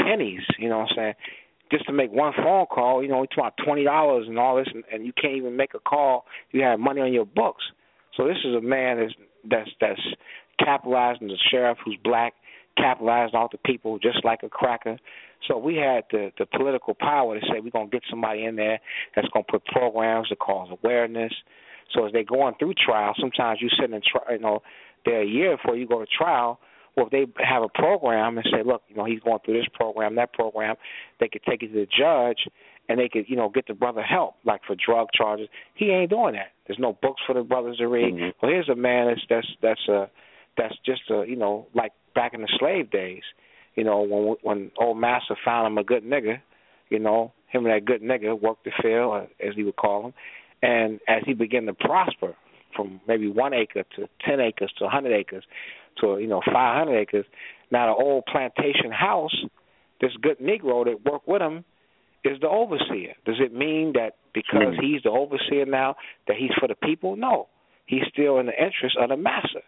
pennies. 0.00 0.42
You 0.58 0.68
know 0.68 0.78
what 0.78 0.90
I'm 0.90 0.96
saying? 0.96 1.14
Just 1.70 1.86
to 1.86 1.92
make 1.92 2.12
one 2.12 2.32
phone 2.36 2.66
call, 2.66 3.02
you 3.02 3.08
know, 3.08 3.22
it's 3.22 3.32
about 3.36 3.54
twenty 3.64 3.84
dollars 3.84 4.26
and 4.28 4.38
all 4.38 4.56
this, 4.56 4.68
and, 4.72 4.84
and 4.92 5.04
you 5.04 5.12
can't 5.12 5.36
even 5.36 5.56
make 5.56 5.74
a 5.74 5.80
call. 5.80 6.24
You 6.50 6.62
have 6.62 6.78
money 6.78 7.00
on 7.00 7.12
your 7.12 7.26
books. 7.26 7.64
So 8.16 8.26
this 8.26 8.36
is 8.44 8.54
a 8.54 8.60
man 8.60 8.98
that's 8.98 9.14
that's 9.48 9.70
that's 9.80 10.00
capitalizing 10.58 11.28
the 11.28 11.38
sheriff 11.50 11.78
who's 11.84 11.96
black 12.04 12.34
capitalized 12.76 13.34
off 13.34 13.52
the 13.52 13.58
people 13.58 13.98
just 13.98 14.24
like 14.24 14.42
a 14.42 14.48
cracker. 14.48 14.98
So 15.48 15.58
we 15.58 15.76
had 15.76 16.04
the 16.10 16.30
the 16.38 16.46
political 16.46 16.94
power 16.94 17.38
to 17.38 17.46
say 17.46 17.60
we're 17.60 17.70
gonna 17.70 17.88
get 17.88 18.02
somebody 18.08 18.44
in 18.44 18.56
there 18.56 18.80
that's 19.14 19.28
gonna 19.28 19.44
put 19.50 19.64
programs 19.66 20.28
to 20.28 20.36
cause 20.36 20.68
awareness. 20.70 21.32
So 21.94 22.06
as 22.06 22.12
they're 22.12 22.24
going 22.24 22.54
through 22.58 22.74
trial, 22.74 23.14
sometimes 23.18 23.60
you 23.60 23.68
sit 23.78 23.92
in 23.92 24.00
trial, 24.00 24.26
you 24.30 24.38
know, 24.38 24.62
there 25.04 25.22
a 25.22 25.26
year 25.26 25.56
before 25.56 25.76
you 25.76 25.86
go 25.86 26.00
to 26.00 26.06
trial. 26.06 26.60
Well, 26.96 27.06
if 27.06 27.12
they 27.12 27.26
have 27.42 27.62
a 27.62 27.68
program 27.68 28.36
and 28.36 28.46
say, 28.52 28.62
look, 28.62 28.82
you 28.88 28.96
know, 28.96 29.06
he's 29.06 29.20
going 29.20 29.38
through 29.44 29.54
this 29.54 29.68
program, 29.72 30.14
that 30.16 30.34
program, 30.34 30.76
they 31.20 31.28
could 31.28 31.42
take 31.42 31.62
it 31.62 31.68
to 31.68 31.72
the 31.72 31.86
judge, 31.86 32.46
and 32.88 32.98
they 32.98 33.08
could, 33.08 33.24
you 33.28 33.36
know, 33.36 33.48
get 33.48 33.66
the 33.66 33.72
brother 33.72 34.02
help, 34.02 34.34
like 34.44 34.60
for 34.66 34.74
drug 34.74 35.08
charges. 35.16 35.48
He 35.74 35.86
ain't 35.86 36.10
doing 36.10 36.34
that. 36.34 36.52
There's 36.66 36.78
no 36.78 36.98
books 37.00 37.22
for 37.26 37.34
the 37.34 37.42
brothers 37.42 37.78
to 37.78 37.88
read. 37.88 38.14
Mm-hmm. 38.14 38.30
Well, 38.42 38.52
here's 38.52 38.68
a 38.68 38.74
man 38.74 39.06
that's 39.08 39.22
that's 39.28 39.46
that's 39.62 39.88
a 39.88 40.10
that's 40.56 40.74
just 40.84 41.02
a 41.10 41.24
you 41.26 41.36
know 41.36 41.66
like 41.74 41.92
back 42.14 42.34
in 42.34 42.42
the 42.42 42.48
slave 42.58 42.90
days, 42.90 43.22
you 43.74 43.84
know 43.84 44.02
when 44.02 44.36
when 44.42 44.70
old 44.78 44.98
master 44.98 45.36
found 45.44 45.66
him 45.66 45.78
a 45.78 45.84
good 45.84 46.04
nigga, 46.04 46.40
you 46.90 46.98
know 46.98 47.32
him 47.48 47.66
and 47.66 47.74
that 47.74 47.84
good 47.84 48.02
nigga 48.02 48.40
worked 48.40 48.64
the 48.64 48.72
field 48.82 49.14
uh, 49.14 49.46
as 49.46 49.54
he 49.54 49.62
would 49.62 49.76
call 49.76 50.06
him, 50.06 50.14
and 50.62 51.00
as 51.08 51.22
he 51.26 51.34
began 51.34 51.66
to 51.66 51.74
prosper 51.74 52.34
from 52.74 53.00
maybe 53.06 53.28
one 53.28 53.52
acre 53.52 53.84
to 53.96 54.08
ten 54.26 54.40
acres 54.40 54.72
to 54.78 54.86
a 54.86 54.88
hundred 54.88 55.12
acres 55.12 55.44
to 56.00 56.18
you 56.18 56.26
know 56.26 56.40
five 56.52 56.78
hundred 56.78 56.98
acres, 57.00 57.26
now 57.70 57.94
the 57.94 58.02
old 58.02 58.24
plantation 58.26 58.90
house, 58.90 59.34
this 60.00 60.12
good 60.20 60.38
Negro 60.38 60.84
that 60.84 61.10
worked 61.10 61.28
with 61.28 61.42
him 61.42 61.64
is 62.24 62.38
the 62.40 62.48
overseer. 62.48 63.14
Does 63.24 63.36
it 63.40 63.52
mean 63.52 63.94
that 63.94 64.12
because 64.32 64.74
he's 64.80 65.02
the 65.02 65.10
overseer 65.10 65.66
now 65.66 65.96
that 66.28 66.36
he's 66.36 66.50
for 66.58 66.68
the 66.68 66.74
people? 66.74 67.16
No. 67.16 67.48
He's 67.86 68.02
still 68.12 68.38
in 68.38 68.46
the 68.46 68.52
interest 68.52 68.96
of 69.00 69.08
the 69.08 69.16
master. 69.16 69.61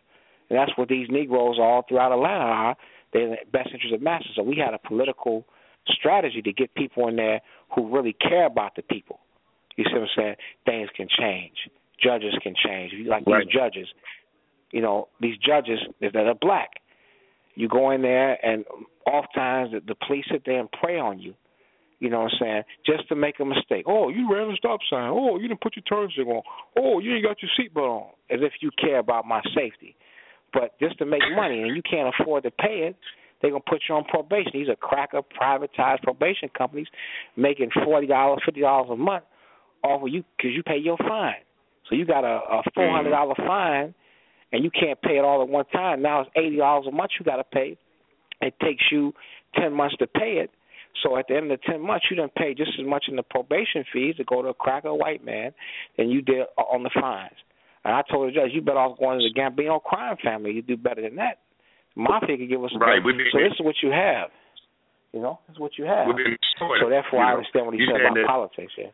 And 0.50 0.58
that's 0.58 0.72
what 0.76 0.88
these 0.88 1.08
Negroes 1.10 1.56
all 1.58 1.84
throughout 1.88 2.12
Atlanta 2.12 2.44
are. 2.44 2.76
They're 3.12 3.22
in 3.22 3.30
the 3.30 3.36
best 3.52 3.70
interest 3.72 3.94
of 3.94 4.02
master. 4.02 4.28
So 4.34 4.42
we 4.42 4.56
had 4.56 4.74
a 4.74 4.78
political 4.78 5.46
strategy 5.86 6.42
to 6.42 6.52
get 6.52 6.74
people 6.74 7.08
in 7.08 7.16
there 7.16 7.40
who 7.74 7.94
really 7.94 8.14
care 8.14 8.46
about 8.46 8.76
the 8.76 8.82
people. 8.82 9.20
You 9.76 9.84
see 9.84 9.94
what 9.94 10.02
I'm 10.02 10.08
saying? 10.16 10.34
Things 10.66 10.88
can 10.96 11.08
change. 11.08 11.56
Judges 12.02 12.34
can 12.42 12.54
change. 12.54 12.92
If 12.92 12.98
you 13.00 13.06
like 13.06 13.26
Right. 13.26 13.44
these 13.44 13.52
judges, 13.52 13.88
you 14.70 14.80
know, 14.80 15.08
these 15.20 15.36
judges 15.38 15.80
that 16.00 16.16
are 16.16 16.34
black. 16.34 16.70
You 17.54 17.68
go 17.68 17.90
in 17.90 18.02
there 18.02 18.44
and 18.44 18.64
oftentimes 19.06 19.72
the, 19.72 19.80
the 19.80 19.94
police 20.06 20.24
sit 20.30 20.42
there 20.44 20.58
and 20.58 20.70
prey 20.72 20.98
on 20.98 21.20
you. 21.20 21.34
You 22.00 22.10
know 22.10 22.20
what 22.22 22.32
I'm 22.32 22.38
saying? 22.40 22.62
Just 22.84 23.08
to 23.08 23.14
make 23.14 23.38
a 23.40 23.44
mistake. 23.44 23.84
Oh, 23.86 24.08
you 24.08 24.30
ran 24.32 24.50
a 24.50 24.56
stop 24.56 24.80
sign. 24.90 25.10
Oh, 25.12 25.38
you 25.38 25.48
didn't 25.48 25.60
put 25.60 25.76
your 25.76 25.84
turn 25.84 26.10
signal 26.16 26.38
on. 26.38 26.42
Oh, 26.76 26.98
you 26.98 27.14
ain't 27.14 27.24
got 27.24 27.38
your 27.40 27.50
seatbelt 27.58 27.88
on. 27.88 28.10
As 28.30 28.40
if 28.42 28.52
you 28.60 28.70
care 28.78 28.98
about 28.98 29.26
my 29.26 29.40
safety. 29.54 29.96
But 30.54 30.78
just 30.78 30.96
to 30.98 31.04
make 31.04 31.22
money 31.36 31.62
and 31.62 31.76
you 31.76 31.82
can't 31.82 32.14
afford 32.14 32.44
to 32.44 32.50
pay 32.50 32.88
it, 32.88 32.96
they're 33.42 33.50
gonna 33.50 33.62
put 33.68 33.82
you 33.88 33.94
on 33.94 34.04
probation. 34.04 34.52
These 34.54 34.68
are 34.68 34.76
cracker 34.76 35.20
privatized 35.20 36.02
probation 36.02 36.48
companies 36.56 36.86
making 37.36 37.70
forty 37.84 38.06
dollars, 38.06 38.40
fifty 38.46 38.62
dollars 38.62 38.88
a 38.90 38.96
month 38.96 39.24
off 39.82 40.02
of 40.02 40.08
you 40.08 40.24
because 40.36 40.52
you 40.54 40.62
pay 40.62 40.78
your 40.78 40.96
fine. 40.96 41.42
So 41.88 41.96
you 41.96 42.06
got 42.06 42.24
a, 42.24 42.40
a 42.40 42.62
four 42.74 42.90
hundred 42.90 43.10
dollar 43.10 43.34
mm-hmm. 43.34 43.46
fine, 43.46 43.94
and 44.52 44.64
you 44.64 44.70
can't 44.70 45.00
pay 45.02 45.18
it 45.18 45.24
all 45.24 45.42
at 45.42 45.48
one 45.48 45.66
time. 45.66 46.00
Now 46.00 46.22
it's 46.22 46.30
eighty 46.36 46.56
dollars 46.56 46.86
a 46.88 46.92
month 46.92 47.10
you 47.18 47.24
got 47.26 47.36
to 47.36 47.44
pay. 47.44 47.76
It 48.40 48.54
takes 48.62 48.84
you 48.90 49.12
ten 49.54 49.72
months 49.72 49.96
to 49.98 50.06
pay 50.06 50.38
it. 50.42 50.50
So 51.02 51.18
at 51.18 51.26
the 51.28 51.36
end 51.36 51.50
of 51.50 51.58
the 51.58 51.66
ten 51.70 51.80
months, 51.80 52.06
you 52.10 52.16
didn't 52.16 52.34
pay 52.34 52.54
just 52.54 52.70
as 52.80 52.86
much 52.86 53.06
in 53.08 53.16
the 53.16 53.22
probation 53.22 53.84
fees 53.92 54.16
to 54.16 54.24
go 54.24 54.42
to 54.42 54.48
a 54.48 54.54
cracker 54.54 54.94
white 54.94 55.24
man 55.24 55.52
than 55.98 56.08
you 56.08 56.22
did 56.22 56.46
on 56.56 56.82
the 56.82 56.90
fines. 56.98 57.34
And 57.84 57.94
I 57.94 58.02
told 58.10 58.28
the 58.28 58.32
judge, 58.32 58.50
you 58.52 58.62
better 58.62 58.78
off 58.78 58.98
going 58.98 59.18
to 59.20 59.28
the 59.28 59.34
Gambino 59.34 59.82
crime 59.82 60.16
family. 60.22 60.52
You 60.52 60.62
do 60.62 60.76
better 60.76 61.02
than 61.02 61.16
that. 61.16 61.38
Mafia 61.96 62.36
could 62.36 62.48
give 62.48 62.64
us 62.64 62.72
Right, 62.80 63.02
better. 63.02 63.12
been- 63.16 63.28
So 63.30 63.38
this 63.38 63.52
is 63.52 63.60
what 63.60 63.76
you 63.82 63.90
have. 63.90 64.30
You 65.12 65.20
know, 65.20 65.38
this 65.46 65.54
is 65.54 65.60
what 65.60 65.78
you 65.78 65.84
have. 65.84 66.06
Been 66.16 66.36
So 66.58 66.88
therefore, 66.88 67.20
you 67.20 67.24
I 67.24 67.30
know. 67.30 67.36
understand 67.38 67.66
what 67.66 67.74
he 67.74 67.86
said 67.86 67.92
said 67.96 68.00
about 68.00 68.14
that- 68.14 68.26
politics. 68.26 68.72
Yeah. 68.76 68.90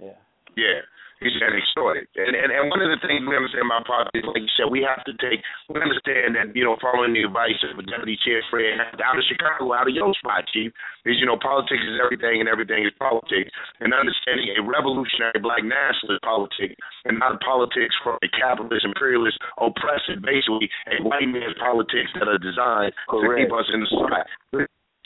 Yeah. 0.00 0.16
Yeah. 0.56 0.80
He's 1.20 1.32
getting 1.40 1.56
extorted. 1.56 2.04
And, 2.12 2.36
and 2.36 2.52
and 2.52 2.68
one 2.68 2.84
of 2.84 2.92
the 2.92 3.00
things 3.00 3.24
we 3.24 3.32
understand 3.32 3.64
about 3.64 3.88
politics, 3.88 4.28
like 4.28 4.44
you 4.44 4.52
said, 4.52 4.68
we 4.68 4.84
have 4.84 5.00
to 5.08 5.16
take 5.16 5.40
we 5.72 5.80
understand 5.80 6.36
that, 6.36 6.52
you 6.52 6.60
know, 6.60 6.76
following 6.76 7.16
the 7.16 7.24
advice 7.24 7.56
of 7.64 7.80
Deputy 7.88 8.20
Chair 8.20 8.44
Fred 8.52 8.76
out 9.00 9.16
of 9.16 9.24
Chicago, 9.24 9.72
out 9.72 9.88
of 9.88 9.96
your 9.96 10.12
spot, 10.20 10.44
Chief, 10.52 10.68
is 11.08 11.16
you 11.16 11.24
know, 11.24 11.40
politics 11.40 11.80
is 11.80 11.96
everything 11.96 12.44
and 12.44 12.48
everything 12.52 12.84
is 12.84 12.92
politics. 13.00 13.48
And 13.80 13.96
understanding 13.96 14.52
a 14.56 14.60
revolutionary 14.60 15.40
black 15.40 15.64
nationalist 15.64 16.20
politic 16.20 16.76
and 17.08 17.16
not 17.16 17.40
politics 17.40 17.96
from 18.04 18.20
a 18.20 18.28
capitalist, 18.28 18.84
imperialist, 18.84 19.40
oppressive, 19.56 20.20
basically 20.20 20.68
a 20.92 21.00
white 21.00 21.32
man's 21.32 21.56
politics 21.56 22.12
that 22.20 22.28
are 22.28 22.40
designed 22.40 22.92
to 23.08 23.24
keep 23.40 23.48
us 23.56 23.68
in 23.72 23.80
the 23.80 23.88
spot. 23.88 24.28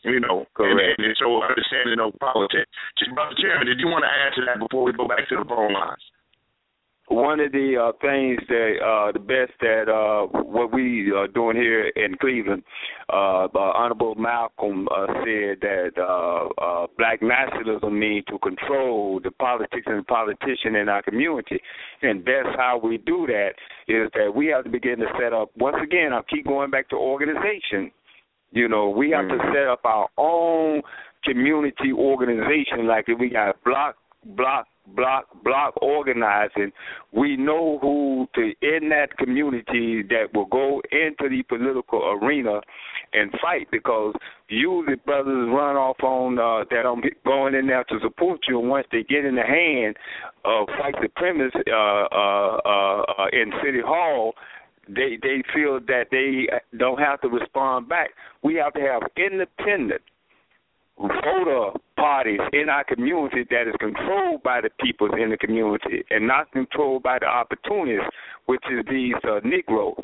You 0.03 0.21
know, 0.21 0.39
and, 0.41 0.55
Correct. 0.55 0.99
and, 0.99 1.07
and 1.07 1.17
so 1.21 1.43
understanding 1.43 2.01
of 2.01 2.19
politics. 2.21 2.71
Just, 2.99 3.13
Brother 3.15 3.37
Chairman, 3.41 3.67
did 3.67 3.81
you 3.81 3.89
want 3.89 4.05
to 4.05 4.13
add 4.13 4.33
to 4.37 4.43
that 4.47 4.59
before 4.59 4.85
we 4.85 4.93
go 4.93 5.07
back 5.07 5.29
to 5.29 5.37
the 5.37 5.45
phone 5.45 5.73
lines? 5.75 6.01
One 7.09 7.41
of 7.41 7.51
the 7.51 7.75
uh, 7.75 7.91
things 8.01 8.39
that 8.47 8.77
uh, 8.79 9.11
the 9.11 9.19
best 9.19 9.51
that 9.61 9.91
uh, 9.91 10.29
what 10.45 10.73
we 10.73 11.11
are 11.11 11.27
doing 11.27 11.57
here 11.57 11.89
in 11.89 12.15
Cleveland, 12.15 12.63
uh, 13.13 13.47
uh, 13.47 13.73
Honorable 13.75 14.15
Malcolm 14.15 14.87
uh, 14.87 15.07
said 15.25 15.59
that 15.61 15.91
uh, 15.99 16.47
uh, 16.63 16.87
black 16.97 17.21
nationalism 17.21 17.99
means 17.99 18.25
to 18.27 18.39
control 18.39 19.19
the 19.25 19.33
politics 19.33 19.83
and 19.87 19.99
the 19.99 20.05
politician 20.05 20.77
in 20.77 20.89
our 20.89 21.03
community, 21.03 21.59
and 22.03 22.25
that's 22.25 22.55
how 22.57 22.81
we 22.81 22.99
do 22.99 23.27
that. 23.27 23.55
Is 23.89 24.09
that 24.15 24.33
we 24.33 24.47
have 24.55 24.63
to 24.63 24.71
begin 24.71 25.01
to 25.01 25.07
set 25.21 25.33
up 25.33 25.51
once 25.57 25.79
again. 25.83 26.13
I 26.13 26.21
keep 26.31 26.47
going 26.47 26.71
back 26.71 26.89
to 26.91 26.97
organization. 26.97 27.91
You 28.53 28.69
know, 28.69 28.91
we 28.91 29.11
have 29.11 29.29
to 29.29 29.39
set 29.55 29.69
up 29.69 29.85
our 29.85 30.09
own 30.17 30.83
community 31.25 31.93
organization. 31.93 32.87
Like 32.87 33.05
if 33.09 33.19
we 33.19 33.31
got 33.31 33.63
block, 33.65 33.97
block, 34.25 34.67
block, 34.95 35.27
block 35.45 35.75
organizing, 35.81 36.73
we 37.13 37.37
know 37.37 37.79
who 37.81 38.27
to 38.35 38.53
in 38.63 38.89
that 38.91 39.17
community 39.19 40.03
that 40.09 40.35
will 40.35 40.47
go 40.47 40.83
into 40.91 41.29
the 41.29 41.43
political 41.49 42.19
arena 42.21 42.61
and 43.13 43.31
fight 43.41 43.69
because 43.71 44.15
usually 44.49 44.97
brothers 44.97 45.49
run 45.49 45.77
off 45.77 46.03
on 46.03 46.39
uh, 46.39 46.65
that 46.71 46.87
I'm 46.87 47.03
going 47.25 47.55
in 47.55 47.67
there 47.67 47.85
to 47.85 47.99
support 48.03 48.41
you, 48.49 48.61
and 48.61 48.69
once 48.69 48.87
they 48.91 49.03
get 49.03 49.25
in 49.25 49.37
the 49.37 49.43
hand 49.43 49.97
of 50.45 50.69
white 50.79 50.95
supremacists 50.97 51.69
uh, 51.69 52.09
uh, 52.15 52.61
uh, 52.65 53.23
uh, 53.23 53.27
in 53.33 53.53
City 53.65 53.81
Hall, 53.85 54.35
they 54.95 55.19
they 55.23 55.43
feel 55.55 55.81
that 55.87 56.07
they 56.11 56.49
don't 56.79 56.99
have 56.99 57.21
to 57.23 57.29
respond 57.29 57.89
back. 57.89 58.11
We 58.43 58.55
have 58.57 58.73
to 58.75 58.81
have 58.81 59.03
independent 59.17 60.03
voter 60.99 61.71
parties 61.97 62.41
in 62.53 62.69
our 62.69 62.85
community 62.85 63.45
that 63.51 63.69
is 63.69 63.75
controlled 63.79 64.43
by 64.43 64.61
the 64.61 64.71
people 64.81 65.09
in 65.15 65.31
the 65.31 65.37
community 65.37 66.05
and 66.11 66.27
not 66.27 66.51
controlled 66.53 67.03
by 67.03 67.19
the 67.19 67.27
opportunists, 67.27 68.09
which 68.47 68.63
is 68.71 68.85
these 68.91 69.15
uh, 69.25 69.41
Negroes. 69.45 69.97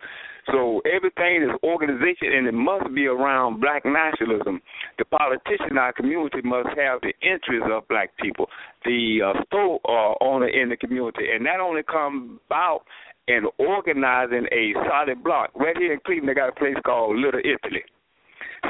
So 0.53 0.80
everything 0.87 1.43
is 1.43 1.51
organization, 1.64 2.32
and 2.32 2.47
it 2.47 2.55
must 2.55 2.95
be 2.95 3.07
around 3.07 3.61
black 3.61 3.84
nationalism. 3.84 4.62
The 4.99 5.05
politician 5.05 5.72
in 5.72 5.78
our 5.78 5.93
community 5.93 6.41
must 6.45 6.68
have 6.68 7.01
the 7.01 7.12
interests 7.20 7.68
of 7.70 7.89
black 7.89 8.11
people, 8.22 8.47
the 8.84 9.22
uh, 9.24 9.43
store 9.47 9.80
uh, 9.84 10.24
owner 10.24 10.49
in 10.49 10.68
the 10.68 10.76
community, 10.76 11.26
and 11.34 11.45
that 11.47 11.59
only 11.59 11.82
comes 11.82 12.39
about 12.47 12.82
in 13.29 13.43
organizing 13.59 14.47
a 14.53 14.72
solid 14.89 15.22
block. 15.22 15.51
Right 15.55 15.77
here 15.77 15.93
in 15.93 16.01
Cleveland, 16.07 16.29
they 16.29 16.35
got 16.35 16.49
a 16.49 16.59
place 16.59 16.77
called 16.85 17.16
Little 17.16 17.41
Italy. 17.41 17.83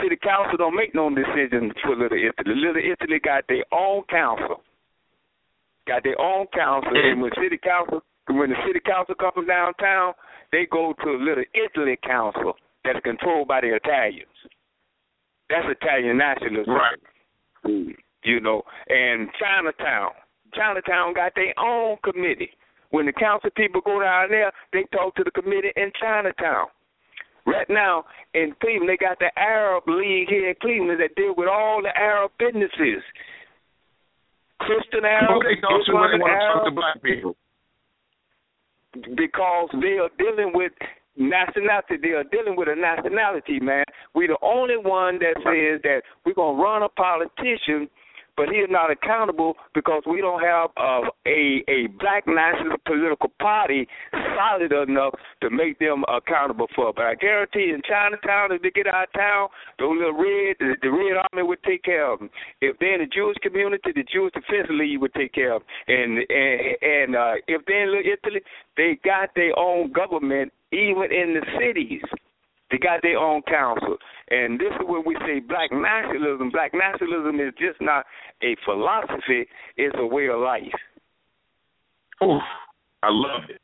City 0.03 0.17
council 0.23 0.57
don't 0.59 0.77
make 0.77 0.95
no 0.95 1.09
decisions 1.09 1.73
for 1.83 1.97
Little 1.97 2.19
Italy. 2.19 2.55
Little 2.57 2.83
Italy 2.83 3.21
got 3.23 3.45
their 3.49 3.65
own 3.73 4.03
council. 4.11 4.63
Got 5.87 6.03
their 6.03 6.21
own 6.21 6.47
council, 6.53 6.91
and 6.95 7.23
when 7.23 7.31
mm-hmm. 7.31 7.43
city 7.43 7.59
council, 7.63 8.03
when 8.29 8.51
the 8.51 8.57
city 8.67 8.81
council 8.85 9.15
comes 9.15 9.47
downtown, 9.47 10.15
they 10.51 10.67
go 10.71 10.95
to 11.05 11.11
Little 11.13 11.45
Italy 11.55 11.97
council 12.03 12.55
that's 12.85 12.99
controlled 13.05 13.47
by 13.47 13.61
the 13.61 13.77
Italians. 13.77 14.35
That's 15.49 15.67
Italian 15.71 16.19
nationalism. 16.19 16.75
Right. 16.75 16.99
Mm, 17.65 17.95
you 18.25 18.41
know, 18.41 18.63
and 18.89 19.29
Chinatown. 19.39 20.11
Chinatown 20.55 21.15
got 21.15 21.33
their 21.37 21.55
own 21.59 21.97
committee. 22.03 22.51
When 22.91 23.07
the 23.07 23.13
council 23.13 23.51
people 23.57 23.81
go 23.81 24.01
down 24.01 24.31
there, 24.31 24.53
they 24.73 24.85
talk 24.93 25.15
to 25.17 25.25
the 25.25 25.31
committee 25.31 25.73
in 25.77 25.91
Chinatown. 26.01 26.67
Right 27.47 27.69
now 27.69 28.05
in 28.35 28.55
Cleveland, 28.61 28.89
they 28.91 28.97
got 28.97 29.19
the 29.19 29.31
Arab 29.39 29.85
League 29.87 30.29
here 30.29 30.51
in 30.51 30.57
Cleveland 30.61 31.01
that 31.01 31.15
deal 31.15 31.35
with 31.37 31.49
all 31.49 31.81
the 31.83 31.95
Arab 31.97 32.33
businesses. 32.39 33.03
Christian 34.59 35.05
Arab, 35.05 35.31
Who 35.31 35.43
they 35.43 35.61
when 35.63 35.95
want 35.95 36.13
to 36.13 36.19
talk 36.19 36.65
to 36.65 36.71
black 36.75 37.03
people? 37.03 37.37
because 39.17 39.69
they 39.83 39.99
are 39.99 40.11
dealing 40.19 40.53
with 40.55 40.73
nationality. 41.17 41.97
They 42.01 42.17
are 42.17 42.25
dealing 42.25 42.57
with 42.57 42.69
a 42.69 42.75
nationality, 42.75 43.61
man. 43.61 43.85
We're 44.15 44.29
the 44.29 44.39
only 44.43 44.77
one 44.77 45.19
that 45.19 45.37
says 45.45 45.81
that 45.83 46.03
we're 46.25 46.35
gonna 46.35 46.61
run 46.63 46.83
a 46.83 46.89
politician, 46.89 47.89
but 48.37 48.49
he's 48.49 48.69
not 48.71 48.91
accountable 48.91 49.55
because 49.75 50.03
we 50.07 50.21
don't 50.21 50.43
have 50.43 50.71
uh, 50.77 51.09
a 51.27 51.65
a 51.69 51.89
black 51.99 52.27
nationalist 52.27 52.85
political 52.85 53.31
party 53.41 53.89
solid 54.37 54.73
enough 54.73 55.15
to 55.41 55.51
make 55.51 55.79
them 55.79 56.05
accountable 56.09 56.67
for. 56.75 56.93
But 56.93 57.07
I 57.07 57.15
guarantee 57.15 57.73
in 57.75 57.83
Chinatown, 57.89 58.53
if 58.53 58.63
they 58.63 58.71
get 58.71 58.87
out 58.87 59.09
of 59.09 59.13
town, 59.13 59.49
those 59.79 59.97
little 59.99 60.13
red, 60.13 60.57
the, 60.59 60.77
the 60.83 60.91
Red 60.91 61.25
Army 61.33 61.47
would 61.47 61.63
take 61.63 61.83
care 61.83 62.13
of 62.13 62.21
them. 62.21 62.31
If 62.61 62.79
they're 62.79 62.95
in 62.95 63.01
the 63.01 63.15
Jewish 63.15 63.37
community, 63.43 63.93
the 63.95 64.05
Jewish 64.05 64.33
Defense 64.33 64.69
League 64.71 65.01
would 65.01 65.15
take 65.15 65.33
care 65.33 65.55
of 65.55 65.63
them. 65.63 65.97
And 65.97 66.19
and 66.29 66.61
and 66.83 67.17
uh, 67.17 67.35
if 67.49 67.65
they're 67.67 67.85
in 67.85 67.93
Little 67.93 68.13
Italy, 68.13 68.41
they 68.77 68.99
got 69.05 69.31
their 69.35 69.59
own 69.59 69.93
government, 69.93 70.53
even 70.73 71.09
in 71.11 71.35
the 71.35 71.45
cities. 71.59 72.03
They 72.71 72.79
got 72.79 73.03
their 73.03 73.19
own 73.19 73.43
council. 73.43 73.97
And 74.31 74.59
this 74.59 74.73
is 74.75 74.87
when 74.87 75.03
we 75.07 75.17
say 75.27 75.41
black 75.41 75.71
nationalism. 75.71 76.51
Black 76.51 76.73
nationalism 76.75 77.41
is 77.41 77.55
just 77.59 77.81
not 77.81 78.07
a 78.43 78.57
philosophy, 78.65 79.47
it's 79.77 79.95
a 79.99 80.07
way 80.07 80.29
of 80.29 80.41
life. 80.41 80.75
Oh, 82.21 82.41
I 83.03 83.09
love 83.11 83.49
it. 83.49 83.61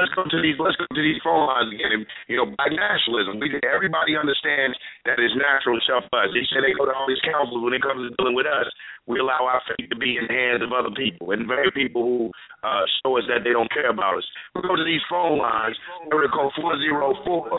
Let's 0.00 0.16
go 0.16 0.24
to 0.24 0.40
these. 0.40 0.56
Let's 0.56 0.80
go 0.80 0.88
to 0.88 1.02
these 1.04 1.20
phone 1.20 1.44
lines 1.44 1.68
again. 1.76 2.08
You 2.24 2.40
know, 2.40 2.48
black 2.56 2.72
nationalism. 2.72 3.36
We 3.36 3.52
everybody 3.68 4.16
understands 4.16 4.72
that 5.04 5.20
it's 5.20 5.36
natural 5.36 5.76
to 5.76 5.84
self 5.84 6.08
us. 6.16 6.32
They 6.32 6.40
say 6.48 6.64
they 6.64 6.72
go 6.72 6.88
to 6.88 6.96
all 6.96 7.04
these 7.04 7.20
councils 7.20 7.60
when 7.60 7.76
it 7.76 7.84
comes 7.84 8.08
to 8.08 8.16
dealing 8.16 8.32
with 8.32 8.48
us. 8.48 8.64
We 9.04 9.20
allow 9.20 9.44
our 9.44 9.60
faith 9.68 9.92
to 9.92 9.98
be 10.00 10.16
in 10.16 10.24
the 10.24 10.32
hands 10.32 10.64
of 10.64 10.72
other 10.72 10.88
people 10.96 11.36
and 11.36 11.44
very 11.44 11.68
people 11.76 12.00
who 12.00 12.20
uh, 12.64 12.88
show 13.04 13.20
us 13.20 13.28
that 13.28 13.44
they 13.44 13.52
don't 13.52 13.68
care 13.76 13.92
about 13.92 14.16
us. 14.16 14.24
We 14.56 14.64
go 14.64 14.72
to 14.72 14.88
these 14.88 15.04
phone 15.04 15.36
lines. 15.36 15.76
Area 16.08 16.32
code 16.32 16.56
four 16.56 16.80
zero 16.80 17.12
four. 17.28 17.52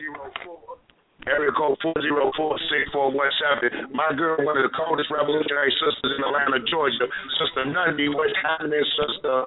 Area 1.27 1.51
code 1.55 1.77
four 1.81 1.93
zero 2.01 2.31
four 2.35 2.57
six 2.69 2.89
four 2.91 3.11
one 3.11 3.29
seven. 3.37 3.93
My 3.93 4.09
girl, 4.17 4.37
one 4.43 4.57
of 4.57 4.63
the 4.63 4.73
coldest 4.75 5.09
revolutionary 5.11 5.71
sisters 5.77 6.17
in 6.17 6.23
Atlanta, 6.23 6.65
Georgia, 6.65 7.05
Sister 7.37 7.65
Nundy. 7.65 8.09
What's 8.09 8.33
happening, 8.41 8.81
sister? 8.97 9.45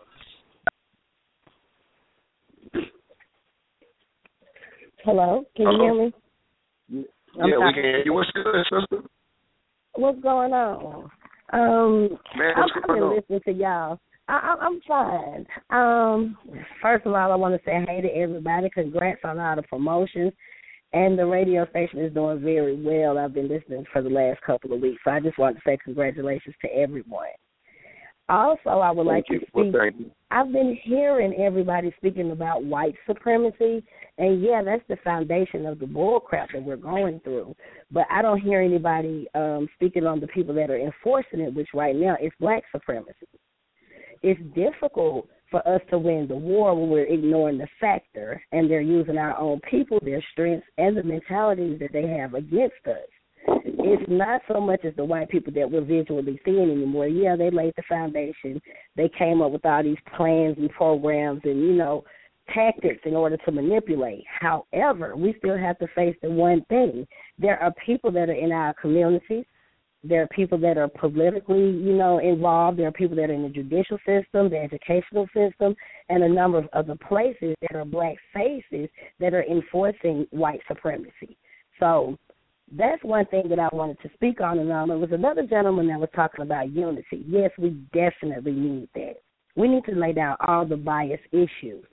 Hello, 5.04 5.44
can 5.56 5.66
Hello? 5.66 5.84
you 5.84 6.12
hear 6.88 7.02
me? 7.02 7.06
I'm 7.42 7.48
yeah, 7.50 7.58
we 7.58 7.72
can 7.74 7.82
hear 7.82 8.02
you. 8.04 8.12
What's 8.12 8.30
good, 8.30 8.44
sister? 8.70 9.02
What's 9.96 10.20
going 10.20 10.52
on? 10.52 11.10
Um, 11.52 12.18
Man, 12.38 12.52
I'm, 12.56 12.62
what's 12.62 12.72
I've 12.76 12.94
been 12.94 13.02
on? 13.02 13.16
listening 13.16 13.40
to 13.46 13.52
y'all. 13.52 13.98
I, 14.28 14.56
I'm 14.60 14.80
fine. 14.88 15.46
Um, 15.70 16.38
first 16.80 17.04
of 17.04 17.12
all, 17.12 17.32
I 17.32 17.34
want 17.34 17.54
to 17.54 17.64
say 17.66 17.84
hey 17.86 18.00
to 18.00 18.08
everybody. 18.08 18.70
Congrats 18.70 19.20
on 19.24 19.38
all 19.38 19.56
the 19.56 19.62
promotions. 19.62 20.32
And 20.94 21.18
the 21.18 21.26
radio 21.26 21.68
station 21.70 21.98
is 21.98 22.14
doing 22.14 22.40
very 22.40 22.80
well. 22.80 23.18
I've 23.18 23.34
been 23.34 23.48
listening 23.48 23.84
for 23.92 24.00
the 24.00 24.08
last 24.08 24.40
couple 24.42 24.72
of 24.72 24.80
weeks. 24.80 25.00
So 25.04 25.10
I 25.10 25.18
just 25.18 25.38
want 25.38 25.56
to 25.56 25.62
say 25.66 25.76
congratulations 25.84 26.54
to 26.62 26.68
everyone. 26.72 27.26
Also, 28.28 28.70
I 28.70 28.92
would 28.92 29.04
like 29.04 29.24
Thank 29.28 29.42
to 29.42 29.46
you. 29.60 29.72
Well, 29.72 29.88
speak 29.90 30.00
you. 30.00 30.10
I've 30.30 30.52
been 30.52 30.78
hearing 30.84 31.34
everybody 31.34 31.92
speaking 31.98 32.30
about 32.30 32.64
white 32.64 32.94
supremacy, 33.08 33.84
and 34.18 34.40
yeah, 34.40 34.62
that's 34.64 34.84
the 34.88 34.96
foundation 35.02 35.66
of 35.66 35.80
the 35.80 35.86
bull 35.86 36.20
crap 36.20 36.52
that 36.52 36.62
we're 36.62 36.76
going 36.76 37.20
through. 37.24 37.56
But 37.90 38.04
I 38.08 38.22
don't 38.22 38.40
hear 38.40 38.62
anybody 38.62 39.26
um, 39.34 39.68
speaking 39.74 40.06
on 40.06 40.20
the 40.20 40.28
people 40.28 40.54
that 40.54 40.70
are 40.70 40.78
enforcing 40.78 41.40
it, 41.40 41.54
which 41.54 41.68
right 41.74 41.94
now 41.94 42.16
is 42.22 42.30
black 42.38 42.62
supremacy. 42.72 43.26
It's 44.22 44.40
difficult 44.54 45.28
for 45.54 45.68
us 45.68 45.80
to 45.90 45.98
win 45.98 46.26
the 46.26 46.34
war 46.34 46.74
when 46.74 46.90
we're 46.90 47.06
ignoring 47.06 47.58
the 47.58 47.68
factor, 47.80 48.42
and 48.50 48.68
they're 48.68 48.80
using 48.80 49.18
our 49.18 49.38
own 49.38 49.60
people, 49.70 50.00
their 50.02 50.24
strengths, 50.32 50.66
and 50.78 50.96
the 50.96 51.02
mentalities 51.04 51.78
that 51.78 51.92
they 51.92 52.08
have 52.08 52.34
against 52.34 52.74
us 52.86 53.06
it's 53.46 54.02
not 54.08 54.40
so 54.48 54.60
much 54.60 54.84
as 54.84 54.94
the 54.96 55.04
white 55.04 55.28
people 55.28 55.52
that 55.52 55.70
we're 55.70 55.84
visually 55.84 56.40
seeing 56.44 56.70
anymore. 56.70 57.06
Yeah, 57.06 57.36
they 57.36 57.50
laid 57.50 57.74
the 57.76 57.82
foundation. 57.88 58.60
They 58.96 59.10
came 59.18 59.42
up 59.42 59.52
with 59.52 59.66
all 59.66 59.82
these 59.82 59.98
plans 60.16 60.56
and 60.58 60.70
programs 60.70 61.42
and, 61.44 61.60
you 61.60 61.74
know, 61.74 62.04
tactics 62.54 63.00
in 63.04 63.14
order 63.14 63.36
to 63.36 63.52
manipulate. 63.52 64.24
However, 64.40 65.16
we 65.16 65.34
still 65.38 65.58
have 65.58 65.78
to 65.78 65.86
face 65.94 66.16
the 66.22 66.30
one 66.30 66.64
thing. 66.68 67.06
There 67.38 67.62
are 67.62 67.72
people 67.84 68.10
that 68.12 68.28
are 68.28 68.32
in 68.32 68.52
our 68.52 68.74
communities. 68.74 69.44
There 70.06 70.22
are 70.22 70.28
people 70.28 70.58
that 70.58 70.76
are 70.76 70.88
politically, 70.88 71.70
you 71.70 71.94
know, 71.94 72.18
involved. 72.18 72.78
There 72.78 72.86
are 72.86 72.92
people 72.92 73.16
that 73.16 73.30
are 73.30 73.32
in 73.32 73.42
the 73.42 73.48
judicial 73.48 73.96
system, 73.98 74.50
the 74.50 74.58
educational 74.58 75.26
system, 75.34 75.74
and 76.10 76.22
a 76.22 76.28
number 76.28 76.58
of 76.58 76.68
other 76.74 76.94
places 77.08 77.56
that 77.62 77.74
are 77.74 77.86
black 77.86 78.16
faces 78.34 78.88
that 79.18 79.32
are 79.32 79.44
enforcing 79.44 80.26
white 80.30 80.60
supremacy. 80.68 81.38
So 81.80 82.18
that's 82.76 83.02
one 83.02 83.24
thing 83.26 83.48
that 83.48 83.58
I 83.58 83.68
wanted 83.72 83.98
to 84.02 84.10
speak 84.14 84.40
on. 84.40 84.58
And 84.58 84.70
um, 84.70 84.88
there 84.88 84.98
was 84.98 85.12
another 85.12 85.46
gentleman 85.46 85.88
that 85.88 86.00
was 86.00 86.10
talking 86.14 86.42
about 86.42 86.70
unity. 86.70 87.24
Yes, 87.26 87.50
we 87.58 87.70
definitely 87.92 88.52
need 88.52 88.88
that. 88.94 89.14
We 89.56 89.68
need 89.68 89.84
to 89.84 89.92
lay 89.92 90.12
down 90.12 90.36
all 90.46 90.66
the 90.66 90.76
bias 90.76 91.20
issues. 91.32 91.84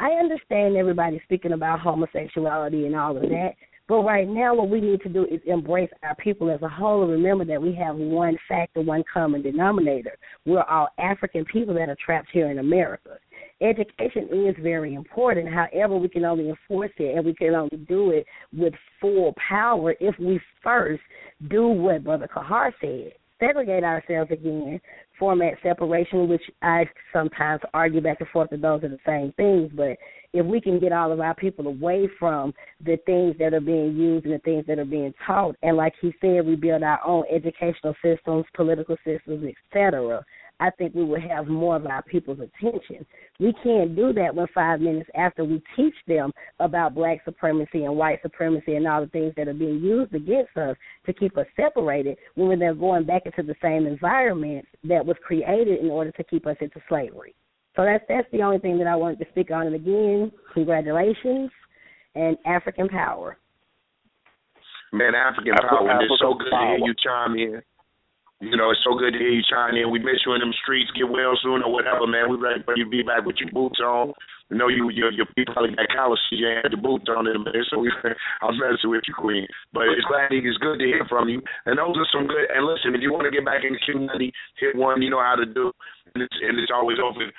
I 0.00 0.10
understand 0.12 0.76
everybody 0.76 1.20
speaking 1.24 1.52
about 1.52 1.80
homosexuality 1.80 2.86
and 2.86 2.96
all 2.96 3.16
of 3.16 3.22
that, 3.22 3.52
but 3.88 4.02
right 4.02 4.28
now 4.28 4.54
what 4.54 4.70
we 4.70 4.80
need 4.80 5.00
to 5.02 5.08
do 5.08 5.24
is 5.24 5.40
embrace 5.46 5.90
our 6.02 6.14
people 6.16 6.50
as 6.50 6.62
a 6.62 6.68
whole 6.68 7.02
and 7.02 7.12
remember 7.12 7.44
that 7.44 7.60
we 7.60 7.74
have 7.74 7.96
one 7.96 8.36
factor, 8.48 8.80
one 8.80 9.04
common 9.12 9.42
denominator. 9.42 10.16
We're 10.46 10.62
all 10.62 10.88
African 10.98 11.44
people 11.44 11.74
that 11.74 11.88
are 11.88 11.96
trapped 12.04 12.28
here 12.32 12.50
in 12.50 12.58
America 12.58 13.18
education 13.60 14.28
is 14.32 14.54
very 14.62 14.94
important. 14.94 15.48
However, 15.48 15.96
we 15.96 16.08
can 16.08 16.24
only 16.24 16.50
enforce 16.50 16.90
it 16.98 17.16
and 17.16 17.24
we 17.24 17.34
can 17.34 17.54
only 17.54 17.76
do 17.88 18.10
it 18.10 18.26
with 18.52 18.74
full 19.00 19.34
power 19.48 19.94
if 20.00 20.14
we 20.18 20.40
first 20.62 21.02
do 21.48 21.68
what 21.68 22.04
Brother 22.04 22.28
Kahar 22.28 22.72
said. 22.80 23.12
Segregate 23.40 23.84
ourselves 23.84 24.30
again, 24.30 24.80
format 25.18 25.54
separation, 25.62 26.28
which 26.28 26.42
I 26.62 26.84
sometimes 27.12 27.60
argue 27.72 28.00
back 28.00 28.18
and 28.20 28.28
forth 28.30 28.50
that 28.50 28.62
those 28.62 28.82
are 28.84 28.88
the 28.88 28.98
same 29.06 29.32
things, 29.36 29.70
but 29.74 29.96
if 30.32 30.44
we 30.44 30.60
can 30.60 30.80
get 30.80 30.92
all 30.92 31.12
of 31.12 31.20
our 31.20 31.34
people 31.34 31.68
away 31.68 32.08
from 32.18 32.52
the 32.84 32.96
things 33.06 33.36
that 33.38 33.54
are 33.54 33.60
being 33.60 33.96
used 33.96 34.24
and 34.24 34.34
the 34.34 34.38
things 34.40 34.64
that 34.66 34.80
are 34.80 34.84
being 34.84 35.14
taught, 35.24 35.56
and 35.62 35.76
like 35.76 35.94
he 36.00 36.12
said, 36.20 36.44
we 36.44 36.56
build 36.56 36.82
our 36.82 37.00
own 37.06 37.24
educational 37.32 37.94
systems, 38.02 38.44
political 38.54 38.96
systems, 39.04 39.44
etc., 39.72 40.24
I 40.60 40.70
think 40.70 40.94
we 40.94 41.04
would 41.04 41.22
have 41.22 41.48
more 41.48 41.76
of 41.76 41.86
our 41.86 42.02
people's 42.02 42.38
attention. 42.38 43.04
We 43.40 43.52
can't 43.62 43.96
do 43.96 44.12
that 44.12 44.34
when 44.34 44.46
five 44.54 44.80
minutes 44.80 45.10
after 45.16 45.44
we 45.44 45.62
teach 45.76 45.94
them 46.06 46.32
about 46.60 46.94
black 46.94 47.18
supremacy 47.24 47.84
and 47.84 47.96
white 47.96 48.22
supremacy 48.22 48.76
and 48.76 48.86
all 48.86 49.00
the 49.00 49.08
things 49.08 49.34
that 49.36 49.48
are 49.48 49.54
being 49.54 49.80
used 49.80 50.14
against 50.14 50.56
us 50.56 50.76
to 51.06 51.12
keep 51.12 51.36
us 51.36 51.46
separated 51.56 52.16
when 52.36 52.58
they're 52.58 52.74
going 52.74 53.04
back 53.04 53.22
into 53.26 53.42
the 53.42 53.56
same 53.60 53.86
environment 53.86 54.64
that 54.84 55.04
was 55.04 55.16
created 55.24 55.80
in 55.80 55.90
order 55.90 56.12
to 56.12 56.24
keep 56.24 56.46
us 56.46 56.56
into 56.60 56.80
slavery. 56.88 57.34
So 57.74 57.84
that's 57.84 58.04
that's 58.08 58.28
the 58.30 58.42
only 58.42 58.58
thing 58.58 58.78
that 58.78 58.86
I 58.86 58.94
wanted 58.94 59.18
to 59.18 59.26
speak 59.30 59.50
on. 59.50 59.66
And 59.66 59.74
again, 59.74 60.30
congratulations 60.52 61.50
and 62.14 62.36
African 62.46 62.88
power. 62.88 63.36
Man, 64.92 65.14
African 65.16 65.54
African 65.54 65.78
power. 65.78 65.90
And 65.90 66.02
it's 66.02 66.14
so 66.20 66.30
African 66.30 66.46
good 66.46 66.50
to 66.50 66.66
hear 66.66 66.78
you 66.78 66.94
chime 67.02 67.34
in. 67.34 67.62
You 68.42 68.58
know, 68.58 68.70
it's 68.74 68.82
so 68.82 68.98
good 68.98 69.14
to 69.14 69.18
hear 69.18 69.30
you 69.30 69.46
chime 69.46 69.78
in. 69.78 69.94
We 69.94 70.02
miss 70.02 70.26
you 70.26 70.34
in 70.34 70.42
them 70.42 70.52
streets. 70.58 70.90
Get 70.92 71.08
well 71.08 71.38
soon 71.38 71.62
or 71.62 71.70
whatever, 71.70 72.06
man. 72.06 72.28
We 72.28 72.36
ready 72.36 72.66
for 72.66 72.76
you 72.76 72.84
to 72.84 72.90
be 72.90 73.02
back 73.02 73.24
with 73.24 73.38
your 73.38 73.50
boots 73.54 73.78
on. 73.78 74.12
We 74.50 74.58
know 74.58 74.68
you, 74.68 74.90
your 74.90 75.08
your 75.14 75.24
people 75.32 75.54
probably 75.54 75.72
got 75.72 75.88
calluses. 75.88 76.34
You 76.34 76.50
had 76.50 76.74
your 76.74 76.82
boots 76.82 77.08
on 77.08 77.30
in 77.30 77.36
a 77.36 77.42
minute, 77.42 77.64
so 77.70 77.78
we, 77.78 77.88
I 78.42 78.44
was 78.44 78.58
messing 78.60 78.90
with 78.90 79.06
you, 79.08 79.14
Queen. 79.14 79.46
But 79.72 79.88
it's 79.94 80.04
glad 80.10 80.34
it's 80.34 80.58
good 80.58 80.82
to 80.82 80.84
hear 80.84 81.06
from 81.08 81.30
you. 81.30 81.40
And 81.64 81.78
those 81.78 81.96
are 81.96 82.10
some 82.12 82.26
good. 82.26 82.50
And 82.50 82.66
listen, 82.66 82.92
if 82.92 83.00
you 83.00 83.14
want 83.14 83.24
to 83.24 83.32
get 83.32 83.46
back 83.46 83.64
in 83.64 83.72
the 83.72 83.82
community, 83.86 84.34
hit 84.58 84.76
one. 84.76 85.00
You 85.00 85.14
know 85.14 85.22
how 85.22 85.38
to 85.38 85.46
do, 85.46 85.72
and 86.12 86.26
it's 86.26 86.38
and 86.42 86.58
it's 86.58 86.74
always 86.74 86.98
open. 87.00 87.30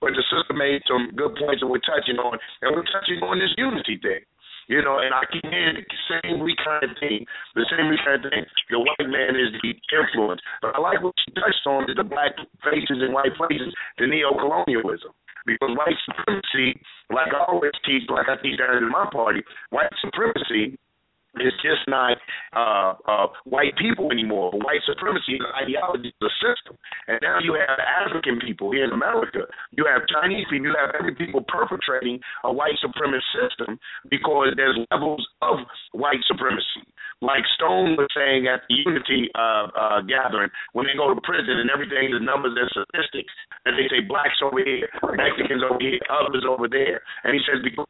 But 0.00 0.16
the 0.16 0.24
sister 0.28 0.52
made 0.56 0.80
some 0.88 1.12
good 1.14 1.36
points 1.36 1.60
that 1.60 1.68
we're 1.68 1.84
touching 1.84 2.16
on, 2.18 2.36
and 2.60 2.74
we're 2.74 2.88
touching 2.88 3.20
on 3.24 3.38
this 3.38 3.52
unity 3.56 4.00
thing. 4.00 4.24
You 4.70 4.86
know, 4.86 5.02
and 5.02 5.10
I 5.10 5.26
keep 5.26 5.42
hearing 5.42 5.82
the 5.82 6.00
same 6.06 6.38
kind 6.62 6.86
of 6.86 6.94
thing, 7.02 7.26
the 7.58 7.66
same 7.66 7.90
kind 8.06 8.22
of 8.22 8.30
thing. 8.30 8.46
The 8.70 8.78
white 8.78 9.10
man 9.10 9.34
is 9.34 9.50
the 9.58 9.74
influence. 9.90 10.38
But 10.62 10.78
I 10.78 10.78
like 10.78 11.02
what 11.02 11.18
you 11.26 11.34
touched 11.34 11.66
on, 11.66 11.90
is 11.90 11.98
the 11.98 12.06
black 12.06 12.38
faces 12.62 13.02
and 13.02 13.10
white 13.10 13.34
places, 13.34 13.74
the 13.98 14.06
neo-colonialism. 14.06 15.10
Because 15.42 15.74
white 15.74 15.98
supremacy, 16.06 16.78
like 17.10 17.34
I 17.34 17.50
always 17.50 17.74
teach, 17.82 18.06
like 18.06 18.30
I 18.30 18.38
teach 18.38 18.62
down 18.62 18.78
in 18.78 18.86
my 18.86 19.10
party, 19.10 19.42
white 19.74 19.90
supremacy 19.98 20.78
is 21.38 21.52
just 21.62 21.86
not 21.86 22.18
uh, 22.52 22.94
uh, 23.06 23.26
white 23.44 23.76
people 23.78 24.10
anymore. 24.10 24.50
White 24.50 24.82
supremacy 24.86 25.38
is 25.38 25.40
an 25.40 25.54
ideology, 25.62 26.12
the 26.20 26.30
system. 26.42 26.76
And 27.06 27.18
now 27.22 27.38
you 27.38 27.54
have 27.54 27.78
African 27.78 28.40
people 28.40 28.72
here 28.72 28.84
in 28.84 28.90
America. 28.90 29.46
You 29.70 29.86
have 29.86 30.02
Chinese 30.08 30.46
people. 30.50 30.66
You 30.66 30.76
have 30.78 30.94
every 30.98 31.14
people 31.14 31.44
perpetrating 31.46 32.18
a 32.44 32.52
white 32.52 32.74
supremacist 32.82 33.30
system 33.30 33.78
because 34.10 34.54
there's 34.56 34.78
levels 34.90 35.26
of 35.42 35.58
white 35.92 36.20
supremacy. 36.26 36.82
Like 37.20 37.44
Stone 37.60 38.00
was 38.00 38.08
saying 38.16 38.48
at 38.48 38.64
the 38.68 38.80
Unity 38.80 39.28
uh, 39.36 39.68
uh, 39.76 40.00
gathering, 40.08 40.48
when 40.72 40.88
they 40.88 40.96
go 40.96 41.12
to 41.12 41.20
prison 41.20 41.60
and 41.60 41.68
everything, 41.68 42.16
the 42.16 42.20
numbers 42.20 42.56
and 42.56 42.68
statistics, 42.72 43.32
and 43.68 43.76
they 43.76 43.84
say 43.92 44.00
blacks 44.08 44.40
over 44.40 44.64
here, 44.64 44.88
Mexicans 45.04 45.60
over 45.60 45.80
here, 45.80 46.00
others 46.08 46.48
over 46.48 46.64
there. 46.64 47.04
And 47.24 47.36
he 47.36 47.40
says 47.44 47.60
because 47.60 47.84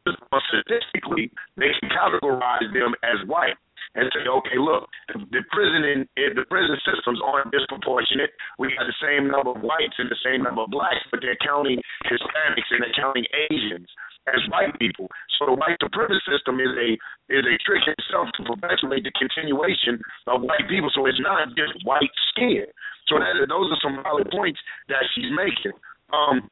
statistically 0.51 1.31
they 1.55 1.71
can 1.79 1.87
categorize 1.95 2.67
them 2.75 2.91
as 3.07 3.23
white 3.23 3.55
and 3.95 4.07
say, 4.15 4.23
okay, 4.23 4.59
look, 4.59 4.87
the 5.15 5.43
prison 5.51 5.83
in 5.83 5.99
if 6.15 6.35
the 6.35 6.47
prison 6.47 6.75
systems 6.83 7.19
aren't 7.23 7.51
disproportionate. 7.51 8.31
We 8.59 8.71
got 8.75 8.87
the 8.87 8.99
same 9.03 9.27
number 9.27 9.51
of 9.51 9.63
whites 9.63 9.95
and 9.99 10.07
the 10.07 10.19
same 10.23 10.43
number 10.43 10.63
of 10.63 10.71
blacks, 10.71 11.03
but 11.11 11.19
they're 11.19 11.39
counting 11.43 11.79
Hispanics 12.07 12.71
and 12.71 12.83
they're 12.83 12.99
counting 12.99 13.27
Asians 13.51 13.87
as 14.29 14.41
white 14.53 14.77
people. 14.77 15.09
So 15.39 15.49
the 15.49 15.57
white 15.57 15.77
supremacy 15.81 16.21
system 16.29 16.61
is 16.61 16.73
a 16.77 16.89
is 17.33 17.45
a 17.45 17.55
trick 17.65 17.81
itself 17.87 18.29
to 18.37 18.41
perpetuate 18.45 19.01
the 19.01 19.13
continuation 19.17 19.97
of 20.27 20.45
white 20.45 20.69
people. 20.69 20.93
So 20.93 21.05
it's 21.09 21.21
not 21.21 21.49
just 21.57 21.73
white 21.85 22.13
skin. 22.29 22.69
So 23.09 23.17
that, 23.17 23.33
those 23.49 23.67
are 23.73 23.81
some 23.81 23.97
valid 24.03 24.29
points 24.29 24.61
that 24.87 25.01
she's 25.15 25.31
making. 25.33 25.73
Um, 26.13 26.49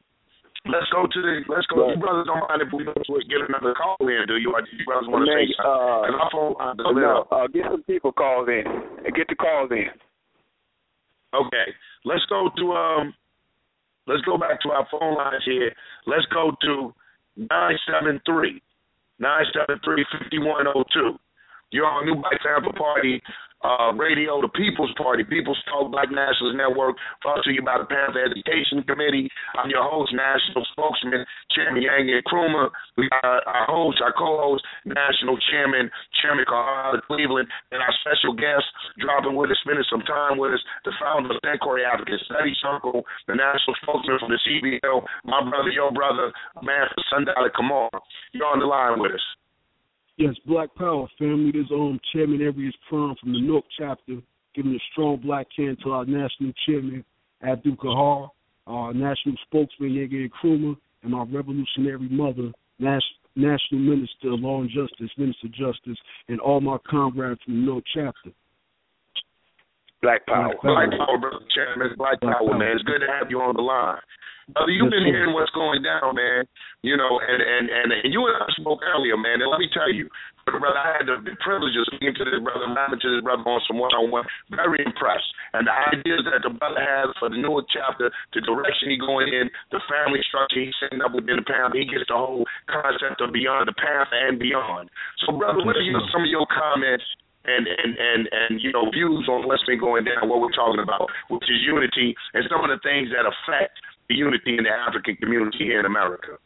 Let's 0.67 0.91
go 0.91 1.07
to 1.07 1.19
the. 1.23 1.39
Let's 1.47 1.65
go. 1.71 1.87
Right. 1.87 1.95
You 1.95 2.01
brothers 2.03 2.27
don't 2.27 2.43
mind 2.43 2.59
if 2.59 2.67
we 2.75 2.83
get 2.83 3.39
another 3.47 3.73
call 3.79 3.95
in, 4.01 4.27
do 4.27 4.35
you? 4.35 4.51
Or 4.51 4.59
do 4.59 4.67
you 4.75 4.83
brothers 4.83 5.07
want 5.07 5.23
to 5.23 5.31
say 5.31 5.47
something? 5.55 6.19
Uh, 6.19 6.27
phone 6.35 6.99
no, 6.99 7.23
uh, 7.31 7.47
get 7.47 7.71
some 7.71 7.83
people 7.83 8.11
calls 8.11 8.49
in. 8.51 8.67
Get 9.15 9.31
the 9.31 9.39
calls 9.39 9.71
in. 9.71 9.87
Okay, 11.31 11.67
let's 12.03 12.25
go 12.27 12.49
to 12.57 12.65
um. 12.73 13.13
Let's 14.05 14.21
go 14.23 14.37
back 14.37 14.59
to 14.63 14.71
our 14.75 14.85
phone 14.91 15.15
lines 15.15 15.43
here. 15.45 15.71
Let's 16.07 16.25
go 16.33 16.51
to 16.51 16.93
nine 17.49 17.77
seven 17.87 18.19
three 18.25 18.61
nine 19.19 19.45
seven 19.53 19.79
three 19.83 20.05
fifty 20.11 20.39
one 20.39 20.65
zero 20.65 20.73
oh 20.75 20.83
two. 20.93 21.19
You're 21.71 21.85
on 21.85 22.05
New 22.05 22.15
Black 22.15 22.41
Panther 22.43 22.75
Party 22.77 23.21
uh, 23.63 23.91
Radio, 23.95 24.39
the 24.41 24.47
People's 24.55 24.93
Party, 24.95 25.23
People's 25.23 25.59
Talk 25.67 25.91
Black 25.91 26.07
Nationalist 26.11 26.55
Network, 26.55 26.95
brought 27.21 27.43
to 27.43 27.51
you 27.51 27.61
by 27.61 27.77
the 27.77 27.85
Panther 27.85 28.23
Education 28.23 28.83
Committee. 28.87 29.27
I'm 29.59 29.69
your 29.69 29.83
host, 29.83 30.15
National 30.15 30.63
Spokesman, 30.71 31.25
Chairman 31.51 31.83
Yang 31.83 32.23
Nkrumah. 32.23 32.71
We 32.95 33.09
got 33.09 33.43
our 33.43 33.67
host, 33.67 33.99
our 33.99 34.15
co-host, 34.15 34.63
National 34.85 35.35
Chairman, 35.51 35.91
Chairman 36.21 36.45
Kahar 36.47 37.01
Cleveland, 37.03 37.47
and 37.71 37.83
our 37.83 37.93
special 37.99 38.31
guest 38.33 38.65
dropping 38.99 39.35
with 39.35 39.51
us, 39.51 39.59
spending 39.63 39.87
some 39.91 40.03
time 40.07 40.39
with 40.39 40.55
us, 40.55 40.63
the 40.85 40.95
founder 40.99 41.35
of 41.35 41.59
Corey 41.59 41.83
African 41.83 42.19
Study 42.25 42.55
Circle, 42.63 43.03
the 43.27 43.35
National 43.35 43.75
Spokesman 43.83 44.19
for 44.23 44.31
the 44.31 44.39
CVL, 44.47 45.03
my 45.25 45.43
brother, 45.43 45.71
your 45.71 45.91
brother, 45.91 46.31
man 46.63 46.87
for 46.95 47.03
Sundiata 47.11 47.51
Kamar. 47.51 47.89
You're 48.31 48.47
on 48.47 48.59
the 48.59 48.65
line 48.65 48.99
with 48.99 49.11
us. 49.11 49.25
Yes, 50.19 50.35
Black 50.45 50.75
Power 50.75 51.07
family. 51.17 51.53
This 51.53 51.71
um 51.71 51.97
Chairman 52.11 52.41
Arius 52.41 52.75
Prime 52.89 53.15
from 53.21 53.31
the 53.31 53.39
Newark 53.39 53.63
chapter, 53.77 54.17
giving 54.53 54.75
a 54.75 54.79
strong 54.91 55.15
black 55.15 55.47
hand 55.57 55.77
to 55.81 55.91
our 55.91 56.03
national 56.03 56.51
chairman 56.65 57.05
Abdul 57.41 57.77
Kahar, 57.77 58.29
our 58.67 58.93
national 58.93 59.35
spokesman 59.45 59.91
Yege 59.91 60.29
Nkrumah, 60.29 60.75
and 61.03 61.15
our 61.15 61.25
revolutionary 61.25 62.09
mother, 62.09 62.51
National 62.79 63.79
Minister 63.79 64.33
of 64.33 64.41
Law 64.41 64.59
and 64.59 64.69
Justice, 64.69 65.09
Minister 65.17 65.47
of 65.47 65.53
Justice, 65.53 65.97
and 66.27 66.41
all 66.41 66.59
my 66.59 66.77
comrades 66.85 67.39
from 67.45 67.61
the 67.61 67.65
Newark 67.67 67.85
chapter. 67.93 68.31
Black 70.01 70.25
Power. 70.25 70.55
Black 70.63 70.89
Power, 70.95 71.17
brother 71.19 71.43
Chairman. 71.53 71.91
Black, 71.97 72.19
Power, 72.21 72.57
man. 72.57 72.75
It's 72.75 72.83
good 72.83 72.99
to 72.99 73.09
have 73.11 73.29
you 73.29 73.41
on 73.41 73.55
the 73.55 73.61
line. 73.61 73.99
Brother, 74.49 74.73
you've 74.73 74.89
been 74.89 75.05
hearing 75.05 75.29
what's 75.37 75.53
going 75.53 75.85
down, 75.85 76.17
man. 76.17 76.41
You 76.81 76.97
know, 76.97 77.21
and 77.21 77.37
and 77.37 77.69
and, 77.69 77.87
and 77.93 78.09
you 78.09 78.25
and 78.25 78.33
I 78.39 78.49
spoke 78.57 78.81
earlier, 78.81 79.13
man. 79.13 79.45
And 79.45 79.51
let 79.51 79.61
me 79.61 79.69
tell 79.69 79.91
you, 79.91 80.09
brother, 80.47 80.79
I 80.79 80.97
had 80.97 81.05
the 81.05 81.21
privilege 81.45 81.77
of 81.77 81.85
speaking 81.93 82.17
to 82.17 82.25
this 82.25 82.41
brother, 82.41 82.65
rapping 82.73 82.97
to 82.97 83.09
this 83.13 83.21
brother 83.21 83.45
on 83.45 83.61
some 83.69 83.77
one-on-one. 83.77 84.25
Very 84.49 84.81
impressed, 84.81 85.29
and 85.53 85.69
the 85.69 85.75
ideas 85.93 86.25
that 86.25 86.41
the 86.41 86.49
brother 86.55 86.81
has 86.81 87.13
for 87.21 87.29
the 87.29 87.37
Newark 87.37 87.69
chapter, 87.69 88.09
the 88.33 88.41
direction 88.41 88.89
he's 88.89 89.03
going 89.03 89.29
in, 89.29 89.53
the 89.69 89.83
family 89.85 90.23
structure 90.25 90.65
he's 90.65 90.73
setting 90.81 91.05
up 91.05 91.13
within 91.13 91.37
the 91.37 91.45
path. 91.45 91.69
He 91.77 91.85
gets 91.85 92.09
the 92.09 92.17
whole 92.17 92.47
concept 92.65 93.21
of 93.21 93.29
beyond 93.29 93.69
the 93.69 93.77
path 93.77 94.09
and 94.09 94.41
beyond. 94.41 94.89
So, 95.27 95.37
brother, 95.37 95.61
what 95.61 95.77
are 95.77 95.85
you, 95.85 95.93
some 96.09 96.25
of 96.25 96.31
your 96.31 96.49
comments 96.49 97.05
and 97.49 97.65
and 97.67 97.91
and 97.97 98.21
and 98.31 98.61
you 98.61 98.71
know 98.71 98.89
views 98.91 99.25
on 99.29 99.47
what's 99.47 99.63
been 99.65 99.79
going 99.79 100.05
down, 100.05 100.29
what 100.29 100.41
we're 100.41 100.51
talking 100.51 100.81
about, 100.81 101.09
which 101.29 101.43
is 101.43 101.59
unity, 101.65 102.15
and 102.33 102.45
some 102.49 102.61
of 102.63 102.69
the 102.69 102.79
things 102.83 103.09
that 103.09 103.25
affect 103.25 103.73
the 104.09 104.15
unity 104.15 104.57
in 104.57 104.63
the 104.63 104.69
African 104.69 105.15
community 105.17 105.65
here 105.65 105.79
in 105.79 105.85
America? 105.85 106.37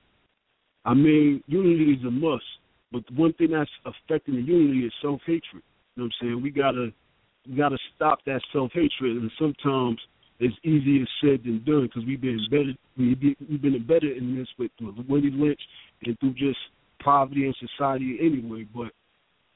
I 0.86 0.94
mean, 0.94 1.44
unity 1.48 1.94
is 2.00 2.04
a 2.06 2.12
must, 2.12 2.44
but 2.92 3.04
one 3.12 3.34
thing 3.34 3.52
that's 3.52 3.70
affecting 3.86 4.36
the 4.36 4.42
unity 4.42 4.86
is 4.88 4.94
self 5.02 5.22
hatred. 5.26 5.64
You 5.96 6.04
know 6.04 6.10
what 6.10 6.14
I'm 6.22 6.28
saying? 6.28 6.42
We 6.42 6.50
gotta 6.52 6.94
we 7.50 7.58
gotta 7.58 7.78
stop 7.96 8.20
that 8.26 8.42
self 8.52 8.72
hatred, 8.74 9.18
and 9.18 9.32
sometimes 9.40 10.00
it's 10.40 10.56
easier 10.64 11.06
said 11.22 11.44
than 11.44 11.64
done 11.66 11.88
because 11.88 12.04
we've 12.06 12.22
been 12.22 12.40
embedded 12.40 12.78
we 12.98 13.16
we've 13.50 13.62
been 13.62 13.76
embedded 13.76 14.18
in 14.18 14.36
this 14.36 14.48
with, 14.58 14.72
with 14.82 15.06
Willie 15.08 15.32
Lynch 15.32 15.62
and 16.06 16.20
through 16.20 16.34
just 16.34 16.60
poverty 17.04 17.46
in 17.46 17.54
society 17.60 18.18
anyway. 18.20 18.66
But 18.74 18.92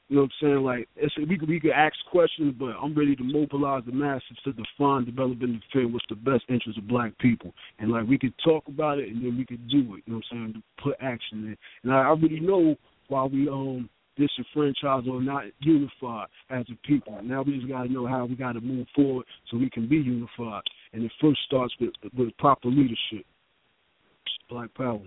you 0.09 0.15
know 0.15 0.21
what 0.23 0.31
I'm 0.41 0.47
saying? 0.47 0.63
Like 0.63 0.89
it's, 0.95 1.13
we 1.17 1.37
could 1.37 1.49
we 1.49 1.59
could 1.59 1.71
ask 1.71 1.95
questions, 2.09 2.55
but 2.57 2.75
I'm 2.81 2.97
ready 2.97 3.15
to 3.15 3.23
mobilize 3.23 3.83
the 3.85 3.91
masses 3.91 4.37
to 4.45 4.53
define, 4.53 5.03
develop, 5.03 5.41
and 5.41 5.61
defend 5.61 5.91
what's 5.91 6.05
the 6.07 6.15
best 6.15 6.43
interest 6.47 6.77
of 6.77 6.87
black 6.87 7.17
people. 7.17 7.53
And 7.79 7.91
like 7.91 8.07
we 8.07 8.17
could 8.17 8.33
talk 8.43 8.63
about 8.67 8.99
it, 8.99 9.09
and 9.09 9.23
then 9.23 9.37
we 9.37 9.45
could 9.45 9.67
do 9.67 9.95
it. 9.95 10.03
You 10.05 10.13
know 10.13 10.21
what 10.31 10.37
I'm 10.37 10.53
saying? 10.53 10.63
Put 10.81 10.95
action 11.01 11.45
in. 11.45 11.57
And 11.83 11.93
I 11.93 12.05
already 12.05 12.39
know 12.39 12.75
why 13.09 13.25
we 13.25 13.49
um 13.49 13.89
disenfranchised 14.17 15.07
or 15.07 15.21
not 15.21 15.43
unified 15.59 16.27
as 16.49 16.65
a 16.71 16.87
people. 16.87 17.21
Now 17.21 17.43
we 17.43 17.57
just 17.57 17.67
got 17.67 17.83
to 17.83 17.91
know 17.91 18.07
how 18.07 18.25
we 18.25 18.35
got 18.35 18.53
to 18.53 18.61
move 18.61 18.87
forward 18.95 19.25
so 19.49 19.57
we 19.57 19.69
can 19.69 19.87
be 19.89 19.97
unified. 19.97 20.63
And 20.93 21.03
it 21.03 21.11
first 21.21 21.39
starts 21.45 21.73
with 21.81 21.91
with 22.17 22.35
proper 22.37 22.69
leadership. 22.69 23.25
Black 24.49 24.73
power. 24.75 25.01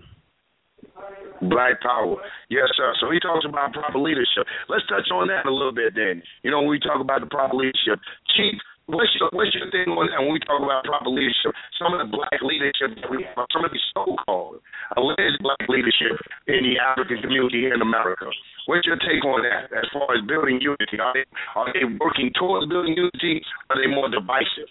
Black 1.49 1.81
Power. 1.81 2.17
Yes, 2.49 2.69
sir. 2.77 2.93
So 3.01 3.09
he 3.09 3.19
talks 3.19 3.45
about 3.45 3.73
proper 3.73 3.97
leadership. 3.97 4.45
Let's 4.69 4.85
touch 4.87 5.09
on 5.09 5.27
that 5.27 5.49
a 5.49 5.53
little 5.53 5.73
bit 5.73 5.95
then. 5.95 6.21
You 6.43 6.51
know, 6.51 6.61
when 6.61 6.69
we 6.69 6.79
talk 6.79 7.01
about 7.01 7.21
the 7.21 7.27
proper 7.27 7.57
leadership. 7.57 7.97
Chief, 8.37 8.53
what's 8.85 9.09
your, 9.17 9.29
what's 9.33 9.49
your 9.57 9.65
thing 9.73 9.89
on 9.89 10.05
that 10.13 10.21
when 10.21 10.37
we 10.37 10.41
talk 10.45 10.61
about 10.61 10.85
proper 10.85 11.09
leadership? 11.09 11.55
Some 11.81 11.97
of 11.97 12.05
the 12.05 12.09
black 12.13 12.37
leadership 12.45 12.93
that 13.01 13.09
we 13.09 13.25
have, 13.25 13.49
some 13.49 13.65
of 13.65 13.71
the 13.73 13.81
so-called 13.97 14.61
alleged 14.97 15.41
black 15.41 15.65
leadership 15.65 16.19
in 16.45 16.61
the 16.61 16.77
African 16.77 17.25
community 17.25 17.65
here 17.65 17.73
in 17.73 17.81
America. 17.81 18.29
What's 18.69 18.85
your 18.85 19.01
take 19.01 19.25
on 19.25 19.41
that 19.41 19.73
as 19.73 19.89
far 19.89 20.13
as 20.13 20.21
building 20.29 20.61
unity? 20.61 21.01
Are 21.01 21.13
they, 21.17 21.25
are 21.55 21.73
they 21.73 21.85
working 21.97 22.29
towards 22.37 22.69
building 22.69 22.93
unity? 22.93 23.41
Or 23.69 23.75
are 23.75 23.81
they 23.81 23.89
more 23.89 24.09
divisive? 24.11 24.69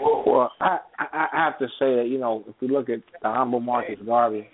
Well, 0.00 0.50
I, 0.60 0.78
I 0.98 1.28
have 1.32 1.58
to 1.58 1.66
say 1.78 1.96
that 1.96 2.06
you 2.08 2.18
know 2.18 2.44
if 2.48 2.54
we 2.60 2.68
look 2.68 2.88
at 2.88 3.00
the 3.22 3.28
humble 3.28 3.60
Marcus 3.60 3.98
Garvey, 4.04 4.48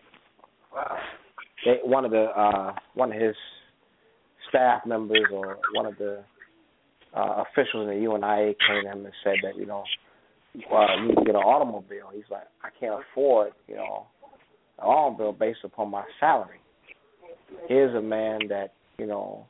they, 1.65 1.79
one 1.85 2.05
of 2.05 2.11
the 2.11 2.25
uh, 2.25 2.73
one 2.95 3.13
of 3.13 3.21
his 3.21 3.35
staff 4.49 4.83
members 4.87 5.27
or 5.33 5.59
one 5.75 5.87
of 5.87 5.97
the 5.99 6.23
uh, 7.17 7.45
officials 7.45 7.89
in 7.89 7.95
the 7.95 8.07
UNIA 8.07 8.55
came 8.67 8.85
to 8.85 8.91
him 8.91 9.05
and 9.05 9.15
said 9.25 9.37
that 9.43 9.57
you 9.57 9.67
know 9.67 9.85
uh, 10.73 10.97
you 10.97 11.09
need 11.09 11.15
to 11.17 11.25
get 11.25 11.35
an 11.35 11.43
automobile. 11.43 12.11
He's 12.15 12.25
like, 12.31 12.47
I 12.63 12.69
can't 12.79 13.01
afford 13.01 13.53
you 13.69 13.77
know 13.77 14.07
an 14.79 14.85
automobile 14.85 15.33
based 15.33 15.61
upon 15.65 15.91
my 15.91 16.05
salary. 16.21 16.59
Here's 17.69 17.95
a 17.95 18.03
man 18.03 18.41
that 18.49 18.73
you 18.99 19.07
know 19.07 19.47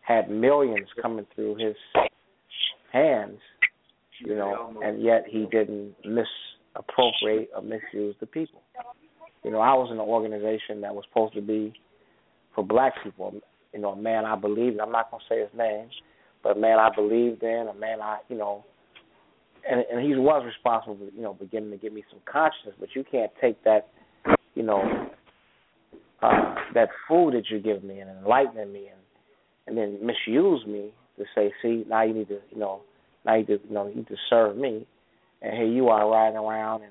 had 0.00 0.30
millions 0.30 0.88
coming 1.00 1.26
through 1.34 1.56
his 1.56 1.76
hands 2.92 3.38
you 4.20 4.34
know, 4.34 4.80
and 4.82 5.02
yet 5.02 5.24
he 5.28 5.46
didn't 5.50 5.94
misappropriate 6.04 7.50
or 7.54 7.62
misuse 7.62 8.14
the 8.20 8.26
people. 8.26 8.60
You 9.44 9.50
know, 9.50 9.60
I 9.60 9.74
was 9.74 9.88
in 9.90 9.98
an 9.98 10.04
organization 10.04 10.80
that 10.82 10.94
was 10.94 11.04
supposed 11.08 11.34
to 11.34 11.40
be 11.40 11.72
for 12.54 12.64
black 12.64 12.92
people. 13.02 13.34
You 13.72 13.80
know, 13.80 13.90
a 13.90 13.96
man 13.96 14.24
I 14.24 14.36
believed. 14.36 14.74
In. 14.74 14.80
I'm 14.80 14.92
not 14.92 15.10
gonna 15.10 15.22
say 15.28 15.40
his 15.40 15.48
name, 15.56 15.88
but 16.42 16.56
a 16.56 16.60
man 16.60 16.78
I 16.78 16.88
believed 16.94 17.42
in, 17.42 17.68
a 17.70 17.74
man 17.78 18.00
I, 18.00 18.18
you 18.28 18.36
know, 18.36 18.64
and 19.68 19.84
and 19.90 20.04
he 20.04 20.14
was 20.16 20.44
responsible 20.44 20.96
for, 20.96 21.14
you 21.14 21.22
know, 21.22 21.34
beginning 21.34 21.70
to 21.70 21.76
give 21.76 21.92
me 21.92 22.04
some 22.10 22.20
consciousness. 22.30 22.74
But 22.80 22.90
you 22.94 23.04
can't 23.10 23.30
take 23.40 23.62
that, 23.64 23.88
you 24.54 24.62
know, 24.62 25.08
uh, 26.22 26.54
that 26.74 26.88
food 27.06 27.34
that 27.34 27.44
you 27.50 27.60
give 27.60 27.84
me 27.84 28.00
and 28.00 28.10
enlightening 28.10 28.72
me 28.72 28.88
and 28.88 28.98
and 29.68 29.76
then 29.76 30.04
misuse 30.04 30.66
me 30.66 30.90
to 31.18 31.24
say, 31.34 31.52
see, 31.62 31.84
now 31.88 32.02
you 32.02 32.14
need 32.14 32.28
to, 32.28 32.38
you 32.50 32.58
know, 32.58 32.80
now 33.28 33.34
you 33.36 33.44
just 33.44 33.64
you 33.68 33.74
know 33.74 33.86
you 33.86 34.04
just 34.08 34.22
serve 34.30 34.56
me, 34.56 34.86
and 35.42 35.52
here 35.52 35.66
you 35.66 35.88
are 35.88 36.10
riding 36.10 36.38
around 36.38 36.82
in 36.82 36.88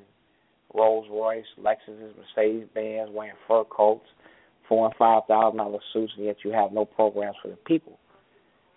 Rolls 0.73 1.07
Royce, 1.09 1.45
Lexuses, 1.59 2.13
Mercedes 2.15 2.67
Benz, 2.75 3.09
wearing 3.11 3.33
fur 3.47 3.63
coats, 3.63 4.05
four 4.69 4.85
and 4.85 4.95
five 4.95 5.23
thousand 5.27 5.57
dollar 5.57 5.79
suits, 5.91 6.13
and 6.15 6.25
yet 6.25 6.37
you 6.45 6.51
have 6.51 6.71
no 6.71 6.85
programs 6.85 7.37
for 7.41 7.47
the 7.47 7.55
people. 7.55 7.97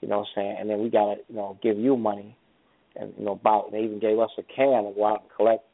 You 0.01 0.09
know 0.09 0.21
what 0.21 0.29
I'm 0.37 0.43
saying? 0.43 0.57
And 0.59 0.71
then 0.71 0.81
we 0.81 0.89
gotta 0.89 1.17
you 1.29 1.37
know 1.37 1.59
give 1.63 1.79
you 1.79 1.99
money, 1.99 2.35
and 2.97 3.13
you 3.19 3.27
know 3.27 3.33
about 3.33 3.73
they 3.73 3.81
even 3.81 4.01
gave 4.01 4.19
us 4.19 4.31
a 4.39 4.43
can 4.43 4.85
to 4.85 4.93
go 4.95 5.07
out 5.07 5.23
and 5.23 5.31
collect 5.37 5.65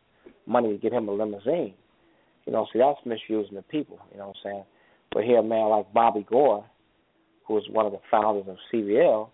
money 0.45 0.73
to 0.73 0.79
get 0.79 0.93
him 0.93 1.09
a 1.09 1.13
limousine. 1.13 1.75
You 2.47 2.53
know, 2.53 2.67
see 2.73 2.81
that's 2.81 2.99
misusing 3.05 3.55
the 3.55 3.63
people. 3.63 4.01
You 4.11 4.19
know 4.19 4.29
what 4.29 4.37
I'm 4.45 4.51
saying? 4.51 4.65
But 5.13 5.23
here 5.23 5.39
a 5.39 5.43
man 5.43 5.69
like 5.69 5.93
Bobby 5.93 6.27
Gore, 6.29 6.65
who 7.47 7.55
was 7.55 7.65
one 7.71 7.87
of 7.87 7.93
the 7.93 8.01
founders 8.11 8.49
of 8.49 8.57
CVL, 8.73 9.29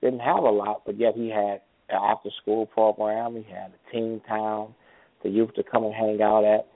didn't 0.00 0.20
have 0.20 0.44
a 0.44 0.50
lot, 0.50 0.82
but 0.86 0.98
yet 0.98 1.14
he 1.14 1.28
had 1.28 1.60
an 1.88 1.96
after 2.02 2.30
school 2.42 2.66
program. 2.66 3.36
He 3.36 3.52
had 3.52 3.72
a 3.72 3.92
teen 3.92 4.20
town, 4.26 4.74
the 5.22 5.30
youth 5.30 5.54
to 5.54 5.62
come 5.62 5.84
and 5.84 5.94
hang 5.94 6.20
out 6.22 6.44
at. 6.44 6.66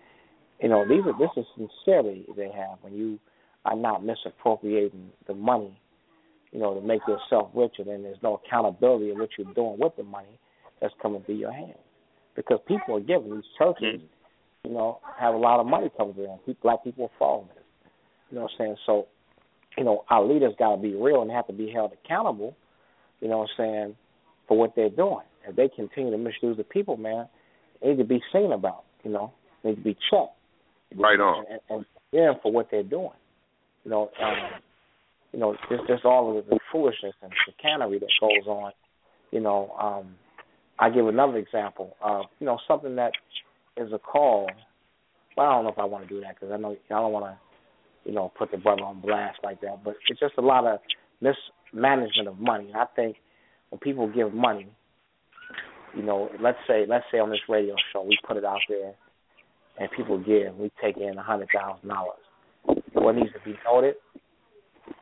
You 0.63 0.69
know, 0.69 0.87
these 0.87 1.03
are 1.07 1.17
this 1.19 1.31
is 1.37 1.47
sincerity 1.57 2.27
they 2.37 2.51
have 2.51 2.79
when 2.81 2.95
you 2.95 3.19
are 3.65 3.77
not 3.77 4.05
misappropriating 4.05 5.11
the 5.27 5.35
money, 5.35 5.79
you 6.53 6.59
know, 6.59 6.75
to 6.75 6.81
make 6.81 7.01
yourself 7.07 7.51
richer 7.55 7.83
and 7.83 8.05
there's 8.05 8.23
no 8.23 8.41
accountability 8.45 9.11
of 9.11 9.19
what 9.19 9.31
you're 9.39 9.53
doing 9.55 9.79
with 9.79 9.93
the 9.97 10.03
money 10.03 10.39
that's 10.81 10.95
coming 11.01 11.23
through 11.23 11.37
your 11.37 11.53
hands. 11.53 11.79
Because 12.35 12.59
people 12.67 12.97
are 12.97 13.01
giving 13.01 13.35
these 13.35 13.45
churches, 13.57 14.01
mm-hmm. 14.01 14.69
you 14.69 14.75
know, 14.75 15.01
have 15.19 15.35
a 15.35 15.39
lot 15.39 15.61
of 15.61 15.67
money 15.67 15.91
coming 15.97 16.15
through 16.15 16.27
them. 16.27 16.57
Black 16.63 16.83
people 16.83 17.05
are 17.05 17.19
following 17.19 17.49
this. 17.55 17.65
You 18.31 18.37
know 18.37 18.43
what 18.43 18.53
I'm 18.53 18.59
saying? 18.59 18.77
So, 18.87 19.07
you 19.77 19.85
know, 19.85 20.05
our 20.11 20.25
leaders 20.25 20.55
gotta 20.59 20.81
be 20.81 20.95
real 20.95 21.23
and 21.23 21.31
have 21.31 21.47
to 21.47 21.53
be 21.53 21.71
held 21.71 21.93
accountable 21.93 22.57
you 23.21 23.29
know 23.29 23.39
what 23.39 23.51
I'm 23.59 23.65
saying, 23.65 23.97
for 24.49 24.57
what 24.57 24.75
they're 24.75 24.89
doing. 24.89 25.25
If 25.47 25.57
they 25.57 25.69
continue 25.69 26.11
to 26.11 26.19
misuse 26.19 26.57
the 26.57 26.65
people, 26.65 26.97
man, 26.97 27.29
they 27.81 27.91
need 27.91 27.99
to 27.99 28.05
be 28.05 28.21
seen 28.33 28.53
about, 28.53 28.85
you 29.05 29.11
know. 29.11 29.33
they 29.63 29.71
need 29.71 29.77
to 29.77 29.83
be 29.83 29.97
checked. 30.11 30.35
Right 30.97 31.21
on. 31.21 31.45
And, 31.51 31.61
and, 31.71 31.85
and 32.13 32.37
for 32.43 32.51
what 32.51 32.69
they're 32.71 32.83
doing. 32.83 33.11
You 33.85 33.91
know, 33.91 34.11
um, 34.23 34.61
you 35.33 35.39
know, 35.39 35.57
just 35.71 35.87
just 35.87 36.05
all 36.05 36.37
of 36.37 36.47
the 36.47 36.59
foolishness 36.73 37.15
and 37.23 37.33
chicanery 37.47 37.99
that 37.99 38.09
goes 38.21 38.47
on. 38.47 38.73
You 39.31 39.41
know, 39.41 39.71
um, 39.81 40.15
I 40.79 40.91
give 40.91 41.07
another 41.07 41.37
example. 41.37 41.97
Uh, 42.03 42.23
you 42.41 42.47
know, 42.47 42.59
something 42.67 42.97
that 42.97 43.13
is 43.77 43.93
a 43.93 43.99
call. 43.99 44.51
Well, 45.37 45.47
I 45.47 45.55
don't 45.55 45.65
know 45.65 45.71
if 45.71 45.79
I 45.79 45.85
want 45.85 46.09
to 46.09 46.15
do 46.15 46.21
that 46.21 46.35
because 46.35 46.53
I 46.53 46.57
know 46.57 46.77
I 46.91 46.95
don't 46.95 47.13
want 47.13 47.27
to, 47.27 47.39
you 48.09 48.15
know, 48.15 48.33
put 48.37 48.51
the 48.51 48.57
brother 48.57 48.83
on 48.83 49.01
blast 49.01 49.39
like 49.45 49.61
that. 49.61 49.85
But 49.85 49.97
it's 50.09 50.19
just 50.19 50.35
a 50.39 50.43
lot 50.43 50.67
of 50.67 50.81
mismanagement 51.21 52.29
of 52.29 52.39
money. 52.39 52.69
And 52.69 52.77
I 52.77 52.87
think 52.97 53.17
when 53.71 53.79
people 53.81 54.09
give 54.09 54.33
money, 54.33 54.69
you 55.97 56.03
know, 56.03 56.31
let's 56.41 56.59
say 56.67 56.85
let's 56.89 57.05
say 57.11 57.19
on 57.19 57.31
this 57.31 57.41
radio 57.49 57.75
show 57.93 58.03
we 58.03 58.19
put 58.27 58.37
it 58.37 58.45
out 58.45 58.61
there, 58.69 58.93
and 59.79 59.89
people 59.97 60.19
give, 60.19 60.57
we 60.57 60.71
take 60.83 60.97
in 60.97 61.17
a 61.19 61.23
hundred 61.23 61.49
thousand 61.55 61.89
dollars. 61.89 62.19
What 62.93 63.15
needs 63.15 63.33
to 63.33 63.41
be 63.45 63.57
noted 63.65 63.95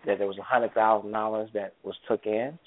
that 0.06 0.18
there 0.18 0.26
was 0.26 0.38
a 0.38 0.42
hundred 0.42 0.74
thousand 0.74 1.12
dollars 1.12 1.50
that 1.54 1.74
was 1.82 1.94
took 2.08 2.26
in, 2.26 2.58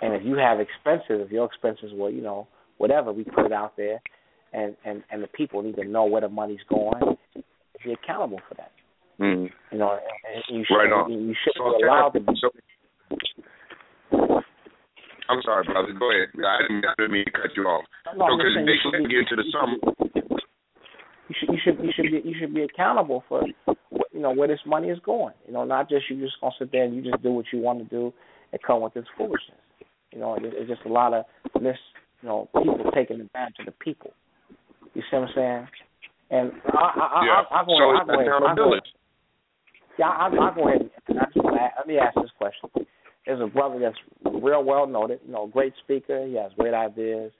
and 0.00 0.14
if 0.14 0.22
you 0.24 0.36
have 0.36 0.58
expenses, 0.60 1.24
if 1.26 1.30
your 1.30 1.46
expenses 1.46 1.92
were, 1.94 2.10
you 2.10 2.22
know, 2.22 2.48
whatever, 2.78 3.12
we 3.12 3.24
put 3.24 3.46
it 3.46 3.52
out 3.52 3.76
there, 3.76 4.00
and 4.52 4.76
and 4.84 5.02
and 5.10 5.22
the 5.22 5.28
people 5.28 5.62
need 5.62 5.76
to 5.76 5.84
know 5.84 6.04
where 6.04 6.22
the 6.22 6.28
money's 6.28 6.60
going, 6.68 7.16
to 7.34 7.42
be 7.84 7.92
accountable 7.92 8.40
for 8.48 8.54
that. 8.54 8.72
Mm. 9.20 9.48
You 9.72 9.78
know, 9.78 9.98
you 10.48 10.64
should 10.66 10.74
right 10.74 10.92
on. 10.92 11.10
you 11.10 11.34
should 11.42 11.54
so, 11.56 11.78
be 11.78 11.84
allowed 11.84 12.10
to. 12.10 12.20
Be, 12.20 12.32
so, 12.40 12.50
I'm 15.28 15.42
sorry, 15.42 15.64
brother. 15.64 15.92
Go 15.98 16.10
ahead. 16.10 16.28
I 16.38 16.62
didn't, 16.62 16.84
I 16.86 16.94
didn't 16.98 17.12
mean 17.12 17.24
to 17.24 17.30
cut 17.32 17.50
you 17.56 17.64
off. 17.64 17.84
No, 18.16 18.36
because 18.36 18.54
they 18.54 18.78
should 18.82 19.10
get 19.10 19.26
into 19.26 19.36
the 19.36 19.46
summer. 19.50 19.78
You 21.28 21.34
should 21.38 21.48
you 21.50 21.58
should 21.64 21.76
you 21.84 21.92
should 21.94 22.10
be 22.10 22.28
you 22.28 22.34
should 22.38 22.54
be 22.54 22.62
accountable 22.62 23.24
for 23.28 23.42
you 24.12 24.20
know 24.20 24.32
where 24.32 24.48
this 24.48 24.60
money 24.66 24.88
is 24.88 24.98
going. 25.04 25.34
You 25.46 25.52
know, 25.52 25.64
not 25.64 25.88
just 25.88 26.08
you 26.08 26.20
just 26.20 26.40
gonna 26.40 26.54
sit 26.58 26.70
there 26.70 26.84
and 26.84 26.94
you 26.94 27.02
just 27.02 27.22
do 27.22 27.32
what 27.32 27.46
you 27.52 27.58
want 27.58 27.80
to 27.80 27.84
do 27.84 28.12
and 28.52 28.62
come 28.62 28.82
with 28.82 28.94
this 28.94 29.04
foolishness. 29.18 29.58
You 30.12 30.20
know, 30.20 30.38
it's 30.40 30.68
just 30.68 30.86
a 30.86 30.92
lot 30.92 31.12
of 31.12 31.24
mis 31.60 31.76
you 32.22 32.28
know 32.28 32.48
people 32.54 32.90
taking 32.94 33.20
advantage 33.20 33.56
of 33.60 33.66
the 33.66 33.72
people. 33.72 34.12
You 34.94 35.02
see 35.10 35.16
what 35.16 35.28
I'm 35.28 35.34
saying? 35.34 35.68
And 36.30 36.52
I 36.72 36.78
I 36.78 37.22
yeah. 37.26 37.42
I, 37.50 37.54
I, 37.56 37.60
I 37.60 37.64
go 37.66 37.74
so 37.76 37.90
ahead, 37.90 38.02
I 38.02 38.06
go 38.06 38.20
ahead, 38.20 38.42
I 38.46 38.54
go 38.54 38.72
ahead. 38.72 38.82
Yeah, 39.98 40.06
I, 40.06 40.26
I 40.28 40.54
go 40.54 40.68
ahead. 40.68 40.90
I 41.08 41.24
just 41.34 41.44
let 41.44 41.86
me 41.86 41.98
ask 41.98 42.14
this 42.14 42.30
question. 42.38 42.70
There's 43.26 43.40
a 43.40 43.46
brother 43.46 43.78
that's 43.80 44.34
real 44.40 44.62
well 44.62 44.86
noted, 44.86 45.20
you 45.26 45.32
know, 45.32 45.48
great 45.48 45.72
speaker. 45.82 46.26
He 46.26 46.34
has 46.34 46.52
great 46.56 46.74
ideas, 46.74 47.32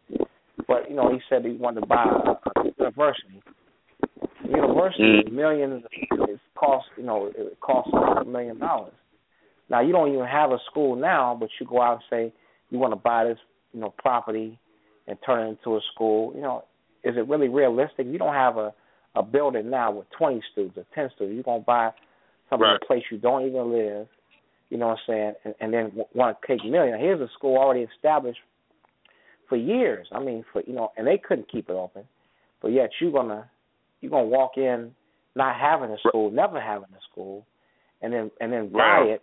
but 0.66 0.90
you 0.90 0.96
know, 0.96 1.12
he 1.12 1.20
said 1.28 1.44
he 1.44 1.52
wanted 1.52 1.82
to 1.82 1.86
buy 1.86 2.04
a, 2.04 2.60
a 2.60 2.72
university. 2.78 3.42
University 4.44 5.22
mm. 5.28 5.32
millions. 5.32 5.84
It 5.92 6.40
costs, 6.56 6.90
you 6.96 7.04
know, 7.04 7.30
it 7.36 7.60
costs 7.60 7.92
a 7.94 8.24
million 8.24 8.58
dollars. 8.58 8.94
Now 9.70 9.80
you 9.80 9.92
don't 9.92 10.12
even 10.12 10.26
have 10.26 10.50
a 10.50 10.58
school 10.70 10.96
now, 10.96 11.36
but 11.38 11.50
you 11.60 11.66
go 11.66 11.80
out 11.80 11.94
and 11.94 12.02
say 12.10 12.34
you 12.70 12.78
want 12.78 12.92
to 12.92 12.96
buy 12.96 13.24
this, 13.24 13.38
you 13.72 13.80
know, 13.80 13.94
property 13.96 14.58
and 15.06 15.16
turn 15.24 15.46
it 15.46 15.50
into 15.50 15.76
a 15.76 15.80
school. 15.94 16.32
You 16.34 16.42
know, 16.42 16.64
is 17.04 17.16
it 17.16 17.28
really 17.28 17.48
realistic? 17.48 18.06
You 18.06 18.18
don't 18.18 18.34
have 18.34 18.56
a 18.56 18.74
a 19.14 19.22
building 19.22 19.70
now 19.70 19.90
with 19.92 20.06
20 20.18 20.42
students 20.52 20.76
or 20.76 20.84
10 20.94 21.10
students. 21.14 21.34
You're 21.34 21.42
gonna 21.42 21.64
buy 21.64 21.90
something 22.50 22.66
right. 22.66 22.72
in 22.72 22.80
a 22.82 22.86
place 22.86 23.02
you 23.10 23.18
don't 23.18 23.46
even 23.46 23.72
live 23.72 24.06
you 24.70 24.78
know 24.78 24.88
what 24.88 24.98
I'm 24.98 25.04
saying, 25.06 25.32
and, 25.44 25.54
and 25.60 25.72
then 25.72 26.04
want 26.14 26.36
to 26.40 26.46
take 26.46 26.64
million. 26.64 26.98
Here's 26.98 27.20
a 27.20 27.28
school 27.34 27.56
already 27.56 27.86
established 27.96 28.40
for 29.48 29.56
years. 29.56 30.08
I 30.12 30.20
mean, 30.20 30.44
for 30.52 30.62
you 30.66 30.72
know, 30.72 30.92
and 30.96 31.06
they 31.06 31.18
couldn't 31.18 31.50
keep 31.50 31.68
it 31.68 31.74
open, 31.74 32.04
but 32.60 32.68
yet 32.72 32.90
you're 33.00 33.12
gonna 33.12 33.48
you're 34.00 34.10
gonna 34.10 34.26
walk 34.26 34.52
in 34.56 34.92
not 35.34 35.56
having 35.56 35.90
a 35.90 35.98
school, 36.08 36.30
never 36.30 36.60
having 36.60 36.88
a 36.88 37.00
school, 37.10 37.46
and 38.02 38.12
then 38.12 38.30
and 38.40 38.52
then 38.52 38.68
buy 38.72 39.04
it 39.06 39.22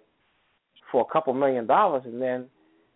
for 0.92 1.02
a 1.02 1.12
couple 1.12 1.34
million 1.34 1.68
dollars, 1.68 2.04
and 2.06 2.22
then 2.22 2.48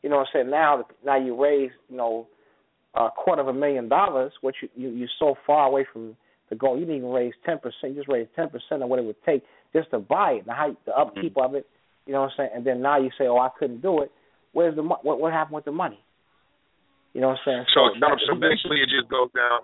you 0.04 0.10
know 0.10 0.18
what 0.18 0.28
I'm 0.34 0.42
saying 0.42 0.50
now 0.50 0.86
now 1.06 1.18
you 1.18 1.42
raise 1.42 1.72
you 1.90 1.98
know 1.98 2.28
a 2.96 3.10
quarter 3.16 3.42
of 3.42 3.50
a 3.50 3.54
million 3.54 3.90
dollars, 3.90 4.32
which 4.42 4.56
you, 4.62 4.70
you 4.76 4.90
you're 4.90 5.10
so 5.20 5.36
far 5.46 5.68
away 5.68 5.86
from 5.92 6.16
the 6.50 6.56
goal. 6.56 6.76
You 6.76 6.86
didn't 6.86 6.98
even 6.98 7.10
raise 7.10 7.34
ten 7.46 7.60
percent. 7.60 7.94
You 7.94 7.96
just 7.96 8.08
raised 8.08 8.30
ten 8.36 8.50
percent 8.50 8.84
of 8.84 8.90
what 8.90 9.00
it 9.00 9.06
would 9.06 9.22
take 9.26 9.44
just 9.74 9.92
to 9.92 10.00
buy 10.00 10.34
it. 10.34 10.48
Now 10.48 10.56
how 10.56 10.78
the 10.86 10.98
upkeep 10.98 11.36
mm-hmm. 11.36 11.56
of 11.56 11.56
it 11.56 11.68
you 12.08 12.14
know 12.14 12.22
what 12.22 12.32
I'm 12.32 12.38
saying? 12.38 12.50
And 12.56 12.66
then 12.66 12.82
now 12.82 12.98
you 12.98 13.12
say, 13.18 13.28
"Oh, 13.28 13.38
I 13.38 13.50
couldn't 13.60 13.82
do 13.82 14.02
it." 14.02 14.12
Where's 14.54 14.76
the 14.76 14.82
mo- 14.82 15.00
what? 15.04 15.20
What 15.20 15.34
happened 15.34 15.56
with 15.56 15.66
the 15.66 15.72
money? 15.72 16.00
You 17.14 17.22
know 17.22 17.28
what 17.30 17.40
I'm 17.46 17.66
saying? 17.66 17.66
So, 17.76 17.90
so, 18.00 18.08
so 18.26 18.36
basically, 18.40 18.80
it 18.82 18.90
just 18.90 19.10
goes 19.10 19.30
down. 19.36 19.62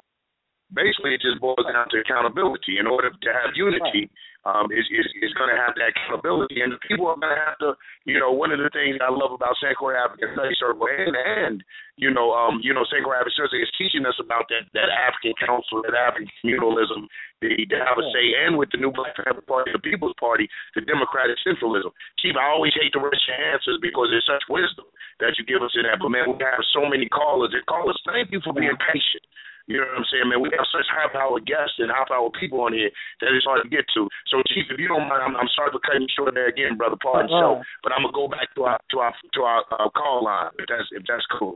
Basically, 0.74 1.14
it 1.14 1.22
just 1.22 1.40
boils 1.40 1.62
down 1.70 1.86
to 1.94 2.02
accountability. 2.02 2.82
In 2.82 2.90
order 2.90 3.14
to 3.14 3.30
have 3.30 3.54
unity, 3.54 4.10
um, 4.44 4.68
is 4.76 4.84
is, 4.92 5.08
is 5.24 5.32
going 5.40 5.48
to 5.48 5.56
have 5.56 5.72
that 5.80 5.96
accountability, 5.96 6.60
and 6.60 6.76
the 6.76 6.82
people 6.84 7.08
are 7.08 7.16
going 7.16 7.32
to 7.32 7.40
have 7.40 7.56
to, 7.64 7.80
you 8.04 8.20
know, 8.20 8.36
one 8.36 8.52
of 8.52 8.60
the 8.60 8.68
things 8.76 9.00
I 9.00 9.08
love 9.08 9.32
about 9.32 9.56
Sankore 9.64 9.96
African 9.96 10.36
Study 10.36 10.52
Circle, 10.60 10.84
and 10.92 11.16
and 11.16 11.56
you 11.96 12.12
know, 12.12 12.36
um, 12.36 12.60
you 12.60 12.76
know, 12.76 12.84
Sanctuary 12.90 13.24
African 13.24 13.48
Study 13.48 13.64
is 13.64 13.72
teaching 13.80 14.04
us 14.04 14.18
about 14.20 14.52
that 14.52 14.68
that 14.76 14.92
African 14.92 15.32
Council, 15.40 15.80
that 15.88 15.96
African 15.96 16.28
communalism, 16.44 17.08
the 17.40 17.56
to 17.56 17.78
have 17.80 17.96
a 17.96 18.06
say, 18.12 18.36
and 18.44 18.60
with 18.60 18.68
the 18.76 18.82
new 18.82 18.92
Black 18.92 19.16
Panther 19.16 19.46
Party, 19.48 19.72
the 19.72 19.80
People's 19.80 20.18
Party, 20.20 20.50
the 20.76 20.84
Democratic 20.84 21.40
Centralism. 21.48 21.96
Chief, 22.20 22.36
I 22.36 22.52
always 22.52 22.76
hate 22.76 22.92
to 22.98 23.00
rush 23.00 23.24
your 23.30 23.40
answers 23.40 23.80
because 23.80 24.12
there's 24.12 24.28
such 24.28 24.44
wisdom 24.52 24.90
that 25.24 25.40
you 25.40 25.48
give 25.48 25.64
us 25.64 25.72
in 25.78 25.88
that, 25.88 26.04
but 26.04 26.12
man, 26.12 26.28
we 26.28 26.36
have 26.44 26.60
so 26.76 26.84
many 26.84 27.08
callers. 27.08 27.56
And 27.56 27.64
callers, 27.64 27.96
thank 28.04 28.34
you 28.34 28.42
for 28.44 28.52
being 28.52 28.76
patient. 28.92 29.24
You 29.68 29.80
know 29.80 29.88
what 29.88 30.04
I'm 30.04 30.10
saying, 30.12 30.28
man? 30.28 30.44
We 30.44 30.52
have 30.52 30.68
such 30.76 30.84
high 30.92 31.08
power 31.08 31.40
guests 31.40 31.80
and 31.80 31.88
high 31.88 32.04
power 32.04 32.28
people 32.36 32.60
on 32.68 32.76
here 32.76 32.92
that 33.24 33.32
it's 33.32 33.48
hard 33.48 33.64
to 33.64 33.72
get 33.72 33.88
to. 33.96 34.12
So, 34.28 34.44
Chief, 34.52 34.68
if 34.68 34.76
you 34.76 34.92
don't 34.92 35.08
mind, 35.08 35.24
I'm, 35.24 35.40
I'm 35.40 35.48
sorry 35.56 35.72
for 35.72 35.80
cutting 35.80 36.04
you 36.04 36.12
short 36.12 36.36
there 36.36 36.52
again, 36.52 36.76
brother. 36.76 37.00
Pardon. 37.00 37.32
Uh-huh. 37.32 37.64
So, 37.64 37.80
but 37.80 37.96
I'm 37.96 38.04
gonna 38.04 38.12
go 38.12 38.28
back 38.28 38.52
to 38.60 38.68
our 38.68 38.80
to 38.92 38.98
our 39.00 39.14
to 39.16 39.42
our 39.48 39.62
uh, 39.72 39.88
call 39.96 40.28
line 40.28 40.52
if 40.60 40.68
that's 40.68 40.88
if 40.92 41.04
that's 41.08 41.24
cool. 41.40 41.56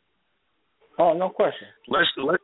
Oh, 0.96 1.12
no 1.12 1.28
question. 1.28 1.68
Let's 1.92 2.08
let 2.16 2.40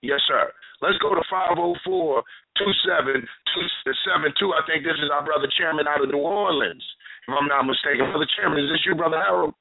yes, 0.00 0.24
sir. 0.24 0.48
Let's 0.80 0.96
go 1.04 1.12
to 1.12 1.24
five 1.28 1.52
zero 1.52 1.76
oh 1.76 1.84
four 1.84 2.24
two 2.56 2.72
seven 2.88 3.20
two 3.20 3.66
seven 4.08 4.32
two. 4.40 4.56
I 4.56 4.64
think 4.64 4.88
this 4.88 4.96
is 5.04 5.12
our 5.12 5.20
brother 5.20 5.52
Chairman 5.60 5.84
out 5.84 6.00
of 6.00 6.08
New 6.08 6.24
Orleans, 6.24 6.82
if 7.28 7.32
I'm 7.36 7.46
not 7.46 7.68
mistaken. 7.68 8.08
Brother 8.08 8.28
Chairman, 8.40 8.64
is 8.64 8.72
this 8.72 8.88
you, 8.88 8.96
brother 8.96 9.20
Harold? 9.20 9.52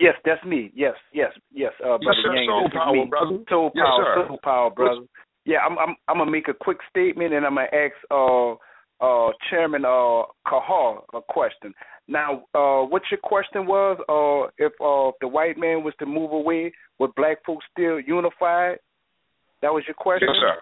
Yes, 0.00 0.14
that's 0.24 0.42
me. 0.44 0.72
Yes, 0.74 0.94
yes, 1.12 1.30
yes. 1.52 1.72
Uh, 1.78 1.98
brother 1.98 2.04
yes, 2.04 2.16
sir. 2.24 2.34
Yang, 2.34 2.46
soul 2.48 2.68
power, 2.72 2.92
me. 2.94 3.06
brother. 3.08 3.38
Soul 3.50 3.70
yes, 3.74 3.84
power, 3.86 4.14
sir. 4.16 4.26
soul 4.28 4.38
power, 4.42 4.70
brother. 4.70 5.02
Yeah, 5.44 5.58
I'm 5.58 5.78
I'm 5.78 5.94
I'm 6.08 6.18
gonna 6.18 6.30
make 6.30 6.48
a 6.48 6.54
quick 6.54 6.78
statement 6.88 7.34
and 7.34 7.44
I'm 7.44 7.56
gonna 7.56 7.68
ask 7.72 7.94
uh 8.10 8.52
uh 9.04 9.32
Chairman 9.50 9.84
uh 9.84 10.24
Kahar 10.48 11.02
a 11.12 11.20
question. 11.28 11.74
Now, 12.08 12.44
uh 12.54 12.88
what 12.88 13.02
your 13.10 13.20
question 13.22 13.66
was, 13.66 13.98
uh 14.08 14.50
if 14.58 14.72
uh 14.80 15.12
the 15.20 15.28
white 15.28 15.58
man 15.58 15.84
was 15.84 15.94
to 15.98 16.06
move 16.06 16.32
away, 16.32 16.72
would 16.98 17.14
black 17.14 17.44
folks 17.44 17.64
still 17.70 18.00
unified? 18.00 18.78
That 19.60 19.72
was 19.72 19.84
your 19.86 19.94
question? 19.94 20.28
Yes, 20.28 20.40
sir. 20.40 20.56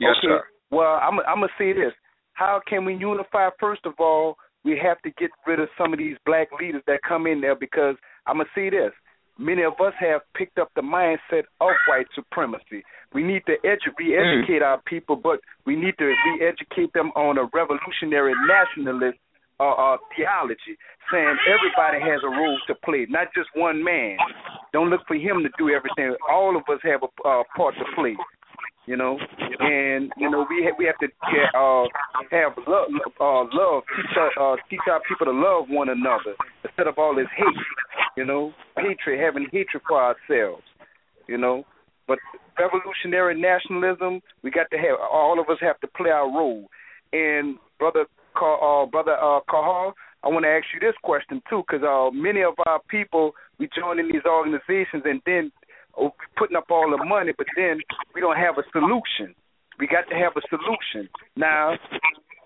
Yes, 0.00 0.14
okay. 0.18 0.28
sir. 0.28 0.44
Well, 0.70 1.00
I'm 1.02 1.20
I'm 1.20 1.40
gonna 1.40 1.48
say 1.58 1.72
this. 1.72 1.92
How 2.34 2.60
can 2.68 2.84
we 2.84 2.94
unify? 2.94 3.48
First 3.58 3.86
of 3.86 3.94
all, 3.98 4.36
we 4.64 4.78
have 4.82 5.00
to 5.02 5.10
get 5.12 5.30
rid 5.46 5.60
of 5.60 5.68
some 5.78 5.92
of 5.92 5.98
these 5.98 6.16
black 6.26 6.48
leaders 6.60 6.82
that 6.86 7.00
come 7.06 7.26
in 7.26 7.40
there 7.40 7.54
because 7.54 7.96
I'm 8.26 8.38
gonna 8.38 8.48
say 8.54 8.70
this. 8.70 8.92
Many 9.38 9.62
of 9.62 9.74
us 9.74 9.92
have 10.00 10.22
picked 10.34 10.58
up 10.58 10.70
the 10.74 10.82
mindset 10.82 11.44
of 11.60 11.72
white 11.88 12.06
supremacy. 12.14 12.82
We 13.12 13.22
need 13.22 13.42
to 13.46 13.56
edu- 13.64 13.92
re-educate 13.98 14.62
mm. 14.62 14.66
our 14.66 14.80
people, 14.86 15.14
but 15.14 15.40
we 15.66 15.76
need 15.76 15.94
to 15.98 16.06
re-educate 16.06 16.92
them 16.94 17.10
on 17.14 17.36
a 17.36 17.44
revolutionary 17.52 18.32
nationalist 18.48 19.18
uh, 19.60 19.72
uh, 19.72 19.96
theology, 20.16 20.76
saying 21.12 21.36
everybody 21.44 22.00
has 22.00 22.20
a 22.24 22.28
role 22.28 22.58
to 22.66 22.74
play, 22.84 23.06
not 23.10 23.28
just 23.34 23.48
one 23.54 23.84
man. 23.84 24.16
Don't 24.72 24.88
look 24.90 25.02
for 25.06 25.16
him 25.16 25.42
to 25.42 25.50
do 25.58 25.68
everything. 25.68 26.16
All 26.30 26.56
of 26.56 26.62
us 26.72 26.80
have 26.82 27.02
a 27.02 27.28
uh, 27.28 27.42
part 27.56 27.74
to 27.76 27.84
play 27.94 28.16
you 28.86 28.96
know, 28.96 29.18
and 29.60 30.12
you 30.16 30.30
know 30.30 30.46
we 30.48 30.64
ha- 30.64 30.76
we 30.78 30.86
have 30.86 30.98
to 30.98 31.08
get, 31.08 31.54
uh, 31.54 31.84
have 32.30 32.52
love, 32.66 32.88
uh, 33.20 33.42
love 33.52 33.82
teach 33.94 34.16
our 34.16 34.54
uh, 34.54 34.56
teach 34.70 34.80
our 34.90 35.00
people 35.08 35.26
to 35.26 35.32
love 35.32 35.66
one 35.68 35.88
another 35.88 36.34
instead 36.64 36.86
of 36.86 36.94
all 36.98 37.14
this 37.14 37.26
hate, 37.36 37.62
you 38.16 38.24
know, 38.24 38.52
hatred, 38.76 39.20
having 39.20 39.46
hatred 39.52 39.82
for 39.86 40.00
ourselves, 40.00 40.62
you 41.26 41.36
know. 41.36 41.64
But 42.06 42.18
revolutionary 42.58 43.40
nationalism, 43.40 44.20
we 44.42 44.50
got 44.50 44.70
to 44.70 44.76
have 44.76 44.98
all 45.00 45.40
of 45.40 45.48
us 45.50 45.58
have 45.60 45.80
to 45.80 45.88
play 45.88 46.10
our 46.10 46.26
role. 46.26 46.68
And 47.12 47.56
brother, 47.78 48.06
uh, 48.36 48.86
brother 48.86 49.16
uh, 49.16 49.40
Kahar, 49.50 49.92
I 50.22 50.28
want 50.28 50.44
to 50.44 50.50
ask 50.50 50.66
you 50.74 50.80
this 50.80 50.96
question 51.02 51.42
too, 51.50 51.62
because 51.66 51.84
uh, 51.86 52.10
many 52.14 52.42
of 52.42 52.54
our 52.66 52.80
people 52.88 53.32
we 53.58 53.68
join 53.76 53.98
in 53.98 54.06
these 54.06 54.26
organizations 54.26 55.02
and 55.04 55.20
then 55.26 55.50
putting 56.36 56.56
up 56.56 56.70
all 56.70 56.90
the 56.90 57.02
money, 57.04 57.32
but 57.36 57.46
then 57.56 57.80
we 58.14 58.20
don't 58.20 58.36
have 58.36 58.58
a 58.58 58.64
solution. 58.72 59.34
We 59.78 59.86
got 59.86 60.08
to 60.08 60.16
have 60.16 60.32
a 60.36 60.42
solution. 60.48 61.08
Now, 61.36 61.74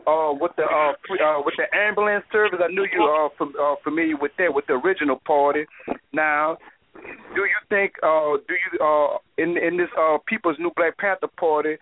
uh, 0.06 0.32
with 0.32 0.52
the 0.56 0.64
uh, 0.64 0.92
uh, 0.96 1.42
with 1.44 1.54
the 1.56 1.66
ambulance 1.76 2.24
service, 2.32 2.60
I 2.62 2.68
knew 2.68 2.86
you 2.92 3.02
are 3.02 3.30
fam- 3.38 3.54
uh, 3.60 3.76
familiar 3.84 4.16
with 4.16 4.32
that, 4.38 4.54
with 4.54 4.66
the 4.66 4.74
original 4.74 5.20
party. 5.26 5.66
Now, 6.12 6.58
do 6.94 7.42
you 7.42 7.60
think, 7.68 7.94
uh, 8.02 8.36
do 8.48 8.54
you 8.54 8.70
uh, 8.84 9.18
in 9.38 9.56
in 9.56 9.76
this 9.76 9.88
uh, 9.98 10.18
People's 10.26 10.56
New 10.58 10.72
Black 10.74 10.98
Panther 10.98 11.28
Party, 11.38 11.76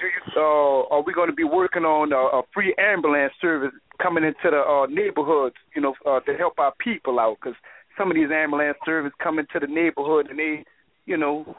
do 0.00 0.06
you, 0.06 0.22
uh, 0.40 0.94
are 0.94 1.02
we 1.02 1.12
going 1.12 1.28
to 1.28 1.34
be 1.34 1.44
working 1.44 1.84
on 1.84 2.12
a, 2.12 2.38
a 2.38 2.42
free 2.54 2.74
ambulance 2.78 3.32
service 3.40 3.72
coming 4.00 4.24
into 4.24 4.48
the 4.50 4.62
uh, 4.62 4.86
neighborhoods, 4.86 5.56
you 5.74 5.82
know, 5.82 5.94
uh, 6.06 6.20
to 6.20 6.34
help 6.34 6.58
our 6.58 6.72
people 6.78 7.18
out? 7.18 7.36
Because 7.42 7.56
some 7.98 8.10
of 8.10 8.14
these 8.14 8.30
ambulance 8.32 8.78
services 8.86 9.12
come 9.22 9.38
into 9.38 9.58
the 9.60 9.66
neighborhood 9.66 10.28
and 10.30 10.38
they, 10.38 10.64
you 11.08 11.16
know, 11.16 11.56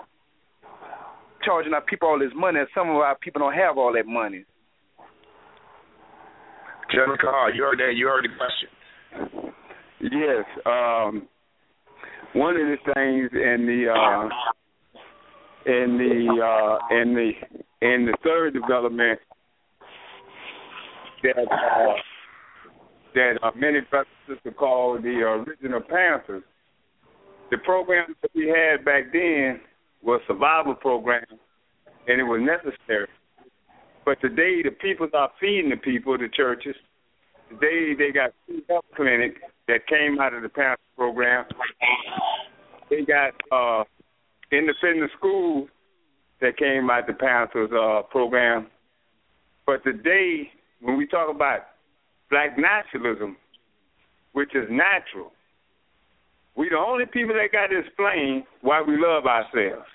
charging 1.43 1.73
our 1.73 1.81
people 1.81 2.07
all 2.07 2.19
this 2.19 2.29
money, 2.35 2.59
and 2.59 2.67
some 2.75 2.89
of 2.89 2.97
our 2.97 3.17
people 3.17 3.39
don't 3.39 3.53
have 3.53 3.77
all 3.77 3.91
that 3.93 4.05
money. 4.05 4.45
General 6.91 7.17
Kahar, 7.17 7.55
you 7.55 7.63
heard 7.63 7.79
that. 7.79 7.93
You 7.95 8.07
heard 8.07 8.25
the 8.25 8.29
question. 8.37 9.53
Yes. 10.01 10.45
Um, 10.65 11.27
one 12.33 12.55
of 12.55 12.67
the 12.67 12.77
things 12.93 13.29
in 13.33 13.65
the 13.65 13.89
uh, 13.91 14.29
in 15.65 15.97
the 15.97 16.43
uh, 16.43 16.95
in 16.95 17.15
the 17.15 17.31
in 17.81 18.05
the 18.05 18.17
third 18.23 18.53
development 18.53 19.19
that 21.23 21.37
uh, 21.37 21.93
that 23.15 23.33
uh, 23.41 23.51
many 23.55 23.79
brothers 23.89 24.07
and 24.27 24.37
sisters 24.37 24.53
call 24.57 24.99
the 25.01 25.09
original 25.09 25.81
Panthers. 25.81 26.43
The 27.51 27.57
program 27.57 28.15
that 28.21 28.31
we 28.35 28.47
had 28.47 28.85
back 28.85 29.11
then 29.11 29.59
was 30.03 30.21
survival 30.27 30.75
program, 30.75 31.25
and 32.07 32.19
it 32.19 32.23
was 32.23 32.41
necessary. 32.41 33.07
But 34.05 34.21
today, 34.21 34.61
the 34.63 34.71
people 34.71 35.07
are 35.13 35.31
feeding 35.39 35.69
the 35.69 35.77
people, 35.77 36.17
the 36.17 36.29
churches. 36.29 36.75
Today, 37.49 37.95
they 37.97 38.11
got 38.11 38.31
two 38.47 38.61
health 38.69 38.85
clinics 38.95 39.39
that 39.67 39.87
came 39.87 40.19
out 40.19 40.33
of 40.33 40.43
the 40.43 40.49
Panther 40.49 40.81
program. 40.95 41.45
They 42.89 43.01
got 43.01 43.33
uh, 43.51 43.83
independent 44.51 45.11
schools 45.17 45.69
that 46.41 46.57
came 46.57 46.89
out 46.89 47.01
of 47.01 47.07
the 47.07 47.13
Panthers 47.13 47.71
uh, 47.71 48.03
program. 48.09 48.67
But 49.65 49.83
today, 49.83 50.49
when 50.81 50.97
we 50.97 51.07
talk 51.07 51.33
about 51.33 51.61
black 52.29 52.57
nationalism, 52.57 53.37
which 54.33 54.55
is 54.55 54.67
natural, 54.69 55.31
we 56.59 56.67
the 56.67 56.75
only 56.75 57.07
people 57.07 57.31
that 57.39 57.55
got 57.55 57.71
to 57.71 57.79
explain 57.79 58.43
why 58.59 58.83
we 58.83 58.99
love 58.99 59.23
ourselves. 59.23 59.87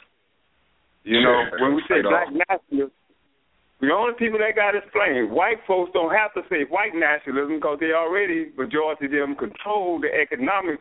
You 1.05 1.21
know, 1.21 1.45
when 1.61 1.77
we 1.77 1.85
say 1.85 2.01
black 2.01 2.33
nationalism, 2.33 2.89
we 3.85 3.89
the 3.89 3.93
only 3.93 4.17
people 4.17 4.41
that 4.41 4.57
got 4.57 4.73
to 4.73 4.81
explain. 4.81 5.29
White 5.29 5.61
folks 5.69 5.93
don't 5.93 6.17
have 6.17 6.33
to 6.33 6.41
say 6.49 6.65
white 6.73 6.97
nationalism 6.97 7.61
because 7.61 7.85
they 7.85 7.93
already, 7.93 8.49
majority 8.57 9.05
of 9.05 9.13
them, 9.13 9.37
control 9.37 10.01
the 10.01 10.09
economics 10.09 10.81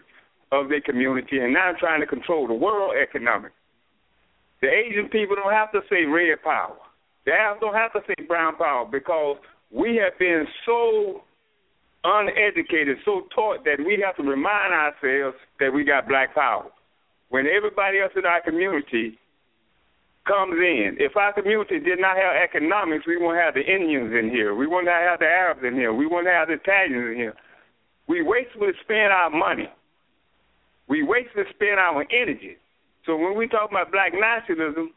of 0.55 0.71
their 0.71 0.79
community 0.79 1.43
and 1.43 1.51
now 1.51 1.75
trying 1.75 1.99
to 1.99 2.07
control 2.07 2.47
the 2.47 2.55
world 2.55 2.95
economics. 2.95 3.59
The 4.63 4.71
Asian 4.71 5.11
people 5.11 5.36
don't 5.36 5.51
have 5.51 5.75
to 5.75 5.84
say 5.91 6.07
red 6.07 6.39
power. 6.47 6.79
They 7.27 7.36
don't 7.59 7.75
have 7.75 7.91
to 7.91 7.99
say 8.07 8.23
brown 8.23 8.55
power 8.55 8.88
because 8.88 9.36
we 9.67 9.99
have 9.99 10.15
been 10.15 10.47
so 10.65 11.27
uneducated, 12.04 12.97
so 13.06 13.28
taught 13.34 13.64
that 13.66 13.80
we 13.80 14.04
have 14.06 14.16
to 14.18 14.24
remind 14.24 14.74
ourselves 14.74 15.38
that 15.60 15.74
we 15.74 15.84
got 15.84 16.08
black 16.08 16.36
power. 16.36 16.68
When 17.30 17.47
everybody 17.47 17.99
else 17.99 18.12
in 18.16 18.26
our 18.26 18.41
community 18.41 19.18
comes 20.28 20.54
in, 20.54 20.97
if 20.99 21.16
our 21.16 21.34
community 21.34 21.80
did 21.80 21.99
not 21.99 22.18
have 22.18 22.36
economics, 22.36 23.08
we 23.08 23.18
won't 23.18 23.38
have 23.38 23.54
the 23.54 23.64
Indians 23.64 24.14
in 24.14 24.30
here. 24.30 24.54
We 24.56 24.68
won't 24.68 24.88
have 24.88 25.20
the 25.20 25.26
Arabs 25.26 25.62
in 25.66 25.74
here. 25.74 25.93
We 25.93 26.06
won't 26.06 26.28
have 26.28 26.47
the 26.47 26.56
Italians 26.56 27.12
in 27.12 27.16
here. 27.16 27.34
We 28.08 28.22
wastefully 28.22 28.74
spend 28.84 29.12
our 29.12 29.30
money. 29.30 29.70
We 30.88 31.04
wastefully 31.04 31.45
spend 31.56 31.80
our 31.80 32.06
energy. 32.12 32.58
So 33.06 33.18
when 33.18 33.38
we 33.38 33.47
talk 33.47 33.72
about 33.72 33.91
black 33.91 34.14
nationalism, 34.14 34.91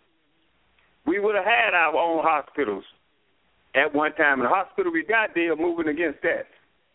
we 1.06 1.20
would 1.20 1.36
have 1.36 1.44
had 1.44 1.74
our 1.74 1.94
own 1.94 2.22
hospitals 2.22 2.84
at 3.74 3.94
one 3.94 4.12
time. 4.14 4.40
And 4.40 4.50
the 4.50 4.54
hospital 4.54 4.92
we 4.92 5.04
got 5.04 5.30
there 5.34 5.54
moving 5.54 5.88
against 5.88 6.22
that. 6.22 6.46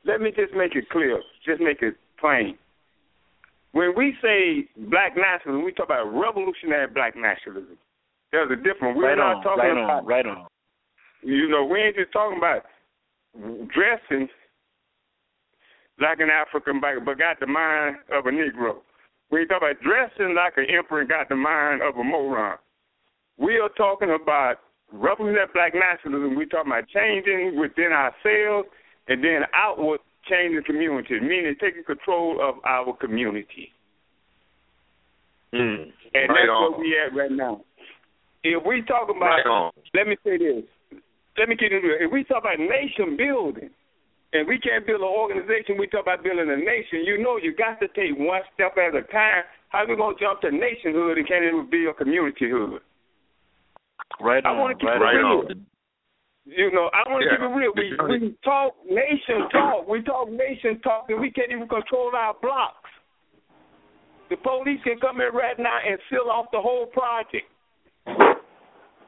Let 0.05 0.21
me 0.21 0.31
just 0.31 0.53
make 0.53 0.75
it 0.75 0.89
clear, 0.89 1.21
just 1.45 1.61
make 1.61 1.81
it 1.81 1.95
plain. 2.19 2.57
When 3.73 3.93
we 3.95 4.15
say 4.21 4.67
black 4.89 5.15
nationalism, 5.15 5.63
we 5.63 5.71
talk 5.71 5.85
about 5.85 6.11
revolutionary 6.11 6.87
black 6.87 7.15
nationalism. 7.15 7.77
There's 8.31 8.51
a 8.51 8.55
difference. 8.55 8.97
We're 8.97 9.09
right 9.09 9.17
not 9.17 9.37
on, 9.37 9.43
talking 9.43 9.63
right 9.63 9.83
about 9.83 9.99
on, 9.99 10.05
right 10.05 10.25
on. 10.25 10.47
You 11.23 11.49
know, 11.49 11.65
we 11.65 11.79
ain't 11.79 11.95
just 11.95 12.11
talking 12.11 12.37
about 12.37 12.65
dressing 13.35 14.27
like 15.99 16.19
an 16.19 16.29
African 16.29 16.81
but 16.81 17.17
got 17.17 17.39
the 17.39 17.47
mind 17.47 17.97
of 18.11 18.25
a 18.25 18.31
Negro. 18.31 18.81
We 19.29 19.41
ain't 19.41 19.49
talking 19.49 19.69
about 19.69 19.81
dressing 19.83 20.35
like 20.35 20.57
an 20.57 20.65
emperor 20.67 21.01
and 21.01 21.09
got 21.09 21.29
the 21.29 21.35
mind 21.35 21.81
of 21.81 21.95
a 21.95 22.03
moron. 22.03 22.57
We 23.37 23.59
are 23.59 23.69
talking 23.69 24.09
about 24.11 24.57
revolutionary 24.91 25.47
black 25.53 25.73
nationalism. 25.73 26.35
We're 26.35 26.47
talking 26.47 26.71
about 26.71 26.89
changing 26.89 27.59
within 27.59 27.91
ourselves 27.93 28.67
and 29.11 29.23
then 29.23 29.43
outward 29.53 29.99
change 30.29 30.55
the 30.55 30.63
community, 30.63 31.19
meaning 31.19 31.55
taking 31.59 31.83
control 31.83 32.39
of 32.41 32.55
our 32.63 32.95
community. 32.95 33.73
Mm. 35.53 35.91
And 36.13 36.29
right 36.29 36.47
that's 36.47 36.49
on. 36.49 36.71
where 36.71 36.79
we 36.79 36.95
at 36.95 37.15
right 37.15 37.31
now. 37.31 37.61
If 38.43 38.63
we 38.65 38.81
talk 38.87 39.09
about, 39.09 39.43
Right 39.43 39.71
let 39.93 40.07
me 40.07 40.15
say 40.23 40.37
this. 40.37 40.63
Let 41.37 41.49
me 41.49 41.55
get 41.55 41.71
into 41.71 41.91
it. 41.91 42.07
If 42.07 42.11
we 42.11 42.23
talk 42.23 42.43
about 42.43 42.59
nation 42.59 43.17
building, 43.17 43.69
and 44.33 44.47
we 44.47 44.59
can't 44.59 44.87
build 44.87 45.01
an 45.01 45.11
organization, 45.11 45.75
we 45.77 45.87
talk 45.87 46.03
about 46.07 46.23
building 46.23 46.47
a 46.47 46.55
nation. 46.55 47.03
You 47.03 47.19
know, 47.21 47.35
you 47.35 47.53
got 47.53 47.79
to 47.83 47.87
take 47.91 48.15
one 48.15 48.41
step 48.53 48.79
at 48.79 48.95
a 48.95 49.03
time. 49.11 49.43
How 49.69 49.83
we 49.87 49.95
gonna 49.95 50.15
jump 50.19 50.41
to 50.41 50.51
nationhood 50.51 51.17
and 51.17 51.27
can't 51.27 51.43
even 51.43 51.67
build 51.69 51.99
communityhood? 51.99 52.79
Right 54.19 54.45
I 54.45 54.49
on, 54.49 54.59
want 54.59 54.79
to 54.79 54.85
keep 54.85 54.87
right 54.87 55.15
it 55.15 55.19
real. 55.19 55.43
You 56.45 56.71
know, 56.71 56.89
I 56.93 57.05
want 57.09 57.21
to 57.21 57.29
Yeah. 57.29 57.37
keep 57.37 57.45
it 57.45 57.53
real. 57.53 57.71
We 57.75 58.19
we 58.19 58.35
talk 58.43 58.73
nation 58.85 59.47
talk. 59.49 59.87
We 59.87 60.01
talk 60.01 60.29
nation 60.29 60.79
talk, 60.81 61.09
and 61.09 61.19
we 61.21 61.29
can't 61.31 61.51
even 61.51 61.67
control 61.67 62.15
our 62.15 62.33
blocks. 62.41 62.89
The 64.29 64.37
police 64.37 64.81
can 64.83 64.99
come 64.99 65.21
in 65.21 65.33
right 65.33 65.57
now 65.59 65.77
and 65.85 65.99
seal 66.09 66.29
off 66.31 66.49
the 66.51 66.61
whole 66.61 66.87
project, 66.87 67.47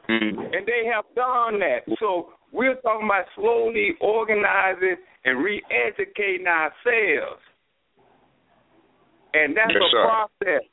Mm. 0.09 0.53
and 0.53 0.65
they 0.67 0.86
have 0.86 1.05
done 1.15 1.59
that. 1.59 1.86
So 1.97 2.34
we're 2.51 2.75
talking 2.75 3.07
about 3.07 3.25
slowly 3.36 3.95
organizing 3.99 4.97
and 5.25 5.43
re-educating 5.43 6.45
ourselves, 6.45 7.41
and 9.34 9.55
that's 9.57 9.73
Yes, 9.73 9.81
a 9.81 9.89
sir. 9.89 10.03
process. 10.03 10.63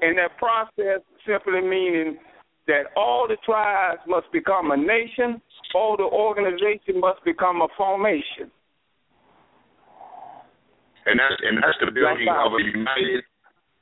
And 0.00 0.18
that 0.18 0.36
process 0.38 1.00
simply 1.24 1.60
meaning 1.60 2.18
that 2.66 2.84
all 2.96 3.26
the 3.28 3.36
tribes 3.44 4.00
must 4.06 4.30
become 4.32 4.70
a 4.70 4.76
nation, 4.76 5.40
all 5.74 5.96
the 5.96 6.04
organization 6.04 7.00
must 7.00 7.24
become 7.24 7.62
a 7.62 7.68
formation. 7.76 8.50
and 11.06 11.18
that's 11.18 11.34
and 11.42 11.58
that's 11.58 11.78
the 11.80 11.90
building 11.90 12.28
of 12.28 12.52
a 12.52 12.62
united 12.62 13.24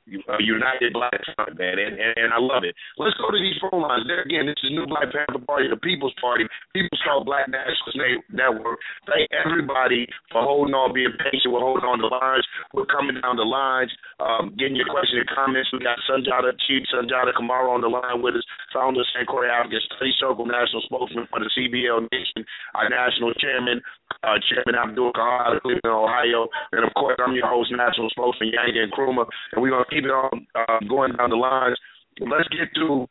a 0.07 0.41
united 0.41 0.93
black 0.93 1.13
front, 1.35 1.57
man, 1.57 1.77
and, 1.77 1.99
and 1.99 2.13
and 2.17 2.29
I 2.33 2.39
love 2.39 2.63
it. 2.63 2.73
Let's 2.97 3.15
go 3.21 3.29
to 3.29 3.37
these 3.37 3.57
phone 3.61 3.81
lines. 3.85 4.07
There 4.07 4.21
again, 4.21 4.47
this 4.47 4.57
is 4.63 4.73
New 4.73 4.87
Black 4.87 5.13
Panther 5.13 5.43
Party, 5.45 5.69
the 5.69 5.77
People's 5.77 6.15
Party, 6.17 6.45
People's 6.73 7.01
Call 7.05 7.23
Black 7.23 7.45
Nationalist 7.51 8.25
Network. 8.31 8.79
Thank 9.05 9.29
everybody 9.29 10.07
for 10.31 10.41
holding 10.41 10.73
on, 10.73 10.93
being 10.93 11.13
patient, 11.19 11.53
with 11.53 11.61
holding 11.61 11.85
on 11.85 12.01
the 12.01 12.09
lines. 12.09 12.45
We're 12.73 12.89
coming 12.89 13.19
down 13.19 13.37
the 13.37 13.45
lines, 13.45 13.91
um, 14.17 14.55
getting 14.57 14.79
your 14.79 14.89
questions 14.89 15.21
and 15.21 15.31
comments. 15.35 15.69
We 15.69 15.85
got 15.85 15.99
Sundiata 16.09 16.57
Chief 16.65 16.81
Sundiata 16.89 17.35
Kamara 17.37 17.69
on 17.69 17.81
the 17.81 17.91
line 17.91 18.21
with 18.21 18.35
us, 18.39 18.45
founder 18.73 19.01
of 19.01 19.09
Sankore 19.13 19.49
African 19.49 19.81
Study 19.91 20.13
Circle, 20.17 20.45
national 20.45 20.81
spokesman 20.87 21.27
for 21.29 21.39
the 21.39 21.49
CVL 21.53 22.07
Nation, 22.09 22.41
our 22.73 22.89
national 22.89 23.33
chairman, 23.37 23.81
uh, 24.23 24.37
Chairman 24.49 24.75
Abdul 24.75 25.13
Kahar 25.13 25.55
of 25.55 25.63
Cleveland, 25.63 25.87
Ohio. 25.87 26.47
And 26.71 26.85
of 26.85 26.93
course, 26.93 27.17
I'm 27.19 27.33
your 27.33 27.47
host, 27.47 27.71
national 27.71 28.09
spokesman 28.09 28.51
Yanga 28.51 28.87
Nkrumah. 28.89 29.25
And 29.53 29.61
we're 29.61 29.71
going 29.71 29.85
to 29.85 29.90
keep 29.91 30.07
it 30.07 30.13
on 30.15 30.47
uh, 30.55 30.79
going 30.87 31.11
down 31.19 31.29
the 31.29 31.35
lines. 31.35 31.75
Let's 32.23 32.47
get 32.49 32.71
to 32.79 33.05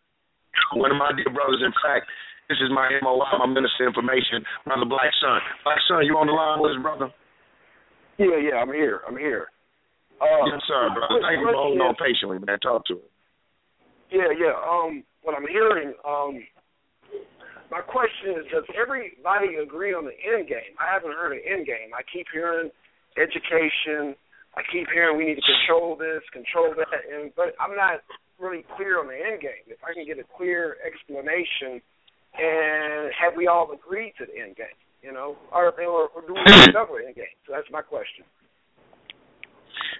one 0.74 0.90
of 0.90 0.96
my 0.96 1.12
dear 1.12 1.28
brothers. 1.28 1.60
In 1.60 1.76
fact, 1.84 2.08
this 2.48 2.58
is 2.58 2.72
my 2.72 2.88
MOI, 3.04 3.38
my 3.38 3.46
Minister 3.46 3.86
of 3.86 3.94
Information, 3.94 4.42
Brother 4.64 4.88
Black 4.88 5.12
Sun. 5.20 5.38
Black 5.62 5.78
Sun, 5.86 6.08
you 6.08 6.16
on 6.18 6.26
the 6.26 6.34
line 6.34 6.58
with 6.58 6.74
us, 6.74 6.82
brother? 6.82 7.08
Yeah, 8.18 8.36
yeah, 8.40 8.56
I'm 8.58 8.72
here. 8.72 9.06
I'm 9.06 9.16
here. 9.16 9.52
Uh, 10.20 10.44
yes, 10.50 10.60
sir, 10.66 10.90
brother. 10.92 11.22
Thank 11.22 11.40
you 11.40 11.48
for 11.48 11.56
holding 11.56 11.80
on 11.80 11.96
patiently, 11.96 12.42
man. 12.42 12.58
Talk 12.60 12.84
to 12.92 13.00
us. 13.00 13.12
Yeah, 14.12 14.34
yeah. 14.36 14.52
Um, 14.58 15.04
what 15.22 15.36
I'm 15.36 15.46
hearing, 15.46 15.94
um, 16.04 16.42
my 17.70 17.80
question 17.80 18.36
is, 18.36 18.44
does 18.52 18.66
everybody 18.74 19.62
agree 19.62 19.94
on 19.94 20.04
the 20.04 20.16
end 20.26 20.48
game? 20.48 20.74
I 20.76 20.92
haven't 20.92 21.14
heard 21.14 21.32
an 21.32 21.40
end 21.46 21.64
game. 21.66 21.94
I 21.94 22.02
keep 22.12 22.26
hearing 22.32 22.68
education. 23.16 24.18
I 24.56 24.62
keep 24.72 24.90
hearing 24.90 25.16
we 25.16 25.26
need 25.26 25.38
to 25.38 25.46
control 25.46 25.94
this, 25.94 26.22
control 26.32 26.74
that, 26.74 26.90
and 27.06 27.30
but 27.36 27.54
I'm 27.60 27.76
not 27.76 28.02
really 28.38 28.64
clear 28.76 28.98
on 28.98 29.06
the 29.06 29.14
end 29.14 29.40
game. 29.40 29.68
If 29.68 29.78
I 29.84 29.94
can 29.94 30.06
get 30.06 30.18
a 30.18 30.26
clear 30.26 30.76
explanation, 30.82 31.78
and 32.34 33.12
have 33.14 33.36
we 33.36 33.46
all 33.46 33.70
agreed 33.70 34.14
to 34.18 34.26
the 34.26 34.34
end 34.40 34.56
game? 34.56 34.78
You 35.02 35.12
know, 35.12 35.36
or, 35.52 35.72
or, 35.72 36.12
or 36.12 36.20
do 36.26 36.34
we 36.34 36.42
another 36.74 37.00
end 37.00 37.16
game? 37.16 37.36
So 37.46 37.54
that's 37.56 37.68
my 37.70 37.80
question. 37.80 38.26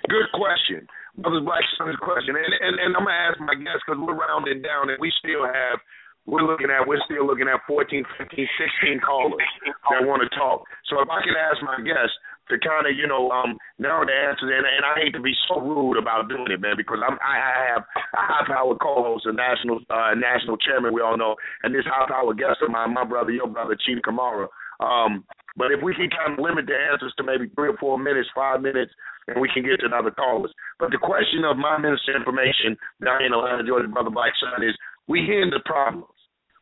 Good 0.08 0.28
question. 0.34 0.84
Brother 1.16 1.40
Black 1.40 1.64
Sun's 1.76 1.96
question. 2.00 2.36
And, 2.36 2.52
and, 2.52 2.74
and 2.80 2.90
I'm 2.96 3.04
going 3.04 3.16
to 3.16 3.24
ask 3.32 3.36
my 3.40 3.56
guests 3.56 3.84
because 3.86 4.00
we're 4.00 4.16
rounding 4.16 4.60
down 4.60 4.90
and 4.90 4.98
we 5.00 5.12
still 5.20 5.44
have 5.44 5.80
we're 6.28 6.44
looking 6.44 6.68
at 6.68 6.84
we're 6.84 7.00
still 7.08 7.24
looking 7.24 7.48
at 7.48 7.64
14, 7.64 8.04
15, 8.18 8.28
16 8.28 9.00
callers 9.00 9.40
that 9.88 10.04
want 10.04 10.20
to 10.20 10.30
talk. 10.36 10.62
So 10.92 11.00
if 11.00 11.08
I 11.08 11.24
can 11.24 11.34
ask 11.34 11.58
my 11.64 11.80
guests 11.80 12.12
to 12.50 12.58
kind 12.58 12.86
of 12.86 12.92
you 12.98 13.06
know 13.06 13.30
um 13.30 13.56
narrow 13.78 14.04
the 14.04 14.12
answers, 14.12 14.50
and, 14.50 14.66
and 14.66 14.84
I 14.84 14.98
hate 14.98 15.14
to 15.14 15.22
be 15.22 15.34
so 15.48 15.60
rude 15.62 15.96
about 15.96 16.28
doing 16.28 16.50
it, 16.50 16.60
man, 16.60 16.76
because 16.76 16.98
I'm 17.00 17.16
I, 17.22 17.74
have 17.74 17.84
a 18.14 18.22
high 18.22 18.46
power 18.46 18.74
co-host, 18.76 19.26
a 19.26 19.32
national 19.32 19.80
uh, 19.88 20.14
national 20.14 20.58
chairman, 20.58 20.92
we 20.92 21.00
all 21.00 21.16
know, 21.16 21.36
and 21.62 21.74
this 21.74 21.86
high 21.86 22.06
power 22.10 22.34
guest 22.34 22.62
of 22.62 22.70
mine, 22.70 22.94
my 22.94 23.04
brother, 23.04 23.30
your 23.30 23.48
brother, 23.48 23.76
Chief 23.86 23.98
Kamara. 24.02 24.46
Um, 24.80 25.24
but 25.56 25.72
if 25.72 25.82
we 25.82 25.94
can 25.94 26.08
kind 26.08 26.38
of 26.38 26.42
limit 26.42 26.66
the 26.66 26.76
answers 26.76 27.12
to 27.18 27.22
maybe 27.22 27.50
three 27.54 27.68
or 27.68 27.76
four 27.76 27.98
minutes, 27.98 28.28
five 28.34 28.62
minutes, 28.62 28.92
and 29.28 29.40
we 29.40 29.50
can 29.52 29.62
get 29.62 29.80
to 29.80 29.86
another 29.86 30.10
callers. 30.10 30.52
But 30.78 30.90
the 30.90 30.98
question 30.98 31.44
of 31.44 31.56
my 31.56 31.76
minister 31.76 32.16
information 32.16 32.76
down 33.04 33.22
in 33.22 33.34
Atlanta, 33.34 33.66
Georgia, 33.66 33.88
Brother 33.88 34.10
Black 34.10 34.32
Sun, 34.40 34.64
is 34.64 34.74
we 35.06 35.20
hear 35.26 35.44
the 35.50 35.60
problems. 35.66 36.08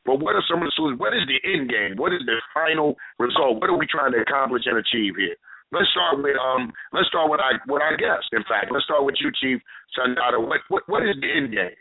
But 0.09 0.25
what 0.25 0.35
are 0.35 0.45
some 0.49 0.65
of 0.65 0.67
the 0.67 0.73
solutions? 0.75 1.01
What 1.01 1.13
is 1.13 1.29
the 1.29 1.37
end 1.45 1.69
game? 1.69 2.01
What 2.01 2.17
is 2.17 2.25
the 2.25 2.41
final 2.57 2.97
result? 3.21 3.61
What 3.61 3.69
are 3.69 3.77
we 3.77 3.87
trying 3.87 4.13
to 4.13 4.25
accomplish 4.25 4.65
and 4.65 4.81
achieve 4.81 5.21
here? 5.21 5.37
Let's 5.71 5.91
start 5.91 6.23
with 6.23 6.37
um. 6.37 6.73
Let's 6.93 7.09
start 7.09 7.31
with 7.31 7.41
our 7.41 7.61
with 7.69 7.83
our 7.83 7.97
guest. 7.97 8.33
In 8.33 8.43
fact, 8.49 8.73
let's 8.73 8.85
start 8.85 9.05
with 9.05 9.17
you, 9.21 9.31
Chief 9.41 9.61
Sundiata. 9.99 10.41
What 10.41 10.61
what 10.69 10.83
what 10.87 11.03
is 11.03 11.17
the 11.21 11.29
end 11.29 11.53
game? 11.53 11.77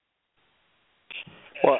Well, 1.63 1.79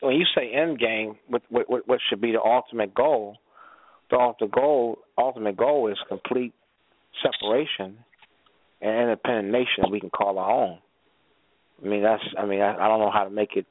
when 0.00 0.16
you 0.16 0.24
say 0.34 0.50
end 0.52 0.78
game, 0.78 1.16
what 1.28 1.42
what 1.48 1.88
what 1.88 1.98
should 2.08 2.20
be 2.20 2.32
the 2.32 2.40
ultimate 2.40 2.94
goal? 2.94 3.36
The 4.10 4.16
ultimate 4.16 4.52
goal, 4.52 4.98
ultimate 5.18 5.56
goal 5.56 5.90
is 5.90 5.98
complete 6.08 6.54
separation 7.22 7.98
and 8.80 9.02
independent 9.02 9.50
nation 9.50 9.90
we 9.90 10.00
can 10.00 10.10
call 10.10 10.38
our 10.38 10.50
own. 10.50 10.78
I 11.84 11.88
mean, 11.88 12.02
that's. 12.02 12.22
I 12.38 12.46
mean, 12.46 12.60
I, 12.60 12.74
I 12.74 12.88
don't 12.88 13.00
know 13.00 13.10
how 13.10 13.24
to 13.24 13.30
make 13.30 13.56
it 13.56 13.66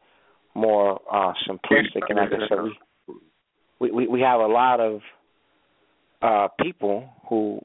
more 0.53 0.99
uh, 1.11 1.33
simplistic. 1.47 2.03
And 2.09 2.17
like 2.17 2.29
I 2.29 2.47
said, 2.47 3.15
we, 3.79 3.91
we 3.91 4.07
we 4.07 4.21
have 4.21 4.39
a 4.39 4.47
lot 4.47 4.79
of 4.79 5.01
uh, 6.21 6.47
people 6.61 7.09
who 7.29 7.61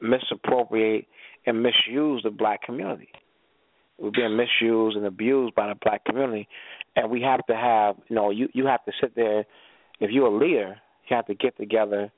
misappropriate 0.00 1.06
and 1.46 1.62
misuse 1.62 2.22
the 2.22 2.30
black 2.30 2.62
community. 2.62 3.08
We're 3.98 4.10
being 4.10 4.36
misused 4.36 4.96
and 4.96 5.06
abused 5.06 5.54
by 5.54 5.68
the 5.68 5.74
black 5.74 6.04
community, 6.04 6.48
and 6.94 7.10
we 7.10 7.22
have 7.22 7.44
to 7.46 7.56
have. 7.56 7.96
You 8.08 8.16
know, 8.16 8.30
you 8.30 8.48
you 8.52 8.66
have 8.66 8.84
to 8.84 8.92
sit 9.00 9.16
there. 9.16 9.44
If 10.00 10.10
you're 10.12 10.28
a 10.28 10.36
leader, 10.36 10.76
you 11.08 11.16
have 11.16 11.26
to 11.26 11.34
get 11.34 11.56
together 11.56 12.12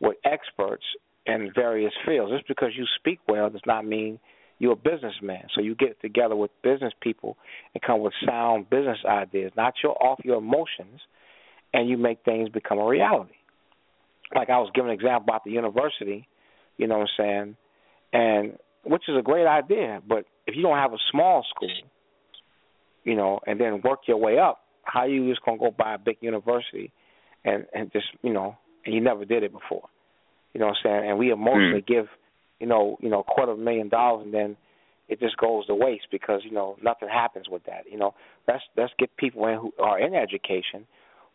with 0.00 0.16
experts 0.24 0.84
in 1.26 1.52
various 1.54 1.92
fields. 2.06 2.32
Just 2.32 2.48
because 2.48 2.70
you 2.74 2.86
speak 2.98 3.20
well 3.28 3.50
does 3.50 3.60
not 3.66 3.84
mean 3.84 4.18
you're 4.58 4.72
a 4.72 4.76
businessman. 4.76 5.44
So 5.54 5.60
you 5.60 5.74
get 5.74 6.00
together 6.00 6.36
with 6.36 6.50
business 6.62 6.92
people 7.02 7.36
and 7.74 7.82
come 7.82 8.00
with 8.00 8.14
sound 8.26 8.70
business 8.70 8.98
ideas, 9.04 9.52
not 9.56 9.74
your 9.82 10.02
off 10.02 10.20
your 10.24 10.38
emotions, 10.38 11.00
and 11.74 11.88
you 11.88 11.98
make 11.98 12.24
things 12.24 12.48
become 12.48 12.78
a 12.78 12.86
reality. 12.86 13.34
Like 14.34 14.50
I 14.50 14.58
was 14.58 14.70
giving 14.74 14.90
an 14.90 14.94
example 14.94 15.24
about 15.24 15.44
the 15.44 15.50
university, 15.50 16.28
you 16.76 16.86
know 16.86 16.98
what 16.98 17.08
I'm 17.18 17.24
saying, 17.24 17.56
and 18.12 18.58
which 18.84 19.02
is 19.08 19.16
a 19.18 19.22
great 19.22 19.46
idea, 19.46 20.00
but 20.06 20.24
if 20.46 20.56
you 20.56 20.62
don't 20.62 20.78
have 20.78 20.92
a 20.92 20.98
small 21.10 21.44
school, 21.54 21.72
you 23.04 23.16
know, 23.16 23.40
and 23.46 23.60
then 23.60 23.82
work 23.82 24.00
your 24.06 24.16
way 24.16 24.38
up, 24.38 24.60
how 24.84 25.00
are 25.00 25.08
you 25.08 25.28
just 25.30 25.44
gonna 25.44 25.58
go 25.58 25.70
buy 25.70 25.94
a 25.94 25.98
big 25.98 26.18
university 26.20 26.92
and 27.44 27.66
and 27.74 27.92
just 27.92 28.06
you 28.22 28.32
know, 28.32 28.56
and 28.84 28.94
you 28.94 29.00
never 29.00 29.24
did 29.24 29.42
it 29.42 29.52
before, 29.52 29.88
you 30.54 30.60
know 30.60 30.66
what 30.66 30.76
I'm 30.84 31.00
saying? 31.00 31.10
And 31.10 31.18
we 31.18 31.30
emotionally 31.30 31.82
mm. 31.82 31.86
give 31.86 32.06
you 32.60 32.66
know, 32.66 32.98
you 33.00 33.08
know, 33.08 33.20
a 33.20 33.24
quarter 33.24 33.52
of 33.52 33.58
a 33.58 33.62
million 33.62 33.88
dollars, 33.88 34.24
and 34.26 34.34
then 34.34 34.56
it 35.08 35.18
just 35.18 35.36
goes 35.38 35.66
to 35.66 35.74
waste 35.74 36.06
because 36.12 36.42
you 36.44 36.52
know 36.52 36.76
nothing 36.82 37.08
happens 37.08 37.46
with 37.50 37.64
that. 37.64 37.84
You 37.90 37.98
know, 37.98 38.14
let's 38.46 38.62
let's 38.76 38.92
get 38.98 39.16
people 39.16 39.46
in 39.48 39.58
who 39.58 39.72
are 39.82 39.98
in 39.98 40.14
education, 40.14 40.86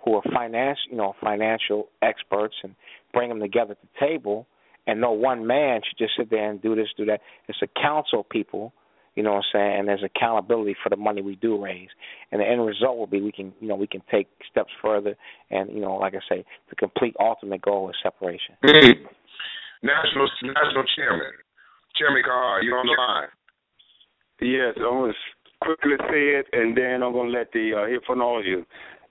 who 0.05 0.13
are 0.15 0.21
finance, 0.33 0.79
you 0.89 0.95
know, 0.95 1.15
financial 1.21 1.89
experts, 2.01 2.55
and 2.63 2.75
bring 3.13 3.29
them 3.29 3.39
together 3.39 3.71
at 3.71 3.81
the 3.81 4.07
table. 4.07 4.47
And 4.87 5.01
no 5.01 5.11
one 5.11 5.47
man 5.47 5.81
should 5.83 5.97
just 5.97 6.13
sit 6.15 6.29
there 6.29 6.49
and 6.49 6.61
do 6.61 6.75
this, 6.75 6.87
do 6.95 7.05
that. 7.05 7.21
It's 7.47 7.57
a 7.63 7.81
council 7.81 8.19
of 8.19 8.29
people, 8.29 8.71
you 9.15 9.23
know 9.23 9.31
what 9.31 9.37
I'm 9.37 9.43
saying, 9.51 9.79
and 9.79 9.87
there's 9.87 10.03
accountability 10.03 10.75
for 10.83 10.89
the 10.89 10.95
money 10.95 11.23
we 11.23 11.37
do 11.37 11.61
raise. 11.61 11.89
And 12.31 12.39
the 12.39 12.45
end 12.45 12.63
result 12.63 12.97
will 12.97 13.07
be 13.07 13.19
we 13.19 13.31
can, 13.31 13.51
you 13.59 13.67
know, 13.67 13.75
we 13.75 13.87
can 13.87 14.03
take 14.11 14.27
steps 14.49 14.71
further, 14.83 15.15
and 15.49 15.71
you 15.71 15.81
know, 15.81 15.95
like 15.95 16.13
I 16.13 16.19
say, 16.29 16.45
the 16.69 16.75
complete 16.75 17.15
ultimate 17.19 17.63
goal 17.63 17.89
is 17.89 17.95
separation. 18.03 18.55
Mm-hmm 18.63 19.05
national 19.85 20.27
national 20.41 20.83
chairman. 20.97 21.31
Chairman 21.95 22.23
Kahar, 22.25 22.63
you 22.63 22.73
on 22.73 22.85
the 22.89 22.97
line? 22.97 23.31
Yes, 24.41 24.73
I'm 24.75 25.05
going 25.05 25.13
to 25.13 25.17
quickly 25.61 25.95
say 26.09 26.41
it, 26.41 26.45
and 26.51 26.75
then 26.75 27.03
I'm 27.03 27.13
going 27.13 27.31
to 27.31 27.37
let 27.37 27.53
the 27.53 27.71
uh, 27.71 27.87
hear 27.87 28.01
from 28.05 28.21
all 28.21 28.39
of 28.39 28.45
you. 28.45 28.65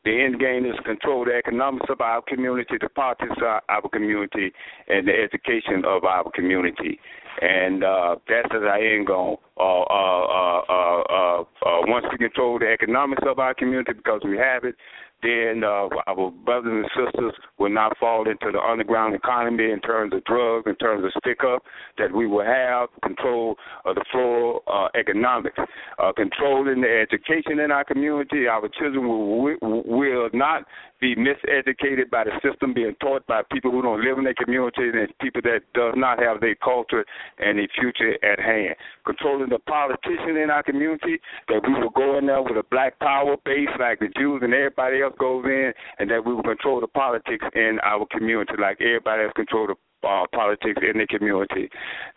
The 0.04 0.22
end 0.22 0.38
game 0.38 0.66
is 0.66 0.78
control 0.84 1.24
the 1.24 1.34
economics 1.34 1.86
of 1.88 2.00
our 2.00 2.20
community, 2.22 2.74
the 2.78 2.90
politics 2.90 3.36
of 3.38 3.60
our 3.68 3.88
community, 3.90 4.52
and 4.88 5.08
the 5.08 5.12
education 5.12 5.84
of 5.86 6.04
our 6.04 6.30
community. 6.32 7.00
And 7.40 7.82
uh, 7.82 8.16
that's 8.28 8.48
our 8.52 8.76
end 8.76 9.06
goal. 9.06 9.40
Uh, 9.56 9.82
uh, 9.82 10.24
uh, 10.26 10.62
uh, 10.68 11.02
uh, 11.02 11.40
uh, 11.40 11.80
once 11.86 12.06
we 12.12 12.18
control 12.18 12.58
the 12.58 12.70
economics 12.70 13.22
of 13.26 13.38
our 13.38 13.54
community, 13.54 13.92
because 13.94 14.20
we 14.24 14.36
have 14.36 14.64
it, 14.64 14.76
then 15.22 15.62
uh, 15.64 15.88
our 16.06 16.30
brothers 16.44 16.84
and 16.84 17.06
sisters 17.06 17.32
will 17.58 17.70
not 17.70 17.96
fall 17.98 18.28
into 18.28 18.52
the 18.52 18.60
underground 18.60 19.14
economy 19.14 19.70
in 19.70 19.80
terms 19.80 20.12
of 20.12 20.22
drugs, 20.24 20.66
in 20.66 20.76
terms 20.76 21.04
of 21.04 21.10
stick 21.18 21.38
up, 21.46 21.62
that 21.98 22.12
we 22.12 22.26
will 22.26 22.44
have 22.44 22.88
control 23.02 23.56
of 23.84 23.94
the 23.94 24.04
flow 24.12 24.60
uh, 24.66 24.88
economics, 24.98 25.58
uh, 25.98 26.12
controlling 26.12 26.80
the 26.80 27.00
education 27.02 27.60
in 27.60 27.70
our 27.70 27.84
community. 27.84 28.46
Our 28.46 28.68
children 28.78 29.08
will, 29.08 29.56
will 29.62 30.28
not 30.34 30.64
be 31.00 31.14
miseducated 31.16 32.08
by 32.10 32.24
the 32.24 32.32
system, 32.42 32.72
being 32.72 32.94
taught 33.00 33.26
by 33.26 33.42
people 33.52 33.70
who 33.70 33.82
don't 33.82 34.04
live 34.04 34.18
in 34.18 34.24
their 34.24 34.34
community 34.34 34.88
and 34.88 35.18
people 35.20 35.42
that 35.42 35.60
does 35.74 35.94
not 35.96 36.18
have 36.18 36.40
their 36.40 36.54
culture 36.56 37.04
and 37.38 37.58
their 37.58 37.68
future 37.78 38.14
at 38.24 38.38
hand. 38.38 38.74
Controlling 39.04 39.50
the 39.50 39.58
politician 39.58 40.36
in 40.36 40.50
our 40.50 40.62
community, 40.62 41.18
that 41.48 41.60
we 41.66 41.74
will 41.74 41.90
go 41.90 42.18
in 42.18 42.26
there 42.26 42.42
with 42.42 42.56
a 42.56 42.64
black 42.70 42.98
power 43.00 43.36
base 43.44 43.68
like 43.78 43.98
the 43.98 44.08
Jews 44.16 44.40
and 44.42 44.54
everybody 44.54 45.02
else 45.02 45.13
goes 45.18 45.44
in, 45.44 45.72
and 45.98 46.10
that 46.10 46.24
we 46.24 46.34
will 46.34 46.42
control 46.42 46.80
the 46.80 46.88
politics 46.88 47.44
in 47.54 47.78
our 47.82 48.06
community 48.10 48.54
like 48.60 48.80
everybody 48.80 49.24
else 49.24 49.32
control 49.34 49.66
the 49.66 49.74
uh, 50.04 50.24
politics 50.32 50.80
in 50.82 50.98
the 50.98 51.06
community. 51.06 51.68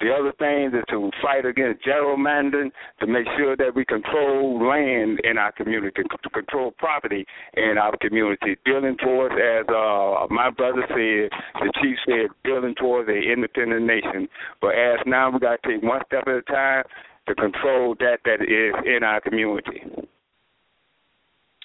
The 0.02 0.12
other 0.12 0.34
thing 0.38 0.78
is 0.78 0.84
to 0.90 1.10
fight 1.22 1.46
against 1.46 1.86
gerrymandering, 1.86 2.72
to 3.00 3.08
make 3.08 3.26
sure 3.38 3.56
that 3.56 3.74
we 3.76 3.86
control 3.86 4.60
land 4.68 5.20
in 5.24 5.38
our 5.38 5.52
community, 5.54 6.04
to 6.04 6.30
control 6.30 6.74
property 6.78 7.26
in 7.56 7.78
our 7.78 7.96
community, 7.98 8.58
building 8.66 8.98
towards, 8.98 9.36
as 9.36 9.66
uh, 9.70 10.28
my 10.30 10.50
brother 10.56 10.84
said, 10.90 11.32
the 11.62 11.72
chief 11.82 11.98
said, 12.06 12.28
building 12.44 12.76
towards 12.76 13.10
an 13.10 13.16
independent 13.16 13.86
nation. 13.86 14.28
But 14.62 14.76
as 14.76 15.00
now 15.06 15.32
we 15.32 15.40
got 15.40 15.62
to 15.64 15.70
take 15.70 15.84
one 15.84 16.02
step 16.08 16.28
at 16.28 16.36
a 16.36 16.42
time 16.44 16.84
to 17.28 17.36
control 17.36 17.96
that 18.00 18.20
that 18.26 18.42
is 18.42 18.74
in 18.86 19.04
our 19.04 19.22
community. 19.22 19.82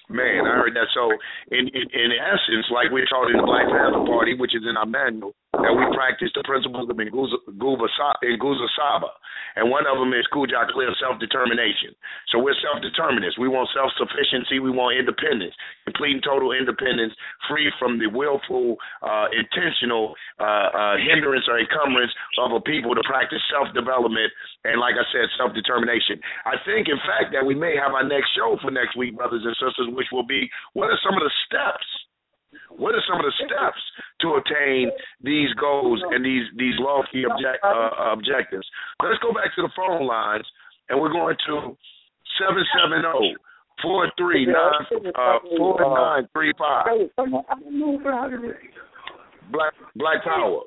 Man, 0.09 0.45
I 0.45 0.59
heard 0.59 0.75
that. 0.75 0.87
So, 0.93 1.11
in 1.51 1.67
in, 1.67 1.85
in 1.93 2.09
essence, 2.11 2.67
like 2.71 2.91
we're 2.91 3.05
taught 3.05 3.31
in 3.31 3.37
the 3.37 3.47
Black 3.47 3.67
Panther 3.67 4.05
Party, 4.05 4.35
which 4.35 4.55
is 4.55 4.63
in 4.67 4.75
our 4.75 4.85
manual, 4.85 5.33
that 5.61 5.69
we 5.69 5.85
practice 5.93 6.33
the 6.33 6.41
principles 6.41 6.89
of 6.89 6.97
Nguzo 6.97 8.67
Saba. 8.73 9.11
And 9.55 9.69
one 9.69 9.85
of 9.85 10.01
them 10.01 10.09
is 10.17 10.25
Kujichagulia 10.33 10.97
self 10.97 11.21
determination. 11.21 11.93
So 12.33 12.41
we're 12.41 12.57
self 12.57 12.81
determinists. 12.81 13.37
We 13.37 13.45
want 13.45 13.69
self 13.69 13.93
sufficiency. 14.01 14.57
We 14.57 14.73
want 14.73 14.97
independence, 14.97 15.53
complete 15.85 16.17
and 16.17 16.25
total 16.25 16.57
independence, 16.57 17.13
free 17.45 17.69
from 17.77 18.01
the 18.01 18.09
willful, 18.09 18.81
uh, 19.05 19.29
intentional 19.29 20.17
uh, 20.41 20.73
uh, 20.73 20.95
hindrance 20.97 21.45
or 21.45 21.61
encumbrance 21.61 22.11
of 22.41 22.57
a 22.57 22.61
people 22.65 22.97
to 22.97 23.05
practice 23.05 23.41
self 23.53 23.69
development 23.77 24.33
and, 24.65 24.81
like 24.81 24.97
I 24.97 25.05
said, 25.13 25.29
self 25.37 25.53
determination. 25.53 26.17
I 26.49 26.57
think, 26.65 26.89
in 26.89 26.97
fact, 27.05 27.29
that 27.37 27.45
we 27.45 27.53
may 27.53 27.77
have 27.77 27.93
our 27.93 28.05
next 28.05 28.33
show 28.33 28.57
for 28.57 28.73
next 28.73 28.97
week, 28.97 29.13
brothers 29.13 29.45
and 29.45 29.53
sisters, 29.61 29.93
which 29.93 30.09
will 30.09 30.25
be 30.25 30.49
what 30.73 30.89
are 30.89 30.99
some 31.05 31.13
of 31.13 31.21
the 31.21 31.33
steps 31.45 31.85
what 32.69 32.95
are 32.95 33.03
some 33.07 33.19
of 33.19 33.25
the 33.25 33.35
steps 33.45 33.81
to 34.21 34.39
attain 34.39 34.91
these 35.21 35.53
goals 35.59 36.01
and 36.11 36.25
these 36.25 36.45
these 36.57 36.75
lofty 36.79 37.23
object, 37.25 37.63
uh, 37.63 38.11
objectives? 38.11 38.67
Let's 39.01 39.19
go 39.21 39.33
back 39.33 39.55
to 39.55 39.61
the 39.61 39.71
phone 39.75 40.07
lines, 40.07 40.45
and 40.89 40.99
we're 40.99 41.11
going 41.11 41.35
to 41.47 41.77
seven 42.39 42.63
seven 42.73 43.01
zero 43.01 43.13
oh 43.15 43.33
four 43.81 44.11
three 44.17 44.45
nine 44.45 44.85
uh, 45.15 45.39
four 45.57 45.79
nine 45.79 46.27
three 46.33 46.53
five. 46.57 46.85
Black 49.51 49.73
Black 49.95 50.23
Power. 50.23 50.61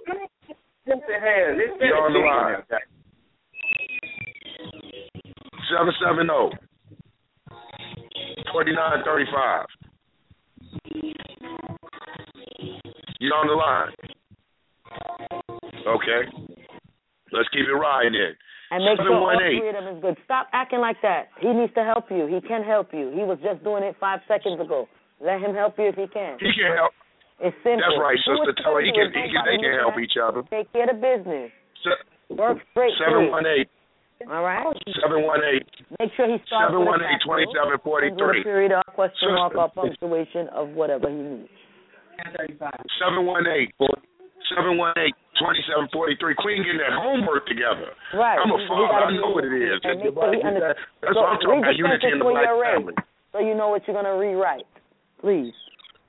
You're 0.87 1.97
on 1.99 2.13
the 2.13 2.19
line. 2.21 2.63
Seven 5.71 5.93
seven 6.03 6.27
zero 6.27 6.51
oh 6.51 6.67
forty 8.53 8.73
nine 8.73 9.03
thirty 9.05 9.27
five. 9.33 9.67
You 13.19 13.31
on 13.33 13.47
the 13.49 13.57
line? 13.57 13.93
Okay. 15.87 16.21
Let's 17.33 17.49
keep 17.51 17.67
it 17.67 17.73
riding 17.75 18.13
then. 18.13 18.35
And 18.71 18.83
make 18.83 18.99
sure 18.99 19.15
all 19.15 19.31
three 19.39 19.63
of 19.69 19.75
them 19.79 19.87
is 19.97 20.03
good. 20.03 20.17
Stop 20.27 20.49
acting 20.53 20.81
like 20.83 20.99
that. 21.03 21.31
He 21.39 21.53
needs 21.55 21.73
to 21.75 21.85
help 21.87 22.11
you. 22.11 22.27
He 22.27 22.43
can 22.43 22.63
help 22.67 22.91
you. 22.93 23.15
He 23.15 23.23
was 23.23 23.39
just 23.43 23.63
doing 23.63 23.85
it 23.87 23.95
five 24.01 24.21
seconds 24.27 24.59
ago. 24.59 24.89
Let 25.23 25.41
him 25.41 25.55
help 25.55 25.79
you 25.79 25.89
if 25.91 25.97
he 25.97 26.07
can. 26.11 26.37
He 26.43 26.51
can 26.51 26.75
help. 26.75 26.91
It's 27.39 27.55
simple. 27.63 27.85
That's 27.85 28.01
right, 28.01 28.19
sister. 28.27 28.53
Tell 28.65 28.75
her 28.75 28.83
he 28.83 28.91
can. 28.91 29.13
He 29.15 29.31
can. 29.31 29.45
They 29.47 29.61
can 29.63 29.77
help 29.79 29.95
each 30.03 30.19
other. 30.19 30.43
Take 30.51 30.73
care 30.73 30.91
of 30.91 30.99
business. 30.99 31.53
Se- 31.85 32.35
Work 32.35 32.59
straight. 32.75 32.97
Seven 32.99 33.31
one 33.31 33.47
eight. 33.47 33.69
All 34.27 34.43
right. 34.43 34.67
Seven 34.99 35.23
one 35.23 35.41
eight. 35.45 35.63
Make 36.01 36.11
sure 36.17 36.27
he 36.27 36.43
starts 36.49 36.73
Seven 36.73 36.83
one 36.85 37.01
a 37.01 37.07
eight 37.07 37.23
twenty 37.23 37.47
seven 37.55 37.79
forty 37.85 38.09
ends 38.09 38.19
with 38.19 38.29
a 38.29 38.33
three. 38.33 38.43
period 38.43 38.73
or 38.73 38.83
question 38.97 39.31
mark 39.37 39.55
or 39.55 39.69
punctuation 39.71 40.49
of 40.51 40.71
whatever 40.75 41.07
he 41.09 41.17
needs. 41.17 41.53
Seven 43.01 43.27
one 43.27 43.47
eight. 43.47 43.73
Seven 44.55 44.79
one 44.79 44.95
eight 44.99 45.15
twenty 45.39 45.61
seven 45.69 45.89
forty 45.93 46.17
three. 46.21 46.35
Queen 46.39 46.63
getting 46.63 46.79
that 46.81 46.95
homework 46.97 47.47
together. 47.47 47.93
Right. 48.15 48.39
I'm 48.39 48.51
a 48.51 48.57
He- 48.57 48.63
he 48.63 48.69
father. 48.69 49.05
I 49.07 49.11
know 49.17 49.31
what 49.35 49.45
it 49.45 49.53
is. 49.53 49.81
And 49.85 50.01
make 50.01 50.15
sure 50.15 50.33
he 50.33 50.43
understands. 50.43 50.79
That's 51.03 51.15
so 51.15 51.21
what 51.21 51.29
I'm 51.35 51.39
talking 51.43 51.51
read 51.51 51.59
about. 51.59 51.73
the 51.73 51.83
Unity 51.83 52.07
in 52.13 52.19
the 52.19 52.25
black 52.25 52.47
you're 52.47 52.65
family. 52.65 52.95
so 53.33 53.39
you 53.41 53.55
know 53.55 53.69
what 53.69 53.83
you're 53.87 53.97
gonna 53.97 54.17
rewrite. 54.17 54.67
Please. 55.21 55.53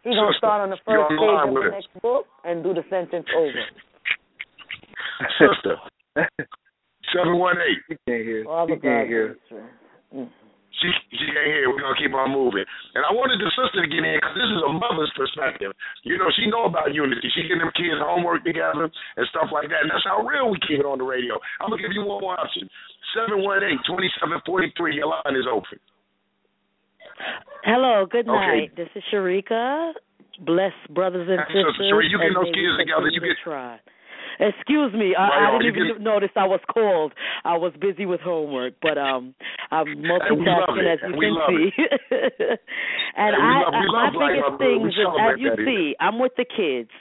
He's 0.04 0.16
gonna 0.16 0.38
start 0.38 0.62
on 0.62 0.70
the 0.70 0.78
first 0.86 1.10
page 1.10 1.20
of 1.20 1.50
the 1.50 1.52
with 1.52 1.68
us. 1.68 1.74
next 1.82 1.92
book 2.02 2.28
and 2.46 2.64
do 2.64 2.74
the 2.74 2.84
sentence 2.90 3.28
over. 3.36 3.62
Sister. 5.42 5.76
Seven 7.14 7.38
one 7.40 7.58
eight. 7.58 7.80
He 7.90 7.96
can't 8.08 8.24
hear. 8.24 8.46
All 8.48 8.68
the 8.68 8.76
He 8.76 8.80
can't 8.82 9.10
God's 9.10 9.10
hear. 9.10 9.38
Mm. 10.16 10.30
She 10.78 10.90
she 11.10 11.26
can't 11.34 11.50
hear. 11.50 11.70
We're 11.74 11.82
gonna 11.82 11.98
keep 11.98 12.14
on 12.14 12.30
moving. 12.30 12.62
And 12.94 13.02
I 13.02 13.10
wanted 13.10 13.42
the 13.42 13.50
sister 13.58 13.82
to 13.82 13.90
get 13.90 14.06
in 14.06 14.14
because 14.22 14.38
this 14.38 14.46
is 14.54 14.62
a 14.62 14.72
mother's 14.78 15.10
perspective. 15.18 15.74
You 16.06 16.22
know, 16.22 16.30
she 16.38 16.46
know 16.46 16.70
about 16.70 16.94
unity. 16.94 17.26
She 17.34 17.50
getting 17.50 17.66
them 17.66 17.74
kids 17.74 17.98
homework 17.98 18.46
together 18.46 18.86
and 18.86 19.26
stuff 19.34 19.50
like 19.50 19.74
that. 19.74 19.82
And 19.82 19.90
that's 19.90 20.06
how 20.06 20.22
real 20.22 20.54
we 20.54 20.62
keep 20.70 20.78
it 20.82 20.86
on 20.86 21.02
the 21.02 21.08
radio. 21.08 21.42
I'm 21.62 21.74
gonna 21.74 21.82
give 21.82 21.98
you 21.98 22.06
one 22.06 22.22
more 22.22 22.38
option. 22.38 22.70
Seven 23.18 23.42
one 23.42 23.66
eight 23.66 23.82
twenty 23.90 24.10
seven 24.22 24.38
forty 24.46 24.70
three. 24.78 25.02
Your 25.02 25.10
line 25.10 25.34
is 25.34 25.50
open. 25.50 25.82
Hello, 27.66 28.06
good 28.06 28.28
night. 28.28 28.70
Okay. 28.70 28.72
This 28.78 28.90
is 28.96 29.04
Sharika. 29.12 29.94
Bless 30.46 30.74
brothers 30.94 31.28
and 31.30 31.42
sisters. 31.50 31.74
Sharika, 31.90 32.10
you 32.14 32.18
get 32.22 32.34
those 32.38 32.54
kids 32.54 32.78
together, 32.78 33.10
you 33.10 33.22
get- 33.22 33.38
try. 33.44 33.80
Excuse 34.40 34.94
me, 34.94 35.16
I, 35.18 35.28
Right 35.28 35.56
I 35.56 35.58
didn't 35.64 35.88
even 35.88 36.04
notice 36.04 36.30
I 36.36 36.46
was 36.46 36.60
called. 36.72 37.14
I 37.44 37.58
was 37.58 37.74
busy 37.80 38.06
with 38.06 38.22
homework, 38.22 38.74
but 38.82 38.98
um, 38.98 39.34
I'm 39.72 39.88
multitasking 39.98 40.94
as 40.94 41.00
you 41.04 41.20
can 41.20 41.38
see. 41.50 41.72
and 43.18 43.36
we 43.36 43.42
I, 43.44 43.62
love- 43.62 43.74
I- 43.74 44.10
Black 44.14 44.14
biggest 44.14 44.52
Motherhood. 44.52 44.60
things 44.60 44.94
as 44.98 45.40
you 45.40 45.52
see, 45.66 45.96
I'm 46.00 46.20
with 46.20 46.34
the 46.38 46.46
kids, 46.46 46.92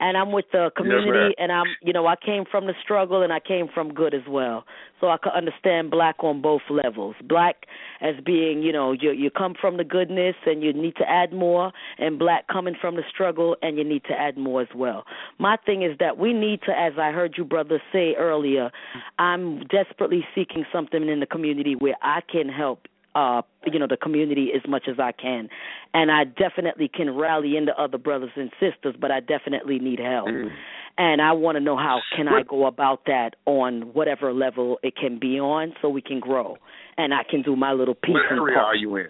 and 0.00 0.16
I'm 0.16 0.32
with 0.32 0.46
the 0.52 0.70
community, 0.76 1.34
and 1.38 1.52
I'm, 1.52 1.66
you 1.82 1.92
know, 1.92 2.06
I 2.06 2.16
came 2.16 2.44
from 2.50 2.66
the 2.66 2.74
struggle, 2.82 3.22
and 3.22 3.32
I 3.32 3.40
came 3.40 3.68
from 3.72 3.92
good 3.92 4.14
as 4.14 4.22
well, 4.28 4.64
so 5.00 5.08
I 5.08 5.16
could 5.16 5.32
understand 5.32 5.90
black 5.90 6.16
on 6.22 6.42
both 6.42 6.62
levels. 6.70 7.16
Black 7.24 7.66
as 8.00 8.14
being, 8.24 8.62
you 8.62 8.72
know, 8.72 8.92
you 8.92 9.12
you 9.12 9.30
come 9.30 9.54
from 9.60 9.76
the 9.76 9.84
goodness, 9.84 10.34
and 10.46 10.62
you 10.62 10.72
need 10.72 10.96
to 10.96 11.08
add 11.08 11.32
more, 11.32 11.72
and 11.98 12.18
black 12.18 12.46
coming 12.48 12.74
from 12.80 12.96
the 12.96 13.02
struggle, 13.12 13.56
and 13.62 13.78
you 13.78 13.84
need 13.84 14.04
to 14.04 14.12
add 14.12 14.36
more 14.36 14.62
as 14.62 14.68
well. 14.74 15.04
My 15.38 15.56
thing 15.64 15.82
is 15.82 15.96
that 16.00 16.18
we 16.18 16.32
need 16.32 16.60
to, 16.62 16.72
as 16.78 16.94
I 16.98 17.10
heard 17.12 17.34
you 17.36 17.44
brother 17.44 17.80
say 17.92 18.14
earlier, 18.14 18.70
I'm 19.18 19.60
desperately 19.66 20.24
seeking 20.34 20.64
something 20.72 21.08
in 21.08 21.20
the 21.20 21.26
community 21.26 21.74
where 21.74 21.96
I 22.02 22.20
can 22.30 22.48
help 22.48 22.86
uh 23.14 23.42
you 23.66 23.78
know 23.78 23.86
the 23.88 23.96
community 23.96 24.50
as 24.54 24.68
much 24.68 24.84
as 24.88 24.98
I 24.98 25.12
can 25.12 25.48
and 25.92 26.10
I 26.10 26.24
definitely 26.24 26.88
can 26.88 27.16
rally 27.16 27.56
into 27.56 27.72
other 27.80 27.98
brothers 27.98 28.30
and 28.36 28.50
sisters 28.60 28.94
but 29.00 29.10
I 29.10 29.20
definitely 29.20 29.78
need 29.78 30.00
help 30.00 30.28
and 30.96 31.20
I 31.20 31.32
want 31.32 31.56
to 31.56 31.60
know 31.60 31.76
how 31.76 32.00
can 32.16 32.28
I 32.28 32.42
go 32.42 32.66
about 32.66 33.06
that 33.06 33.30
on 33.46 33.92
whatever 33.94 34.32
level 34.32 34.78
it 34.82 34.94
can 34.96 35.18
be 35.18 35.40
on 35.40 35.74
so 35.80 35.88
we 35.88 36.02
can 36.02 36.20
grow 36.20 36.56
and 36.96 37.12
I 37.12 37.22
can 37.28 37.42
do 37.42 37.56
my 37.56 37.72
little 37.72 37.94
piece 37.94 38.14
What 38.14 38.38
area 38.38 38.58
are 38.58 38.76
you 38.76 38.96
in? 38.96 39.06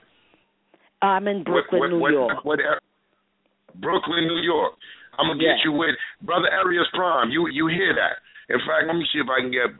I'm 1.02 1.28
in 1.28 1.44
Brooklyn, 1.44 1.80
what, 1.80 1.80
what, 1.80 1.90
New 1.90 2.00
what, 2.00 2.12
York. 2.12 2.44
What, 2.44 2.58
Brooklyn, 3.80 4.26
New 4.26 4.40
York. 4.40 4.72
I'm 5.18 5.28
gonna 5.28 5.38
get 5.38 5.62
you 5.64 5.72
with 5.72 5.94
brother 6.22 6.48
Arias 6.50 6.88
Prime. 6.94 7.30
You 7.30 7.48
you 7.48 7.68
hear 7.68 7.94
that? 7.94 8.18
In 8.52 8.58
fact, 8.60 8.86
let 8.86 8.96
me 8.96 9.06
see 9.12 9.20
if 9.20 9.28
I 9.28 9.40
can 9.40 9.50
get 9.50 9.70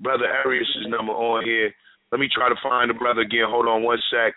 brother 0.00 0.26
Arias' 0.26 0.86
number 0.88 1.12
on 1.12 1.44
here. 1.44 1.72
Let 2.12 2.20
me 2.20 2.28
try 2.32 2.48
to 2.48 2.54
find 2.62 2.90
the 2.90 2.94
brother 2.94 3.20
again. 3.22 3.46
Hold 3.48 3.66
on 3.66 3.82
one 3.82 3.98
sec, 4.10 4.34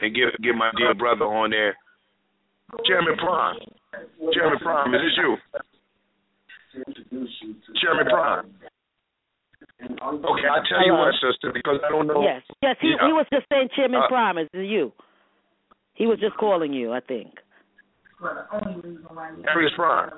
and 0.00 0.14
get 0.14 0.36
get 0.42 0.54
my 0.54 0.70
dear 0.76 0.94
brother 0.94 1.24
on 1.24 1.50
there. 1.50 1.76
Chairman 2.84 3.16
Prime. 3.16 3.56
Chairman 4.32 4.58
Prime, 4.60 4.94
is 4.94 5.00
this 5.00 5.16
you? 5.16 5.36
Chairman 7.80 8.06
Prime. 8.06 8.44
Okay, 9.80 10.48
I'll 10.50 10.66
tell 10.68 10.84
you 10.84 10.92
what, 10.92 11.14
sister, 11.14 11.50
because 11.54 11.80
I 11.86 11.88
don't 11.88 12.06
know. 12.06 12.20
Yes. 12.22 12.42
Yes, 12.62 12.76
he 12.80 12.88
Yeah. 12.88 13.06
he 13.06 13.12
was 13.12 13.26
just 13.32 13.46
saying 13.48 13.68
Chairman 13.74 14.02
Uh, 14.02 14.08
Prime 14.08 14.38
is 14.38 14.48
you. 14.52 14.92
He 15.94 16.06
was 16.06 16.18
just 16.20 16.36
calling 16.36 16.72
you, 16.72 16.92
I 16.92 17.00
think. 17.00 17.40
Arias 18.20 19.72
Prime. 19.74 20.10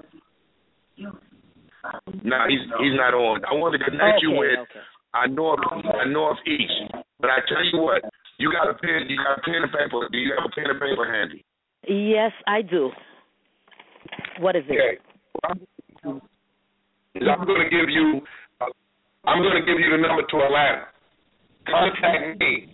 No, 2.24 2.38
he's 2.48 2.60
he's 2.80 2.96
not 2.96 3.14
on. 3.14 3.44
I 3.44 3.54
want 3.54 3.72
to 3.78 3.84
connect 3.84 4.22
you 4.22 4.32
with 4.32 4.58
okay. 4.58 4.80
I 5.14 5.26
north 5.26 5.60
I 5.72 6.04
northeast. 6.08 6.72
But 7.20 7.30
I 7.30 7.38
tell 7.48 7.64
you 7.64 7.82
what, 7.82 8.02
you 8.38 8.50
got 8.52 8.70
a 8.70 8.74
pen, 8.74 9.06
you 9.08 9.16
got 9.16 9.38
a 9.38 9.42
pen 9.42 9.62
and 9.62 9.72
paper. 9.72 10.08
Do 10.10 10.18
you 10.18 10.32
have 10.36 10.44
a 10.46 10.54
pen 10.54 10.70
and 10.70 10.80
paper 10.80 11.04
handy? 11.04 11.44
Yes, 11.88 12.32
I 12.46 12.62
do. 12.62 12.90
What 14.38 14.56
is 14.56 14.64
it? 14.68 14.72
Okay. 14.72 14.98
I'm 16.04 17.44
going 17.44 17.60
to 17.62 17.70
give 17.70 17.90
you, 17.90 18.20
uh, 18.60 18.66
I'm 19.26 19.42
going 19.42 19.60
to 19.60 19.66
give 19.66 19.78
you 19.78 19.90
the 19.90 19.98
number 19.98 20.22
to 20.22 20.36
Atlanta. 20.38 20.86
Contact 21.66 22.40
me, 22.40 22.72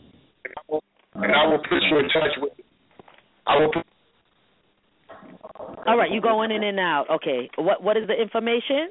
and 1.14 1.32
I 1.34 1.46
will 1.46 1.58
put 1.58 1.82
you 1.90 1.98
in 1.98 2.08
touch 2.08 2.30
with. 2.38 2.52
I 3.46 3.56
will 3.58 3.72
put. 3.72 3.84
All 5.86 5.96
right, 5.96 6.10
you 6.10 6.20
going 6.20 6.52
in 6.52 6.62
and 6.62 6.78
out. 6.78 7.06
Okay. 7.10 7.50
What 7.56 7.82
what 7.82 7.96
is 7.96 8.06
the 8.06 8.14
information? 8.14 8.90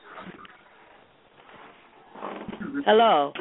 Hello? 2.71 3.33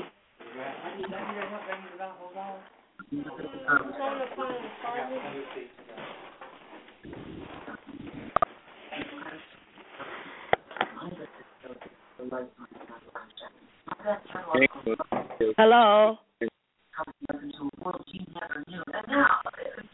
Hello? 15.57 16.19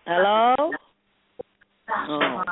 Hello? 0.06 0.54
Oh. 2.08 2.42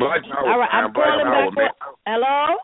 All 0.00 0.58
right, 0.58 0.68
I'm 0.72 0.92
calling 0.92 1.54
back. 1.54 1.74
Hello? 2.06 2.56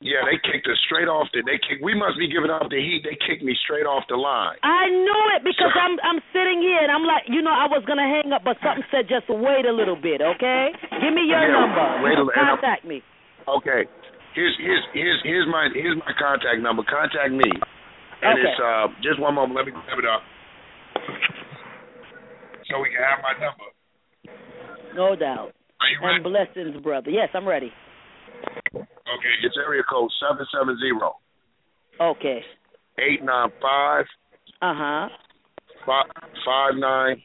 Yeah, 0.00 0.22
they 0.28 0.38
kicked 0.40 0.66
us 0.70 0.78
straight 0.86 1.08
off 1.10 1.26
the. 1.34 1.42
They 1.42 1.58
kicked. 1.58 1.82
We 1.82 1.94
must 1.94 2.18
be 2.18 2.30
giving 2.30 2.50
off 2.50 2.70
the 2.70 2.78
heat. 2.78 3.02
They 3.02 3.18
kicked 3.18 3.42
me 3.42 3.52
straight 3.66 3.82
off 3.86 4.04
the 4.08 4.16
line. 4.16 4.56
I 4.62 4.86
knew 4.88 5.22
it 5.34 5.42
because 5.42 5.74
I'm 5.74 5.98
I'm 6.06 6.22
sitting 6.30 6.62
here 6.62 6.78
and 6.82 6.90
I'm 6.92 7.02
like, 7.02 7.26
you 7.26 7.42
know, 7.42 7.50
I 7.52 7.66
was 7.66 7.82
gonna 7.86 8.06
hang 8.06 8.30
up, 8.32 8.42
but 8.46 8.56
something 8.62 8.86
said 8.94 9.10
just 9.10 9.26
wait 9.26 9.66
a 9.66 9.72
little 9.74 9.96
bit, 9.98 10.22
okay? 10.22 10.70
Give 11.02 11.10
me 11.12 11.26
your 11.26 11.42
Yeah, 11.42 11.50
number. 11.50 11.84
wait 12.06 12.14
a 12.14 12.22
You 12.22 12.30
li- 12.30 12.34
can 12.34 12.42
and 12.46 12.48
I'm- 12.54 12.58
contact 12.62 12.82
me. 12.86 13.02
Okay. 13.48 13.82
Here's 14.34 14.54
here's 14.62 14.84
here's 14.94 15.20
here's 15.24 15.48
my 15.50 15.68
here's 15.74 15.96
my 15.98 16.12
contact 16.14 16.60
number. 16.62 16.82
Contact 16.86 17.32
me. 17.34 17.48
And 18.22 18.34
Okay. 18.38 18.46
it's 18.46 18.60
uh 18.62 18.86
just 19.02 19.18
one 19.18 19.34
moment, 19.34 19.56
let 19.56 19.66
me 19.66 19.72
grab 19.72 19.98
it 19.98 20.06
up. 20.06 20.22
So 22.70 22.78
we 22.80 22.90
can 22.92 23.02
have 23.02 23.18
my 23.24 23.34
number. 23.40 23.66
No 24.94 25.16
doubt. 25.16 25.52
Are 25.80 25.88
you 25.88 25.98
and 26.02 26.22
blessings, 26.22 26.76
brother. 26.82 27.10
Yes, 27.10 27.30
I'm 27.34 27.46
ready. 27.48 27.72
Okay, 28.74 29.34
it's 29.42 29.56
area 29.56 29.82
code 29.88 30.10
seven 30.20 30.46
seven 30.52 30.78
zero 30.78 31.16
Okay. 32.00 32.40
eight 32.98 33.22
nine 33.24 33.50
five 33.60 34.04
Uh 34.62 34.74
huh. 34.76 35.08
five 35.86 36.06
five 36.44 36.74
nine 36.76 37.22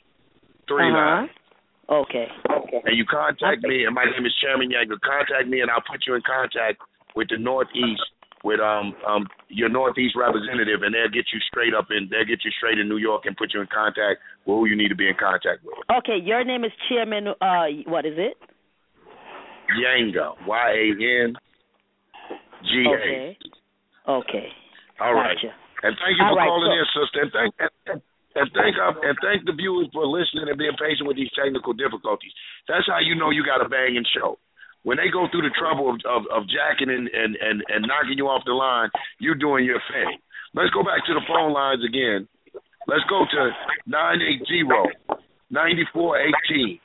three 0.67 0.91
nine. 0.91 1.25
Uh-huh. 1.25 2.03
Okay. 2.07 2.27
Okay. 2.49 2.81
And 2.85 2.97
you 2.97 3.05
contact 3.05 3.61
me, 3.61 3.83
and 3.85 3.93
my 3.93 4.05
name 4.05 4.25
is 4.25 4.33
Chairman 4.41 4.69
Yeager. 4.71 4.97
Contact 5.01 5.47
me, 5.47 5.59
and 5.61 5.69
I'll 5.69 5.83
put 5.83 6.07
you 6.07 6.15
in 6.15 6.21
contact 6.25 6.79
with 7.15 7.27
the 7.29 7.37
Northeast, 7.37 8.01
with 8.43 8.59
um 8.61 8.95
um 9.05 9.27
your 9.49 9.69
Northeast 9.69 10.15
representative, 10.15 10.81
and 10.81 10.95
they'll 10.95 11.11
get 11.11 11.27
you 11.33 11.39
straight 11.51 11.73
up 11.75 11.87
in. 11.91 12.07
They'll 12.09 12.25
get 12.25 12.43
you 12.45 12.51
straight 12.57 12.79
in 12.79 12.87
New 12.87 12.97
York 12.97 13.23
and 13.25 13.35
put 13.35 13.53
you 13.53 13.61
in 13.61 13.67
contact 13.67 14.21
with 14.45 14.55
who 14.55 14.65
you 14.65 14.75
need 14.77 14.89
to 14.89 14.95
be 14.95 15.07
in 15.09 15.15
contact 15.19 15.61
with. 15.63 15.75
Okay, 15.91 16.17
your 16.23 16.43
name 16.43 16.63
is 16.63 16.71
Chairman. 16.87 17.27
Uh, 17.41 17.65
what 17.85 18.05
is 18.05 18.15
it? 18.17 18.37
Yanga, 19.71 20.35
Y 20.47 20.69
A 20.71 20.85
N 21.25 21.35
G 22.63 22.85
A. 22.87 22.91
Okay. 22.93 23.37
Okay. 24.07 24.47
All 24.99 25.13
right. 25.13 25.35
Gotcha. 25.35 25.53
And 25.83 25.95
thank 25.99 26.15
you 26.15 26.25
for 26.31 26.37
right, 26.39 26.47
calling 26.47 26.71
so- 26.71 26.79
in, 26.79 26.85
sister. 26.95 27.19
And 27.23 27.31
thank 27.31 27.51
and, 27.59 27.99
and, 28.35 28.47
thank 28.55 28.75
uh, 28.79 28.95
and 29.03 29.15
thank 29.19 29.45
the 29.45 29.53
viewers 29.53 29.87
for 29.91 30.07
listening 30.07 30.47
and 30.47 30.57
being 30.57 30.75
patient 30.79 31.07
with 31.07 31.17
these 31.17 31.31
technical 31.35 31.73
difficulties. 31.73 32.31
That's 32.67 32.87
how 32.87 32.99
you 32.99 33.15
know 33.15 33.31
you 33.31 33.43
got 33.43 33.63
a 33.63 33.67
banging 33.67 34.05
show. 34.15 34.39
When 34.83 34.97
they 34.99 35.07
go 35.11 35.27
through 35.31 35.47
the 35.47 35.55
trouble 35.55 35.91
of 35.91 35.99
of, 36.07 36.23
of 36.31 36.41
jacking 36.47 36.91
and, 36.91 37.07
and, 37.11 37.35
and, 37.35 37.63
and 37.67 37.87
knocking 37.87 38.15
you 38.19 38.27
off 38.27 38.43
the 38.47 38.55
line, 38.55 38.89
you're 39.19 39.35
doing 39.39 39.63
your 39.65 39.79
thing. 39.91 40.19
Let's 40.55 40.71
go 40.71 40.83
back 40.83 41.03
to 41.07 41.13
the 41.15 41.23
phone 41.27 41.51
lines 41.51 41.83
again. 41.83 42.27
Let's 42.87 43.03
go 43.09 43.23
to 43.23 43.41
nine 43.87 44.19
eight 44.21 44.43
zero 44.47 44.87
ninety 45.49 45.83
four 45.93 46.19
eighteen 46.19 46.79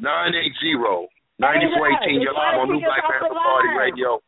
nine 0.00 0.32
eight 0.36 0.52
zero 0.60 1.08
ninety 1.38 1.66
four 1.74 1.86
eighteen. 1.90 2.20
You're 2.20 2.34
live 2.34 2.58
on 2.58 2.68
New 2.70 2.82
Black 2.82 3.02
Panther 3.02 3.34
Party 3.34 3.70
Radio. 3.78 4.20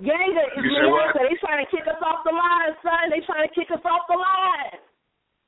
Ganga 0.00 0.44
is 0.56 0.64
what? 0.88 1.12
They 1.12 1.36
trying 1.44 1.60
to 1.60 1.68
kick 1.68 1.84
us 1.84 2.00
off 2.00 2.24
the 2.24 2.32
line, 2.32 2.72
son. 2.80 3.12
They 3.12 3.20
trying 3.28 3.44
to 3.44 3.52
kick 3.52 3.68
us 3.68 3.84
off 3.84 4.08
the 4.08 4.16
line. 4.16 4.80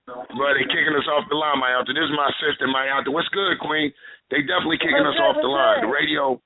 Bro, 0.04 0.52
they 0.58 0.68
kicking 0.68 0.92
us 0.92 1.08
off 1.08 1.24
the 1.32 1.38
line, 1.38 1.56
my 1.56 1.72
Alta. 1.72 1.96
This 1.96 2.04
is 2.04 2.12
my 2.12 2.28
sister, 2.42 2.68
my 2.68 2.90
Alta. 2.92 3.08
What's 3.08 3.32
good, 3.32 3.56
Queen? 3.64 3.88
They 4.28 4.44
definitely 4.44 4.76
kicking 4.76 5.00
What's 5.00 5.16
us 5.16 5.20
good, 5.20 5.28
off 5.30 5.36
the 5.40 5.48
what's 5.48 5.80
line. 5.80 5.80
The 5.88 5.92
radio. 5.94 6.36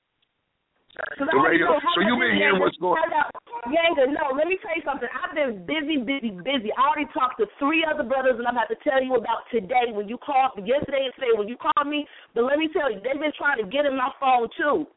The 1.17 1.29
radio. 1.37 1.77
So 1.93 2.01
you 2.01 2.17
much 2.17 2.25
been 2.25 2.37
hearing 2.41 2.59
what's 2.59 2.77
going? 2.77 2.97
Up. 3.13 3.29
Ganga, 3.69 4.09
no, 4.09 4.33
let 4.33 4.47
me 4.49 4.57
tell 4.61 4.73
you 4.73 4.85
something. 4.85 5.09
I've 5.09 5.33
been 5.33 5.65
busy, 5.65 5.97
busy, 6.01 6.33
busy. 6.33 6.69
I 6.73 6.81
already 6.89 7.09
talked 7.13 7.37
to 7.41 7.45
three 7.61 7.85
other 7.85 8.05
brothers, 8.05 8.37
and 8.37 8.45
I'm 8.45 8.57
about 8.57 8.69
to 8.73 8.79
tell 8.81 9.01
you 9.01 9.13
about 9.17 9.45
today 9.53 9.93
when 9.93 10.09
you 10.09 10.17
called 10.17 10.57
yesterday 10.61 11.09
and 11.09 11.13
today 11.17 11.33
when 11.37 11.45
you 11.49 11.57
called 11.57 11.85
me. 11.85 12.05
But 12.33 12.45
let 12.49 12.57
me 12.57 12.69
tell 12.73 12.89
you, 12.89 12.97
they've 13.01 13.19
been 13.19 13.35
trying 13.37 13.61
to 13.61 13.67
get 13.69 13.85
in 13.85 13.97
my 13.97 14.09
phone 14.21 14.49
too. 14.57 14.89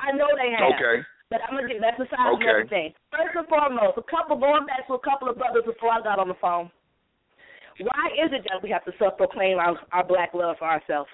I 0.00 0.12
know 0.12 0.28
they 0.36 0.52
have. 0.52 0.76
Okay. 0.76 1.04
But 1.32 1.40
I'm 1.48 1.56
gonna 1.56 1.68
get 1.68 1.80
that's 1.80 2.00
aside 2.00 2.36
Okay. 2.36 2.48
everything. 2.48 2.88
First 3.08 3.32
and 3.36 3.48
foremost, 3.48 3.96
a 3.96 4.04
couple 4.04 4.36
going 4.36 4.68
back 4.68 4.84
to 4.88 5.00
a 5.00 5.02
couple 5.04 5.32
of 5.32 5.40
brothers 5.40 5.64
before 5.64 5.96
I 5.96 6.04
got 6.04 6.18
on 6.18 6.28
the 6.28 6.36
phone. 6.40 6.68
Why 7.80 8.12
is 8.20 8.28
it 8.36 8.44
that 8.52 8.60
we 8.60 8.68
have 8.68 8.84
to 8.84 8.92
self-proclaim 8.98 9.56
our, 9.56 9.80
our 9.92 10.04
black 10.04 10.34
love 10.34 10.56
for 10.58 10.68
ourselves? 10.68 11.08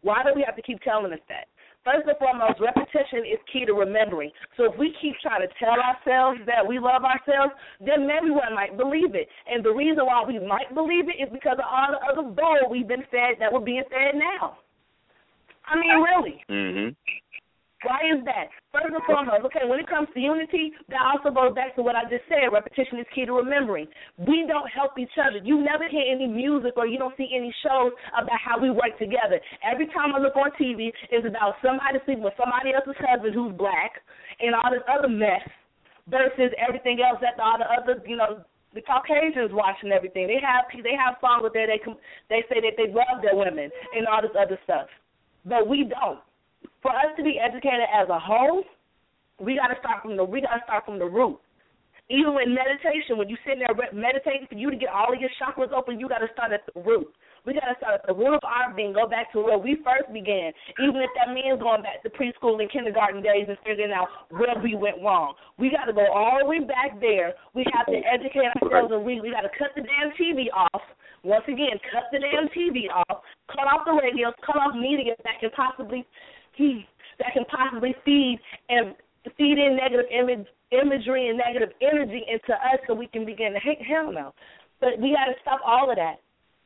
Why 0.00 0.22
do 0.24 0.32
we 0.34 0.42
have 0.46 0.56
to 0.56 0.62
keep 0.62 0.80
telling 0.80 1.12
us 1.12 1.20
that? 1.28 1.48
First 1.84 2.08
and 2.08 2.16
foremost, 2.16 2.60
repetition 2.60 3.28
is 3.28 3.36
key 3.52 3.66
to 3.66 3.74
remembering. 3.74 4.32
So 4.56 4.64
if 4.64 4.78
we 4.78 4.96
keep 5.00 5.20
trying 5.20 5.44
to 5.44 5.52
tell 5.60 5.76
ourselves 5.76 6.40
that 6.46 6.64
we 6.66 6.78
love 6.78 7.04
ourselves, 7.04 7.52
then 7.78 8.08
everyone 8.08 8.56
might 8.56 8.76
believe 8.76 9.14
it. 9.14 9.28
And 9.46 9.62
the 9.62 9.70
reason 9.70 10.06
why 10.06 10.24
we 10.26 10.40
might 10.40 10.72
believe 10.72 11.12
it 11.12 11.20
is 11.20 11.28
because 11.30 11.60
of 11.60 11.68
all 11.68 11.92
the 11.92 12.00
other 12.08 12.26
bull 12.26 12.70
we've 12.70 12.88
been 12.88 13.04
fed 13.12 13.36
that 13.38 13.52
we're 13.52 13.60
being 13.60 13.84
fed 13.90 14.16
now. 14.16 14.56
I 15.66 15.76
mean, 15.76 16.00
really. 16.00 16.44
Mm-hmm. 16.48 16.88
Why 17.84 18.00
is 18.08 18.24
that? 18.24 18.48
First 18.72 18.96
and 18.96 19.04
foremost, 19.04 19.44
okay, 19.52 19.68
when 19.68 19.78
it 19.78 19.86
comes 19.86 20.08
to 20.16 20.20
unity, 20.20 20.72
that 20.88 21.04
also 21.04 21.28
goes 21.30 21.54
back 21.54 21.76
to 21.76 21.82
what 21.84 21.94
I 21.94 22.08
just 22.08 22.24
said. 22.26 22.48
Repetition 22.50 22.98
is 22.98 23.06
key 23.14 23.28
to 23.28 23.36
remembering. 23.36 23.86
We 24.16 24.48
don't 24.48 24.66
help 24.72 24.96
each 24.98 25.14
other. 25.20 25.38
You 25.44 25.60
never 25.60 25.84
hear 25.86 26.02
any 26.02 26.26
music 26.26 26.74
or 26.80 26.88
you 26.88 26.98
don't 26.98 27.14
see 27.20 27.28
any 27.30 27.54
shows 27.62 27.92
about 28.16 28.40
how 28.40 28.56
we 28.56 28.72
work 28.72 28.96
together. 28.98 29.38
Every 29.60 29.86
time 29.92 30.16
I 30.16 30.18
look 30.18 30.34
on 30.34 30.50
TV, 30.56 30.90
it's 31.12 31.28
about 31.28 31.60
somebody 31.60 32.00
sleeping 32.08 32.24
with 32.24 32.34
somebody 32.40 32.72
else's 32.72 32.98
husband 32.98 33.36
who's 33.36 33.52
black 33.54 34.00
and 34.40 34.56
all 34.56 34.72
this 34.72 34.82
other 34.88 35.12
mess 35.12 35.44
versus 36.08 36.50
everything 36.56 37.04
else 37.04 37.20
that 37.20 37.36
all 37.36 37.60
the 37.60 37.68
other, 37.68 38.00
you 38.08 38.16
know, 38.16 38.42
the 38.74 38.82
Caucasians 38.82 39.54
watching 39.54 39.92
everything. 39.92 40.26
They 40.26 40.42
have 40.42 40.66
they 40.82 40.98
have 40.98 41.14
songs 41.22 41.46
there 41.54 41.70
they 41.70 41.78
they 42.28 42.42
say 42.50 42.58
that 42.58 42.74
they 42.74 42.90
love 42.90 43.22
their 43.22 43.36
women 43.38 43.70
and 43.94 44.06
all 44.10 44.20
this 44.20 44.34
other 44.34 44.58
stuff, 44.66 44.90
but 45.46 45.68
we 45.68 45.86
don't 45.86 46.18
for 46.84 46.92
us 46.92 47.16
to 47.16 47.24
be 47.24 47.40
educated 47.40 47.88
as 47.88 48.12
a 48.12 48.20
whole, 48.20 48.60
we 49.40 49.56
got 49.56 49.72
to 49.72 49.80
start 49.80 50.04
from 50.04 50.20
the 50.20 50.24
we 50.24 50.44
got 50.44 50.60
to 50.60 50.64
start 50.68 50.84
from 50.84 51.00
the 51.00 51.08
root. 51.08 51.40
Even 52.12 52.36
with 52.36 52.52
meditation, 52.52 53.16
when 53.16 53.32
you 53.32 53.40
sit 53.48 53.56
there 53.56 53.72
meditating, 53.96 54.44
for 54.52 54.60
you 54.60 54.68
to 54.68 54.76
get 54.76 54.92
all 54.92 55.08
of 55.08 55.16
your 55.16 55.32
chakras 55.40 55.72
open, 55.72 55.96
you 55.96 56.04
got 56.04 56.20
to 56.20 56.28
start 56.36 56.52
at 56.52 56.60
the 56.68 56.76
root. 56.84 57.08
We 57.48 57.56
got 57.56 57.64
to 57.72 57.76
start 57.80 57.96
at 57.96 58.04
the 58.04 58.12
root 58.12 58.36
of 58.36 58.44
our 58.44 58.76
being, 58.76 58.92
go 58.92 59.08
back 59.08 59.32
to 59.32 59.40
where 59.40 59.56
we 59.56 59.80
first 59.80 60.12
began. 60.12 60.52
Even 60.84 61.00
if 61.00 61.08
that 61.16 61.32
means 61.32 61.56
going 61.56 61.80
back 61.80 62.04
to 62.04 62.12
preschool 62.12 62.60
and 62.60 62.68
kindergarten 62.68 63.24
days 63.24 63.48
and 63.48 63.56
figuring 63.64 63.92
out 63.96 64.12
where 64.28 64.52
we 64.60 64.76
went 64.76 65.00
wrong. 65.00 65.32
We 65.56 65.72
got 65.72 65.88
to 65.88 65.96
go 65.96 66.04
all 66.12 66.36
the 66.40 66.44
way 66.44 66.60
back 66.60 67.00
there. 67.00 67.32
We 67.56 67.64
have 67.72 67.88
to 67.88 67.96
educate 68.04 68.52
ourselves 68.60 68.92
and 68.92 69.00
read. 69.08 69.24
We 69.24 69.32
got 69.32 69.48
to 69.48 69.52
cut 69.56 69.72
the 69.72 69.88
damn 69.88 70.12
TV 70.20 70.52
off. 70.52 70.84
Once 71.24 71.48
again, 71.48 71.80
cut 71.88 72.12
the 72.12 72.20
damn 72.20 72.52
TV 72.52 72.92
off. 72.92 73.24
Cut 73.48 73.64
off 73.64 73.88
the 73.88 73.96
radios. 73.96 74.36
Cut 74.44 74.60
off 74.60 74.76
media 74.76 75.16
that 75.24 75.40
can 75.40 75.48
possibly 75.56 76.04
that 77.18 77.32
can 77.32 77.44
possibly 77.46 77.94
feed 78.04 78.38
and 78.68 78.94
feed 79.36 79.58
in 79.58 79.76
negative 79.76 80.06
image, 80.10 80.46
imagery 80.70 81.28
and 81.28 81.38
negative 81.38 81.70
energy 81.80 82.22
into 82.28 82.52
us 82.52 82.78
so 82.86 82.94
we 82.94 83.06
can 83.06 83.24
begin 83.24 83.52
to 83.52 83.60
hate 83.60 83.80
hell 83.82 84.12
no. 84.12 84.34
But 84.80 85.00
we 85.00 85.14
got 85.14 85.26
to 85.26 85.36
stop 85.40 85.60
all 85.64 85.90
of 85.90 85.96
that, 85.96 86.20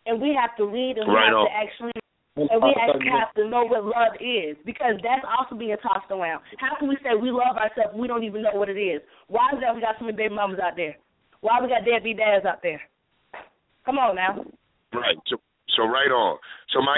and 0.06 0.20
we 0.20 0.34
have 0.34 0.56
to 0.56 0.64
read 0.66 0.98
and 0.98 1.08
we 1.08 1.14
Right 1.14 1.28
have 1.28 1.34
on. 1.34 1.46
to 1.46 1.52
actually 1.54 1.92
and 2.38 2.62
we 2.62 2.70
actually 2.78 3.10
have 3.10 3.34
to 3.34 3.48
know 3.50 3.66
what 3.66 3.82
love 3.82 4.14
is 4.20 4.56
because 4.64 4.94
that's 5.02 5.26
also 5.26 5.58
being 5.58 5.74
tossed 5.82 6.10
around. 6.10 6.42
How 6.58 6.78
can 6.78 6.88
we 6.88 6.96
say 7.02 7.18
we 7.20 7.30
love 7.30 7.58
ourselves 7.58 7.90
and 7.92 8.00
we 8.00 8.06
don't 8.06 8.22
even 8.22 8.42
know 8.42 8.54
what 8.54 8.68
it 8.68 8.78
is? 8.78 9.02
Why 9.26 9.50
is 9.54 9.60
that 9.60 9.74
we 9.74 9.80
got 9.80 9.96
so 9.98 10.04
many 10.04 10.16
baby 10.16 10.34
mamas 10.34 10.60
out 10.62 10.76
there? 10.76 10.94
Why 11.40 11.58
we 11.60 11.68
got 11.68 11.84
deadbeat 11.84 12.18
dads 12.18 12.46
out 12.46 12.62
there? 12.62 12.80
Come 13.84 13.98
on 13.98 14.14
now. 14.14 14.44
Right. 14.92 15.18
So, 15.26 15.38
so 15.76 15.82
right 15.82 16.10
on. 16.14 16.38
So 16.70 16.82
my 16.84 16.96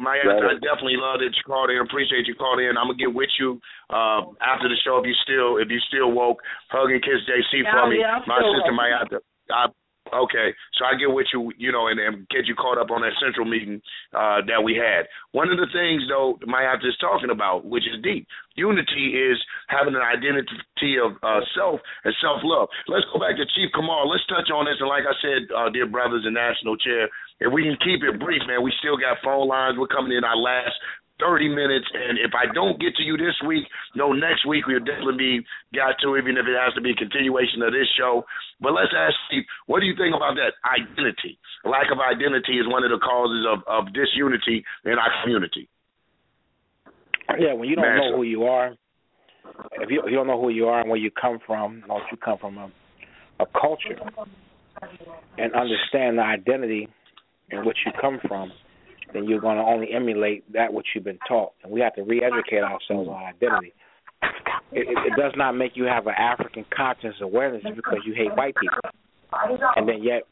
my 0.00 0.16
I 0.16 0.56
definitely 0.64 0.96
love 0.96 1.20
that 1.20 1.28
you 1.28 1.44
called 1.44 1.68
in. 1.68 1.78
Appreciate 1.84 2.26
you 2.26 2.34
called 2.34 2.60
in. 2.60 2.80
I'm 2.80 2.88
gonna 2.88 2.96
get 2.96 3.12
with 3.12 3.28
you 3.38 3.60
uh, 3.92 4.24
after 4.40 4.68
the 4.72 4.78
show 4.84 4.96
if 4.98 5.04
you 5.04 5.16
still 5.20 5.60
if 5.60 5.68
you 5.68 5.80
still 5.92 6.12
woke. 6.16 6.40
Hug 6.72 6.88
and 6.90 7.02
kiss 7.04 7.20
JC 7.28 7.60
Yeah, 7.60 7.72
for 7.76 7.88
me. 7.92 8.00
yeah, 8.00 8.24
my 8.26 8.40
sister 8.40 8.72
woke. 8.72 8.80
Mayata. 8.80 9.18
I 9.52 9.68
Okay, 10.14 10.54
so 10.78 10.84
I 10.86 10.94
get 10.94 11.10
with 11.10 11.26
you, 11.34 11.50
you 11.58 11.72
know, 11.72 11.88
and, 11.88 11.98
and 11.98 12.28
get 12.28 12.46
you 12.46 12.54
caught 12.54 12.78
up 12.78 12.90
on 12.90 13.02
that 13.02 13.18
central 13.18 13.44
meeting 13.44 13.82
uh, 14.14 14.38
that 14.46 14.62
we 14.62 14.78
had. 14.78 15.06
One 15.32 15.50
of 15.50 15.58
the 15.58 15.66
things, 15.74 16.06
though, 16.08 16.38
Mayata 16.46 16.86
is 16.86 16.96
talking 17.00 17.30
about, 17.30 17.66
which 17.66 17.82
is 17.82 17.98
deep, 18.02 18.26
unity 18.54 19.18
is 19.18 19.38
having 19.68 19.94
an 19.94 20.06
identity 20.06 20.94
of 21.02 21.18
uh, 21.22 21.42
self 21.58 21.80
and 22.04 22.14
self 22.22 22.40
love. 22.44 22.68
Let's 22.86 23.06
go 23.12 23.18
back 23.18 23.34
to 23.36 23.46
Chief 23.58 23.74
Kamara. 23.74 24.06
Let's 24.06 24.26
touch 24.30 24.46
on 24.54 24.66
this, 24.66 24.78
and 24.78 24.88
like 24.88 25.04
I 25.04 25.16
said, 25.18 25.42
uh, 25.50 25.70
dear 25.70 25.86
brothers 25.86 26.22
and 26.24 26.34
national 26.34 26.76
chair, 26.78 27.10
if 27.40 27.52
we 27.52 27.66
can 27.66 27.76
keep 27.82 28.06
it 28.06 28.20
brief, 28.22 28.42
man, 28.46 28.62
we 28.62 28.72
still 28.78 28.96
got 28.96 29.18
phone 29.22 29.48
lines. 29.48 29.76
We're 29.76 29.90
coming 29.90 30.16
in 30.16 30.24
our 30.24 30.38
last 30.38 30.74
30 31.20 31.48
minutes, 31.48 31.86
and 31.94 32.18
if 32.18 32.32
I 32.36 32.52
don't 32.52 32.80
get 32.80 32.94
to 32.96 33.02
you 33.02 33.16
this 33.16 33.34
week, 33.46 33.64
no, 33.94 34.12
next 34.12 34.46
week 34.46 34.66
we'll 34.66 34.84
definitely 34.84 35.16
be 35.16 35.32
got 35.74 35.96
to, 36.02 36.16
even 36.16 36.36
if 36.36 36.44
it 36.44 36.56
has 36.56 36.74
to 36.74 36.80
be 36.80 36.92
a 36.92 36.98
continuation 36.98 37.62
of 37.62 37.72
this 37.72 37.88
show. 37.96 38.24
But 38.60 38.72
let's 38.72 38.92
ask 38.92 39.14
Steve, 39.28 39.44
what 39.66 39.80
do 39.80 39.86
you 39.86 39.96
think 39.96 40.14
about 40.14 40.36
that 40.36 40.56
identity? 40.64 41.38
Lack 41.64 41.88
of 41.88 41.98
identity 41.98 42.60
is 42.60 42.68
one 42.68 42.84
of 42.84 42.90
the 42.90 43.00
causes 43.00 43.46
of, 43.48 43.64
of 43.64 43.92
disunity 43.92 44.64
in 44.84 44.96
our 45.00 45.12
community. 45.24 45.68
Yeah, 47.38 47.54
when 47.54 47.68
you 47.68 47.76
don't 47.76 47.84
Massive. 47.84 48.12
know 48.12 48.16
who 48.16 48.22
you 48.22 48.44
are, 48.44 48.76
if 49.80 49.90
you, 49.90 50.00
if 50.00 50.10
you 50.10 50.16
don't 50.16 50.26
know 50.26 50.40
who 50.40 50.50
you 50.50 50.66
are 50.66 50.80
and 50.80 50.90
where 50.90 50.98
you 50.98 51.10
come 51.10 51.38
from, 51.46 51.82
if 51.88 52.02
you 52.12 52.18
come 52.18 52.38
from 52.38 52.58
a, 52.58 52.70
a 53.40 53.46
culture, 53.58 53.98
and 55.38 55.54
understand 55.54 56.18
the 56.18 56.22
identity 56.22 56.88
in 57.50 57.64
which 57.64 57.78
you 57.86 57.92
come 58.00 58.18
from, 58.28 58.52
then 59.12 59.24
you're 59.24 59.40
going 59.40 59.56
to 59.56 59.62
only 59.62 59.92
emulate 59.92 60.50
that 60.52 60.72
which 60.72 60.86
you've 60.94 61.04
been 61.04 61.18
taught. 61.28 61.52
And 61.62 61.72
we 61.72 61.80
have 61.80 61.94
to 61.94 62.02
re-educate 62.02 62.62
ourselves 62.62 63.08
on 63.08 63.22
identity. 63.22 63.72
It, 64.72 64.86
it, 64.88 65.12
does 65.16 65.32
not 65.36 65.52
make 65.52 65.72
you 65.74 65.84
have 65.84 66.06
an 66.06 66.14
African 66.18 66.64
conscious 66.74 67.14
awareness 67.20 67.62
because 67.62 67.98
you 68.04 68.14
hate 68.14 68.34
white 68.36 68.54
people. 68.60 68.78
And 69.76 69.88
then 69.88 70.02
yet, 70.02 70.22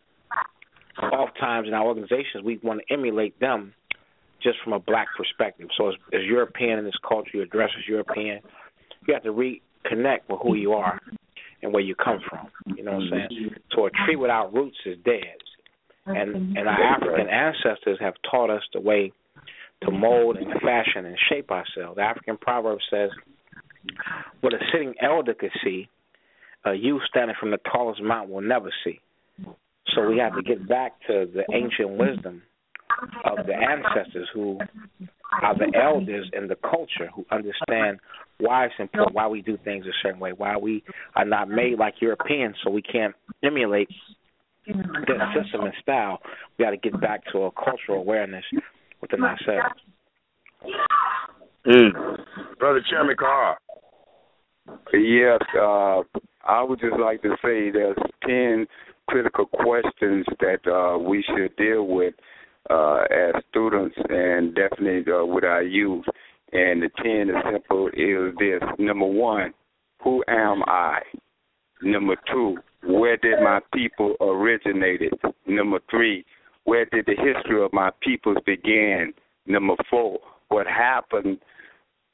oftentimes 1.01 1.69
in 1.69 1.75
our 1.75 1.85
organizations, 1.85 2.45
we 2.45 2.59
want 2.63 2.81
to 2.87 2.93
emulate 2.93 3.39
them 3.41 3.75
just 4.43 4.59
from 4.63 4.73
a 4.73 4.79
black 4.79 5.09
perspective. 5.17 5.69
So 5.77 5.89
as, 5.89 5.95
as 6.13 6.21
European 6.27 6.79
in 6.79 6.85
this 6.85 6.95
culture, 7.07 7.31
you 7.35 7.43
address 7.43 7.71
as 7.79 7.89
European, 7.89 8.41
you 9.07 9.15
have 9.15 9.23
to 9.23 9.33
reconnect 9.33 10.29
with 10.29 10.41
who 10.43 10.55
you 10.55 10.73
are 10.73 11.01
and 11.63 11.73
where 11.73 11.83
you 11.83 11.95
come 11.95 12.21
from. 12.29 12.49
You 12.77 12.85
know 12.85 12.93
what 12.93 13.03
I'm 13.03 13.11
saying? 13.11 13.51
So 13.75 13.87
a 13.87 13.91
tree 14.05 14.17
without 14.17 14.53
roots 14.53 14.77
is 14.85 14.99
dead. 15.05 15.37
And 16.07 16.57
and 16.57 16.69
our 16.69 16.83
African 16.83 17.29
ancestors 17.29 17.99
have 18.01 18.15
taught 18.31 18.51
us 18.51 18.63
the 18.73 18.81
way 18.81 19.13
to 19.83 19.91
mold 19.91 20.37
and 20.37 20.53
fashion 20.61 21.07
and 21.07 21.17
shape 21.29 21.51
ourselves. 21.51 21.97
The 21.97 22.03
African 22.03 22.37
proverb 22.37 22.79
says, 22.91 23.11
"What 24.41 24.53
a 24.53 24.59
sitting 24.71 24.95
elder 25.01 25.35
could 25.35 25.53
see, 25.63 25.89
a 26.65 26.75
youth 26.75 27.03
standing 27.09 27.37
from 27.41 27.51
the 27.51 27.61
tallest 27.71 28.03
mountain 28.03 28.35
will 28.35 28.43
never 28.43 28.71
see." 28.85 29.01
So 29.95 30.09
we 30.09 30.19
have 30.19 30.35
to 30.35 30.43
get 30.43 30.67
back 30.69 30.93
to 31.07 31.27
the 31.27 31.45
ancient 31.53 31.91
wisdom 31.91 32.43
of 33.25 33.47
the 33.47 33.55
ancestors 33.55 34.29
who 34.33 34.59
are 35.43 35.55
the 35.55 35.73
elders 35.75 36.29
in 36.33 36.49
the 36.49 36.57
culture 36.57 37.09
who 37.15 37.25
understand 37.31 37.99
why 38.39 38.67
it's 38.67 38.75
important, 38.79 39.15
why 39.15 39.27
we 39.27 39.43
do 39.43 39.57
things 39.59 39.87
a 39.87 39.93
certain 40.03 40.21
way, 40.21 40.33
why 40.33 40.57
we 40.57 40.83
are 41.17 41.25
not 41.25 41.49
made 41.49 41.79
like 41.79 42.01
Europeans, 42.01 42.57
so 42.63 42.71
we 42.71 42.83
can't 42.83 43.15
emulate 43.43 43.89
their 44.67 45.35
system 45.43 45.63
and 45.63 45.75
style. 45.83 46.19
We 46.59 46.65
got 46.65 46.71
to 46.71 46.77
get 46.77 47.01
back 47.01 47.23
to 47.33 47.45
a 47.45 47.51
cultural 47.53 47.99
awareness 47.99 48.45
within 49.01 49.23
ourselves. 49.23 49.81
Mm. 51.67 52.19
Brother 52.59 52.83
Chairman 52.91 53.17
Kahar. 53.17 53.57
Yes, 54.93 55.41
uh, 55.61 56.03
I 56.47 56.63
would 56.63 56.81
just 56.81 56.99
like 56.99 57.23
to 57.23 57.37
say 57.43 57.71
there's 57.71 57.97
10 58.27 58.67
critical 59.09 59.47
questions 59.47 60.25
that 60.41 60.67
uh, 60.71 60.99
we 60.99 61.23
should 61.23 61.55
deal 61.57 61.87
with 61.87 62.15
uh, 62.71 63.03
as 63.11 63.43
students 63.51 63.95
and 64.09 64.55
definitely 64.55 65.13
uh, 65.13 65.25
with 65.25 65.45
our 65.45 65.63
youth. 65.63 66.05
And 66.53 66.83
the 66.83 66.91
10 67.03 67.31
is 67.31 67.43
simple 67.53 67.89
is 67.89 68.35
this. 68.39 68.63
Number 68.79 69.07
one, 69.07 69.53
who 70.03 70.23
am 70.29 70.63
I? 70.67 71.01
Number 71.83 72.17
two, 72.31 72.57
where 72.87 73.17
did 73.17 73.41
my 73.41 73.61
people 73.73 74.17
originated? 74.21 75.13
Number 75.47 75.79
three, 75.91 76.25
where 76.65 76.87
did 76.87 77.07
the 77.07 77.15
history 77.17 77.63
of 77.63 77.73
my 77.73 77.91
peoples 78.03 78.39
begin? 78.47 79.13
Number 79.47 79.75
four, 79.91 80.19
what 80.49 80.67
happened? 80.67 81.39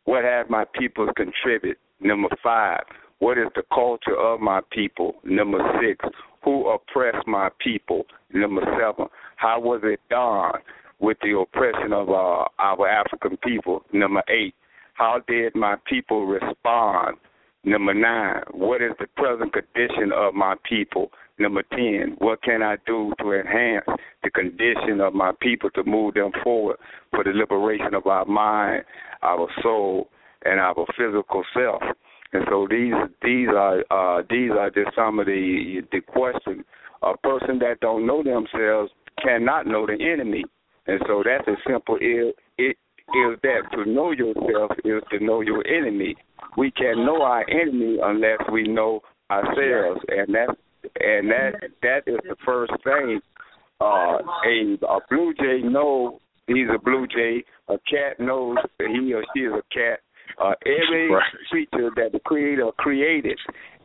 What 0.05 0.25
have 0.25 0.51
my 0.51 0.65
peoples 0.79 1.11
contribute? 1.17 1.79
Number 2.01 2.29
five, 2.43 2.83
what 3.19 3.39
is 3.39 3.49
the 3.55 3.63
culture 3.73 4.17
of 4.17 4.41
my 4.41 4.61
people? 4.73 5.17
Number 5.25 5.59
six, 5.81 6.05
who 6.43 6.69
oppressed 6.69 7.27
my 7.27 7.51
people? 7.61 8.07
Number 8.33 8.63
seven, 8.79 9.07
how 9.37 9.61
was 9.61 9.81
it 9.85 10.01
done 10.09 10.61
with 10.99 11.19
the 11.23 11.39
oppression 11.39 11.93
of 11.93 12.09
uh, 12.09 12.45
our 12.59 12.89
African 12.89 13.37
people? 13.39 13.85
Number 13.93 14.23
eight, 14.29 14.55
how 14.95 15.21
did 15.29 15.55
my 15.55 15.77
people 15.87 16.27
respond? 16.27 17.19
Number 17.63 17.93
nine, 17.93 18.43
what 18.53 18.81
is 18.81 18.93
the 18.99 19.07
present 19.17 19.53
condition 19.53 20.13
of 20.15 20.35
my 20.35 20.55
people? 20.67 21.11
Number 21.39 21.63
10, 21.75 22.17
what 22.19 22.43
can 22.43 22.63
I 22.63 22.77
do 22.87 23.13
to 23.21 23.33
enhance 23.33 23.85
the 24.23 24.31
condition 24.31 25.01
of 25.01 25.15
my 25.15 25.33
people 25.41 25.71
to 25.71 25.85
move 25.85 26.15
them 26.15 26.31
forward 26.43 26.77
for 27.11 27.23
the 27.23 27.31
liberation 27.31 27.95
of 27.95 28.07
our 28.07 28.25
mind, 28.25 28.85
our 29.23 29.47
soul, 29.63 30.09
and 30.45 30.59
our 30.59 30.87
physical 30.97 31.45
self? 31.55 31.83
And 32.33 32.45
so 32.49 32.67
these 32.71 32.95
these 33.23 33.49
are 33.49 33.81
uh, 33.91 34.23
these 34.31 34.53
are 34.53 34.71
just 34.71 34.95
some 34.95 35.19
of 35.19 35.27
the 35.27 35.83
the 35.93 36.01
questions. 36.01 36.65
A 37.03 37.17
person 37.17 37.59
that 37.59 37.81
don't 37.81 38.07
know 38.07 38.23
themselves 38.23 38.91
cannot 39.23 39.67
know 39.67 39.87
the 39.87 39.99
enemy, 40.01 40.45
and 40.87 41.01
so 41.07 41.23
that's 41.25 41.49
as 41.49 41.57
simple 41.67 41.97
as 41.97 42.35
it 42.59 42.77
is 43.17 43.39
that 43.43 43.63
to 43.73 43.85
know 43.85 44.13
yourself 44.13 44.71
is 44.85 45.03
to 45.11 45.25
know 45.25 45.41
your 45.41 45.67
enemy. 45.67 46.17
We 46.57 46.71
can 46.71 47.05
know 47.05 47.23
our 47.23 47.49
enemy 47.49 47.99
unless 48.03 48.39
we 48.53 48.65
know 48.65 49.01
ourselves, 49.31 50.01
and 50.09 50.35
that 50.35 50.49
and 51.01 51.31
that 51.31 51.53
that 51.83 52.03
is 52.07 52.19
the 52.25 52.37
first 52.45 52.73
thing. 52.85 53.21
Uh, 53.81 54.19
a 54.47 54.79
a 54.87 54.99
blue 55.09 55.33
jay 55.35 55.61
knows 55.63 56.15
he's 56.47 56.69
a 56.75 56.79
blue 56.79 57.07
jay. 57.07 57.45
A 57.69 57.79
cat 57.91 58.19
knows 58.19 58.57
that 58.79 58.89
he 58.89 59.15
or 59.15 59.25
she 59.35 59.43
is 59.43 59.53
a 59.53 59.63
cat. 59.73 60.01
Uh, 60.43 60.55
every 60.65 61.11
right. 61.11 61.23
creature 61.51 61.91
that 61.97 62.13
the 62.13 62.21
Creator 62.21 62.71
created, 62.79 63.39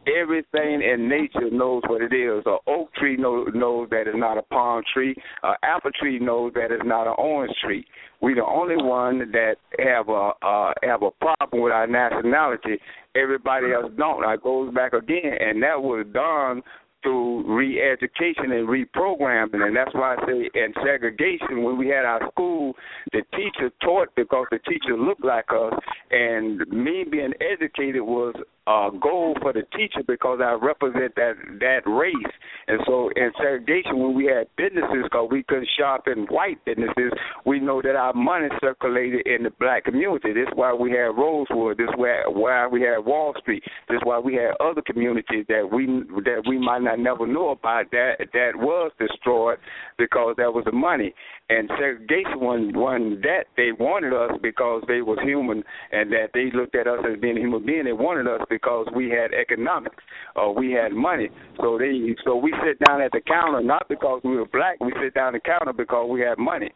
everything 0.07 0.82
in 0.82 1.10
nature 1.10 1.49
knows 1.52 1.84
what 1.88 2.02
it 2.02 2.14
is. 2.14 2.44
An 2.45 2.57
oak 2.68 2.94
tree 2.95 3.18
knows, 3.18 3.49
knows 3.53 3.90
that 3.91 4.07
it's 4.07 4.18
not 4.18 4.38
a 4.38 4.41
palm 4.44 4.84
tree. 4.94 5.15
An 5.44 5.56
apple 5.64 5.91
tree 5.99 6.19
knows 6.19 6.53
that 6.56 6.72
it's 6.72 6.86
not 6.86 7.07
an 7.07 7.15
orange 7.18 7.53
tree. 7.64 7.86
We 8.22 8.34
the 8.34 8.45
only 8.45 8.77
one 8.77 9.32
that 9.32 9.56
have 9.80 10.10
a 10.10 10.32
uh, 10.41 10.73
have 10.84 11.03
a 11.03 11.11
problem 11.11 11.61
with 11.61 11.73
our 11.73 11.88
nationality. 11.88 12.80
Everybody 13.15 13.73
else 13.73 13.91
don't. 13.98 14.26
I 14.26 14.38
goes 14.38 14.73
back 14.73 14.94
again, 14.94 15.34
and 15.40 15.61
that 15.64 15.82
was 15.82 16.06
done 16.14 16.61
through 17.03 17.56
re-education 17.56 18.52
and 18.52 18.68
reprogramming, 18.68 19.61
and 19.61 19.76
that's 19.76 19.94
why 19.94 20.15
I 20.15 20.26
say 20.26 20.49
in 20.56 20.73
segregation. 20.84 21.64
When 21.64 21.77
we 21.77 21.88
had 21.88 22.03
our 22.03 22.27
school, 22.32 22.73
the 23.11 23.22
teacher 23.36 23.69
taught 23.84 24.10
because 24.15 24.48
the 24.49 24.57
teacher 24.68 24.98
looked 24.98 25.23
like 25.23 25.45
us, 25.52 25.73
and 26.10 26.60
me 26.72 27.06
being 27.10 27.34
educated 27.40 28.02
was 28.02 28.34
a 28.68 28.90
goal 29.00 29.36
for 29.42 29.54
the 29.54 29.62
teacher 29.78 30.02
because 30.08 30.40
I 30.44 30.54
represent 30.54 31.14
that 31.16 31.34
that 31.60 31.82
race. 31.86 32.34
And 32.68 32.80
so 32.88 33.10
in 33.16 33.32
segregation, 33.38 34.00
when 34.00 34.16
we 34.16 34.26
had 34.26 34.48
businesses, 34.58 35.04
because 35.04 35.30
we 35.32 35.44
couldn't 35.44 35.70
shop 35.78 36.08
in 36.08 36.26
white 36.26 36.64
businesses, 36.66 37.14
we 37.46 37.60
know 37.60 37.82
that 37.82 37.96
our 37.96 38.14
money 38.14 38.48
circulated 38.60 39.28
in 39.28 39.44
the 39.44 39.52
black 39.60 39.86
community. 39.86 40.34
This 40.34 40.48
is 40.48 40.54
why 40.56 40.74
we 40.74 40.92
had 40.92 41.14
Rosewood. 41.14 41.78
This 41.78 41.90
is 41.90 41.96
why 41.96 42.24
why 42.26 42.68
we 42.68 42.82
had 42.82 43.06
Wall 43.06 43.34
Street. 43.40 43.64
This 43.88 43.98
is 43.98 44.02
why 44.04 44.18
we 44.18 44.34
had 44.34 44.56
other 44.60 44.82
communities 44.82 45.46
that 45.48 45.70
we 45.72 45.86
that 46.24 46.44
we 46.48 46.58
might 46.58 46.82
not 46.82 47.00
never 47.00 47.28
know 47.28 47.50
about 47.50 47.92
that 47.92 48.18
that 48.34 48.52
was 48.56 48.92
destroyed 49.00 49.60
because 49.98 50.34
there 50.38 50.52
was 50.52 50.66
the 50.66 50.72
money. 50.72 51.14
And 51.50 51.70
segregation 51.78 52.40
when 52.40 52.80
when 52.80 53.22
that 53.22 53.46
they 53.58 53.72
wanted 53.80 54.14
us 54.14 54.40
because 54.42 54.84
they 54.88 55.02
was 55.02 55.20
human 55.22 55.64
and 55.92 56.12
that 56.12 56.30
they 56.34 56.50
looked 56.52 56.76
at 56.76 56.88
us 56.88 57.00
as 57.08 57.20
being 57.20 57.38
human 57.38 57.64
being. 57.64 57.86
They 57.86 57.94
wanted 57.94 58.28
us 58.28 58.42
because 58.50 58.55
we 58.95 59.10
had 59.10 59.34
economics 59.34 60.03
or 60.36 60.53
we 60.53 60.72
had 60.72 60.91
money. 60.91 61.30
So 61.57 61.77
they 61.77 62.15
so 62.26 62.36
we 62.36 62.53
sit 62.65 62.80
down 62.86 63.02
at 63.02 63.11
the 63.11 63.22
counter 63.22 63.61
not 63.61 63.88
because 63.90 64.22
we 64.23 64.36
were 64.36 64.48
black. 64.48 64.80
We 64.80 64.94
sit 65.02 65.14
down 65.14 65.36
at 65.36 65.44
the 65.44 65.49
counter 65.49 65.73
because 65.73 66.10
we 66.10 66.22
had 66.22 66.38
money. 66.38 66.72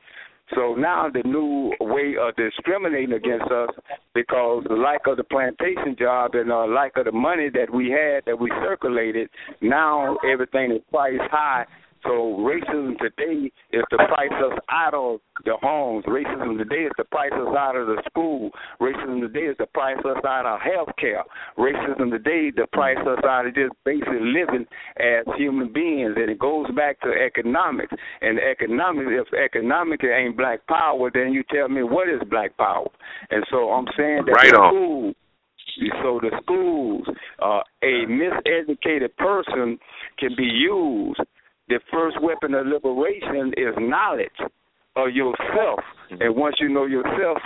So 0.56 0.74
now 0.74 1.10
the 1.14 1.22
new 1.24 1.72
way 1.80 2.16
of 2.20 2.36
discriminating 2.36 3.14
against 3.14 3.52
us 3.52 3.70
because 4.16 4.64
the 4.68 4.76
like 4.76 5.02
of 5.06 5.18
the 5.18 5.24
plantation 5.24 5.96
job 5.98 6.34
and 6.34 6.52
uh, 6.52 6.66
the 6.66 6.74
like 6.74 6.94
of 6.98 7.06
the 7.06 7.12
money 7.12 7.50
that 7.54 7.72
we 7.72 7.92
had 7.92 8.26
that 8.26 8.40
we 8.40 8.52
circulated, 8.64 9.30
now 9.62 10.18
everything 10.32 10.72
is 10.72 10.82
priced 10.90 11.22
high 11.30 11.66
so 12.04 12.38
racism 12.40 12.98
today 13.00 13.52
is 13.72 13.84
to 13.90 13.98
price 13.98 14.32
us 14.32 14.58
out 14.70 14.94
of 14.94 15.20
the 15.46 15.58
homes. 15.62 16.06
Racism 16.06 16.58
today 16.58 16.84
is 16.84 16.92
to 16.98 17.04
price 17.06 17.32
us 17.34 17.56
out 17.58 17.76
of 17.76 17.88
the 17.88 18.02
school. 18.10 18.52
Racism 18.80 19.22
today 19.22 19.48
is 19.52 19.58
to 19.58 19.68
price 19.68 20.00
us 20.06 20.24
out 20.26 20.46
of 20.46 20.60
health 20.62 20.90
care. 20.98 21.24
Racism 21.58 22.12
today 22.12 22.52
to 22.52 22.68
price 22.68 22.98
us 23.02 23.20
out 23.26 23.48
of 23.48 23.56
just 23.56 23.74
basic 23.86 24.08
living 24.08 24.66
as 24.98 25.26
human 25.38 25.74
beings. 25.74 26.14
And 26.16 26.30
it 26.30 26.40
goes 26.40 26.68
back 26.76 27.00
to 27.02 27.12
economics. 27.12 27.94
And 28.22 28.40
economics, 28.40 29.10
if 29.12 29.34
economics 29.34 30.06
ain't 30.06 30.38
black 30.38 30.66
power, 30.68 31.12
then 31.14 31.34
you 31.34 31.44
tell 31.52 31.68
me 31.68 31.84
what 31.84 32.08
is 32.08 32.22
black 32.30 32.56
power. 32.58 32.88
And 33.30 33.44
so 33.52 33.72
I'm 33.72 33.88
saying 33.98 34.24
that 34.26 34.32
right 34.32 34.52
the 34.52 34.58
on. 34.58 34.74
school 34.74 35.14
so 36.02 36.20
the 36.22 36.32
schools, 36.44 37.06
uh, 37.42 37.62
a 37.84 38.06
miseducated 38.08 39.16
person 39.18 39.80
can 40.18 40.36
be 40.36 40.44
used 40.44 41.22
the 41.70 41.80
first 41.92 42.22
weapon 42.22 42.54
of 42.54 42.68
liberation 42.68 43.54
is 43.56 43.74
knowledge 43.78 44.30
of 44.96 45.12
yourself. 45.14 45.80
Mm-hmm. 46.12 46.22
And 46.22 46.36
once 46.36 46.56
you 46.60 46.70
know 46.70 46.86
yourself, 46.86 47.38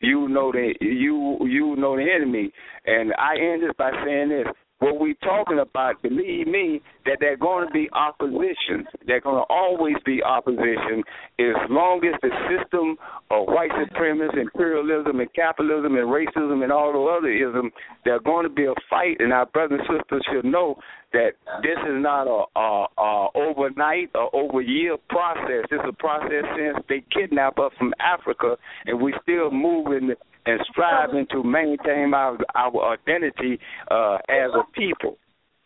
you 0.00 0.28
know 0.28 0.52
the 0.52 0.74
you 0.80 1.38
you 1.42 1.76
know 1.76 1.96
the 1.96 2.06
enemy. 2.10 2.52
And 2.86 3.12
I 3.18 3.34
end 3.34 3.62
this 3.62 3.72
by 3.76 3.90
saying 4.04 4.30
this: 4.30 4.46
what 4.82 4.98
we're 4.98 5.14
talking 5.22 5.60
about, 5.60 6.02
believe 6.02 6.48
me, 6.48 6.82
that 7.06 7.18
there's 7.20 7.38
going 7.38 7.68
to 7.68 7.72
be 7.72 7.88
opposition. 7.92 8.84
There's 9.06 9.22
going 9.22 9.36
to 9.36 9.46
always 9.48 9.94
be 10.04 10.22
opposition 10.24 11.04
as 11.38 11.54
long 11.70 12.02
as 12.04 12.18
the 12.20 12.30
system 12.50 12.96
of 13.30 13.46
white 13.46 13.70
supremacy, 13.78 14.40
imperialism, 14.40 15.20
and 15.20 15.32
capitalism, 15.34 15.94
and 15.94 16.08
racism, 16.08 16.64
and 16.64 16.72
all 16.72 16.92
the 16.92 16.98
other 16.98 17.30
ism, 17.30 17.70
there's 18.04 18.22
going 18.24 18.42
to 18.42 18.52
be 18.52 18.64
a 18.64 18.74
fight. 18.90 19.18
And 19.20 19.32
our 19.32 19.46
brothers 19.46 19.80
and 19.88 20.00
sisters 20.00 20.22
should 20.32 20.44
know 20.44 20.76
that 21.12 21.32
this 21.62 21.78
is 21.86 22.02
not 22.02 22.26
a, 22.26 22.58
a, 22.58 22.86
a 22.98 23.28
overnight 23.34 24.10
or 24.14 24.34
over 24.34 24.60
year 24.60 24.96
process. 25.08 25.64
It's 25.70 25.84
a 25.86 25.92
process 25.92 26.44
since 26.56 26.84
they 26.88 27.04
kidnapped 27.12 27.58
us 27.58 27.72
from 27.78 27.92
Africa, 28.00 28.56
and 28.86 29.00
we're 29.00 29.18
still 29.22 29.50
moving 29.50 30.12
and 30.44 30.60
striving 30.70 31.26
to 31.30 31.42
maintain 31.42 32.12
our 32.14 32.36
our 32.54 32.92
identity 32.94 33.58
uh, 33.90 34.16
as 34.28 34.50
a 34.54 34.64
people. 34.72 35.16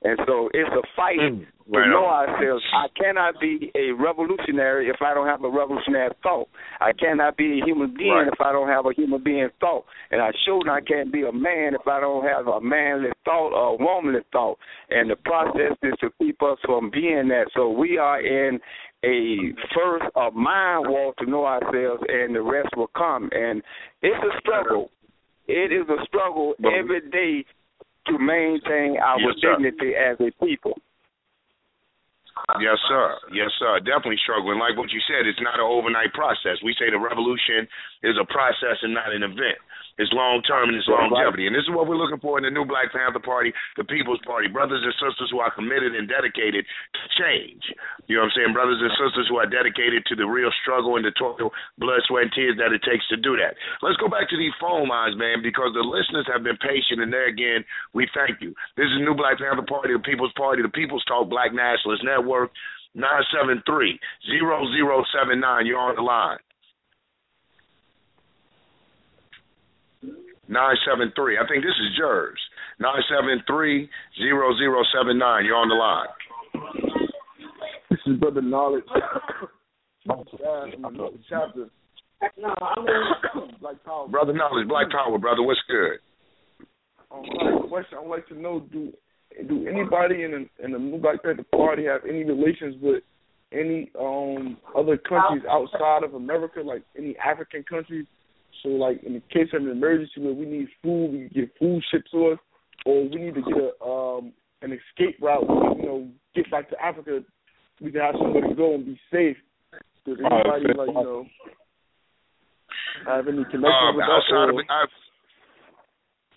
And 0.07 0.19
so 0.27 0.49
it's 0.55 0.71
a 0.71 0.83
fight 0.95 1.19
Mm, 1.19 1.41
to 1.43 1.79
right 1.81 1.91
know 1.91 2.07
on. 2.07 2.29
ourselves. 2.31 2.63
I 2.73 2.87
cannot 2.95 3.41
be 3.41 3.73
a 3.75 3.91
revolutionary 3.91 4.89
if 4.89 5.03
I 5.03 5.15
don't 5.15 5.27
have 5.27 5.43
a 5.43 5.51
revolutionary 5.51 6.15
thought. 6.23 6.47
I 6.81 6.93
cannot 6.93 7.37
be 7.37 7.59
a 7.61 7.65
human 7.65 7.91
being 7.97 8.13
Right. 8.15 8.29
if 8.29 8.41
I 8.41 8.53
don't 8.53 8.69
have 8.69 8.87
a 8.87 8.93
human 8.95 9.21
being 9.25 9.49
thought. 9.59 9.85
And 10.13 10.23
I 10.23 10.31
sure 10.45 10.63
I 10.71 10.81
can't 10.81 11.11
be 11.11 11.23
a 11.25 11.33
man 11.33 11.75
if 11.75 11.87
I 11.89 11.99
don't 11.99 12.23
have 12.25 12.47
a 12.47 12.61
manly 12.61 13.11
thought 13.25 13.51
or 13.53 13.75
a 13.75 13.77
womanly 13.85 14.23
thought. 14.31 14.59
And 14.91 15.11
the 15.11 15.17
process 15.17 15.75
is 15.83 15.95
to 16.01 16.11
keep 16.23 16.41
us 16.41 16.59
from 16.65 16.91
being 16.91 17.27
that. 17.29 17.49
So 17.55 17.71
we 17.71 17.99
are 17.99 18.21
in 18.21 18.61
a 19.05 19.53
first 19.75 20.07
a 20.15 20.31
mind 20.31 20.87
walk 20.89 21.17
to 21.17 21.27
know 21.27 21.47
ourselves, 21.47 22.03
and 22.09 22.35
the 22.35 22.43
rest 22.43 22.69
will 22.77 22.91
come. 22.97 23.29
And 23.33 23.63
it's 24.03 24.23
a 24.25 24.39
struggle. 24.39 24.91
It 25.49 25.71
is 25.73 25.89
a 25.89 26.05
struggle 26.07 26.55
every 26.65 27.01
day 27.11 27.45
to 28.07 28.19
maintain 28.19 28.99
our 28.99 29.21
Yes, 29.21 29.35
dignity 29.41 29.95
as 29.95 30.17
a 30.21 30.31
people. 30.45 30.79
Yes, 32.61 32.79
sir. 32.89 33.17
Yes, 33.33 33.51
sir. 33.59 33.81
Definitely 33.81 34.21
struggling. 34.23 34.59
Like 34.59 34.77
what 34.77 34.93
you 34.93 35.01
said, 35.09 35.27
it's 35.27 35.41
not 35.41 35.59
an 35.59 35.67
overnight 35.67 36.13
process. 36.13 36.61
We 36.63 36.77
say 36.79 36.91
the 36.93 37.01
revolution 37.01 37.67
is 38.05 38.15
a 38.21 38.27
process 38.29 38.79
and 38.83 38.95
not 38.95 39.11
an 39.11 39.25
event. 39.25 39.59
It's 39.97 40.13
long 40.13 40.45
term 40.45 40.69
and 40.69 40.77
it's 40.77 40.89
longevity. 40.89 41.49
And 41.49 41.57
this 41.57 41.65
is 41.65 41.73
what 41.73 41.89
we're 41.89 41.97
looking 41.97 42.21
for 42.21 42.37
in 42.37 42.45
the 42.45 42.53
new 42.53 42.69
Black 42.69 42.93
Panther 42.93 43.21
Party, 43.21 43.53
the 43.81 43.85
People's 43.85 44.21
Party. 44.29 44.49
Brothers 44.49 44.85
and 44.85 44.93
sisters 45.01 45.33
who 45.33 45.41
are 45.41 45.53
committed 45.53 45.97
and 45.97 46.05
dedicated 46.05 46.69
to 46.69 47.03
change. 47.17 47.65
You 48.05 48.21
know 48.21 48.29
what 48.29 48.33
I'm 48.33 48.37
saying? 48.37 48.53
Brothers 48.53 48.81
and 48.85 48.93
sisters 49.01 49.27
who 49.33 49.41
are 49.41 49.49
dedicated 49.49 50.05
to 50.13 50.15
the 50.15 50.29
real 50.29 50.53
struggle 50.61 51.01
and 51.01 51.05
the 51.05 51.17
toil, 51.17 51.49
blood, 51.81 52.05
sweat, 52.05 52.29
and 52.29 52.33
tears 52.37 52.61
that 52.61 52.77
it 52.77 52.85
takes 52.85 53.09
to 53.09 53.17
do 53.17 53.41
that. 53.41 53.57
Let's 53.81 53.97
go 53.97 54.13
back 54.13 54.29
to 54.29 54.37
these 54.37 54.53
phone 54.61 54.89
lines, 54.89 55.17
man, 55.17 55.41
because 55.41 55.73
the 55.73 55.81
listeners 55.81 56.29
have 56.29 56.45
been 56.45 56.61
patient, 56.61 57.01
and 57.01 57.09
there 57.09 57.33
again, 57.33 57.65
we 57.97 58.05
thank 58.13 58.45
you. 58.45 58.53
This 58.77 58.93
is 58.93 59.01
New 59.01 59.17
Black 59.17 59.41
Panther 59.41 59.65
Party, 59.65 59.97
the 59.97 60.05
People's 60.05 60.35
Party, 60.37 60.61
the 60.61 60.73
People's 60.73 61.05
Talk 61.09 61.33
Black 61.33 61.57
Nationalist 61.57 62.05
Network, 62.05 62.53
973 62.95 63.65
0079. 64.29 65.67
You're 65.67 65.81
on 65.81 65.97
the 65.97 66.05
line. 66.05 66.39
973. 70.49 71.39
I 71.39 71.47
think 71.49 71.65
this 71.65 71.75
is 71.75 71.97
Jers. 71.97 72.39
973 72.81 73.89
0079. 74.19 75.45
You're 75.45 75.57
on 75.57 75.69
the 75.69 75.75
line. 75.75 76.07
This 77.91 78.01
is 78.07 78.19
Brother 78.19 78.43
Knowledge. 78.43 78.85
chapter. 81.29 81.69
No, 82.39 82.55
I'm 82.63 82.87
Black 83.61 83.85
Power. 83.85 84.09
Brother 84.09 84.33
Knowledge, 84.33 84.69
Black 84.69 84.91
Power, 84.91 85.19
brother. 85.19 85.43
What's 85.43 85.61
good? 85.69 85.99
Um, 87.11 87.25
I 87.41 87.69
question. 87.69 87.99
I'd 88.01 88.09
like 88.09 88.27
to 88.29 88.35
know: 88.35 88.61
Do 88.73 88.91
do 89.47 89.69
anybody 89.69 90.23
in 90.23 90.31
the 90.31 90.65
in 90.65 90.73
the 90.73 90.79
New 90.79 90.99
Black 90.99 91.23
Panther 91.23 91.45
Party 91.55 91.85
have 91.85 92.01
any 92.09 92.25
relations 92.25 92.77
with 92.81 93.03
any 93.53 93.91
um 94.01 94.57
other 94.77 94.97
countries 94.97 95.43
outside 95.51 96.05
of 96.05 96.15
America, 96.15 96.61
like 96.61 96.83
any 96.97 97.17
African 97.19 97.65
countries? 97.69 98.07
So, 98.63 98.69
like 98.71 99.03
in 99.05 99.15
the 99.15 99.21
case 99.33 99.49
of 99.53 99.63
an 99.63 99.71
emergency 99.71 100.21
where 100.21 100.33
we 100.33 100.47
need 100.47 100.69
food, 100.83 101.13
we 101.13 101.19
can 101.29 101.31
get 101.35 101.59
food 101.59 101.83
shipped 101.91 102.11
to 102.13 102.29
us, 102.33 102.39
or 102.85 103.03
we 103.03 103.17
need 103.17 103.35
to 103.35 103.43
get 103.43 103.57
a 103.59 103.85
um 103.85 104.33
an 104.63 104.73
escape 104.73 105.17
route, 105.21 105.43
we 105.49 105.55
can, 105.69 105.79
you 105.79 105.87
know, 105.87 106.09
get 106.35 106.51
back 106.51 106.69
to 106.71 106.77
Africa. 106.83 107.21
We 107.81 107.93
can 107.93 108.01
have 108.01 108.15
somewhere 108.19 108.49
to 108.49 108.55
go 108.55 108.75
and 108.75 108.87
be 108.87 108.99
safe. 109.13 109.37
Does 110.07 110.19
anybody 110.19 110.73
like 110.77 110.89
you 110.89 110.95
know 110.95 111.27
have 113.07 113.29
any 113.29 113.45
connection 113.45 113.69
Uh, 113.69 113.93
with 113.97 114.07
that? 114.07 114.13
outside 114.13 114.49
or- 114.49 114.61
of 114.61 114.67
I, 114.71 114.85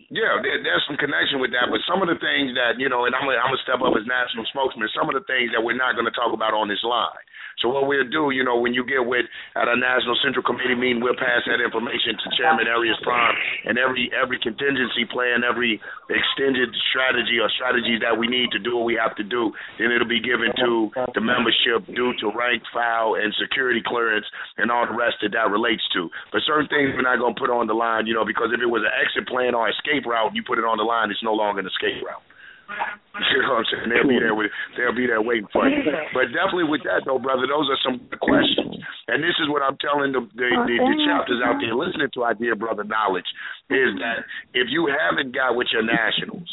yeah, 0.09 0.41
there, 0.41 0.57
there's 0.65 0.81
some 0.89 0.97
connection 0.97 1.37
with 1.37 1.53
that, 1.53 1.69
but 1.69 1.85
some 1.85 2.01
of 2.01 2.09
the 2.09 2.17
things 2.17 2.57
that 2.57 2.81
you 2.81 2.89
know, 2.89 3.05
and 3.05 3.13
I'm 3.13 3.29
gonna, 3.29 3.37
I'm 3.37 3.53
gonna 3.53 3.61
step 3.61 3.81
up 3.81 3.93
as 3.93 4.09
national 4.09 4.45
spokesman. 4.49 4.89
Some 4.97 5.05
of 5.05 5.13
the 5.13 5.25
things 5.29 5.53
that 5.53 5.61
we're 5.61 5.77
not 5.77 5.93
to 5.93 6.13
talk 6.17 6.33
about 6.33 6.57
on 6.57 6.65
this 6.65 6.81
line. 6.81 7.21
So 7.59 7.67
what 7.67 7.91
we'll 7.91 8.07
do, 8.07 8.31
you 8.31 8.43
know, 8.43 8.55
when 8.55 8.71
you 8.71 8.87
get 8.87 9.03
with 9.03 9.27
at 9.59 9.67
a 9.67 9.75
national 9.75 10.15
central 10.23 10.43
committee 10.47 10.79
meeting, 10.79 11.03
we'll 11.03 11.19
pass 11.19 11.43
that 11.43 11.59
information 11.59 12.15
to 12.15 12.27
Chairman 12.39 12.71
Arias 12.71 12.95
Prime 13.03 13.35
and 13.67 13.75
every 13.75 14.07
every 14.15 14.39
contingency 14.39 15.03
plan, 15.03 15.43
every 15.43 15.75
extended 16.07 16.71
strategy 16.87 17.35
or 17.43 17.51
strategies 17.59 17.99
that 17.99 18.15
we 18.15 18.31
need 18.31 18.47
to 18.55 18.59
do 18.63 18.79
what 18.79 18.87
we 18.87 18.95
have 18.95 19.11
to 19.19 19.27
do. 19.27 19.51
Then 19.75 19.91
it'll 19.91 20.07
be 20.07 20.23
given 20.23 20.55
to 20.55 20.89
the 21.11 21.19
membership 21.19 21.83
due 21.91 22.15
to 22.23 22.31
rank, 22.31 22.63
file, 22.71 23.19
and 23.19 23.35
security 23.35 23.83
clearance 23.83 24.25
and 24.55 24.71
all 24.71 24.87
the 24.87 24.95
rest 24.95 25.19
that 25.21 25.35
that 25.35 25.51
relates 25.51 25.83
to. 25.99 26.07
But 26.31 26.47
certain 26.47 26.71
things 26.71 26.95
we're 26.95 27.03
not 27.03 27.19
going 27.19 27.35
to 27.35 27.39
put 27.39 27.51
on 27.51 27.67
the 27.67 27.75
line, 27.75 28.07
you 28.07 28.15
know, 28.15 28.23
because 28.23 28.55
if 28.55 28.63
it 28.63 28.71
was 28.71 28.87
an 28.87 28.95
exit 28.95 29.27
plan 29.27 29.51
or 29.51 29.67
escape 29.67 29.98
route, 30.05 30.35
you 30.35 30.43
put 30.45 30.59
it 30.59 30.65
on 30.67 30.77
the 30.77 30.87
line, 30.87 31.11
it's 31.11 31.23
no 31.23 31.33
longer 31.33 31.59
an 31.59 31.67
escape 31.67 32.03
route. 32.05 32.23
You 32.69 33.41
know 33.41 33.57
what 33.57 33.65
I'm 33.65 33.69
saying? 33.73 33.89
They'll 33.89 34.07
be 34.07 34.21
there 34.21 34.37
with 34.37 34.53
they'll 34.77 34.95
be 34.95 35.09
there 35.09 35.21
waiting 35.21 35.49
for 35.51 35.65
you. 35.65 35.81
But 36.13 36.29
definitely 36.29 36.69
with 36.69 36.85
that 36.85 37.01
though, 37.03 37.17
brother, 37.17 37.49
those 37.49 37.65
are 37.65 37.81
some 37.81 37.97
questions. 38.21 38.77
And 39.09 39.25
this 39.25 39.33
is 39.41 39.49
what 39.49 39.65
I'm 39.65 39.75
telling 39.81 40.13
the 40.13 40.21
the, 40.37 40.49
the, 40.53 40.75
the 40.77 40.97
chapters 41.03 41.41
out 41.41 41.57
there 41.57 41.73
listening 41.73 42.13
to 42.13 42.19
our 42.23 42.37
dear 42.37 42.53
brother 42.53 42.85
knowledge 42.85 43.27
is 43.73 43.97
that 43.99 44.23
if 44.53 44.69
you 44.69 44.85
haven't 44.85 45.33
got 45.33 45.57
with 45.57 45.67
your 45.73 45.81
nationals 45.81 46.47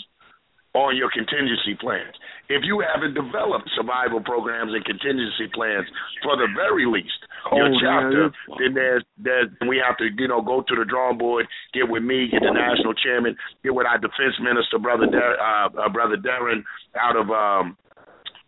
on 0.76 0.92
your 0.96 1.08
contingency 1.08 1.72
plans, 1.80 2.12
if 2.52 2.60
you 2.68 2.84
haven't 2.84 3.16
developed 3.16 3.64
survival 3.72 4.20
programs 4.20 4.76
and 4.76 4.84
contingency 4.84 5.48
plans 5.56 5.88
for 6.22 6.36
the 6.36 6.46
very 6.52 6.84
least, 6.84 7.16
your 7.52 7.66
Oh, 7.66 7.70
man, 7.72 7.80
chapter, 7.80 8.22
then 8.60 8.74
there's 8.74 9.04
there's 9.16 9.48
we 9.66 9.80
have 9.80 9.96
to 9.98 10.12
you 10.12 10.28
know 10.28 10.42
go 10.42 10.60
to 10.60 10.74
the 10.76 10.84
drawing 10.84 11.16
board, 11.16 11.46
get 11.72 11.88
with 11.88 12.02
me, 12.02 12.28
get 12.28 12.42
the 12.44 12.52
national 12.52 12.92
chairman, 12.94 13.36
get 13.64 13.74
with 13.74 13.86
our 13.86 13.98
defense 13.98 14.36
minister, 14.40 14.78
brother 14.78 15.06
Dar- 15.08 15.40
uh, 15.40 15.68
uh, 15.80 15.88
brother 15.88 16.16
Darren 16.20 16.62
out 17.00 17.16
of 17.16 17.30
um 17.30 17.76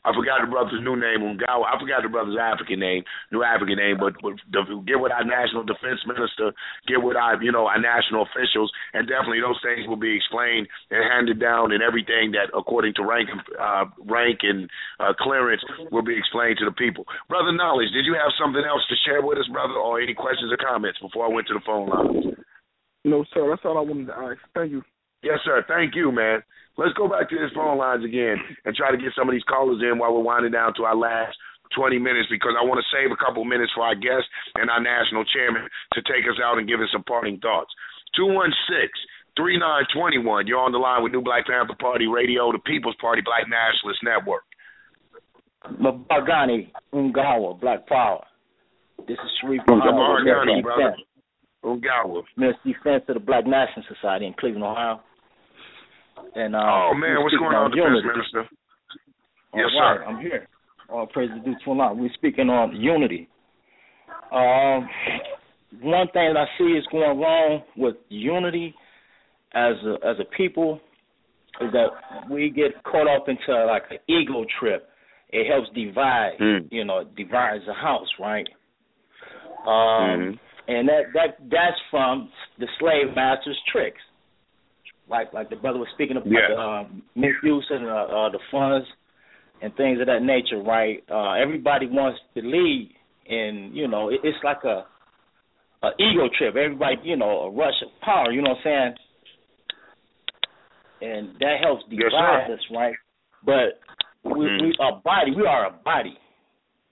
I 0.08 0.16
forgot 0.16 0.40
the 0.40 0.48
brother's 0.48 0.80
new 0.80 0.96
name, 0.96 1.20
Ungawa. 1.20 1.68
I 1.68 1.76
forgot 1.76 2.00
the 2.00 2.08
brother's 2.08 2.40
African 2.40 2.80
name, 2.80 3.04
new 3.28 3.44
African 3.44 3.76
name, 3.76 4.00
but, 4.00 4.16
but 4.24 4.40
get 4.88 4.96
with 4.96 5.12
our 5.12 5.24
national 5.24 5.68
defense 5.68 6.00
minister, 6.08 6.56
get 6.88 7.04
with 7.04 7.20
our, 7.20 7.36
you 7.44 7.52
know, 7.52 7.68
our 7.68 7.76
national 7.76 8.24
officials, 8.24 8.72
and 8.96 9.04
definitely 9.04 9.44
those 9.44 9.60
things 9.60 9.84
will 9.84 10.00
be 10.00 10.16
explained 10.16 10.64
and 10.88 11.04
handed 11.04 11.36
down, 11.36 11.76
and 11.76 11.84
everything 11.84 12.32
that, 12.32 12.48
according 12.56 12.96
to 12.96 13.04
rank, 13.04 13.28
uh, 13.60 13.84
rank 14.08 14.40
and 14.48 14.64
uh, 14.96 15.12
clearance, 15.20 15.60
will 15.92 16.04
be 16.04 16.16
explained 16.16 16.56
to 16.56 16.64
the 16.64 16.72
people. 16.72 17.04
Brother 17.28 17.52
Knowledge, 17.52 17.92
did 17.92 18.08
you 18.08 18.16
have 18.16 18.32
something 18.40 18.64
else 18.64 18.80
to 18.88 18.96
share 19.04 19.20
with 19.20 19.36
us, 19.36 19.48
brother, 19.52 19.76
or 19.76 20.00
any 20.00 20.16
questions 20.16 20.48
or 20.48 20.56
comments 20.56 20.96
before 21.04 21.28
I 21.28 21.28
went 21.28 21.46
to 21.52 21.54
the 21.54 21.64
phone 21.68 21.92
line? 21.92 22.32
No, 23.04 23.24
sir. 23.34 23.44
That's 23.48 23.62
all 23.64 23.76
I 23.76 23.84
wanted 23.84 24.08
to 24.08 24.16
ask. 24.16 24.40
Thank 24.54 24.72
you. 24.72 24.82
Yes, 25.22 25.38
sir. 25.44 25.64
Thank 25.66 25.94
you, 25.94 26.12
man. 26.12 26.42
Let's 26.76 26.94
go 26.94 27.08
back 27.08 27.28
to 27.28 27.34
these 27.34 27.50
phone 27.54 27.76
lines 27.76 28.04
again 28.04 28.38
and 28.64 28.74
try 28.74 28.90
to 28.90 28.96
get 28.96 29.10
some 29.18 29.28
of 29.28 29.34
these 29.34 29.46
callers 29.50 29.82
in 29.82 29.98
while 29.98 30.14
we're 30.14 30.22
winding 30.22 30.52
down 30.52 30.74
to 30.78 30.84
our 30.84 30.94
last 30.94 31.34
20 31.74 31.98
minutes 31.98 32.30
because 32.30 32.54
I 32.54 32.64
want 32.64 32.78
to 32.78 32.86
save 32.94 33.10
a 33.10 33.18
couple 33.18 33.44
minutes 33.44 33.72
for 33.74 33.82
our 33.82 33.98
guest 33.98 34.24
and 34.54 34.70
our 34.70 34.80
national 34.80 35.24
chairman 35.26 35.66
to 35.94 36.00
take 36.06 36.22
us 36.30 36.38
out 36.38 36.56
and 36.56 36.68
give 36.68 36.80
us 36.80 36.88
some 36.92 37.02
parting 37.02 37.42
thoughts. 37.42 37.74
216 38.14 38.88
3921. 39.36 40.46
You're 40.46 40.62
on 40.62 40.72
the 40.72 40.78
line 40.78 41.02
with 41.02 41.12
New 41.12 41.22
Black 41.22 41.46
Panther 41.46 41.74
Party 41.78 42.06
Radio, 42.06 42.50
the 42.50 42.58
People's 42.62 42.96
Party 43.00 43.22
Black 43.22 43.46
Nationalist 43.50 44.02
Network. 44.02 44.42
Mabagani 45.78 46.70
Ungawa, 46.94 47.60
Black 47.60 47.86
Power. 47.86 48.24
This 49.06 49.18
is 49.18 49.30
Sharif 49.40 49.62
Muhammad, 49.68 50.62
brother. 50.62 50.96
Ungawa. 51.64 52.22
Minister 52.36 52.70
of 52.70 52.74
Defense 52.74 53.04
of 53.08 53.14
the 53.14 53.20
Black 53.20 53.46
National 53.46 53.84
Society 53.94 54.26
in 54.26 54.34
Cleveland, 54.38 54.64
Ohio. 54.64 55.00
And 56.34 56.54
uh, 56.54 56.58
Oh, 56.60 56.94
man, 56.94 57.22
what's 57.22 57.34
going 57.36 57.54
on, 57.54 57.70
Defense 57.70 57.84
unity. 58.02 58.08
Minister? 58.08 58.40
All 59.52 59.60
Yes, 59.60 59.70
right, 59.80 59.96
sir. 59.98 60.04
I'm 60.04 60.20
here. 60.20 60.48
All 60.90 61.06
praise 61.06 61.30
is 61.36 61.44
due 61.44 61.54
to 61.64 61.70
Allah. 61.70 61.94
We're 61.94 62.10
speaking 62.14 62.48
on 62.50 62.74
unity. 62.76 63.28
Um, 64.32 64.88
one 65.82 66.06
thing 66.12 66.32
that 66.32 66.36
I 66.36 66.46
see 66.58 66.72
is 66.72 66.84
going 66.90 67.18
wrong 67.18 67.62
with 67.76 67.96
unity 68.08 68.74
as 69.54 69.74
a, 69.84 69.94
as 70.06 70.16
a 70.20 70.24
people 70.36 70.80
is 71.60 71.72
that 71.72 72.30
we 72.30 72.50
get 72.50 72.82
caught 72.84 73.08
up 73.08 73.28
into 73.28 73.64
like 73.66 73.82
an 73.90 73.98
ego 74.08 74.44
trip. 74.60 74.88
It 75.30 75.50
helps 75.50 75.68
divide, 75.74 76.32
Hmm. 76.38 76.66
you 76.70 76.84
know, 76.84 77.00
it 77.00 77.14
divides 77.16 77.64
the 77.66 77.74
house, 77.74 78.08
right? 78.18 78.48
Um, 79.66 79.66
Mm-hmm. 79.68 80.36
and 80.68 80.88
that 80.88 81.02
that 81.14 81.36
that's 81.50 81.76
from 81.90 82.30
the 82.58 82.66
slave 82.78 83.14
master's 83.14 83.58
tricks. 83.70 84.00
Like 85.08 85.32
like 85.32 85.50
the 85.50 85.56
brother 85.56 85.78
was 85.78 85.88
speaking 85.94 86.16
about 86.16 86.28
Yeah. 86.30 86.48
the 86.54 86.60
um, 86.60 87.02
misuse 87.16 87.66
and 87.70 87.86
uh, 87.86 87.90
uh, 87.90 88.30
the 88.30 88.38
funds 88.50 88.86
and 89.62 89.74
things 89.76 90.00
of 90.00 90.06
that 90.06 90.22
nature, 90.22 90.62
right? 90.62 91.02
Uh, 91.10 91.32
everybody 91.32 91.86
wants 91.86 92.18
to 92.34 92.42
lead, 92.42 92.90
and 93.28 93.74
you 93.74 93.88
know 93.88 94.08
it, 94.10 94.20
it's 94.22 94.38
like 94.44 94.64
a 94.64 94.84
a 95.82 95.90
ego 95.98 96.28
trip. 96.36 96.56
Everybody, 96.56 96.96
you 97.04 97.16
know, 97.16 97.42
a 97.46 97.50
rush 97.50 97.74
of 97.82 97.88
power. 98.02 98.32
You 98.32 98.42
know 98.42 98.50
what 98.50 98.58
I'm 98.66 98.94
saying? 101.00 101.10
And 101.10 101.28
that 101.40 101.56
helps 101.62 101.84
divide 101.88 102.46
sir. 102.48 102.54
us, 102.54 102.60
right? 102.74 102.94
But 103.44 103.80
we, 104.24 104.46
Mhm. 104.46 104.62
we 104.62 104.74
a 104.80 104.96
body. 105.00 105.30
We 105.36 105.46
are 105.46 105.66
a 105.66 105.70
body. 105.70 106.18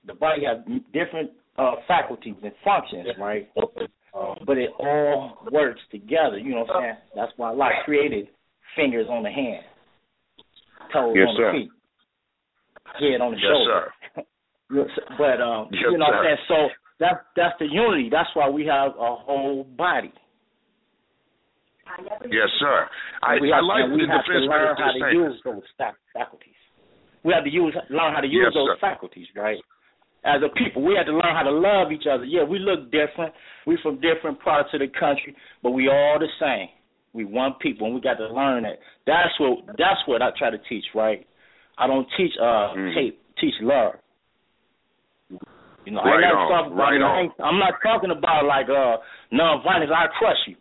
The 0.07 0.15
body 0.15 0.45
has 0.45 0.59
different 0.93 1.33
uh, 1.59 1.77
faculties 1.89 2.37
and 2.43 2.53
functions, 2.63 3.09
right? 3.19 3.49
But 4.47 4.59
it 4.59 4.71
all 4.79 5.39
works 5.53 5.81
together. 5.91 6.39
You 6.39 6.55
know 6.55 6.65
what 6.65 6.77
I'm 6.77 6.83
saying? 6.83 6.97
That's 7.15 7.33
why 7.37 7.49
Allah 7.51 7.71
created 7.85 8.29
fingers 8.75 9.07
on 9.11 9.23
the 9.23 9.31
hand, 9.31 9.65
toes 10.93 11.15
Yes, 11.17 11.29
on 11.29 11.37
sir. 11.37 11.53
the 11.53 11.59
feet, 11.59 11.71
head 13.01 13.21
on 13.21 13.33
the 13.33 13.39
Yes, 13.39 13.53
shoulder. 13.53 13.93
sir. 14.97 15.05
But 15.19 15.41
um, 15.43 15.69
Yes, 15.73 15.93
you 15.93 15.99
know 15.99 16.07
what 16.07 16.15
I'm 16.17 16.25
saying? 16.25 16.45
So 16.49 16.57
that's 16.99 17.21
that's 17.37 17.55
the 17.59 17.67
unity. 17.67 18.09
That's 18.11 18.31
why 18.35 18.49
we 18.49 18.65
have 18.67 18.93
a 18.97 19.15
whole 19.17 19.65
body. 19.77 20.13
Yes, 22.29 22.51
sir. 22.59 22.89
I, 23.23 23.39
we 23.41 23.53
I 23.53 23.57
have, 23.57 23.65
like 23.65 23.87
we 23.95 24.05
the 24.05 24.13
have 24.13 24.25
to 24.27 24.39
learn 24.39 24.77
how 24.77 24.93
to 24.93 25.15
use 25.15 25.41
those 25.45 25.63
faculties. 26.13 26.59
We 27.25 27.33
have 27.33 27.45
to 27.45 27.51
use 27.51 27.75
learn 27.91 28.13
how 28.15 28.21
to 28.21 28.27
use 28.27 28.49
Yes, 28.49 28.55
those 28.55 28.69
sir. 28.75 28.77
faculties, 28.81 29.27
right? 29.37 29.59
As 30.25 30.41
a 30.43 30.49
people. 30.59 30.83
We 30.83 30.95
had 30.97 31.05
to 31.07 31.13
learn 31.13 31.35
how 31.35 31.43
to 31.43 31.51
love 31.51 31.93
each 31.93 32.07
other. 32.11 32.25
Yeah, 32.25 32.43
we 32.45 32.59
look 32.59 32.91
different. 32.91 33.33
We 33.67 33.79
from 33.83 34.01
different 34.01 34.41
parts 34.41 34.71
of 34.75 34.81
the 34.81 34.89
country, 34.89 35.35
but 35.63 35.73
we 35.73 35.89
all 35.89 36.19
the 36.19 36.29
same. 36.41 36.69
We 37.13 37.25
one 37.25 37.55
people, 37.61 37.87
and 37.87 37.95
we 37.95 38.01
got 38.01 38.15
to 38.19 38.29
learn 38.29 38.65
that. 38.65 38.79
That's 39.07 39.33
what 39.41 39.67
that's 39.79 40.01
what 40.07 40.23
I 40.23 40.31
try 40.37 40.51
to 40.51 40.59
teach. 40.69 40.85
Right? 40.95 41.27
I 41.79 41.87
don't 41.87 42.07
teach 42.17 42.33
uh 42.41 42.75
Mm. 42.77 42.95
hate, 42.95 43.19
teach 43.41 43.55
love. 43.61 43.95
You 45.85 45.93
know, 45.93 46.03
Right 46.03 46.15
I'm 46.17 46.21
not 46.21 46.35
on, 46.35 46.49
talking 46.51 46.73
about. 46.73 46.91
right 46.91 47.21
ain't, 47.23 47.33
I'm 47.43 47.59
not 47.59 47.75
talking 47.83 48.11
about 48.11 48.45
like 48.45 48.69
uh 48.69 48.97
non-violence. 49.31 49.91
I 49.95 50.07
crush 50.19 50.37
you. 50.49 50.57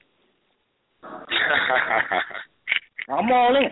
I'm 3.09 3.31
all 3.31 3.55
in. 3.55 3.69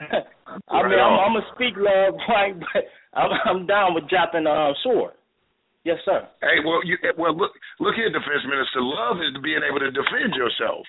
I 0.68 0.82
Right 0.82 0.90
mean, 0.90 0.98
I'm. 0.98 1.14
I'm 1.18 1.32
gonna 1.38 1.50
speak 1.54 1.74
love, 1.76 2.14
right? 2.28 2.54
But 2.58 2.82
I'm, 3.14 3.30
I'm 3.46 3.60
down 3.66 3.94
with 3.94 4.08
dropping 4.08 4.44
the 4.44 4.54
uh, 4.54 4.72
sword. 4.82 5.14
Yes, 5.84 5.96
sir. 6.04 6.28
Hey, 6.44 6.60
well, 6.60 6.84
you 6.84 7.00
well 7.16 7.32
look 7.32 7.52
look 7.80 7.96
here, 7.96 8.12
defense 8.12 8.44
minister. 8.44 8.84
Love 8.84 9.16
is 9.24 9.32
being 9.40 9.64
able 9.64 9.80
to 9.80 9.88
defend 9.88 10.36
yourself. 10.36 10.84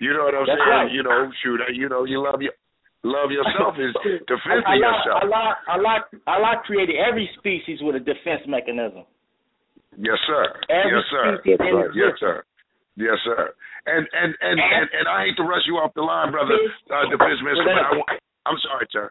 You 0.00 0.16
know 0.16 0.24
what 0.24 0.34
I'm 0.34 0.48
That's 0.48 0.56
saying? 0.56 0.88
right. 0.88 0.90
You 0.90 1.02
know, 1.04 1.28
shoot, 1.44 1.60
you 1.76 1.88
know, 1.92 2.04
you 2.08 2.22
love 2.24 2.40
your 2.40 2.56
love 3.04 3.28
yourself 3.28 3.76
is 3.76 3.92
defending 4.32 4.64
Allah, 4.64 4.80
yourself. 4.80 5.18
Allah, 5.28 5.46
Allah, 5.68 5.96
Allah 6.26 6.52
created 6.64 6.96
every 6.96 7.28
species 7.36 7.84
with 7.84 7.96
a 7.96 8.00
defense 8.00 8.40
mechanism. 8.48 9.04
Yes, 10.00 10.16
sir. 10.24 10.44
Every 10.72 10.96
yes, 10.96 11.04
sir. 11.12 11.24
species 11.44 11.60
in 11.60 11.92
Yes, 11.92 12.14
sir. 12.16 12.36
Yes, 12.96 13.18
sir. 13.28 13.52
And 13.84 14.08
and 14.16 14.32
and 14.40 14.56
and, 14.56 14.86
and 14.96 15.04
I 15.12 15.28
hate 15.28 15.36
to 15.36 15.44
rush 15.44 15.68
you 15.68 15.76
off 15.76 15.92
the 15.92 16.06
line, 16.06 16.32
brother, 16.32 16.56
uh, 16.88 17.04
defense 17.12 17.36
minister, 17.44 17.68
but 17.68 17.84
I, 17.84 18.16
I'm 18.46 18.56
sorry, 18.62 18.86
sir. 18.90 19.10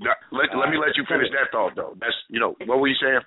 Let 0.00 0.50
let 0.56 0.70
me 0.70 0.78
let 0.78 0.96
you 0.96 1.04
finish 1.08 1.30
that 1.30 1.52
thought 1.52 1.76
though. 1.76 1.94
That's 2.00 2.14
you 2.28 2.40
know 2.40 2.56
what 2.66 2.80
were 2.80 2.88
you 2.88 2.98
saying? 3.00 3.20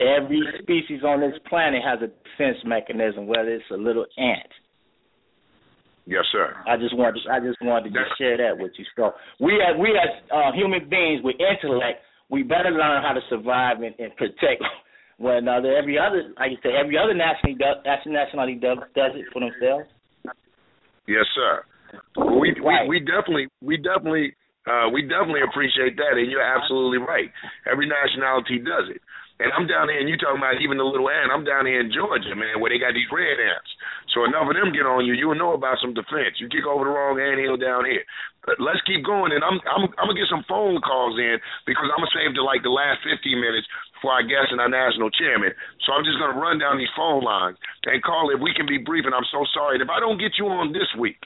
Every 0.00 0.42
species 0.62 1.02
on 1.04 1.20
this 1.20 1.38
planet 1.48 1.80
has 1.82 2.02
a 2.02 2.10
defense 2.10 2.58
mechanism, 2.66 3.26
whether 3.26 3.48
it's 3.48 3.64
a 3.70 3.76
little 3.76 4.04
ant. 4.18 4.50
Yes, 6.06 6.22
sir. 6.30 6.54
I 6.68 6.76
just 6.76 6.94
wanted, 6.96 7.18
I 7.30 7.40
just 7.40 7.58
wanted 7.62 7.90
to 7.90 7.98
just 7.98 8.14
share 8.18 8.36
that 8.36 8.58
with 8.58 8.72
you. 8.78 8.84
So 8.94 9.12
we 9.40 9.58
as 9.58 9.74
we 9.78 9.90
as 9.90 10.22
uh, 10.30 10.52
human 10.52 10.88
beings 10.88 11.22
with 11.24 11.34
intellect, 11.40 12.02
we 12.30 12.42
better 12.42 12.70
learn 12.70 13.02
how 13.02 13.12
to 13.14 13.20
survive 13.30 13.82
and, 13.82 13.94
and 13.98 14.14
protect 14.16 14.62
one 15.18 15.36
another. 15.36 15.74
Every 15.74 15.98
other, 15.98 16.34
like 16.38 16.50
you 16.50 16.58
say, 16.62 16.70
every 16.78 16.98
other 16.98 17.14
nationality 17.14 17.58
does, 17.58 18.06
nationality 18.06 18.54
does, 18.54 18.78
does 18.94 19.12
it 19.14 19.26
for 19.32 19.40
themselves. 19.40 19.90
Yes, 21.08 21.26
sir. 21.34 21.62
We, 22.16 22.54
we 22.58 22.74
we 22.88 22.98
definitely 23.00 23.48
we 23.60 23.76
definitely 23.76 24.34
uh, 24.66 24.90
we 24.90 25.02
definitely 25.02 25.46
appreciate 25.46 25.96
that, 25.96 26.18
and 26.18 26.30
you're 26.30 26.42
absolutely 26.42 26.98
right. 26.98 27.30
Every 27.70 27.86
nationality 27.86 28.58
does 28.58 28.90
it. 28.90 29.00
And 29.36 29.52
I'm 29.52 29.68
down 29.68 29.92
here, 29.92 30.00
and 30.00 30.08
you 30.08 30.16
talking 30.16 30.40
about 30.40 30.64
even 30.64 30.80
the 30.80 30.88
little 30.88 31.12
ant. 31.12 31.28
I'm 31.28 31.44
down 31.44 31.68
here 31.68 31.76
in 31.84 31.92
Georgia, 31.92 32.32
man, 32.32 32.56
where 32.56 32.72
they 32.72 32.80
got 32.80 32.96
these 32.96 33.10
red 33.12 33.36
ants. 33.36 33.68
So 34.16 34.24
enough 34.24 34.48
of 34.48 34.56
them 34.56 34.72
get 34.72 34.88
on 34.88 35.04
you, 35.04 35.12
you'll 35.12 35.36
know 35.36 35.52
about 35.52 35.76
some 35.84 35.92
defense. 35.92 36.40
You 36.40 36.48
kick 36.48 36.64
over 36.64 36.88
the 36.88 36.92
wrong 36.96 37.20
anthill 37.20 37.60
down 37.60 37.84
here. 37.84 38.00
But 38.48 38.56
let's 38.64 38.80
keep 38.88 39.04
going, 39.04 39.36
and 39.36 39.44
I'm 39.44 39.60
I'm 39.68 39.92
I'm 40.00 40.08
gonna 40.08 40.16
get 40.16 40.32
some 40.32 40.46
phone 40.48 40.80
calls 40.80 41.20
in 41.20 41.36
because 41.68 41.84
I'm 41.92 42.00
gonna 42.00 42.16
save 42.16 42.32
to 42.32 42.42
like 42.46 42.64
the 42.64 42.72
last 42.72 43.04
15 43.04 43.20
minutes 43.36 43.68
for 44.00 44.08
our 44.08 44.24
guest 44.24 44.56
and 44.56 44.62
our 44.62 44.72
national 44.72 45.12
chairman. 45.12 45.52
So 45.84 45.92
I'm 45.92 46.06
just 46.06 46.16
gonna 46.16 46.40
run 46.40 46.56
down 46.56 46.80
these 46.80 46.92
phone 46.96 47.20
lines 47.20 47.60
and 47.84 48.00
call 48.00 48.32
if 48.32 48.40
we 48.40 48.56
can 48.56 48.64
be 48.64 48.80
brief. 48.80 49.04
And 49.04 49.12
I'm 49.12 49.28
so 49.28 49.44
sorry 49.52 49.76
And 49.76 49.84
if 49.84 49.92
I 49.92 50.00
don't 50.00 50.16
get 50.16 50.40
you 50.40 50.48
on 50.48 50.72
this 50.72 50.88
week. 50.96 51.20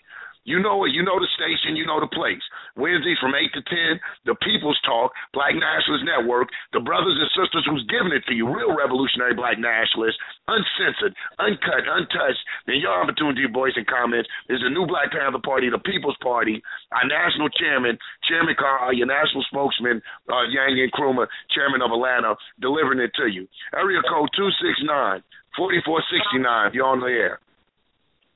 You 0.45 0.59
know 0.59 0.85
it. 0.89 0.97
You 0.97 1.05
know 1.05 1.21
the 1.21 1.29
station. 1.37 1.77
You 1.77 1.85
know 1.85 2.01
the 2.01 2.09
place. 2.09 2.41
Wednesdays 2.77 3.21
from 3.21 3.37
8 3.37 3.53
to 3.53 3.63
10, 3.63 4.01
The 4.25 4.37
People's 4.41 4.79
Talk, 4.89 5.13
Black 5.37 5.53
Nationalist 5.53 6.09
Network, 6.09 6.49
the 6.73 6.81
brothers 6.81 7.19
and 7.21 7.29
sisters 7.37 7.65
who's 7.69 7.85
giving 7.93 8.17
it 8.17 8.25
to 8.25 8.35
you, 8.35 8.49
real 8.49 8.73
revolutionary 8.73 9.37
black 9.37 9.61
nationalists, 9.61 10.17
uncensored, 10.49 11.13
uncut, 11.37 11.85
untouched. 11.85 12.41
Then 12.65 12.81
your 12.81 12.97
opportunity 12.97 13.45
to 13.45 13.53
voice 13.53 13.77
and 13.77 13.87
comments. 13.87 14.29
There's 14.49 14.65
a 14.65 14.73
new 14.73 14.87
Black 14.89 15.13
Panther 15.13 15.45
Party, 15.45 15.69
the 15.69 15.83
People's 15.83 16.17
Party, 16.25 16.63
our 16.93 17.05
national 17.05 17.53
chairman, 17.61 17.99
Chairman 18.25 18.57
Carr, 18.57 18.93
your 18.97 19.07
national 19.07 19.45
spokesman, 19.51 20.01
uh, 20.29 20.49
Yanga 20.49 20.89
Nkrumah, 20.89 21.29
chairman 21.53 21.83
of 21.83 21.93
Atlanta, 21.93 22.35
delivering 22.61 23.01
it 23.01 23.13
to 23.21 23.29
you. 23.29 23.47
Area 23.77 24.01
code 24.09 24.31
269 24.37 25.23
4469 25.57 26.69
if 26.69 26.75
you're 26.75 26.87
on 26.87 27.01
the 27.01 27.13
air. 27.13 27.41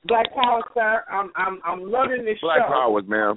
Black 0.05 0.33
Power, 0.33 0.61
sir. 0.73 1.03
I'm 1.11 1.31
I'm 1.35 1.59
I'm 1.65 1.91
loving 1.91 2.25
this 2.25 2.37
Black 2.41 2.59
show. 2.65 2.73
Powers, 2.73 3.03
ma'am. 3.07 3.35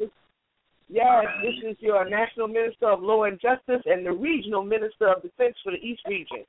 Yes, 0.88 1.24
this 1.42 1.70
is 1.70 1.76
your 1.80 2.08
National 2.08 2.48
Minister 2.48 2.88
of 2.88 3.02
Law 3.02 3.24
and 3.24 3.38
Justice 3.40 3.82
and 3.84 4.06
the 4.06 4.12
Regional 4.12 4.64
Minister 4.64 5.08
of 5.08 5.22
Defense 5.22 5.54
for 5.62 5.72
the 5.72 5.78
East 5.78 6.00
Region. 6.08 6.44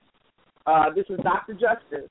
Uh, 0.65 0.85
this 0.95 1.05
is 1.09 1.19
Dr. 1.23 1.53
Justice. 1.53 2.09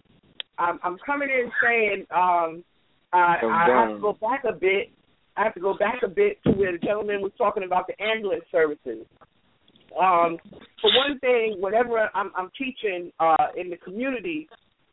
I'm, 0.58 0.78
I'm 0.82 0.98
coming 1.06 1.28
in 1.30 1.50
saying 1.62 2.06
um, 2.10 2.64
I, 3.12 3.36
I 3.42 3.66
have 3.70 3.96
to 3.96 4.00
go 4.00 4.12
back 4.20 4.44
a 4.44 4.52
bit. 4.52 4.90
I 5.36 5.44
have 5.44 5.54
to 5.54 5.60
go 5.60 5.74
back 5.78 6.02
a 6.04 6.08
bit 6.08 6.38
to 6.44 6.50
where 6.50 6.72
the 6.72 6.78
gentleman 6.78 7.22
was 7.22 7.32
talking 7.38 7.62
about 7.62 7.86
the 7.86 7.94
ambulance 8.02 8.44
services. 8.52 9.06
Um, 9.98 10.36
for 10.82 10.90
one 10.96 11.18
thing, 11.20 11.56
whenever 11.60 12.10
I'm, 12.14 12.30
I'm 12.36 12.50
teaching 12.58 13.10
uh, 13.20 13.46
in 13.56 13.70
the 13.70 13.76
community, 13.76 14.48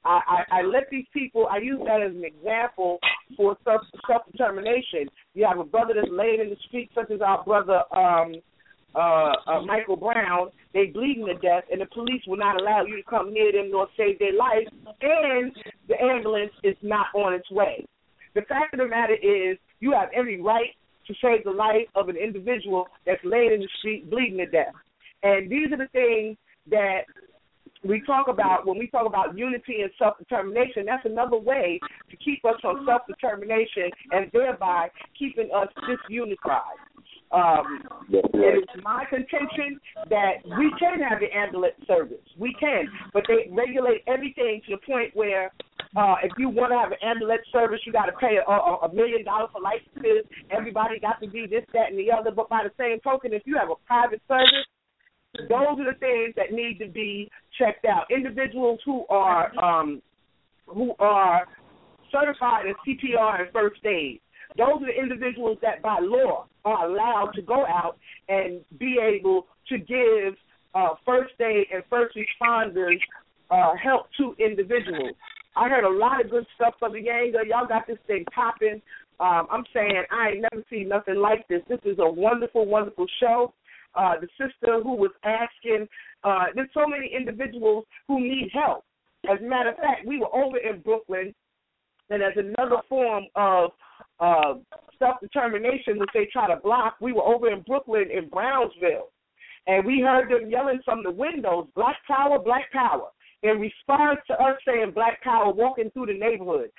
I, 0.06 0.20
I, 0.28 0.60
I 0.60 0.62
let 0.62 0.84
these 0.92 1.06
people. 1.14 1.48
I 1.50 1.58
use 1.58 1.82
that 1.86 2.02
as 2.02 2.12
an 2.16 2.24
example 2.24 3.00
for 3.36 3.58
self 3.64 3.82
self 4.08 4.22
determination. 4.32 5.10
You 5.34 5.46
have 5.48 5.60
a 5.60 5.64
brother 5.64 5.94
that's 5.96 6.12
laying 6.12 6.42
in 6.42 6.50
the 6.50 6.58
street, 6.68 6.92
such 6.94 7.10
as 7.12 7.22
our 7.22 7.44
brother 7.44 7.82
um, 7.96 8.36
uh, 8.94 9.34
uh, 9.48 9.62
Michael 9.66 9.98
Brown. 9.98 10.50
They 10.74 10.88
bleeding 10.88 11.26
to 11.26 11.34
death, 11.36 11.64
and 11.72 11.82
the 11.82 11.88
police 11.88 12.22
will 12.28 12.38
not 12.38 12.62
allow 12.62 12.86
you 12.86 12.98
to 12.98 13.04
come 13.10 13.34
near 13.34 13.52
them 13.52 13.72
nor 13.72 13.88
save 13.98 14.20
their 14.20 14.34
life. 14.34 14.68
And 15.02 15.52
the 15.88 16.02
ambulance 16.02 16.54
is 16.64 16.76
not 16.82 17.08
on 17.16 17.34
its 17.34 17.50
way. 17.50 17.86
The 18.36 18.42
fact 18.42 18.74
of 18.74 18.80
the 18.80 18.88
matter 18.88 19.16
is, 19.16 19.58
you 19.80 19.92
have 19.94 20.10
every 20.16 20.42
right 20.42 20.76
to 21.08 21.14
save 21.22 21.44
the 21.44 21.52
life 21.52 21.88
of 21.96 22.10
an 22.10 22.18
individual 22.18 22.88
that's 23.06 23.24
laying 23.24 23.54
in 23.54 23.60
the 23.62 23.70
street 23.80 24.10
bleeding 24.10 24.38
to 24.38 24.46
death. 24.46 24.74
And 25.24 25.50
these 25.50 25.72
are 25.72 25.78
the 25.78 25.88
things 25.92 26.38
that 26.70 27.06
we 27.88 28.02
talk 28.02 28.28
about 28.28 28.66
when 28.66 28.78
we 28.78 28.88
talk 28.88 29.06
about 29.06 29.38
unity 29.38 29.82
and 29.82 29.92
self 29.98 30.18
determination. 30.18 30.86
That's 30.86 31.06
another 31.06 31.38
way 31.38 31.80
to 32.10 32.18
keep 32.18 32.44
us 32.46 32.56
from 32.62 32.86
self 32.88 33.02
determination 33.08 33.90
and 34.12 34.30
thereby 34.34 34.90
keeping 35.18 35.50
us 35.56 35.68
disunified. 35.88 36.80
Um, 37.32 37.82
it 38.10 38.64
is 38.64 38.84
my 38.84 39.04
contention 39.10 39.80
that 40.10 40.46
we 40.58 40.72
can 40.80 41.02
have 41.02 41.20
the 41.20 41.36
ambulance 41.36 41.76
service. 41.88 42.24
We 42.38 42.56
can, 42.60 42.86
but 43.14 43.24
they 43.28 43.52
regulate 43.52 44.04
everything 44.08 44.62
to 44.68 44.76
the 44.76 44.82
point 44.86 45.16
where 45.16 45.52
uh, 45.96 46.16
if 46.24 46.32
you 46.38 46.50
want 46.50 46.72
to 46.72 46.78
have 46.78 46.92
an 46.92 47.00
ambulance 47.02 47.42
service, 47.52 47.80
you 47.86 47.92
got 47.92 48.06
to 48.06 48.16
pay 48.20 48.38
a, 48.38 48.52
a, 48.52 48.88
a 48.88 48.94
million 48.94 49.24
dollars 49.24 49.50
for 49.52 49.62
licenses. 49.62 50.28
Everybody 50.52 51.00
got 51.00 51.20
to 51.22 51.28
be 51.28 51.48
this, 51.48 51.64
that, 51.74 51.90
and 51.90 52.00
the 52.00 52.12
other. 52.12 52.32
But 52.32 52.50
by 52.50 52.64
the 52.64 52.72
same 52.78 53.00
token, 53.00 53.34
if 53.34 53.44
you 53.46 53.58
have 53.58 53.70
a 53.70 53.80
private 53.88 54.22
service, 54.28 54.68
those 55.50 55.80
are 55.80 55.92
the 55.92 56.00
things 56.00 56.36
that 56.36 56.52
need 56.52 56.80
to 56.80 56.88
be 56.88 57.30
checked 57.58 57.86
out. 57.86 58.06
Individuals 58.10 58.80
who 58.86 59.06
are 59.10 59.58
um, 59.58 60.02
who 60.68 60.94
are 61.00 61.48
certified 62.12 62.66
in 62.66 62.74
CPR 62.86 63.42
and 63.42 63.52
first 63.52 63.86
aid. 63.86 64.22
Those 64.58 64.82
are 64.82 64.86
the 64.86 65.00
individuals 65.02 65.58
that 65.62 65.82
by 65.82 65.98
law 66.02 66.48
are 66.64 66.88
allowed 66.88 67.32
to 67.36 67.42
go 67.42 67.66
out 67.66 67.98
and 68.30 68.62
be 68.80 68.98
able 69.02 69.48
to 69.70 69.78
give 69.78 70.36
uh, 70.74 70.96
first 71.06 71.34
aid 71.40 71.68
and 71.74 71.84
first 71.90 72.16
responders 72.16 73.00
uh, 73.52 73.74
help 73.82 74.08
to 74.18 74.36
individuals. 74.44 75.16
I 75.56 75.70
heard 75.70 75.86
a 75.86 75.90
lot 75.90 76.24
of 76.24 76.30
good 76.30 76.46
stuff 76.56 76.74
from 76.80 76.94
the 76.94 77.00
Yanga. 77.00 77.48
Y'all 77.48 77.68
got 77.68 77.88
this 77.88 77.98
thing 78.08 78.26
popping. 78.34 78.82
Um, 79.20 79.48
I'm 79.50 79.64
saying 79.74 80.04
I 80.12 80.32
ain't 80.32 80.46
never 80.52 80.64
seen 80.70 80.90
nothing 80.90 81.16
like 81.16 81.48
this. 81.48 81.62
This 81.70 81.80
is 81.86 81.98
a 82.00 82.10
wonderful, 82.10 82.66
wonderful 82.66 83.06
show. 83.22 83.54
Uh, 83.96 84.14
the 84.20 84.28
sister 84.38 84.82
who 84.84 84.96
was 84.96 85.12
asking, 85.24 85.88
uh, 86.24 86.46
there's 86.54 86.70
so 86.74 86.86
many 86.88 87.12
individuals 87.16 87.86
who 88.08 88.20
need 88.20 88.50
help. 88.54 88.84
As 89.32 89.40
a 89.40 89.44
matter 89.44 89.70
of 89.70 89.78
fact, 89.78 90.06
we 90.06 90.20
were 90.20 90.34
over 90.36 90.58
in 90.58 90.82
Brooklyn, 90.82 91.34
and 92.10 92.22
as 92.22 92.34
another 92.36 92.82
form 92.88 93.26
of 93.36 93.72
uh, 94.20 94.56
self 95.00 95.20
determination, 95.22 95.98
which 95.98 96.10
they 96.14 96.28
try 96.32 96.48
to 96.48 96.62
block, 96.62 96.96
we 97.02 97.12
were 97.14 97.24
over 97.24 97.50
in 97.50 97.62
Brooklyn 97.62 98.10
in 98.12 98.30
Brownsville, 98.30 99.10
and 99.68 99.86
we 99.86 100.02
heard 100.02 100.30
them 100.30 100.50
yelling 100.50 100.82
from 100.86 101.02
the 101.04 101.12
windows, 101.12 101.68
"Black 101.76 101.98
Power, 102.08 102.38
Black 102.38 102.72
Power," 102.72 103.10
in 103.44 103.60
response 103.60 104.20
to 104.28 104.34
us 104.34 104.58
saying 104.66 104.92
"Black 104.92 105.22
Power" 105.24 105.52
walking 105.52 105.90
through 105.92 106.08
the 106.08 106.14
neighborhood. 106.14 106.70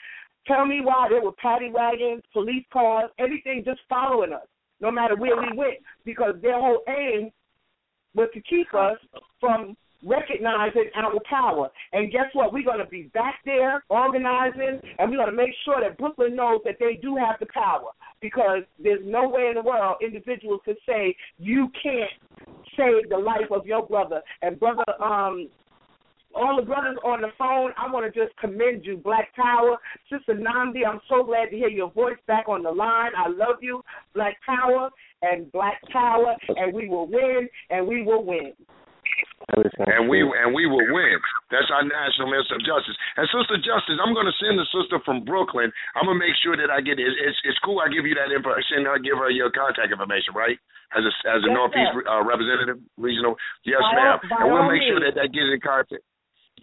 Tell 0.46 0.64
me 0.64 0.80
why 0.82 1.08
there 1.10 1.22
were 1.22 1.32
paddy 1.32 1.70
wagons, 1.70 2.22
police 2.32 2.64
cars, 2.72 3.10
everything 3.18 3.64
just 3.64 3.80
following 3.88 4.32
us, 4.32 4.46
no 4.80 4.90
matter 4.90 5.16
where 5.16 5.36
we 5.36 5.56
went, 5.56 5.78
because 6.04 6.34
their 6.42 6.60
whole 6.60 6.82
aim 6.88 7.30
was 8.14 8.28
to 8.34 8.40
keep 8.40 8.72
us 8.74 8.96
from 9.40 9.76
recognizing 10.04 10.90
our 10.94 11.18
power. 11.28 11.68
And 11.92 12.10
guess 12.12 12.26
what? 12.32 12.52
We're 12.52 12.64
going 12.64 12.78
to 12.78 12.86
be 12.86 13.10
back 13.14 13.40
there 13.44 13.82
organizing, 13.88 14.80
and 14.98 15.10
we're 15.10 15.16
going 15.16 15.30
to 15.30 15.36
make 15.36 15.54
sure 15.64 15.80
that 15.80 15.98
Brooklyn 15.98 16.36
knows 16.36 16.60
that 16.64 16.76
they 16.78 16.98
do 17.00 17.16
have 17.16 17.36
the 17.40 17.46
power 17.46 17.90
because 18.20 18.62
there's 18.82 19.04
no 19.04 19.28
way 19.28 19.48
in 19.48 19.54
the 19.54 19.62
world 19.62 19.96
individuals 20.02 20.60
could 20.64 20.76
say 20.86 21.14
you 21.38 21.68
can't 21.82 22.10
save 22.76 23.08
the 23.08 23.18
life 23.18 23.50
of 23.50 23.66
your 23.66 23.86
brother. 23.86 24.22
And 24.42 24.58
brother, 24.58 24.84
um, 25.02 25.48
all 26.36 26.56
the 26.56 26.66
brothers 26.66 26.96
on 27.04 27.22
the 27.22 27.32
phone, 27.38 27.72
I 27.76 27.90
want 27.90 28.12
to 28.12 28.12
just 28.12 28.36
commend 28.38 28.84
you, 28.84 28.96
Black 28.98 29.34
Power. 29.34 29.78
Sister 30.12 30.34
Namdi, 30.34 30.86
I'm 30.86 31.00
so 31.08 31.24
glad 31.24 31.46
to 31.50 31.56
hear 31.56 31.68
your 31.68 31.90
voice 31.90 32.20
back 32.26 32.48
on 32.48 32.62
the 32.62 32.70
line. 32.70 33.12
I 33.16 33.28
love 33.28 33.56
you, 33.62 33.82
Black 34.14 34.36
Power 34.44 34.90
and 35.22 35.50
Black 35.50 35.80
Power, 35.92 36.36
and 36.48 36.74
we 36.74 36.88
will 36.88 37.08
win, 37.08 37.48
and 37.70 37.86
we 37.86 38.02
will 38.02 38.24
win. 38.24 38.52
And 39.48 40.10
we 40.10 40.18
and 40.20 40.50
we 40.52 40.66
will 40.66 40.82
win. 40.92 41.16
That's 41.54 41.70
our 41.70 41.84
national 41.86 42.26
minister 42.28 42.58
of 42.58 42.62
justice. 42.66 42.96
And 43.16 43.24
sister 43.30 43.56
justice, 43.62 43.96
I'm 44.02 44.12
going 44.12 44.26
to 44.26 44.34
send 44.42 44.58
the 44.58 44.66
sister 44.74 44.98
from 45.06 45.22
Brooklyn. 45.24 45.70
I'm 45.94 46.04
going 46.10 46.18
to 46.18 46.24
make 46.24 46.34
sure 46.42 46.58
that 46.58 46.68
I 46.68 46.82
get 46.82 46.98
it. 46.98 47.06
It's, 47.06 47.38
it's 47.46 47.60
cool. 47.62 47.78
I 47.78 47.86
give 47.88 48.04
you 48.04 48.18
that 48.18 48.34
information. 48.34 48.84
I 48.90 48.98
give 48.98 49.16
her 49.16 49.30
your 49.30 49.48
contact 49.54 49.94
information, 49.94 50.34
right? 50.34 50.58
As 50.92 51.06
a 51.06 51.12
as 51.30 51.40
a 51.46 51.48
Yes, 51.48 51.54
Northeast 51.54 51.92
uh, 52.02 52.22
representative, 52.26 52.82
regional. 52.98 53.38
Yes, 53.62 53.80
By 53.80 53.94
ma'am. 53.94 54.18
by 54.26 54.36
and 54.42 54.48
we'll 54.50 54.68
make 54.68 54.82
sure 54.84 54.98
that 55.00 55.14
that 55.14 55.30
gets 55.30 55.48
in 55.54 55.60
contact. 55.62 56.02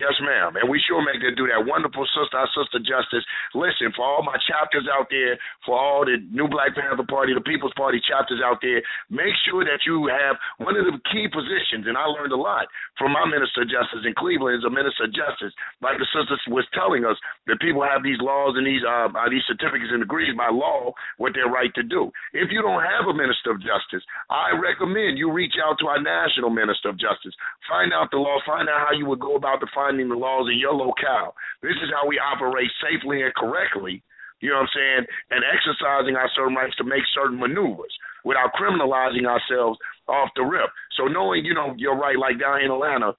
Yes, 0.02 0.18
ma'am. 0.26 0.58
And 0.58 0.66
we 0.66 0.82
sure 0.82 1.06
make 1.06 1.22
her 1.22 1.30
do 1.38 1.46
that. 1.54 1.70
Wonderful 1.70 2.02
sister, 2.18 2.34
our 2.34 2.50
sister 2.58 2.82
Justice. 2.82 3.22
Listen, 3.54 3.94
for 3.94 4.02
all 4.02 4.26
my 4.26 4.42
chapters 4.42 4.90
out 4.90 5.06
there, 5.14 5.38
for 5.66 5.78
all 5.78 6.02
the 6.02 6.18
New 6.34 6.50
Black 6.50 6.74
Panther 6.74 7.06
Party, 7.06 7.38
the 7.38 7.46
People's 7.46 7.78
Party 7.78 8.02
chapters 8.02 8.42
out 8.42 8.58
there, 8.66 8.82
make 9.14 9.38
sure 9.46 9.62
that 9.62 9.86
you 9.86 10.10
have 10.10 10.42
one 10.58 10.74
of 10.74 10.90
the 10.90 10.98
key 11.14 11.30
positions, 11.30 11.86
and 11.86 11.94
I 11.94 12.10
learned 12.10 12.34
a 12.34 12.42
lot 12.42 12.66
from 12.98 13.14
my 13.14 13.22
Minister 13.30 13.62
of 13.62 13.70
Justice 13.70 14.02
in 14.02 14.18
Cleveland 14.18 14.58
is 14.58 14.66
a 14.66 14.74
Minister 14.74 15.06
of 15.06 15.14
Justice. 15.14 15.54
Like 15.86 16.02
the 16.02 16.10
sister 16.10 16.42
was 16.50 16.66
telling 16.74 17.06
us, 17.06 17.18
that 17.48 17.60
people 17.62 17.84
have 17.86 18.02
these 18.02 18.20
laws 18.22 18.56
and 18.58 18.66
these 18.66 18.82
uh, 18.86 19.14
uh, 19.14 19.30
these 19.30 19.44
certificates 19.46 19.92
and 19.92 20.02
degrees 20.02 20.32
by 20.38 20.50
law, 20.50 20.94
what 21.18 21.34
they're 21.36 21.52
right 21.52 21.74
to 21.76 21.84
do. 21.84 22.12
If 22.34 22.50
you 22.52 22.62
don't 22.62 22.82
have 22.82 23.06
a 23.10 23.14
Minister 23.14 23.52
of 23.52 23.60
Justice, 23.62 24.04
I 24.30 24.56
recommend 24.58 25.18
you 25.18 25.32
reach 25.32 25.56
out 25.62 25.78
to 25.80 25.88
our 25.88 26.02
National 26.02 26.50
Minister 26.50 26.90
of 26.90 26.98
Justice. 26.98 27.36
Find 27.70 27.94
out 27.94 28.10
the 28.12 28.18
law, 28.18 28.40
find 28.46 28.70
out 28.70 28.88
how 28.88 28.94
you 28.96 29.06
would 29.06 29.20
go 29.20 29.36
about 29.36 29.60
defining 29.84 30.10
the 30.10 30.16
laws 30.16 30.50
in 30.52 30.60
your 30.60 30.74
locale. 30.74 31.36
This 31.62 31.76
is 31.84 31.92
how 31.94 32.08
we 32.08 32.20
operate 32.20 32.70
safely 32.82 33.22
and 33.22 33.34
correctly, 33.36 34.04
you 34.40 34.50
know 34.50 34.56
what 34.56 34.70
I'm 34.70 34.76
saying, 34.76 35.04
and 35.32 35.42
exercising 35.44 36.16
our 36.16 36.30
certain 36.36 36.56
rights 36.56 36.76
to 36.78 36.84
make 36.84 37.04
certain 37.16 37.40
maneuvers 37.40 37.92
without 38.24 38.56
criminalizing 38.56 39.28
ourselves 39.28 39.78
off 40.08 40.30
the 40.36 40.44
rip. 40.44 40.70
So 40.98 41.08
knowing, 41.08 41.46
you 41.46 41.54
know, 41.54 41.74
you're 41.78 41.98
right, 41.98 42.18
like 42.18 42.40
down 42.40 42.62
in 42.62 42.72
Atlanta, 42.72 43.14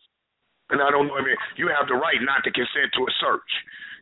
and 0.70 0.81
I 0.81 0.91
don't 0.91 1.09
know, 1.09 1.16
I 1.16 1.23
mean, 1.23 1.36
you 1.57 1.69
have 1.69 1.89
the 1.89 1.95
right 1.95 2.20
not 2.24 2.41
to 2.45 2.51
consent 2.51 2.89
to 2.97 3.05
a 3.05 3.12
search. 3.20 3.53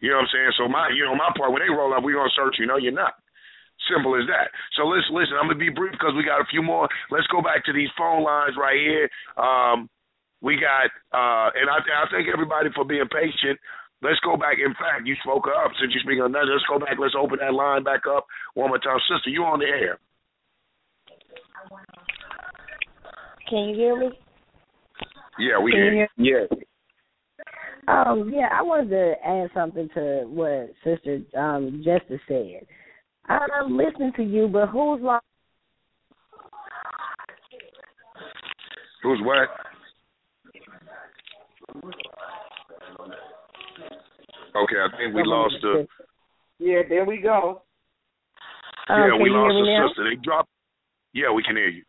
You 0.00 0.10
know 0.10 0.22
what 0.22 0.30
I'm 0.30 0.34
saying? 0.34 0.52
So 0.58 0.64
my, 0.70 0.90
you 0.94 1.04
know, 1.06 1.14
my 1.14 1.30
part, 1.34 1.50
when 1.50 1.62
they 1.62 1.70
roll 1.70 1.94
up, 1.94 2.02
we're 2.02 2.18
to 2.18 2.30
search 2.34 2.58
you. 2.58 2.66
No, 2.66 2.78
you're 2.78 2.94
not. 2.94 3.14
Simple 3.90 4.14
as 4.14 4.26
that. 4.30 4.54
So 4.78 4.86
let's 4.86 5.06
listen. 5.10 5.34
I'm 5.34 5.50
gonna 5.50 5.58
be 5.58 5.70
brief 5.70 5.90
because 5.90 6.14
we 6.14 6.22
got 6.22 6.38
a 6.40 6.46
few 6.46 6.62
more. 6.62 6.86
Let's 7.10 7.26
go 7.34 7.42
back 7.42 7.66
to 7.66 7.72
these 7.74 7.90
phone 7.98 8.22
lines 8.22 8.54
right 8.54 8.78
here. 8.78 9.10
Um, 9.34 9.90
we 10.42 10.58
got, 10.58 10.90
uh, 11.14 11.50
and 11.54 11.70
I, 11.70 11.78
I 11.78 12.04
thank 12.10 12.26
everybody 12.28 12.68
for 12.74 12.84
being 12.84 13.06
patient. 13.08 13.58
Let's 14.02 14.18
go 14.26 14.36
back. 14.36 14.58
In 14.58 14.74
fact, 14.74 15.06
you 15.06 15.14
spoke 15.22 15.46
up 15.46 15.70
since 15.80 15.94
you're 15.94 16.02
speaking 16.02 16.22
on 16.22 16.32
that. 16.32 16.50
Let's 16.50 16.66
go 16.68 16.80
back. 16.80 16.98
Let's 16.98 17.14
open 17.16 17.38
that 17.40 17.54
line 17.54 17.84
back 17.84 18.02
up 18.10 18.26
one 18.54 18.68
more 18.68 18.78
time, 18.78 18.98
sister. 19.06 19.30
You 19.30 19.44
on 19.44 19.60
the 19.60 19.66
air? 19.66 19.98
Can 23.48 23.68
you 23.68 23.74
hear 23.76 23.96
me? 23.96 24.10
Yeah, 25.38 25.62
we 25.62 25.70
Can 25.70 25.80
you 25.80 25.90
hear. 25.90 26.08
hear? 26.16 26.48
Yes. 26.50 26.58
Um, 27.88 28.30
yeah, 28.32 28.48
I 28.52 28.62
wanted 28.62 28.90
to 28.90 29.14
add 29.24 29.50
something 29.54 29.88
to 29.94 30.24
what 30.26 30.72
Sister 30.84 31.20
um 31.38 31.82
Justice 31.84 32.20
said. 32.28 32.66
I'm 33.28 33.76
listening 33.76 34.12
to 34.16 34.22
you, 34.22 34.48
but 34.48 34.68
who's 34.68 35.00
law? 35.00 35.20
Who's 39.02 39.20
what? 39.22 39.48
Okay, 44.54 44.76
I 44.76 44.88
think 44.96 45.14
we 45.14 45.22
lost 45.24 45.54
the. 45.62 45.86
Yeah, 46.58 46.82
there 46.88 47.04
we 47.04 47.18
go. 47.18 47.62
Um, 48.88 48.98
yeah, 48.98 49.10
can 49.10 49.22
we 49.22 49.30
lost 49.30 49.54
the 49.54 49.64
now? 49.66 49.88
sister. 49.88 50.04
They 50.04 50.16
dropped. 50.22 50.50
Yeah, 51.14 51.32
we 51.32 51.42
can 51.42 51.56
hear 51.56 51.68
you. 51.68 51.82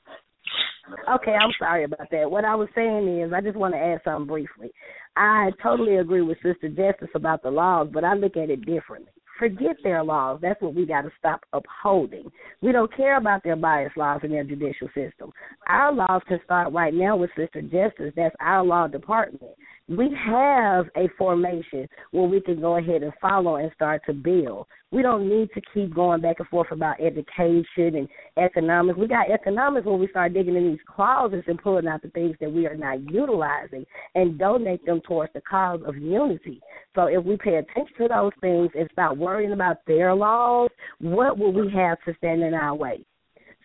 Okay, 1.15 1.31
I'm 1.31 1.51
sorry 1.57 1.85
about 1.85 2.10
that. 2.11 2.30
What 2.30 2.43
I 2.43 2.55
was 2.55 2.68
saying 2.76 3.07
is, 3.22 3.31
I 3.34 3.41
just 3.41 3.55
want 3.55 3.73
to 3.73 3.80
add 3.80 4.01
something 4.03 4.27
briefly. 4.27 4.72
I 5.15 5.51
totally 5.61 5.97
agree 5.97 6.22
with 6.22 6.38
Sister 6.43 6.69
Justice 6.69 7.10
about 7.15 7.41
the 7.43 7.51
laws, 7.51 7.88
but 7.93 8.03
I 8.03 8.15
look 8.15 8.35
at 8.35 8.49
it 8.49 8.65
differently. 8.65 9.11
Forget 9.39 9.77
their 9.84 10.03
laws. 10.03 10.39
That's 10.41 10.61
what 10.61 10.76
we 10.76 10.85
got 10.85 11.01
to 11.01 11.11
stop 11.18 11.41
upholding. 11.53 12.30
We 12.61 12.72
don't 12.72 12.95
care 12.95 13.18
about 13.18 13.43
their 13.43 13.55
bias 13.55 13.91
laws 13.95 14.22
in 14.23 14.31
their 14.31 14.43
judicial 14.43 14.88
system. 14.88 15.31
Our 15.68 15.93
laws 15.93 16.22
can 16.27 16.39
start 16.45 16.73
right 16.73 16.93
now 16.93 17.15
with 17.18 17.31
Sister 17.35 17.61
Justice. 17.61 18.14
That's 18.15 18.35
our 18.39 18.64
law 18.64 18.88
department. 18.88 19.51
We 19.89 20.15
have 20.26 20.85
a 20.95 21.10
formation 21.18 21.89
where 22.11 22.27
we 22.27 22.39
can 22.39 22.61
go 22.61 22.77
ahead 22.77 23.03
and 23.03 23.11
follow 23.22 23.57
and 23.57 23.69
start 23.76 24.01
to 24.05 24.14
build. 24.14 24.68
We 24.91 25.01
don't 25.01 25.27
need 25.27 25.49
to 25.55 25.61
keep 25.73 25.93
going 25.93 26.22
back 26.22 26.38
and 26.39 26.47
forth 26.47 26.72
about 26.72 27.01
education 27.01 27.95
and 27.95 28.07
economics. 28.38 28.97
We 28.97 29.07
got 29.07 29.30
economics 29.30 29.85
when 29.85 29.99
we 29.99 30.07
start 30.07 30.34
digging 30.34 30.55
in 30.55 30.69
these 30.69 30.80
closets 30.88 31.47
and 31.47 31.61
pulling 31.61 31.88
out 31.88 32.01
the 32.01 32.10
things 32.11 32.38
that 32.39 32.51
we 32.51 32.65
are 32.65 32.77
not 32.77 33.11
utilizing 33.11 33.85
and 34.15 34.39
donate 34.39 34.85
them 34.85 35.01
towards 35.05 35.34
the 35.34 35.41
cause 35.41 35.81
of 35.85 35.97
unity. 35.97 36.61
So 36.95 37.07
if 37.07 37.26
we 37.26 37.35
pay 37.35 37.55
attention 37.55 37.95
to 37.97 38.07
those 38.07 38.31
things 38.39 38.69
and 38.80 38.88
stop 38.93 39.18
worrying 39.18 39.51
about 39.51 39.85
their 39.85 40.15
laws, 40.15 40.69
what 41.01 41.38
will 41.38 41.51
we 41.51 41.69
have 41.73 41.97
to 42.05 42.14
stand 42.19 42.41
in 42.41 42.53
our 42.53 42.73
way? 42.73 43.03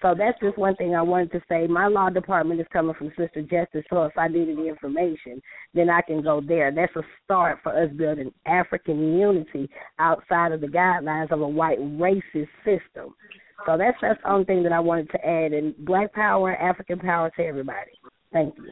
So 0.01 0.15
that's 0.17 0.39
just 0.41 0.57
one 0.57 0.77
thing 0.77 0.95
I 0.95 1.03
wanted 1.03 1.33
to 1.33 1.43
say. 1.49 1.67
My 1.67 1.89
law 1.89 2.09
department 2.09 2.61
is 2.61 2.67
coming 2.73 2.95
from 2.95 3.09
Sister 3.17 3.43
Justice, 3.43 3.85
so 3.91 4.05
if 4.05 4.17
I 4.17 4.29
needed 4.29 4.57
the 4.57 4.69
information, 4.69 5.43
then 5.75 5.91
I 5.91 6.03
can 6.03 6.23
go 6.23 6.41
there. 6.41 6.73
That's 6.73 6.95
a 6.97 7.03
start 7.25 7.59
for 7.63 7.77
us 7.77 7.91
building 7.97 8.33
African 8.47 9.19
unity 9.19 9.69
outside 9.99 10.53
of 10.53 10.61
the 10.61 10.69
guidelines 10.69 11.33
of 11.33 11.41
a 11.41 11.49
white 11.49 11.81
racist 11.81 12.49
system. 12.65 13.15
So 13.67 13.77
that's 13.77 13.97
that's 14.01 14.21
the 14.23 14.31
only 14.31 14.45
thing 14.45 14.63
that 14.63 14.73
I 14.73 14.81
wanted 14.81 15.11
to 15.11 15.27
add. 15.27 15.53
And 15.53 15.77
Black 15.85 16.13
Power, 16.13 16.55
African 16.57 17.01
Power 17.01 17.31
to 17.37 17.45
everybody. 17.45 17.91
Thank 18.33 18.55
you. 18.57 18.71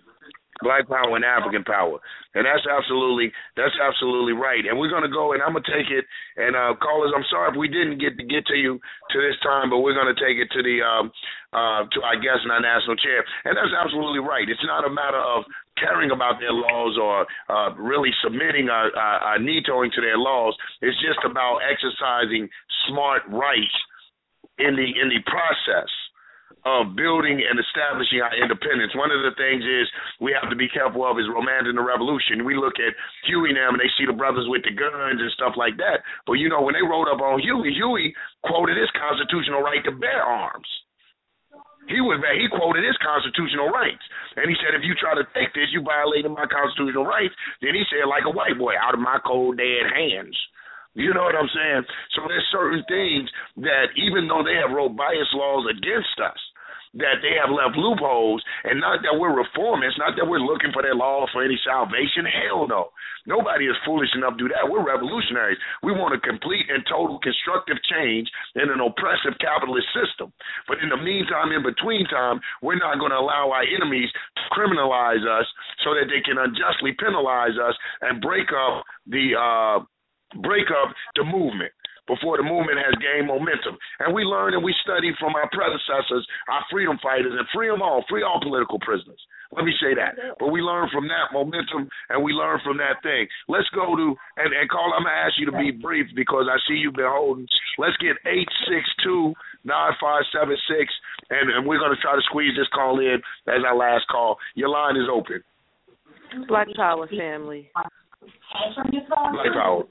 Black 0.64 0.88
power 0.88 1.12
and 1.12 1.24
African 1.24 1.64
power, 1.64 2.00
and 2.32 2.48
that's 2.48 2.64
absolutely 2.64 3.28
that's 3.56 3.76
absolutely 3.76 4.32
right. 4.32 4.64
And 4.64 4.78
we're 4.80 4.90
gonna 4.90 5.12
go, 5.12 5.36
and 5.36 5.42
I'm 5.44 5.52
gonna 5.52 5.68
take 5.68 5.92
it. 5.92 6.08
And 6.40 6.56
uh, 6.56 6.72
callers, 6.80 7.12
I'm 7.12 7.28
sorry 7.28 7.52
if 7.52 7.56
we 7.60 7.68
didn't 7.68 8.00
get 8.00 8.16
to 8.16 8.24
get 8.24 8.46
to 8.48 8.56
you 8.56 8.80
to 8.80 9.16
this 9.20 9.36
time, 9.44 9.68
but 9.68 9.84
we're 9.84 9.96
gonna 9.96 10.16
take 10.16 10.40
it 10.40 10.48
to 10.56 10.60
the 10.64 10.80
um, 10.80 11.12
uh, 11.52 11.84
to 11.92 11.98
our 12.00 12.16
guest 12.16 12.48
and 12.48 12.52
our 12.52 12.64
national 12.64 12.96
chair. 12.96 13.20
And 13.44 13.52
that's 13.52 13.74
absolutely 13.76 14.24
right. 14.24 14.48
It's 14.48 14.64
not 14.64 14.88
a 14.88 14.92
matter 14.92 15.20
of 15.20 15.44
caring 15.76 16.10
about 16.10 16.40
their 16.40 16.52
laws 16.52 16.96
or 16.96 17.28
uh, 17.52 17.76
really 17.76 18.10
submitting 18.24 18.68
our, 18.72 18.88
our, 18.96 19.36
our 19.36 19.38
vetoing 19.38 19.92
to 19.92 20.00
their 20.00 20.16
laws. 20.16 20.56
It's 20.80 20.96
just 21.04 21.20
about 21.24 21.60
exercising 21.68 22.48
smart 22.88 23.22
rights 23.28 23.76
in 24.58 24.72
the 24.72 24.88
in 24.88 25.12
the 25.12 25.20
process 25.28 25.90
of 26.64 26.96
building 26.96 27.38
and 27.44 27.60
establishing 27.60 28.24
our 28.24 28.34
independence. 28.34 28.90
One 28.96 29.14
of 29.14 29.22
the 29.22 29.36
things 29.38 29.62
is 29.62 29.86
we 30.18 30.34
have 30.34 30.50
to 30.50 30.58
be 30.58 30.66
careful 30.72 31.06
of 31.06 31.20
is 31.20 31.30
romancing 31.30 31.78
the 31.78 31.84
revolution. 31.84 32.42
We 32.42 32.58
look 32.58 32.80
at 32.82 32.96
Huey 33.28 33.54
now 33.54 33.70
and 33.70 33.78
they 33.78 33.90
see 33.94 34.08
the 34.08 34.16
brothers 34.16 34.50
with 34.50 34.66
the 34.66 34.74
guns 34.74 35.20
and 35.22 35.30
stuff 35.38 35.54
like 35.54 35.78
that. 35.78 36.02
But 36.26 36.42
you 36.42 36.50
know, 36.50 36.62
when 36.62 36.74
they 36.74 36.82
rode 36.82 37.06
up 37.06 37.22
on 37.22 37.38
Huey, 37.38 37.70
Huey 37.74 38.14
quoted 38.42 38.74
his 38.74 38.90
constitutional 38.98 39.62
right 39.62 39.84
to 39.86 39.94
bear 39.94 40.22
arms. 40.22 40.66
He 41.86 42.02
was 42.02 42.18
he 42.18 42.50
quoted 42.50 42.82
his 42.82 42.98
constitutional 42.98 43.70
rights, 43.70 44.02
and 44.34 44.50
he 44.50 44.58
said, 44.58 44.74
"If 44.74 44.82
you 44.82 44.98
try 44.98 45.14
to 45.14 45.22
take 45.38 45.54
this, 45.54 45.70
you 45.70 45.86
violated 45.86 46.34
my 46.34 46.46
constitutional 46.50 47.06
rights." 47.06 47.34
Then 47.62 47.78
he 47.78 47.86
said, 47.86 48.10
"Like 48.10 48.26
a 48.26 48.34
white 48.34 48.58
boy, 48.58 48.74
out 48.74 48.94
of 48.94 49.00
my 49.00 49.22
cold 49.22 49.58
dead 49.58 49.86
hands." 49.94 50.34
You 50.96 51.12
know 51.12 51.28
what 51.28 51.36
I'm 51.36 51.52
saying? 51.52 51.84
So 52.16 52.24
there's 52.24 52.48
certain 52.48 52.80
things 52.88 53.28
that 53.60 53.92
even 54.00 54.24
though 54.26 54.40
they 54.40 54.56
have 54.56 54.72
wrote 54.72 54.96
bias 54.96 55.28
laws 55.36 55.68
against 55.68 56.16
us, 56.24 56.40
that 56.96 57.20
they 57.20 57.36
have 57.36 57.52
left 57.52 57.76
loopholes, 57.76 58.40
and 58.64 58.80
not 58.80 59.04
that 59.04 59.12
we're 59.12 59.36
reformists, 59.36 60.00
not 60.00 60.16
that 60.16 60.24
we're 60.24 60.40
looking 60.40 60.72
for 60.72 60.80
their 60.80 60.96
law 60.96 61.28
for 61.28 61.44
any 61.44 61.60
salvation. 61.60 62.24
Hell 62.24 62.64
no. 62.64 62.88
Nobody 63.28 63.68
is 63.68 63.76
foolish 63.84 64.08
enough 64.16 64.40
to 64.40 64.48
do 64.48 64.48
that. 64.48 64.64
We're 64.64 64.86
revolutionaries. 64.86 65.60
We 65.84 65.92
want 65.92 66.16
a 66.16 66.20
complete 66.24 66.64
and 66.72 66.80
total 66.88 67.20
constructive 67.20 67.76
change 67.84 68.30
in 68.56 68.72
an 68.72 68.80
oppressive 68.80 69.36
capitalist 69.36 69.92
system. 69.92 70.32
But 70.64 70.80
in 70.80 70.88
the 70.88 70.96
meantime, 70.96 71.52
in 71.52 71.60
between 71.60 72.08
time, 72.08 72.40
we're 72.64 72.80
not 72.80 72.96
going 72.96 73.12
to 73.12 73.20
allow 73.20 73.52
our 73.52 73.66
enemies 73.68 74.08
to 74.08 74.42
criminalize 74.56 75.26
us 75.28 75.44
so 75.84 75.92
that 75.92 76.08
they 76.08 76.24
can 76.24 76.40
unjustly 76.40 76.96
penalize 76.96 77.60
us 77.60 77.76
and 78.00 78.24
break 78.24 78.48
up 78.56 78.88
the 79.04 79.36
uh, 79.36 79.84
break 80.42 80.66
up 80.70 80.94
the 81.14 81.24
movement 81.24 81.72
before 82.06 82.38
the 82.38 82.46
movement 82.46 82.78
has 82.78 82.94
gained 83.02 83.26
momentum. 83.26 83.74
And 83.98 84.14
we 84.14 84.22
learn 84.22 84.54
and 84.54 84.62
we 84.62 84.74
study 84.82 85.10
from 85.18 85.34
our 85.34 85.50
predecessors, 85.50 86.22
our 86.48 86.62
freedom 86.70 86.98
fighters, 87.02 87.34
and 87.34 87.46
free 87.50 87.68
them 87.68 87.82
all, 87.82 88.06
free 88.08 88.22
all 88.22 88.38
political 88.40 88.78
prisoners. 88.78 89.18
Let 89.50 89.64
me 89.64 89.74
say 89.78 89.94
that. 89.94 90.38
But 90.38 90.50
we 90.50 90.60
learn 90.62 90.88
from 90.90 91.06
that 91.06 91.30
momentum 91.34 91.90
and 92.10 92.22
we 92.22 92.32
learn 92.32 92.58
from 92.62 92.78
that 92.78 93.02
thing. 93.02 93.26
Let's 93.46 93.68
go 93.74 93.94
to, 93.94 94.06
and, 94.38 94.50
and 94.54 94.70
Carl, 94.70 94.94
I'm 94.94 95.06
going 95.06 95.14
to 95.14 95.22
ask 95.22 95.34
you 95.38 95.46
to 95.50 95.56
be 95.58 95.70
brief 95.70 96.06
because 96.14 96.46
I 96.50 96.58
see 96.66 96.78
you've 96.78 96.98
been 96.98 97.10
holding. 97.10 97.46
Let's 97.78 97.96
get 97.98 98.18
862 98.26 99.34
nine 99.66 99.92
five 100.00 100.22
seven 100.32 100.56
six, 100.70 100.94
and 101.28 101.50
and 101.50 101.66
we're 101.66 101.80
gonna 101.80 101.98
try 102.00 102.14
to 102.14 102.22
squeeze 102.30 102.54
this 102.56 102.68
call 102.72 103.00
in 103.00 103.18
as 103.48 103.66
our 103.66 103.76
last 103.76 104.06
call. 104.08 104.38
Your 104.54 104.68
line 104.68 104.96
is 104.96 105.08
open. 105.12 105.42
Black 106.46 106.68
Power 106.76 107.08
family. 107.08 107.68
Black 107.74 109.52
Power. 109.52 109.84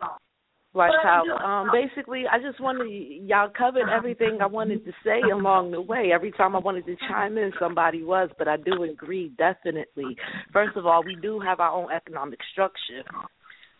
Power. 0.76 1.44
Um, 1.44 1.70
basically, 1.72 2.24
I 2.32 2.40
just 2.40 2.60
wanted 2.60 2.90
y'all 2.90 3.50
covered 3.58 3.90
everything 3.90 4.40
I 4.42 4.46
wanted 4.46 4.84
to 4.86 4.92
say 5.04 5.22
along 5.32 5.72
the 5.72 5.82
way. 5.82 6.12
Every 6.14 6.32
time 6.32 6.56
I 6.56 6.60
wanted 6.60 6.86
to 6.86 6.96
chime 7.08 7.38
in, 7.38 7.52
somebody 7.60 8.04
was, 8.04 8.30
but 8.38 8.48
I 8.48 8.58
do 8.58 8.84
agree 8.84 9.32
definitely. 9.38 10.18
First 10.52 10.76
of 10.78 10.86
all, 10.86 11.04
we 11.04 11.16
do 11.16 11.40
have 11.40 11.60
our 11.60 11.72
own 11.72 11.92
economic 11.92 12.40
structure. 12.52 13.04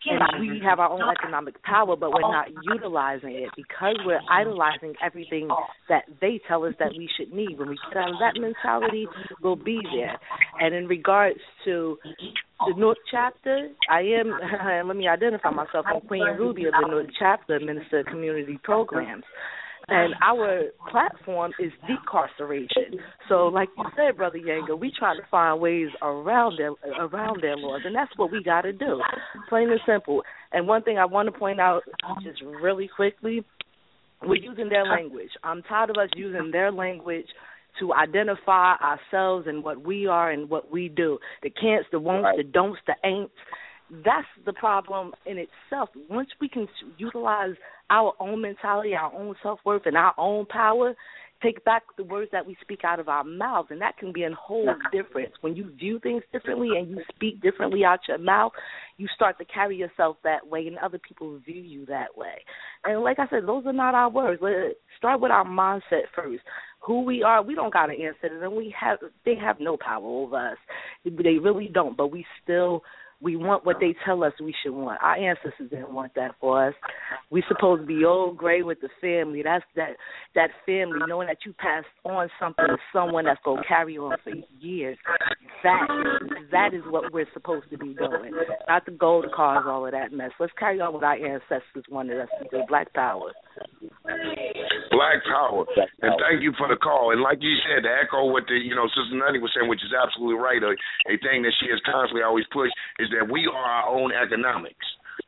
And 0.04 0.40
we 0.40 0.60
have 0.64 0.78
our 0.78 0.90
own 0.90 1.02
economic 1.10 1.62
power, 1.62 1.96
but 1.96 2.12
we're 2.12 2.20
not 2.20 2.48
utilizing 2.62 3.32
it 3.32 3.50
because 3.56 3.96
we're 4.04 4.20
idolizing 4.30 4.94
everything 5.04 5.48
that 5.88 6.04
they 6.20 6.40
tell 6.46 6.64
us 6.64 6.74
that 6.78 6.92
we 6.96 7.08
should 7.16 7.32
need. 7.32 7.58
When 7.58 7.70
we 7.70 7.78
get 7.88 7.96
out 8.02 8.10
of 8.10 8.16
that 8.20 8.40
mentality, 8.40 9.06
we'll 9.42 9.56
be 9.56 9.80
there. 9.94 10.18
And 10.60 10.74
in 10.74 10.86
regards 10.86 11.40
to 11.64 11.98
the 12.66 12.74
North 12.76 12.98
chapter, 13.10 13.68
I 13.90 14.00
am, 14.00 14.86
let 14.86 14.96
me 14.96 15.08
identify 15.08 15.50
myself, 15.50 15.86
I'm 15.92 16.00
Queen 16.02 16.24
Ruby 16.38 16.66
of 16.66 16.74
the 16.80 16.88
North 16.88 17.10
chapter, 17.18 17.58
Minister 17.58 18.00
of 18.00 18.06
Community 18.06 18.58
Programs. 18.62 19.24
And 19.88 20.14
our 20.22 20.64
platform 20.90 21.52
is 21.60 21.70
decarceration. 21.88 22.98
So, 23.28 23.46
like 23.46 23.68
you 23.78 23.84
said, 23.96 24.16
Brother 24.16 24.38
Yanga, 24.38 24.78
we 24.78 24.92
try 24.98 25.14
to 25.14 25.22
find 25.30 25.60
ways 25.60 25.88
around 26.02 26.58
them, 26.58 26.74
around 26.98 27.42
their 27.42 27.56
laws, 27.56 27.82
and 27.84 27.94
that's 27.94 28.10
what 28.16 28.32
we 28.32 28.42
got 28.42 28.62
to 28.62 28.72
do, 28.72 29.00
plain 29.48 29.70
and 29.70 29.80
simple. 29.86 30.22
And 30.52 30.66
one 30.66 30.82
thing 30.82 30.98
I 30.98 31.04
want 31.04 31.32
to 31.32 31.38
point 31.38 31.60
out, 31.60 31.82
just 32.24 32.42
really 32.42 32.88
quickly, 32.94 33.44
we're 34.22 34.36
using 34.36 34.68
their 34.68 34.84
language. 34.84 35.30
I'm 35.44 35.62
tired 35.62 35.90
of 35.90 35.96
us 35.96 36.08
using 36.16 36.50
their 36.50 36.72
language 36.72 37.26
to 37.80 37.92
identify 37.92 38.74
ourselves 38.76 39.46
and 39.46 39.62
what 39.62 39.84
we 39.84 40.06
are 40.06 40.30
and 40.30 40.48
what 40.48 40.72
we 40.72 40.88
do. 40.88 41.18
The 41.42 41.50
can'ts, 41.50 41.86
the 41.92 42.00
won'ts, 42.00 42.36
the 42.36 42.42
don'ts, 42.42 42.80
the 42.86 42.94
ain'ts. 43.04 43.30
That's 43.90 44.26
the 44.44 44.52
problem 44.52 45.12
in 45.26 45.38
itself. 45.38 45.90
Once 46.10 46.28
we 46.40 46.48
can 46.48 46.66
utilize 46.98 47.54
our 47.90 48.14
own 48.18 48.42
mentality, 48.42 48.94
our 48.94 49.12
own 49.14 49.34
self 49.42 49.60
worth, 49.64 49.86
and 49.86 49.96
our 49.96 50.14
own 50.18 50.46
power, 50.46 50.94
take 51.42 51.64
back 51.64 51.82
the 51.96 52.04
words 52.04 52.30
that 52.32 52.46
we 52.46 52.56
speak 52.62 52.80
out 52.84 52.98
of 52.98 53.08
our 53.08 53.22
mouths, 53.22 53.68
and 53.70 53.80
that 53.80 53.96
can 53.98 54.12
be 54.12 54.24
a 54.24 54.34
whole 54.34 54.74
difference. 54.92 55.32
When 55.40 55.54
you 55.54 55.70
view 55.76 56.00
things 56.00 56.22
differently 56.32 56.70
and 56.76 56.90
you 56.90 57.02
speak 57.14 57.40
differently 57.42 57.84
out 57.84 58.00
your 58.08 58.18
mouth, 58.18 58.52
you 58.96 59.06
start 59.14 59.38
to 59.38 59.44
carry 59.44 59.76
yourself 59.76 60.16
that 60.24 60.46
way, 60.46 60.66
and 60.66 60.78
other 60.78 60.98
people 60.98 61.38
view 61.44 61.60
you 61.60 61.86
that 61.86 62.16
way. 62.16 62.42
And 62.84 63.02
like 63.02 63.18
I 63.18 63.28
said, 63.28 63.46
those 63.46 63.66
are 63.66 63.72
not 63.72 63.94
our 63.94 64.10
words. 64.10 64.40
Let's 64.42 64.74
start 64.98 65.20
with 65.20 65.30
our 65.30 65.44
mindset 65.44 66.06
first. 66.14 66.42
Who 66.80 67.02
we 67.02 67.22
are, 67.22 67.42
we 67.42 67.54
don't 67.54 67.72
got 67.72 67.86
to 67.86 67.92
answer 67.92 68.40
them. 68.40 68.56
We 68.56 68.74
have, 68.78 68.98
they 69.24 69.34
have 69.34 69.60
no 69.60 69.76
power 69.76 70.04
over 70.04 70.52
us. 70.52 70.58
They 71.04 71.38
really 71.38 71.68
don't. 71.72 71.96
But 71.96 72.08
we 72.08 72.24
still 72.42 72.82
we 73.20 73.36
want 73.36 73.64
what 73.64 73.76
they 73.80 73.94
tell 74.04 74.22
us 74.24 74.32
we 74.40 74.54
should 74.62 74.74
want. 74.74 75.00
Our 75.02 75.16
ancestors 75.16 75.70
didn't 75.70 75.92
want 75.92 76.14
that 76.16 76.32
for 76.40 76.68
us. 76.68 76.74
We 77.30 77.42
supposed 77.48 77.82
to 77.82 77.86
be 77.86 78.04
old 78.04 78.36
gray 78.36 78.62
with 78.62 78.78
the 78.80 78.88
family. 79.00 79.42
That's 79.42 79.64
that 79.74 79.96
that 80.34 80.50
family, 80.66 81.00
knowing 81.06 81.28
that 81.28 81.38
you 81.46 81.54
passed 81.54 81.86
on 82.04 82.28
something 82.38 82.66
to 82.66 82.76
someone 82.92 83.24
that's 83.24 83.40
gonna 83.44 83.62
carry 83.66 83.96
on 83.96 84.16
for 84.22 84.32
years. 84.60 84.98
That 85.62 85.86
that 86.52 86.74
is 86.74 86.82
what 86.90 87.12
we're 87.12 87.28
supposed 87.32 87.70
to 87.70 87.78
be 87.78 87.94
doing. 87.94 88.32
Not 88.68 88.84
the 88.84 88.92
gold 88.92 89.24
to 89.24 89.30
cause 89.30 89.64
all 89.66 89.86
of 89.86 89.92
that 89.92 90.12
mess. 90.12 90.30
Let's 90.38 90.52
carry 90.58 90.80
on 90.80 90.92
what 90.92 91.04
our 91.04 91.16
ancestors 91.16 91.84
wanted 91.90 92.20
us 92.20 92.28
to 92.38 92.48
do. 92.50 92.64
Black 92.68 92.92
power. 92.92 93.32
Black 94.90 95.18
power. 95.24 95.64
And 96.02 96.12
thank 96.20 96.42
you 96.42 96.52
for 96.58 96.68
the 96.68 96.76
call. 96.76 97.12
And 97.12 97.22
like 97.22 97.38
you 97.40 97.56
said, 97.64 97.82
to 97.82 97.90
echo 97.90 98.28
what 98.30 98.44
the 98.46 98.54
you 98.54 98.74
know 98.74 98.86
Sister 98.92 99.16
Nutty 99.16 99.40
was 99.40 99.50
saying, 99.56 99.68
which 99.68 99.82
is 99.82 99.92
absolutely 99.96 100.36
right, 100.36 100.62
a, 100.62 100.76
a 101.08 101.16
thing 101.24 101.42
that 101.42 101.54
she 101.58 101.72
has 101.72 101.80
constantly 101.88 102.22
always 102.22 102.44
pushed 102.52 102.74
is 103.00 103.05
that 103.10 103.30
we 103.30 103.46
are 103.46 103.54
our 103.54 103.88
own 103.88 104.12
economics. 104.12 104.86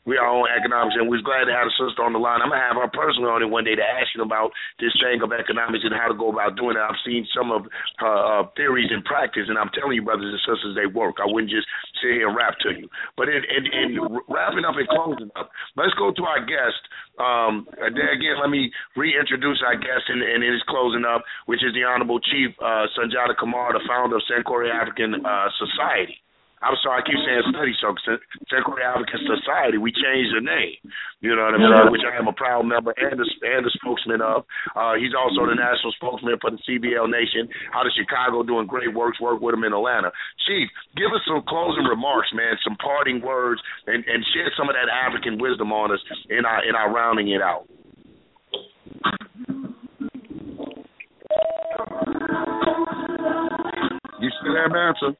We 0.08 0.16
are 0.16 0.24
our 0.24 0.40
own 0.40 0.48
economics, 0.48 0.96
and 0.96 1.04
we're 1.04 1.20
glad 1.20 1.48
to 1.48 1.52
have 1.52 1.68
a 1.68 1.74
sister 1.76 2.00
on 2.00 2.16
the 2.16 2.20
line. 2.20 2.40
I'm 2.40 2.48
gonna 2.48 2.64
have 2.64 2.80
her 2.80 2.88
personally 2.88 3.28
on 3.28 3.44
it 3.44 3.52
one 3.52 3.68
day 3.68 3.76
to 3.76 3.84
ask 3.84 4.08
you 4.16 4.24
about 4.24 4.52
this 4.80 4.92
thing 5.04 5.20
of 5.20 5.36
economics 5.36 5.84
and 5.84 5.92
how 5.92 6.08
to 6.08 6.16
go 6.16 6.32
about 6.32 6.56
doing 6.56 6.80
it. 6.80 6.84
I've 6.84 6.96
seen 7.04 7.28
some 7.36 7.52
of 7.52 7.68
her 8.00 8.16
uh, 8.40 8.48
theories 8.56 8.88
in 8.88 9.04
practice, 9.04 9.52
and 9.52 9.60
I'm 9.60 9.68
telling 9.76 10.00
you, 10.00 10.04
brothers 10.08 10.32
and 10.32 10.40
sisters, 10.48 10.72
they 10.80 10.88
work. 10.88 11.20
I 11.20 11.28
wouldn't 11.28 11.52
just 11.52 11.68
sit 12.00 12.16
here 12.16 12.28
and 12.28 12.36
rap 12.36 12.56
to 12.64 12.72
you. 12.72 12.88
But 13.20 13.28
in, 13.28 13.44
in, 13.52 13.64
in 13.68 13.88
wrapping 14.32 14.64
up 14.64 14.80
and 14.80 14.88
closing 14.88 15.28
up, 15.36 15.52
let's 15.76 15.92
go 16.00 16.08
to 16.08 16.22
our 16.24 16.40
guest. 16.40 16.80
Um, 17.20 17.68
again, 17.76 18.40
let 18.40 18.48
me 18.48 18.72
reintroduce 18.96 19.60
our 19.60 19.76
guest 19.76 20.08
in, 20.08 20.24
in 20.24 20.40
his 20.40 20.64
closing 20.72 21.04
up, 21.04 21.20
which 21.44 21.60
is 21.60 21.76
the 21.76 21.84
Honorable 21.84 22.20
Chief 22.20 22.56
uh, 22.64 22.88
Sundiata 22.96 23.36
Kamara, 23.36 23.76
the 23.76 23.84
founder 23.84 24.16
of 24.16 24.24
Sankore 24.24 24.72
African 24.72 25.20
uh, 25.20 25.48
Society. 25.60 26.16
I'm 26.62 26.74
sorry, 26.82 27.02
I 27.02 27.06
keep 27.06 27.18
saying 27.22 27.54
study 27.54 27.74
so 27.78 27.94
Sankore 28.50 28.82
African 28.82 29.22
Society. 29.26 29.78
We 29.78 29.94
changed 29.94 30.34
the 30.34 30.42
name, 30.42 30.74
you 31.22 31.34
know 31.34 31.46
what 31.46 31.54
I 31.54 31.58
mean? 31.58 31.92
Which 31.94 32.06
I 32.06 32.18
am 32.18 32.26
a 32.26 32.34
proud 32.34 32.66
member 32.66 32.90
and 32.98 33.14
the 33.14 33.26
and 33.46 33.62
the 33.62 33.72
spokesman 33.78 34.18
of. 34.20 34.42
Uh, 34.74 34.98
he's 34.98 35.14
also 35.14 35.46
the 35.46 35.54
national 35.54 35.94
spokesman 35.94 36.38
for 36.42 36.50
the 36.50 36.60
CVL 36.66 37.06
Nation 37.06 37.46
out 37.74 37.86
of 37.86 37.94
Chicago, 37.94 38.42
doing 38.42 38.66
great 38.66 38.90
works. 38.90 39.20
Work 39.22 39.40
with 39.40 39.54
him 39.54 39.62
in 39.62 39.72
Atlanta. 39.72 40.10
Chief, 40.46 40.66
give 40.98 41.14
us 41.14 41.22
some 41.26 41.42
closing 41.46 41.86
remarks, 41.86 42.30
man. 42.34 42.58
Some 42.66 42.76
parting 42.82 43.22
words, 43.22 43.62
and 43.86 44.02
and 44.06 44.24
share 44.34 44.50
some 44.58 44.68
of 44.68 44.74
that 44.74 44.90
African 44.90 45.38
wisdom 45.38 45.70
on 45.70 45.94
us 45.94 46.02
in 46.30 46.42
our 46.44 46.66
in 46.66 46.74
our 46.74 46.90
rounding 46.90 47.30
it 47.30 47.42
out. 47.42 47.66
You 54.20 54.30
still 54.42 54.56
have 54.58 54.72
an 54.74 54.82
answer? 54.82 55.10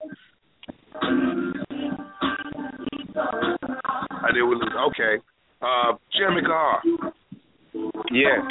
I 4.11 4.33
did 4.33 4.43
with 4.43 4.59
okay. 4.89 5.23
Uh 5.63 5.93
Jeremy 6.17 6.43
Carr. 6.43 6.83
Yeah. 8.11 8.43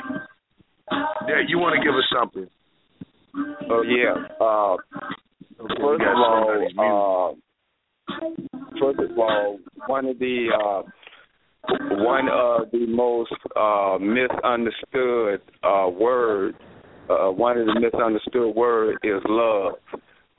Yeah, 1.27 1.41
you 1.47 1.57
want 1.59 1.75
to 1.75 1.81
give 1.83 1.95
us 1.95 2.05
something. 2.13 2.47
Oh 3.69 3.83
yeah. 3.83 4.15
Uh 4.39 4.77
first 5.79 6.01
of 6.01 6.15
all, 6.15 6.67
uh 6.79 7.33
first 8.79 8.99
of 8.99 9.17
all, 9.17 9.59
one 9.87 10.05
of 10.05 10.19
the 10.19 10.47
uh 10.53 10.81
one 11.97 12.29
of 12.29 12.71
the 12.71 12.85
most 12.87 13.33
uh 13.55 13.97
misunderstood 13.99 15.41
uh 15.63 15.89
words 15.89 16.57
uh 17.09 17.29
one 17.31 17.57
of 17.57 17.65
the 17.67 17.79
misunderstood 17.79 18.55
words 18.55 18.97
is 19.03 19.21
love. 19.27 19.73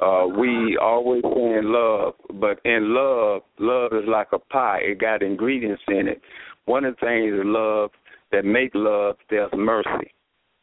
Uh, 0.01 0.27
we 0.29 0.79
always 0.81 1.23
say 1.23 1.59
in 1.59 1.73
love, 1.73 2.15
but 2.35 2.61
in 2.65 2.95
love, 2.95 3.43
love 3.59 3.93
is 3.93 4.09
like 4.09 4.29
a 4.33 4.39
pie. 4.39 4.79
It 4.83 5.01
got 5.01 5.23
ingredients 5.23 5.83
in 5.89 6.07
it. 6.07 6.21
One 6.67 6.85
of 6.85 6.95
the 6.95 7.07
things 7.07 7.41
in 7.41 7.53
love 7.53 7.91
that 8.31 8.45
make 8.45 8.71
love, 8.75 9.17
there's 9.29 9.51
mercy. 9.57 10.13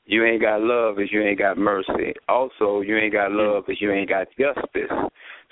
You 0.06 0.24
ain't 0.24 0.42
got 0.42 0.62
love 0.62 1.00
if 1.00 1.12
you 1.12 1.22
ain't 1.24 1.40
got 1.40 1.58
mercy. 1.58 2.14
Also, 2.30 2.82
you 2.82 2.96
ain't 2.98 3.12
got 3.12 3.32
love 3.32 3.64
if 3.68 3.82
you 3.82 3.92
ain't 3.92 4.10
got 4.10 4.28
justice. 4.38 4.92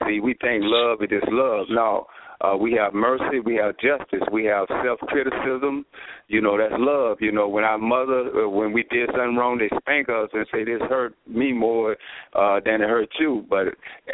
See, 0.07 0.19
we 0.19 0.35
think 0.35 0.63
love 0.63 1.01
is 1.01 1.09
just 1.09 1.31
love. 1.31 1.65
No, 1.69 2.05
uh, 2.41 2.55
we 2.57 2.73
have 2.73 2.93
mercy, 2.93 3.39
we 3.43 3.55
have 3.55 3.75
justice, 3.77 4.27
we 4.31 4.45
have 4.45 4.67
self 4.83 4.99
criticism. 5.01 5.85
You 6.27 6.41
know, 6.41 6.57
that's 6.57 6.73
love. 6.77 7.17
You 7.21 7.31
know, 7.31 7.47
when 7.47 7.63
our 7.63 7.77
mother, 7.77 8.45
uh, 8.45 8.49
when 8.49 8.73
we 8.73 8.83
did 8.89 9.09
something 9.11 9.35
wrong, 9.35 9.57
they 9.57 9.69
spank 9.77 10.09
us 10.09 10.29
and 10.33 10.45
say 10.51 10.63
this 10.63 10.81
hurt 10.89 11.15
me 11.27 11.53
more 11.53 11.95
uh, 12.33 12.59
than 12.65 12.81
it 12.81 12.89
hurt 12.89 13.09
you. 13.19 13.45
But 13.49 13.67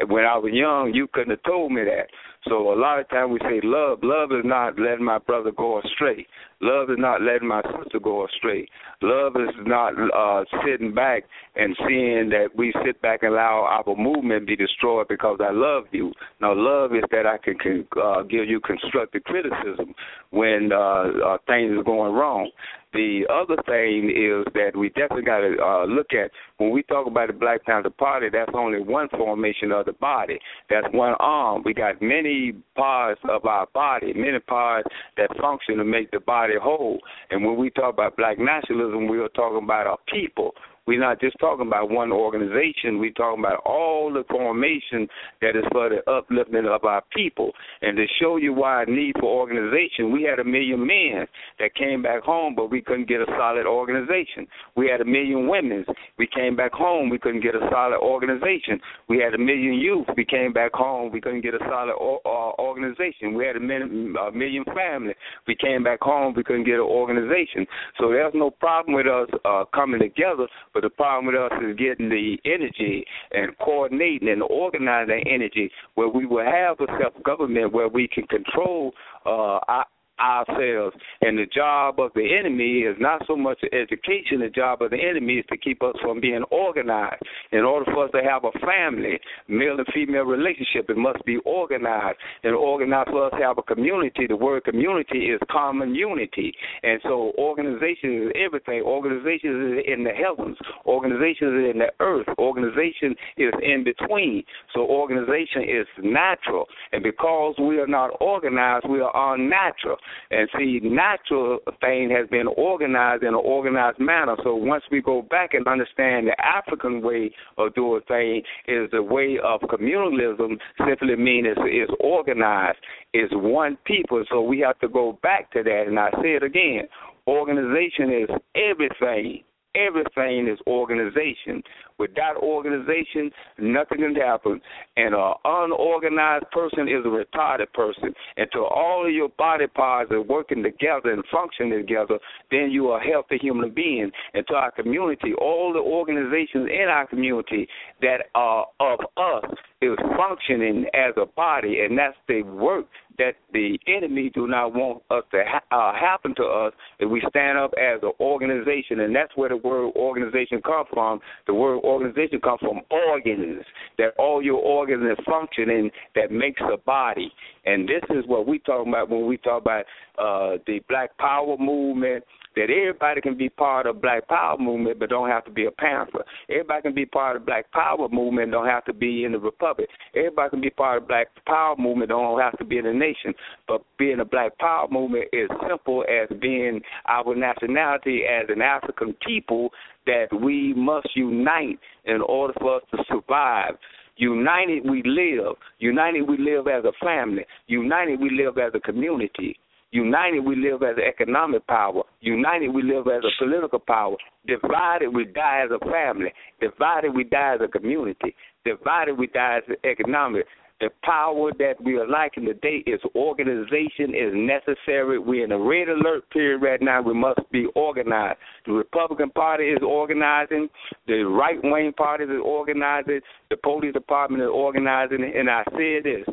when 0.07 0.25
I 0.25 0.37
was 0.37 0.51
young, 0.53 0.91
you 0.93 1.07
couldn't 1.13 1.31
have 1.31 1.43
told 1.43 1.71
me 1.71 1.83
that. 1.83 2.07
So 2.48 2.74
a 2.74 2.78
lot 2.80 2.99
of 2.99 3.10
times 3.10 3.32
we 3.34 3.40
say 3.49 3.60
love. 3.64 3.99
Love 4.02 4.32
is 4.32 4.45
not 4.45 4.80
letting 4.80 5.03
my 5.03 5.18
brother 5.18 5.52
go 5.52 5.80
astray. 5.80 6.26
Love 6.61 6.90
is 6.90 6.98
not 6.98 7.22
letting 7.22 7.48
my 7.48 7.61
sister 7.61 7.99
go 7.99 8.26
astray. 8.26 8.68
Love 9.02 9.34
is 9.36 9.53
not 9.66 9.94
uh, 10.14 10.44
sitting 10.66 10.94
back 10.94 11.24
and 11.56 11.76
seeing 11.88 12.30
that 12.30 12.48
we 12.56 12.74
sit 12.86 13.02
back 13.02 13.24
and 13.24 13.34
allow 13.34 13.66
our 13.66 13.95
movement 13.95 14.48
be 14.48 14.56
destroyed 14.56 15.07
because 15.10 15.40
I 15.41 15.52
love 15.52 15.86
you. 15.91 16.14
Now, 16.41 16.53
love 16.53 16.94
is 16.94 17.03
that 17.11 17.26
I 17.26 17.38
can, 17.38 17.57
can 17.57 17.88
uh, 18.02 18.24
give 18.24 18.48
you 18.48 18.60
constructive 18.61 19.24
criticism 19.24 19.94
when 20.32 20.72
uh, 20.72 20.78
uh, 20.78 21.38
things 21.48 21.78
are 21.78 21.84
going 21.84 22.14
wrong. 22.14 22.49
The 22.94 23.26
other 23.30 23.61
thing 23.68 24.10
is 24.10 24.52
that 24.56 24.76
we 24.76 24.90
definitely 24.90 25.24
got 25.24 25.41
to 25.41 25.56
uh, 25.61 25.86
look 25.86 26.07
at 26.14 26.32
when 26.57 26.72
we 26.72 26.82
talk 26.84 27.06
about 27.06 27.28
the 27.28 27.34
Black 27.34 27.64
Panther 27.64 27.91
Party. 27.91 28.28
That's 28.32 28.52
only 28.56 28.82
one 28.82 29.10
formation 29.10 29.72
of 29.72 29.86
the 29.86 29.94
body. 29.94 30.40
That's 30.70 30.88
one 30.91 31.14
arm. 31.20 31.61
We 31.64 31.74
got 31.76 32.02
many 32.02 32.53
parts 32.76 33.22
of 33.30 33.45
our 33.45 33.68
body, 33.74 34.14
many 34.14 34.40
parts 34.40 34.88
that 35.18 35.30
function 35.40 35.78
to 35.78 35.84
make 35.84 36.10
the 36.10 36.20
body 36.20 36.56
whole. 36.60 36.99
And 37.30 37.45
when 37.45 37.57
we 37.57 37.70
talk 37.70 37.94
about 37.94 38.18
Black 38.18 38.40
nationalism, 38.40 39.07
we 39.07 39.20
are 39.20 39.30
talking 39.30 39.64
about 39.64 39.86
our 39.86 39.99
people. 40.11 40.53
We're 40.90 40.99
not 40.99 41.22
just 41.22 41.38
talking 41.38 41.68
about 41.68 41.91
one 41.91 42.11
organization. 42.11 42.98
We're 42.98 43.11
talking 43.11 43.45
about 43.45 43.61
all 43.64 44.11
the 44.11 44.24
formation 44.28 45.07
that 45.40 45.56
is 45.56 45.64
for 45.72 45.88
the 45.88 46.02
uplifting 46.10 46.66
of 46.66 46.84
our 46.84 47.03
people. 47.16 47.52
And 47.84 47.95
to 47.95 48.06
show 48.20 48.38
you 48.38 48.53
why 48.53 48.82
I 48.82 48.86
need 48.86 49.14
for 49.20 49.30
organization, 49.30 50.11
we 50.11 50.24
had 50.24 50.40
a 50.40 50.44
million 50.44 50.80
men 50.80 51.28
that 51.60 51.76
came 51.76 52.02
back 52.02 52.24
home, 52.24 52.56
but 52.56 52.72
we 52.72 52.82
couldn't 52.82 53.07
get 53.07 53.22
a 53.22 53.28
solid 53.38 53.68
organization. 53.68 54.48
We 54.76 54.90
had 54.90 54.99
a 54.99 55.06
million 55.06 55.48
women. 55.48 55.86
We 56.18 56.26
came 56.26 56.56
back 56.56 56.74
home, 56.74 57.11
we 57.11 57.20
couldn't 57.20 57.41
get 57.41 57.53
a 57.53 57.70
solid 57.70 57.99
organization. 57.99 58.82
We 59.07 59.20
had 59.20 59.36
a 59.36 59.38
million 59.38 59.76
youth. 59.76 60.07
We 60.18 60.26
came 60.26 60.53
back 60.53 60.74
home, 60.74 61.11
we 61.11 61.22
couldn't 61.22 61.41
get 61.41 61.53
a 61.53 61.60
solid 61.70 61.94
uh, 62.02 62.60
organization. 62.60 63.36
We 63.36 63.45
had 63.45 63.57
a 63.57 63.60
million, 63.60 64.66
family. 64.74 65.14
We 65.48 65.56
came 65.56 65.84
back 65.84 66.02
home, 66.02 66.34
we 66.36 66.44
couldn't 66.44 66.66
get 66.66 66.82
an 66.82 66.90
organization. 66.90 67.68
So 67.99 68.10
there's 68.10 68.34
no 68.34 68.49
problem 68.49 68.95
with 68.95 69.06
us 69.06 69.30
uh, 69.45 69.66
coming 69.72 69.99
together, 69.99 70.48
but 70.74 70.78
the 70.81 70.89
problem 70.89 71.27
with 71.27 71.35
us 71.35 71.51
is 71.61 71.76
getting 71.77 72.10
the 72.10 72.38
energy 72.45 73.06
and 73.31 73.57
coordinating 73.60 74.30
and 74.30 74.43
organizing 74.43 75.23
energy 75.30 75.72
where 75.95 76.10
we 76.10 76.26
will 76.26 76.45
have 76.45 76.80
a 76.80 76.88
self 77.01 77.14
government 77.23 77.73
where 77.73 77.88
we 77.88 78.07
can 78.07 78.26
control 78.27 78.93
uh, 79.26 79.60
our 79.68 79.85
ourselves. 80.19 80.95
And 81.21 81.37
the 81.37 81.45
job 81.45 81.99
of 81.99 82.11
the 82.13 82.37
enemy 82.37 82.79
is 82.79 82.95
not 82.99 83.23
so 83.27 83.35
much 83.35 83.59
education. 83.71 84.39
The 84.39 84.49
job 84.49 84.81
of 84.81 84.91
the 84.91 84.97
enemy 84.97 85.35
is 85.35 85.45
to 85.49 85.57
keep 85.57 85.81
us 85.83 85.95
from 86.01 86.19
being 86.21 86.43
organized. 86.51 87.21
In 87.51 87.61
order 87.61 87.85
for 87.91 88.05
us 88.05 88.11
to 88.11 88.21
have 88.23 88.43
a 88.43 88.51
family, 88.59 89.19
male 89.47 89.77
and 89.77 89.87
female 89.93 90.23
relationship, 90.23 90.89
it 90.89 90.97
must 90.97 91.23
be 91.25 91.37
organized. 91.45 92.17
And 92.43 92.55
organized 92.55 93.09
for 93.09 93.25
us 93.27 93.33
to 93.37 93.43
have 93.43 93.57
a 93.57 93.63
community, 93.63 94.27
the 94.27 94.35
word 94.35 94.63
community 94.63 95.27
is 95.27 95.39
common 95.49 95.95
unity. 95.95 96.53
And 96.83 96.99
so 97.03 97.33
organization 97.37 98.27
is 98.27 98.31
everything. 98.35 98.81
Organization 98.81 99.79
is 99.79 99.83
in 99.87 100.03
the 100.03 100.11
heavens. 100.11 100.57
Organization 100.85 101.47
is 101.47 101.73
in 101.73 101.79
the 101.79 101.91
earth. 101.99 102.27
Organization 102.37 103.15
is 103.37 103.53
in 103.61 103.83
between. 103.83 104.43
So 104.73 104.81
organization 104.81 105.63
is 105.63 105.87
natural. 106.03 106.65
And 106.91 107.03
because 107.03 107.55
we 107.59 107.79
are 107.79 107.87
not 107.87 108.11
organized, 108.19 108.87
we 108.89 109.01
are 109.01 109.35
unnatural. 109.35 109.97
And 110.31 110.49
see, 110.57 110.80
natural 110.84 111.60
thing 111.81 112.10
has 112.11 112.27
been 112.30 112.48
organized 112.48 113.23
in 113.23 113.30
an 113.30 113.41
organized 113.44 113.99
manner. 113.99 114.36
So 114.44 114.56
once 114.56 114.84
we 114.91 115.02
go 115.02 115.22
back 115.22 115.53
and 115.53 115.68
understand 115.68 116.27
the 116.27 116.36
African 116.40 117.02
way 117.02 117.31
of 117.57 117.73
doing 117.76 118.02
things 118.07 118.44
is 118.68 118.90
the 118.91 119.03
way 119.03 119.38
of 119.44 119.61
communalism 119.61 120.57
simply 120.88 121.15
means 121.15 121.48
it's, 121.57 121.91
organized. 121.99 122.80
It's 123.14 123.34
one 123.34 123.77
people. 123.86 124.23
So 124.30 124.41
we 124.41 124.60
have 124.60 124.80
to 124.80 124.88
go 124.88 125.18
back 125.22 125.52
to 125.52 125.64
that. 125.64 125.86
And 125.88 125.99
I 125.99 126.10
say 126.22 126.36
it 126.36 126.44
again, 126.44 126.84
organization 127.27 128.11
is 128.11 128.30
everything 128.56 129.44
everything 129.76 130.48
is 130.48 130.60
organization. 130.68 131.61
Without 131.99 132.38
organization, 132.38 133.30
nothing 133.59 133.99
can 133.99 134.15
happen. 134.15 134.61
And 134.97 135.13
an 135.13 135.34
unorganized 135.43 136.45
person 136.51 136.88
is 136.88 137.05
a 137.05 137.09
retarded 137.09 137.71
person. 137.73 138.13
Until 138.38 138.65
all 138.65 139.05
of 139.05 139.13
your 139.13 139.30
body 139.30 139.67
parts 139.67 140.11
are 140.11 140.21
working 140.21 140.63
together 140.63 141.11
and 141.11 141.23
functioning 141.31 141.77
together, 141.77 142.17
then 142.51 142.71
you 142.71 142.88
are 142.89 143.01
a 143.01 143.07
healthy 143.07 143.38
human 143.38 143.71
being. 143.71 144.09
And 144.34 144.47
to 144.47 144.53
our 144.55 144.71
community, 144.71 145.34
all 145.39 145.73
the 145.73 145.80
organizations 145.80 146.69
in 146.71 146.88
our 146.89 147.05
community 147.05 147.67
that 148.01 148.27
are 148.34 148.65
of 148.80 148.99
us 149.17 149.51
is 149.81 149.97
functioning 150.17 150.85
as 150.93 151.13
a 151.17 151.26
body, 151.26 151.80
and 151.81 151.97
that's 151.97 152.17
the 152.27 152.41
work 152.43 152.85
that 153.17 153.35
the 153.53 153.77
enemy 153.88 154.31
do 154.34 154.47
not 154.47 154.73
want 154.73 155.01
us 155.09 155.23
to 155.31 155.43
ha- 155.45 155.63
uh, 155.71 155.93
happen 155.97 156.34
to 156.35 156.43
us 156.43 156.73
if 156.99 157.09
we 157.09 157.21
stand 157.30 157.57
up 157.57 157.73
as 157.77 158.01
an 158.01 158.11
organization, 158.19 159.01
and 159.01 159.15
that's 159.15 159.35
where 159.35 159.49
the 159.49 159.57
word 159.57 159.91
organization 159.95 160.61
comes 160.61 160.88
from. 160.93 161.19
The 161.47 161.53
word 161.53 161.80
organization 161.90 162.40
comes 162.40 162.60
from 162.61 162.82
organs, 162.90 163.64
that 163.98 164.14
all 164.18 164.41
your 164.41 164.60
organs 164.60 165.03
are 165.03 165.24
functioning 165.24 165.91
that 166.16 166.32
makes 166.32 166.61
a 166.61 166.78
body. 166.78 167.32
And 167.66 167.88
this 167.88 168.03
is 168.10 168.26
what 168.28 168.48
we 168.48 168.60
talk 168.60 168.88
about 168.88 169.10
when 169.10 169.26
we 169.28 169.38
talk 169.38 169.61
about 169.61 169.86
uh, 170.18 170.57
the 170.68 170.80
Black 170.88 171.18
Power 171.18 171.57
movement, 171.57 172.24
that 172.60 172.69
everybody 172.69 173.22
can 173.22 173.38
be 173.38 173.48
part 173.48 173.86
of 173.86 174.02
Black 174.02 174.27
Power 174.27 174.57
movement, 174.57 174.99
but 174.99 175.10
don't 175.10 175.30
have 175.30 175.45
to 175.45 175.52
be 175.52 175.65
a 175.65 175.72
Panther. 175.72 176.26
Everybody 176.49 176.81
can 176.81 176.94
be 176.94 177.06
part 177.06 177.38
of 177.38 177.45
Black 177.45 177.72
Power 177.72 178.10
movement, 178.10 178.52
don't 178.52 178.68
have 178.68 178.84
to 178.86 178.94
be 178.94 179.23
in 179.23 179.31
the 179.31 179.40
Republic. 179.40 179.88
Everybody 180.14 180.49
can 180.49 180.61
be 180.61 180.69
part 180.69 181.02
of 181.02 181.07
Black 181.07 181.27
Power 181.45 181.76
movement, 181.77 182.10
don't 182.10 182.40
have 182.40 182.57
to 182.57 182.65
be 182.65 182.77
in 182.77 182.84
the 182.84 182.94
nation. 182.94 183.34
But 183.68 183.81
being 183.98 184.19
a 184.19 184.26
Black 184.26 184.57
Power 184.57 184.88
movement 184.91 185.30
is 185.31 185.49
simple 185.69 186.03
as 186.03 186.27
being 186.41 186.81
our 187.07 187.34
nationality 187.34 188.23
as 188.30 188.48
an 188.49 188.61
African 188.61 189.15
people 189.26 189.69
that 190.06 190.27
we 190.41 190.73
must 190.73 191.07
unite 191.15 191.80
in 192.06 192.22
order 192.22 192.53
for 192.60 192.77
us 192.77 192.84
to 192.91 193.03
survive. 193.07 193.76
United 194.18 194.84
we 194.84 195.02
live. 195.06 195.56
United 195.80 196.23
we 196.23 196.38
live 196.38 196.68
as 196.68 196.84
a 196.84 196.91
family. 197.06 197.45
United 197.68 198.19
we 198.19 198.30
live 198.31 198.57
as 198.57 198.73
a 198.73 198.80
community. 198.81 199.57
United, 199.91 200.41
we 200.41 200.56
live 200.56 200.84
as 200.84 200.98
an 200.98 201.03
economic 201.07 201.66
power. 201.66 202.03
United, 202.22 202.70
we 202.70 202.84
live 202.84 203.07
as 203.07 203.24
a 203.24 203.44
political 203.44 203.80
power. 203.80 204.16
Divided, 204.45 205.10
we 205.10 205.26
die 205.26 205.64
as 205.66 205.72
a 205.72 205.84
family. 205.86 206.32
Divided, 206.61 207.10
we 207.16 207.24
die 207.24 207.56
as 207.56 207.61
a 207.64 207.68
community. 207.68 208.36
Divided, 208.66 209.18
we 209.18 209.28
die 209.28 209.57
as 209.57 209.64
an 209.68 209.90
economic. 209.90 210.45
The 210.80 210.90
power 211.03 211.52
that 211.57 211.74
we 211.84 211.98
are 211.98 212.07
lacking 212.07 212.45
today 212.45 212.84
is 212.86 213.02
organization 213.14 214.14
is 214.16 214.32
necessary. 214.34 215.20
We're 215.20 215.44
in 215.44 215.52
a 215.52 215.60
red 215.60 215.90
alert 215.90 216.30
period 216.30 216.61
right 216.61 216.82
now. 216.82 217.02
We 217.02 217.14
must 217.14 217.41
be 217.52 217.66
organized. 217.76 218.40
The 218.66 218.74
Republican 218.74 219.32
Party 219.32 219.66
is 219.66 219.80
organizing. 219.86 220.70
The 221.07 221.24
right 221.24 221.60
wing 221.61 221.91
party 221.98 222.26
is 222.26 222.30
organizing. 222.41 223.20
The 223.49 223.57
police 223.57 223.91
department 223.91 224.41
is 224.44 224.49
organizing. 224.53 225.34
And 225.36 225.49
I 225.49 225.64
say 225.76 226.02
this: 226.02 226.26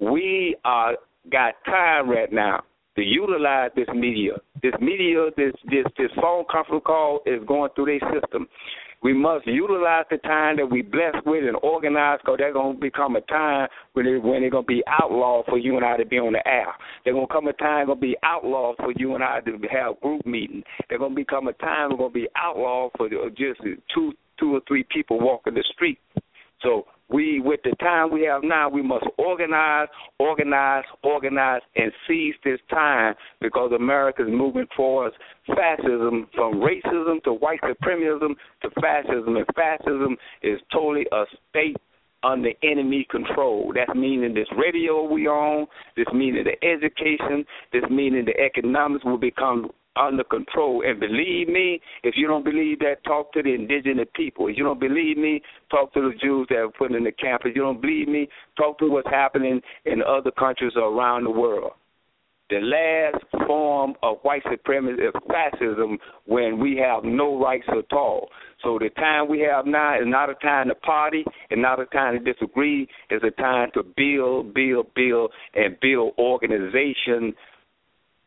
we 0.00 0.56
are 0.64 0.96
got 1.30 1.54
time 1.64 2.10
right 2.10 2.32
now 2.32 2.64
to 2.98 3.04
utilize 3.04 3.70
this 3.76 3.86
media. 3.94 4.32
This 4.60 4.74
media, 4.80 5.30
this 5.36 5.52
this 5.70 5.84
this 5.96 6.10
phone 6.20 6.44
conference 6.50 6.82
call 6.84 7.20
is 7.26 7.40
going 7.46 7.70
through 7.74 7.86
their 7.86 8.12
system. 8.12 8.48
We 9.00 9.12
must 9.12 9.46
utilize 9.46 10.06
the 10.10 10.18
time 10.18 10.56
that 10.56 10.66
we 10.66 10.82
blessed 10.82 11.24
with 11.24 11.44
and 11.44 11.56
organize 11.62 12.18
because 12.20 12.38
they're 12.38 12.52
going 12.52 12.74
to 12.74 12.80
become 12.80 13.14
a 13.14 13.20
time 13.22 13.68
when 13.92 14.06
they 14.06 14.18
when 14.18 14.40
going 14.50 14.64
to 14.64 14.66
be 14.66 14.82
outlawed 14.88 15.46
for 15.46 15.58
you 15.58 15.76
and 15.76 15.84
I 15.84 15.96
to 15.96 16.04
be 16.04 16.18
on 16.18 16.32
the 16.32 16.46
air. 16.48 16.66
They're 17.04 17.14
going 17.14 17.28
to 17.28 17.32
come 17.32 17.46
a 17.46 17.52
time 17.52 17.86
to 17.86 17.94
be 17.94 18.16
outlawed 18.24 18.76
for 18.78 18.92
you 18.96 19.14
and 19.14 19.22
I 19.22 19.38
to 19.42 19.52
have 19.70 20.00
group 20.00 20.26
meetings. 20.26 20.64
They're 20.88 20.98
going 20.98 21.12
to 21.12 21.16
become 21.16 21.46
a 21.46 21.52
time 21.52 21.96
going 21.96 22.10
to 22.10 22.14
be 22.14 22.26
outlawed 22.36 22.90
for 22.96 23.08
just 23.08 23.60
two 23.94 24.12
two 24.40 24.56
or 24.56 24.60
three 24.66 24.84
people 24.92 25.20
walking 25.20 25.54
the 25.54 25.64
street. 25.72 26.00
So 26.62 26.86
we, 27.10 27.40
with 27.40 27.60
the 27.64 27.74
time 27.80 28.12
we 28.12 28.22
have 28.24 28.42
now, 28.44 28.68
we 28.68 28.82
must 28.82 29.06
organize, 29.16 29.88
organize, 30.18 30.84
organize, 31.02 31.62
and 31.76 31.90
seize 32.06 32.34
this 32.44 32.60
time 32.70 33.14
because 33.40 33.72
America 33.72 34.22
is 34.22 34.28
moving 34.30 34.66
towards 34.76 35.14
fascism, 35.46 36.28
from 36.34 36.60
racism 36.60 37.22
to 37.24 37.32
white 37.32 37.60
supremacism 37.62 38.34
to 38.62 38.70
fascism, 38.80 39.36
and 39.36 39.46
fascism 39.54 40.16
is 40.42 40.60
totally 40.70 41.06
a 41.12 41.24
state 41.50 41.76
under 42.22 42.50
enemy 42.62 43.06
control. 43.10 43.72
That's 43.74 43.96
meaning 43.96 44.34
this 44.34 44.48
radio 44.56 45.04
we 45.04 45.28
own, 45.28 45.66
this 45.96 46.06
meaning 46.12 46.44
the 46.44 46.66
education, 46.66 47.44
this 47.72 47.84
meaning 47.90 48.24
the 48.24 48.38
economics 48.38 49.04
will 49.04 49.18
become 49.18 49.70
under 49.98 50.24
control. 50.24 50.82
And 50.86 51.00
believe 51.00 51.48
me, 51.48 51.80
if 52.02 52.14
you 52.16 52.26
don't 52.26 52.44
believe 52.44 52.78
that, 52.80 53.04
talk 53.04 53.32
to 53.32 53.42
the 53.42 53.54
indigenous 53.54 54.08
people. 54.14 54.48
If 54.48 54.56
you 54.56 54.64
don't 54.64 54.80
believe 54.80 55.18
me, 55.18 55.42
talk 55.70 55.92
to 55.94 56.00
the 56.00 56.18
Jews 56.20 56.46
that 56.50 56.58
are 56.58 56.70
put 56.70 56.92
in 56.92 57.04
the 57.04 57.12
camp. 57.12 57.42
If 57.44 57.56
you 57.56 57.62
don't 57.62 57.80
believe 57.80 58.08
me, 58.08 58.28
talk 58.56 58.78
to 58.78 58.88
what's 58.88 59.08
happening 59.08 59.60
in 59.84 60.02
other 60.02 60.30
countries 60.30 60.72
around 60.76 61.24
the 61.24 61.30
world. 61.30 61.72
The 62.50 62.60
last 62.60 63.46
form 63.46 63.92
of 64.02 64.18
white 64.22 64.42
supremacy 64.50 65.02
is 65.02 65.12
fascism 65.28 65.98
when 66.24 66.58
we 66.58 66.78
have 66.78 67.04
no 67.04 67.38
rights 67.38 67.66
at 67.68 67.92
all. 67.94 68.30
So 68.62 68.78
the 68.78 68.88
time 68.90 69.28
we 69.28 69.40
have 69.40 69.66
now 69.66 69.96
is 69.96 70.06
not 70.06 70.30
a 70.30 70.34
time 70.36 70.68
to 70.68 70.74
party 70.76 71.24
and 71.50 71.60
not 71.60 71.78
a 71.78 71.84
time 71.86 72.18
to 72.18 72.32
disagree. 72.32 72.88
It's 73.10 73.22
a 73.22 73.30
time 73.38 73.70
to 73.74 73.82
build, 73.82 74.54
build, 74.54 74.94
build, 74.94 75.30
and 75.54 75.78
build 75.80 76.14
organization 76.18 77.34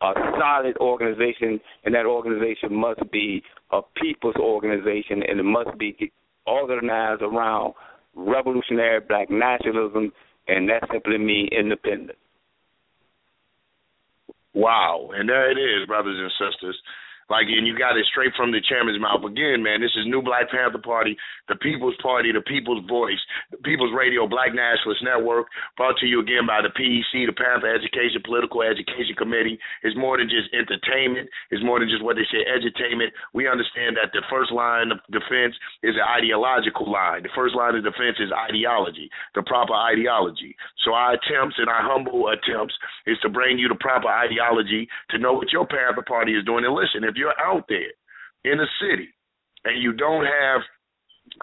a 0.02 0.14
solid 0.40 0.78
organization, 0.78 1.60
and 1.86 1.94
that 1.94 2.06
organization 2.06 2.74
must 2.74 3.02
be 3.12 3.44
a 3.72 3.82
people's 4.02 4.36
organization, 4.38 5.24
and 5.28 5.40
it 5.40 5.44
must 5.44 5.78
be 5.78 6.12
organized 6.48 7.22
around 7.22 7.74
revolutionary 8.16 9.00
black 9.00 9.30
nationalism, 9.30 10.12
and 10.48 10.70
that 10.70 10.84
simply 10.92 11.18
means 11.18 11.50
independence. 11.58 12.18
Wow, 14.54 15.12
and 15.14 15.30
there 15.30 15.50
it 15.50 15.58
is, 15.58 15.88
brothers 15.88 16.18
and 16.20 16.32
sisters. 16.52 16.78
Like, 17.32 17.48
and 17.48 17.64
you 17.64 17.80
got 17.80 17.96
it 17.96 18.04
straight 18.12 18.36
from 18.36 18.52
the 18.52 18.60
chairman's 18.60 19.00
mouth. 19.00 19.24
Again, 19.24 19.64
man, 19.64 19.80
this 19.80 19.96
is 19.96 20.04
New 20.04 20.20
Black 20.20 20.52
Panther 20.52 20.84
Party, 20.84 21.16
the 21.48 21.56
People's 21.64 21.96
Party, 22.04 22.36
the 22.36 22.44
People's 22.44 22.84
Voice, 22.92 23.24
the 23.56 23.58
People's 23.64 23.96
Radio, 23.96 24.28
Black 24.28 24.52
Nationalist 24.52 25.00
Network, 25.00 25.48
brought 25.80 25.96
to 26.04 26.12
you 26.12 26.20
again 26.20 26.44
by 26.44 26.60
the 26.60 26.68
PEC, 26.76 27.24
the 27.24 27.32
Panther 27.32 27.72
Education 27.72 28.20
Political 28.28 28.68
Education 28.68 29.16
Committee. 29.16 29.56
It's 29.80 29.96
more 29.96 30.20
than 30.20 30.28
just 30.28 30.52
entertainment. 30.52 31.32
It's 31.56 31.64
more 31.64 31.80
than 31.80 31.88
just 31.88 32.04
what 32.04 32.20
they 32.20 32.28
say, 32.28 32.44
edutainment. 32.44 33.16
We 33.32 33.48
understand 33.48 33.96
that 33.96 34.12
the 34.12 34.28
first 34.28 34.52
line 34.52 34.92
of 34.92 35.00
defense 35.08 35.56
is 35.88 35.96
an 35.96 36.04
ideological 36.04 36.92
line. 36.92 37.24
The 37.24 37.32
first 37.32 37.56
line 37.56 37.80
of 37.80 37.88
defense 37.88 38.20
is 38.20 38.36
ideology, 38.36 39.08
the 39.40 39.48
proper 39.48 39.72
ideology. 39.72 40.52
So 40.84 40.92
our 40.92 41.16
attempts 41.16 41.56
and 41.64 41.72
our 41.72 41.80
humble 41.80 42.28
attempts 42.28 42.76
is 43.08 43.16
to 43.24 43.32
bring 43.32 43.56
you 43.56 43.72
the 43.72 43.80
proper 43.80 44.12
ideology 44.12 44.92
to 45.12 45.18
know 45.18 45.32
what 45.32 45.56
your 45.56 45.64
Panther 45.64 46.04
Party 46.04 46.36
is 46.36 46.44
doing. 46.44 46.68
And 46.68 46.76
listen, 46.76 47.08
if 47.08 47.16
you're 47.22 47.38
out 47.38 47.66
there 47.70 47.94
in 48.50 48.58
the 48.58 48.66
city 48.82 49.10
and 49.66 49.78
you 49.84 49.94
don't 49.94 50.26
have 50.26 50.62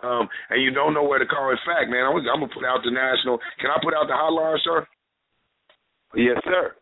um 0.02 0.28
and 0.50 0.58
you 0.60 0.70
don't 0.74 0.92
know 0.92 1.04
where 1.06 1.20
to 1.22 1.26
call. 1.26 1.50
In 1.54 1.62
fact 1.64 1.86
man 1.88 2.02
i'm, 2.04 2.18
I'm 2.18 2.40
gonna 2.42 2.50
put 2.50 2.66
out 2.66 2.82
the 2.82 2.90
national 2.90 3.38
can 3.60 3.70
i 3.70 3.78
put 3.78 3.94
out 3.94 4.10
the 4.10 4.18
hotline 4.18 4.58
sir? 4.66 4.82
Yes 6.18 6.38
sir. 6.44 6.74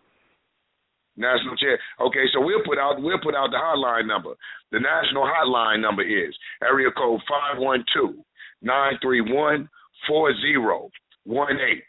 National 1.17 1.57
chair. 1.57 1.79
Okay 2.01 2.25
so 2.33 2.41
we'll 2.41 2.65
put 2.65 2.79
out 2.79 2.97
we'll 3.05 3.21
put 3.21 3.35
out 3.37 3.51
the 3.53 3.61
hotline 3.61 4.07
number. 4.09 4.33
The 4.73 4.81
national 4.81 5.29
hotline 5.29 5.81
number 5.81 6.03
is 6.03 6.33
area 6.63 6.91
code 6.97 7.21
five 7.29 7.61
one 7.61 7.85
two 7.95 8.25
nine 8.63 8.95
three 9.03 9.21
one 9.21 9.69
four 10.09 10.33
zero 10.41 10.89
one 11.25 11.57
eight. 11.61 11.85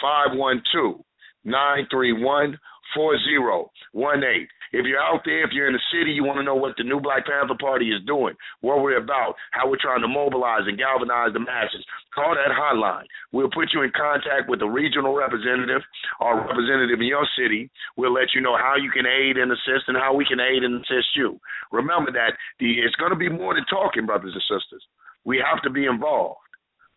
five 0.00 0.36
one 0.36 0.62
two 0.72 1.04
nine 1.44 1.86
three 1.90 2.12
one 2.12 2.58
four 2.94 3.18
zero 3.18 3.70
one 3.92 4.22
eight 4.24 4.48
if 4.74 4.82
you're 4.90 4.98
out 4.98 5.22
there, 5.24 5.46
if 5.46 5.54
you're 5.54 5.70
in 5.70 5.78
the 5.78 5.86
city, 5.94 6.10
you 6.10 6.26
want 6.26 6.42
to 6.42 6.42
know 6.42 6.58
what 6.58 6.74
the 6.76 6.82
new 6.82 6.98
Black 6.98 7.30
Panther 7.30 7.54
Party 7.54 7.94
is 7.94 8.02
doing, 8.10 8.34
what 8.60 8.82
we're 8.82 8.98
about, 8.98 9.38
how 9.54 9.70
we're 9.70 9.78
trying 9.78 10.02
to 10.02 10.10
mobilize 10.10 10.66
and 10.66 10.74
galvanize 10.74 11.30
the 11.30 11.38
masses, 11.38 11.86
call 12.10 12.34
that 12.34 12.50
hotline. 12.50 13.06
We'll 13.30 13.54
put 13.54 13.70
you 13.70 13.86
in 13.86 13.94
contact 13.94 14.50
with 14.50 14.66
a 14.66 14.68
regional 14.68 15.14
representative 15.14 15.82
or 16.18 16.42
representative 16.42 16.98
in 16.98 17.06
your 17.06 17.26
city. 17.38 17.70
We'll 17.96 18.12
let 18.12 18.34
you 18.34 18.42
know 18.42 18.58
how 18.58 18.74
you 18.74 18.90
can 18.90 19.06
aid 19.06 19.38
and 19.38 19.54
assist 19.54 19.86
and 19.86 19.96
how 19.96 20.10
we 20.10 20.26
can 20.26 20.42
aid 20.42 20.66
and 20.66 20.82
assist 20.82 21.14
you. 21.14 21.38
Remember 21.70 22.10
that 22.10 22.34
the, 22.58 22.82
it's 22.82 22.98
going 22.98 23.14
to 23.14 23.18
be 23.18 23.30
more 23.30 23.54
than 23.54 23.64
talking, 23.70 24.06
brothers 24.06 24.34
and 24.34 24.42
sisters. 24.42 24.82
We 25.22 25.38
have 25.38 25.62
to 25.62 25.70
be 25.70 25.86
involved. 25.86 26.43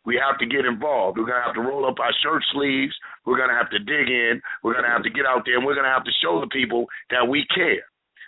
We 0.08 0.16
have 0.24 0.40
to 0.40 0.48
get 0.48 0.64
involved. 0.64 1.20
We're 1.20 1.28
going 1.28 1.44
to 1.44 1.46
have 1.52 1.60
to 1.60 1.68
roll 1.68 1.84
up 1.84 2.00
our 2.00 2.16
shirt 2.24 2.40
sleeves. 2.56 2.96
We're 3.28 3.36
going 3.36 3.52
to 3.52 3.60
have 3.60 3.70
to 3.76 3.80
dig 3.84 4.08
in. 4.08 4.40
We're 4.64 4.72
going 4.72 4.88
to 4.88 4.96
have 4.96 5.04
to 5.04 5.12
get 5.12 5.28
out 5.28 5.44
there, 5.44 5.60
and 5.60 5.68
we're 5.68 5.76
going 5.76 5.84
to 5.84 5.92
have 5.92 6.08
to 6.08 6.16
show 6.24 6.40
the 6.40 6.48
people 6.48 6.88
that 7.12 7.28
we 7.28 7.44
care. 7.54 7.84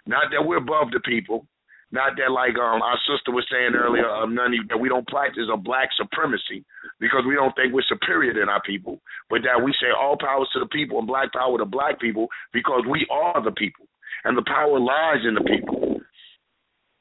Not 0.06 0.28
that 0.36 0.44
we're 0.44 0.60
above 0.60 0.92
the 0.92 1.00
people. 1.00 1.48
Not 1.96 2.20
that, 2.20 2.36
like 2.36 2.60
um, 2.60 2.84
our 2.84 3.00
sister 3.08 3.32
was 3.32 3.48
saying 3.50 3.80
earlier, 3.80 4.06
um, 4.12 4.36
none 4.36 4.54
that 4.68 4.78
we 4.78 4.90
don't 4.90 5.08
practice 5.08 5.48
a 5.48 5.58
black 5.58 5.90
supremacy 5.96 6.68
because 7.00 7.24
we 7.26 7.34
don't 7.34 7.56
think 7.56 7.74
we're 7.74 7.88
superior 7.88 8.36
than 8.36 8.52
our 8.52 8.62
people, 8.62 9.00
but 9.30 9.42
that 9.42 9.64
we 9.64 9.72
say 9.80 9.88
all 9.90 10.20
powers 10.20 10.52
to 10.54 10.60
the 10.60 10.70
people 10.70 11.00
and 11.00 11.08
black 11.08 11.32
power 11.34 11.58
to 11.58 11.66
black 11.66 12.00
people 12.00 12.28
because 12.54 12.84
we 12.92 13.08
are 13.10 13.42
the 13.42 13.56
people, 13.56 13.88
and 14.26 14.38
the 14.38 14.46
power 14.46 14.78
lies 14.78 15.26
in 15.26 15.34
the 15.34 15.48
people. 15.48 16.04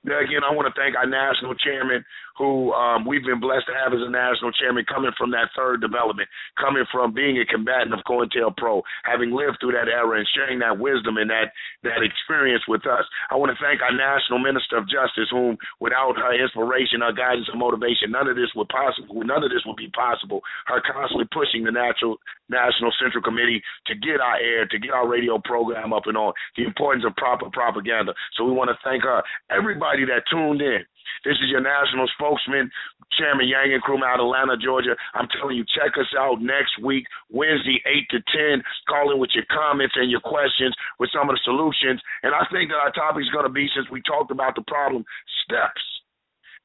Now, 0.05 0.25
Again, 0.25 0.41
I 0.41 0.55
want 0.55 0.73
to 0.73 0.81
thank 0.81 0.97
our 0.97 1.05
national 1.07 1.55
chairman, 1.57 2.05
who 2.39 2.73
um, 2.73 3.05
we've 3.05 3.27
been 3.27 3.43
blessed 3.43 3.67
to 3.67 3.75
have 3.75 3.93
as 3.93 4.01
a 4.01 4.09
national 4.11 4.55
chairman, 4.55 4.87
coming 4.87 5.11
from 5.19 5.35
that 5.35 5.51
third 5.59 5.83
development, 5.83 6.29
coming 6.55 6.87
from 6.95 7.13
being 7.13 7.43
a 7.43 7.45
combatant 7.45 7.93
of 7.93 8.07
COINTELPRO, 8.07 8.83
having 9.03 9.35
lived 9.35 9.59
through 9.59 9.75
that 9.75 9.91
era 9.91 10.19
and 10.19 10.29
sharing 10.35 10.63
that 10.63 10.79
wisdom 10.79 11.19
and 11.19 11.29
that 11.29 11.51
that 11.83 12.07
experience 12.07 12.63
with 12.71 12.87
us. 12.87 13.05
I 13.31 13.37
want 13.37 13.51
to 13.51 13.59
thank 13.59 13.83
our 13.83 13.93
national 13.93 14.39
minister 14.39 14.79
of 14.79 14.87
justice, 14.87 15.27
whom 15.31 15.59
without 15.83 16.15
her 16.17 16.33
inspiration, 16.33 17.03
her 17.03 17.13
guidance, 17.13 17.51
and 17.51 17.59
motivation, 17.59 18.15
none 18.15 18.31
of 18.31 18.39
this 18.39 18.55
would 18.55 18.71
possible. 18.71 19.21
None 19.27 19.43
of 19.43 19.51
this 19.51 19.67
would 19.67 19.77
be 19.77 19.91
possible. 19.91 20.41
Her 20.67 20.81
constantly 20.81 21.27
pushing 21.35 21.67
the 21.67 21.75
natural 21.75 22.17
national 22.49 22.93
central 23.03 23.23
committee 23.23 23.61
to 23.87 23.95
get 23.95 24.21
our 24.23 24.39
air, 24.39 24.65
to 24.67 24.79
get 24.79 24.93
our 24.93 25.09
radio 25.09 25.39
program 25.43 25.93
up 25.93 26.07
and 26.07 26.17
on. 26.17 26.33
The 26.57 26.65
importance 26.65 27.05
of 27.05 27.17
proper 27.17 27.51
propaganda. 27.51 28.15
So 28.37 28.45
we 28.45 28.53
want 28.53 28.71
to 28.71 28.79
thank 28.85 29.03
her. 29.03 29.23
Everybody 29.51 30.05
that 30.07 30.25
tuned 30.31 30.63
in. 30.63 30.87
This 31.25 31.37
is 31.43 31.51
your 31.51 31.61
national 31.61 32.09
spokesman, 32.15 32.71
Chairman 33.17 33.47
Yanga 33.49 33.81
Nkrumah 33.81 34.07
out 34.07 34.21
of 34.21 34.27
Atlanta, 34.27 34.57
Georgia. 34.57 34.97
I'm 35.15 35.29
telling 35.41 35.57
you, 35.57 35.65
check 35.65 35.97
us 35.99 36.11
out 36.19 36.41
next 36.41 36.79
week, 36.83 37.07
Wednesday, 37.31 37.83
8 37.87 38.09
to 38.11 38.21
10. 38.59 38.63
Call 38.89 39.13
in 39.13 39.19
with 39.19 39.31
your 39.35 39.47
comments 39.51 39.95
and 39.97 40.11
your 40.11 40.21
questions 40.21 40.75
with 40.99 41.11
some 41.13 41.29
of 41.29 41.35
the 41.35 41.43
solutions. 41.45 42.01
And 42.23 42.35
I 42.35 42.45
think 42.53 42.71
that 42.71 42.79
our 42.79 42.93
topic 42.93 43.23
is 43.23 43.31
going 43.31 43.47
to 43.47 43.53
be, 43.53 43.69
since 43.75 43.89
we 43.91 44.03
talked 44.03 44.31
about 44.31 44.55
the 44.55 44.65
problem, 44.67 45.05
steps 45.45 45.83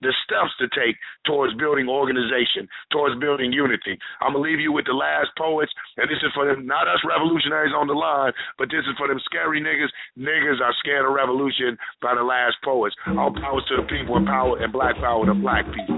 the 0.03 0.13
steps 0.27 0.51
to 0.59 0.67
take 0.75 0.95
towards 1.25 1.55
building 1.55 1.87
organization, 1.87 2.67
towards 2.91 3.19
building 3.19 3.51
unity. 3.51 3.97
I'm 4.21 4.33
gonna 4.33 4.43
leave 4.43 4.59
you 4.59 4.71
with 4.71 4.85
the 4.85 4.93
last 4.93 5.31
poets, 5.37 5.71
and 5.97 6.09
this 6.09 6.19
is 6.21 6.31
for 6.35 6.45
them, 6.45 6.67
not 6.67 6.87
us 6.87 6.99
revolutionaries 7.07 7.73
on 7.73 7.87
the 7.87 7.95
line, 7.95 8.33
but 8.57 8.69
this 8.69 8.83
is 8.85 8.95
for 8.97 9.07
them 9.07 9.19
scary 9.25 9.61
niggas. 9.61 9.89
Niggas 10.19 10.61
are 10.61 10.73
scared 10.79 11.05
of 11.05 11.13
revolution 11.13 11.77
by 12.01 12.13
the 12.15 12.23
last 12.23 12.55
poets. 12.63 12.95
All 13.17 13.33
powers 13.33 13.65
to 13.69 13.77
the 13.81 13.87
people 13.87 14.17
and 14.17 14.27
power 14.27 14.59
and 14.61 14.71
black 14.71 14.95
power 14.97 15.25
to 15.25 15.33
black 15.33 15.65
people. 15.71 15.97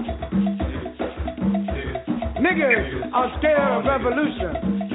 Niggas 2.40 3.12
are 3.12 3.28
scared 3.38 3.58
of 3.58 3.84
revolution. 3.84 4.86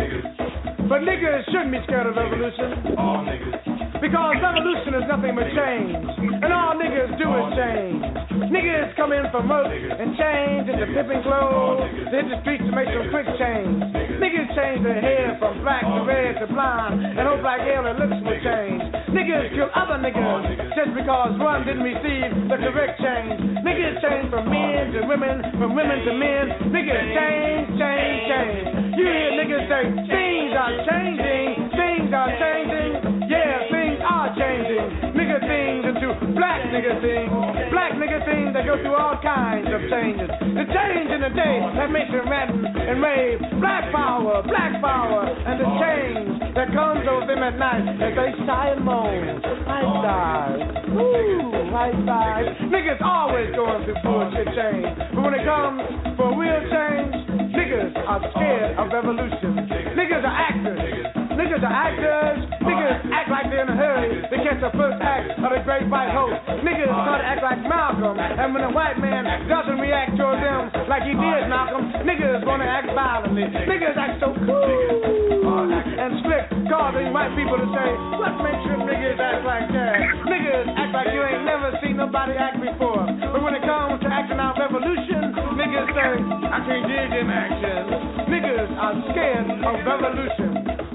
But 0.88 1.02
niggas 1.08 1.46
shouldn't 1.46 1.72
be 1.72 1.80
scared 1.84 2.08
of 2.08 2.16
revolution. 2.16 2.96
All 2.98 3.24
niggas. 3.24 3.71
Because 4.02 4.34
revolution 4.42 4.98
is 4.98 5.06
nothing 5.06 5.38
but 5.38 5.46
change. 5.54 6.02
And 6.42 6.50
all 6.50 6.74
niggas 6.74 7.22
do 7.22 7.28
is 7.30 7.48
change. 7.54 8.02
Niggas 8.50 8.98
come 8.98 9.14
in 9.14 9.30
for 9.30 9.46
work 9.46 9.70
and 9.70 10.18
change 10.18 10.66
into 10.66 10.90
pimping 10.90 11.22
clothes. 11.22 11.86
They 12.10 12.26
hit 12.26 12.34
the 12.34 12.42
streets 12.42 12.66
to 12.66 12.74
make 12.74 12.90
some 12.90 13.14
quick 13.14 13.30
change. 13.38 13.78
Niggas 14.18 14.50
change 14.58 14.82
their 14.82 14.98
hair 14.98 15.38
from 15.38 15.62
black 15.62 15.86
to 15.86 16.02
red 16.02 16.42
to 16.42 16.50
blonde. 16.50 16.98
And 17.14 17.22
hope 17.30 17.46
like 17.46 17.62
hell 17.62 17.86
their 17.86 17.94
lips 17.94 18.18
will 18.26 18.42
change. 18.42 18.82
Niggas 19.14 19.54
kill 19.54 19.70
other 19.78 20.02
niggas 20.02 20.50
just 20.74 20.98
because 20.98 21.38
one 21.38 21.62
didn't 21.70 21.86
receive 21.86 22.50
the 22.50 22.58
correct 22.58 22.98
change. 22.98 23.38
Niggas 23.62 24.02
change 24.02 24.34
from 24.34 24.50
men 24.50 24.98
to 24.98 25.06
women, 25.06 25.46
from 25.62 25.78
women 25.78 26.02
to 26.10 26.14
men. 26.18 26.74
Niggas 26.74 27.06
change, 27.14 27.78
change, 27.78 28.18
change. 28.26 28.66
You 28.98 29.06
hear 29.06 29.30
niggas 29.38 29.66
say, 29.70 29.84
things 30.10 30.58
are 30.58 30.74
changing, 30.90 31.70
things 31.78 32.10
are 32.10 32.34
changing. 32.42 33.01
Nigga 35.12 35.44
things 35.44 35.84
into 35.92 36.08
black 36.36 36.64
nigga 36.72 37.02
things. 37.04 37.32
Black 37.72 37.94
nigga 38.00 38.24
things 38.24 38.56
that 38.56 38.64
go 38.64 38.80
through 38.80 38.96
all 38.96 39.20
kinds 39.20 39.68
of 39.68 39.82
changes. 39.92 40.32
The 40.40 40.66
change 40.72 41.10
in 41.12 41.22
the 41.22 41.34
day 41.36 41.56
that 41.76 41.92
makes 41.92 42.12
it 42.12 42.24
rant 42.28 42.52
and 42.56 43.04
rave. 43.04 43.40
Black 43.60 43.92
power, 43.92 44.42
black 44.44 44.80
power, 44.80 45.28
and 45.28 45.60
the 45.60 45.68
change 45.84 46.56
that 46.56 46.72
comes 46.72 47.04
over 47.08 47.28
them 47.28 47.44
at 47.44 47.56
night 47.60 47.84
as 48.00 48.14
they 48.16 48.32
sigh 48.48 48.76
and 48.76 48.84
moan. 48.84 49.40
White 49.68 49.92
sighs. 50.04 50.64
Woo, 50.96 51.72
white 51.72 52.00
sighs. 52.08 52.52
Niggas 52.72 53.02
always 53.04 53.52
going 53.56 53.84
through 53.84 54.00
bullshit 54.04 54.48
change. 54.56 54.92
But 55.16 55.22
when 55.28 55.34
it 55.36 55.44
comes 55.44 55.84
for 56.16 56.36
real 56.36 56.62
change, 56.72 57.14
niggas 57.52 57.96
are 58.08 58.22
scared 58.36 58.80
of 58.80 58.92
revolution. 58.92 59.68
Niggas 59.96 60.24
are 60.24 60.38
actors. 60.40 60.91
Niggas 61.52 61.68
are 61.68 61.84
actors. 61.84 62.40
Niggas 62.64 63.12
act 63.12 63.28
like 63.28 63.52
they're 63.52 63.68
in 63.68 63.76
a 63.76 63.76
hurry 63.76 64.24
to 64.24 64.36
catch 64.40 64.64
the 64.64 64.72
first 64.72 64.96
act 65.04 65.36
of 65.36 65.52
the 65.52 65.60
great 65.68 65.84
white 65.92 66.08
host. 66.08 66.40
Niggas 66.64 66.88
start 66.88 67.20
to 67.20 67.28
act 67.28 67.44
like 67.44 67.60
Malcolm. 67.68 68.16
And 68.16 68.56
when 68.56 68.64
a 68.64 68.72
white 68.72 68.96
man 69.04 69.28
doesn't 69.52 69.76
react 69.76 70.16
toward 70.16 70.40
them 70.40 70.72
like 70.88 71.04
he 71.04 71.12
did 71.12 71.52
Malcolm, 71.52 71.92
niggas 72.08 72.48
want 72.48 72.64
to 72.64 72.70
act 72.72 72.88
violently. 72.96 73.52
Niggas 73.68 74.00
act 74.00 74.24
so 74.24 74.32
cool 74.32 74.64
and 76.00 76.24
slick, 76.24 76.48
causing 76.72 77.12
white 77.12 77.36
people 77.36 77.60
to 77.60 77.68
say, 77.76 77.90
what 78.16 78.32
makes 78.40 78.64
you 78.72 78.80
niggas 78.88 79.20
act 79.20 79.44
like 79.44 79.68
that? 79.76 80.00
Niggas 80.32 80.72
act 80.72 80.96
like 80.96 81.12
you 81.12 81.20
ain't 81.20 81.44
never 81.44 81.76
seen 81.84 82.00
nobody 82.00 82.32
act 82.32 82.64
before. 82.64 83.04
But 83.28 83.44
when 83.44 83.60
it 83.60 83.68
comes 83.68 84.00
to 84.00 84.08
acting 84.08 84.40
out 84.40 84.56
revolution, 84.56 85.36
niggas 85.60 85.92
say, 86.00 86.16
I 86.48 86.64
can't 86.64 86.88
dig 86.88 87.12
them 87.12 87.28
actions. 87.28 87.92
Niggas 88.32 88.72
are 88.80 88.96
scared 89.12 89.52
of 89.52 89.76
revolution. 89.84 90.91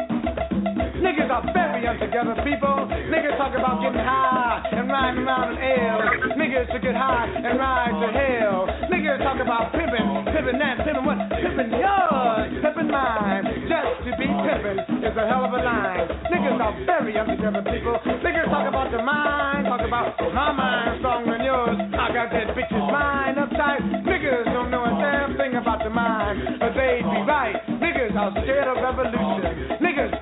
Niggas 0.96 1.28
are 1.28 1.44
very 1.52 1.84
untogether 1.84 2.34
people. 2.40 2.88
Niggas 3.12 3.36
talk 3.36 3.52
about 3.52 3.84
getting 3.84 4.00
high 4.00 4.64
and 4.72 4.88
riding 4.88 5.28
around 5.28 5.56
in 5.56 5.60
L. 5.60 6.00
Niggas 6.40 6.72
to 6.72 6.78
get 6.80 6.96
high 6.96 7.28
and 7.28 7.58
ride 7.60 7.92
to 8.00 8.08
hell. 8.08 8.64
Niggas 8.88 9.20
talk 9.20 9.36
about 9.36 9.72
pimping, 9.76 10.08
pimping 10.32 10.56
that, 10.56 10.80
pimping 10.88 11.04
what? 11.04 11.20
Pimping 11.36 11.70
yours, 11.76 12.48
pimping 12.64 12.88
mine. 12.88 13.44
Just 13.68 14.08
to 14.08 14.10
be 14.16 14.24
pimping 14.24 15.04
is 15.04 15.12
a 15.12 15.24
hell 15.28 15.44
of 15.44 15.52
a 15.52 15.60
line. 15.60 16.08
Niggas 16.32 16.60
are 16.64 16.74
very 16.88 17.12
untogether 17.12 17.60
people. 17.68 18.00
Niggas 18.24 18.48
talk 18.48 18.64
about 18.64 18.88
the 18.88 19.02
mind, 19.04 19.68
talk 19.68 19.84
about 19.84 20.16
my 20.32 20.48
mind 20.52 21.04
stronger 21.04 21.36
than 21.36 21.44
yours. 21.44 21.76
I 21.92 22.08
got 22.08 22.32
that 22.32 22.56
bitch's 22.56 22.88
mind 22.88 23.36
uptight. 23.36 23.84
Niggas 24.00 24.48
don't 24.48 24.72
know 24.72 24.88
a 24.88 24.92
damn 24.96 25.36
thing 25.36 25.60
about 25.60 25.84
the 25.84 25.90
mind, 25.92 26.56
but 26.56 26.72
they'd 26.72 27.04
be 27.04 27.20
right. 27.28 27.56
Niggas 27.84 28.16
are 28.16 28.32
scared 28.42 28.64
of 28.64 28.80
revolution. 28.80 29.75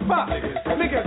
Niggas 0.04 0.08
fuck. 0.08 0.28
Niggas 0.76 1.06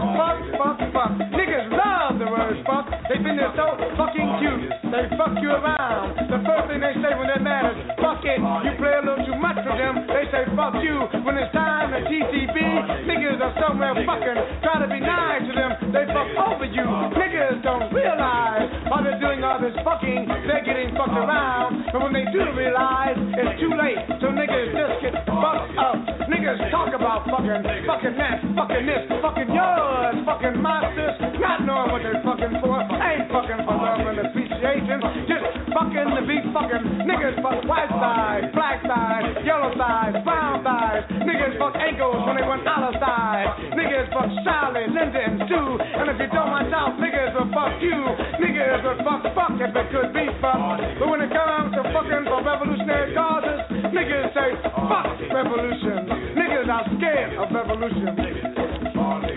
fuck, 0.57 0.80
fuck. 0.91 1.11
Niggas 1.30 1.69
love 1.69 2.18
the 2.18 2.26
word 2.26 2.57
fuck. 2.65 2.90
They 3.10 3.22
think 3.22 3.38
they're 3.38 3.53
so 3.56 3.78
fucking 3.95 4.40
cute. 4.41 4.87
They 4.88 5.06
fuck 5.20 5.36
you 5.44 5.52
around. 5.52 6.16
The 6.32 6.40
first 6.48 6.66
thing 6.72 6.80
they 6.80 6.96
say 7.04 7.12
when 7.20 7.28
they're 7.28 7.44
mad 7.44 7.68
as 7.68 7.78
fuck 8.00 8.24
it, 8.24 8.40
you 8.40 8.72
play 8.80 8.96
a 8.96 9.04
little 9.04 9.20
too 9.28 9.36
much 9.36 9.60
for 9.62 9.76
them. 9.76 10.08
They 10.08 10.26
say 10.32 10.48
fuck 10.56 10.80
you 10.80 10.96
when 11.28 11.36
it's 11.36 11.52
time 11.52 11.92
to 11.92 12.00
TCB. 12.08 12.56
Niggas 13.04 13.44
are 13.44 13.52
somewhere 13.60 13.92
fucking 14.08 14.40
trying 14.64 14.82
to 14.82 14.90
be 14.90 15.04
nice 15.04 15.44
to 15.44 15.54
them. 15.54 15.72
They 15.92 16.08
fuck 16.10 16.32
over 16.40 16.64
you. 16.64 16.88
Niggas 17.20 17.62
don't 17.68 17.92
realize 17.92 18.72
while 18.88 19.04
they're 19.04 19.20
doing 19.20 19.44
all 19.44 19.60
this 19.60 19.76
fucking, 19.84 20.28
they're 20.48 20.64
getting 20.64 20.96
fucked 20.96 21.20
around. 21.20 21.92
But 21.92 22.08
when 22.08 22.14
they 22.16 22.26
do 22.32 22.48
realize, 22.56 23.20
it's 23.20 23.60
too 23.60 23.76
late. 23.76 24.00
So 24.24 24.32
niggas 24.32 24.72
just 24.72 24.96
get 25.04 25.14
fucked 25.28 25.76
up. 25.76 26.00
Niggas 26.32 26.64
talk 26.72 26.96
about 26.96 27.28
fucking, 27.28 27.64
fucking 27.84 28.16
that, 28.16 28.40
fucking 28.56 28.86
this, 28.88 29.04
fucking 29.20 29.52
yours, 29.52 30.16
fucking 30.24 30.60
my 30.64 30.78
monsters, 30.80 31.40
not 31.40 31.66
knowing 31.66 31.92
what 31.92 32.02
they're 32.04 32.22
fucking 32.24 32.56
for. 32.62 32.80
Ain't 32.82 33.32
fucking 33.32 33.62
for 33.66 33.76
love 33.76 34.08
and 34.08 34.47
appreciation. 34.58 35.00
Just 35.30 35.46
fucking 35.74 36.10
to 36.18 36.22
be 36.26 36.38
fucking. 36.50 37.06
Niggas 37.06 37.38
fuck 37.42 37.62
white 37.70 37.90
thighs, 37.90 38.50
black 38.54 38.82
thighs, 38.82 39.38
yellow 39.46 39.74
thighs, 39.78 40.18
brown 40.26 40.64
thighs. 40.66 41.06
Niggas 41.22 41.58
fuck 41.62 41.76
ankles 41.78 42.26
when 42.26 42.36
they 42.38 42.46
want 42.46 42.66
dollar 42.66 42.94
thighs. 42.98 43.54
Niggas 43.78 44.10
fuck 44.10 44.30
Charlie, 44.42 44.90
Linda, 44.90 45.22
and 45.22 45.46
Sue. 45.46 45.70
And 45.78 46.10
if 46.10 46.18
you 46.18 46.30
don't 46.34 46.50
watch 46.50 46.74
out, 46.74 46.98
niggas 46.98 47.38
will 47.38 47.52
fuck 47.54 47.78
you. 47.82 47.98
Niggas 48.42 48.82
will 48.82 49.00
fuck 49.06 49.22
fuck 49.38 49.54
if 49.62 49.74
it 49.74 49.88
could 49.94 50.12
be 50.14 50.26
fucked. 50.42 50.82
But 50.98 51.08
when 51.10 51.22
it 51.22 51.30
comes 51.30 51.78
to 51.78 51.82
fucking 51.94 52.26
for 52.26 52.42
revolutionary 52.42 53.14
causes, 53.14 53.62
niggas 53.94 54.34
say 54.34 54.50
fuck 54.74 55.08
revolution. 55.30 56.34
Niggas 56.34 56.68
are 56.70 56.86
scared 56.98 57.38
of 57.38 57.48
revolution. 57.54 58.12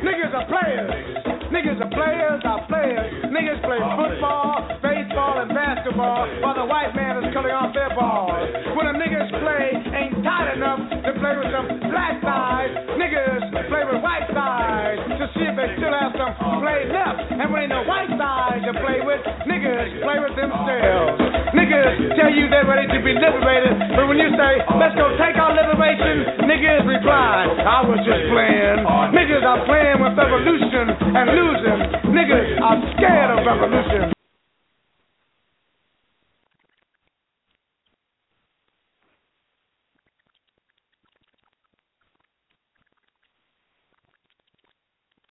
Niggas 0.01 0.33
are 0.33 0.47
players. 0.49 1.30
Niggas 1.51 1.83
are 1.83 1.91
players, 1.91 2.41
are 2.47 2.63
players. 2.71 3.11
Niggas 3.27 3.59
play 3.67 3.83
football, 3.99 4.71
baseball, 4.87 5.43
and 5.43 5.51
basketball 5.51 6.31
while 6.39 6.55
the 6.55 6.63
white 6.63 6.95
man 6.95 7.19
is 7.19 7.35
cutting 7.35 7.51
off 7.51 7.75
their 7.75 7.91
balls. 7.99 8.47
When 8.79 8.87
the 8.87 8.95
niggas 8.95 9.35
play 9.43 9.67
ain't 9.91 10.23
tight 10.23 10.55
enough 10.55 10.79
to 10.79 11.11
play 11.19 11.35
with 11.35 11.51
some 11.51 11.91
black 11.91 12.23
guys, 12.23 12.71
niggas 12.95 13.67
play 13.67 13.83
with 13.83 13.99
white 13.99 14.31
guys 14.31 15.03
to 15.11 15.27
see 15.35 15.43
if 15.43 15.59
they 15.59 15.75
still 15.75 15.91
have 15.91 16.15
some 16.15 16.39
play 16.63 16.87
left. 16.87 17.35
And 17.35 17.51
when 17.51 17.67
ain't 17.67 17.75
no 17.75 17.83
white 17.83 18.15
guys 18.15 18.63
to 18.71 18.73
play 18.79 19.03
with, 19.03 19.19
niggas 19.51 20.07
play 20.07 20.19
with 20.23 20.39
themselves. 20.39 21.19
Niggas 21.51 22.15
tell 22.15 22.31
you 22.31 22.47
they're 22.47 22.63
ready 22.63 22.87
to 22.95 22.99
be 23.03 23.11
liberated, 23.11 23.75
but 23.99 24.07
when 24.07 24.23
you 24.23 24.31
say, 24.39 24.63
let's 24.79 24.95
go 24.95 25.19
take 25.19 25.35
our 25.35 25.51
liberation, 25.51 26.47
niggas 26.47 26.87
reply, 26.87 27.51
I 27.59 27.83
was 27.83 27.99
just 28.07 28.23
playing. 28.31 28.87
Niggas 29.19 29.43
are 29.43 29.67
playing 29.67 29.99
with 29.99 30.15
revolution 30.15 30.95
and 31.11 31.27
losing. 31.41 31.81
Niggas 32.13 32.61
are 32.61 32.79
scared 32.97 33.39
of 33.39 33.47
revolution. 33.47 34.20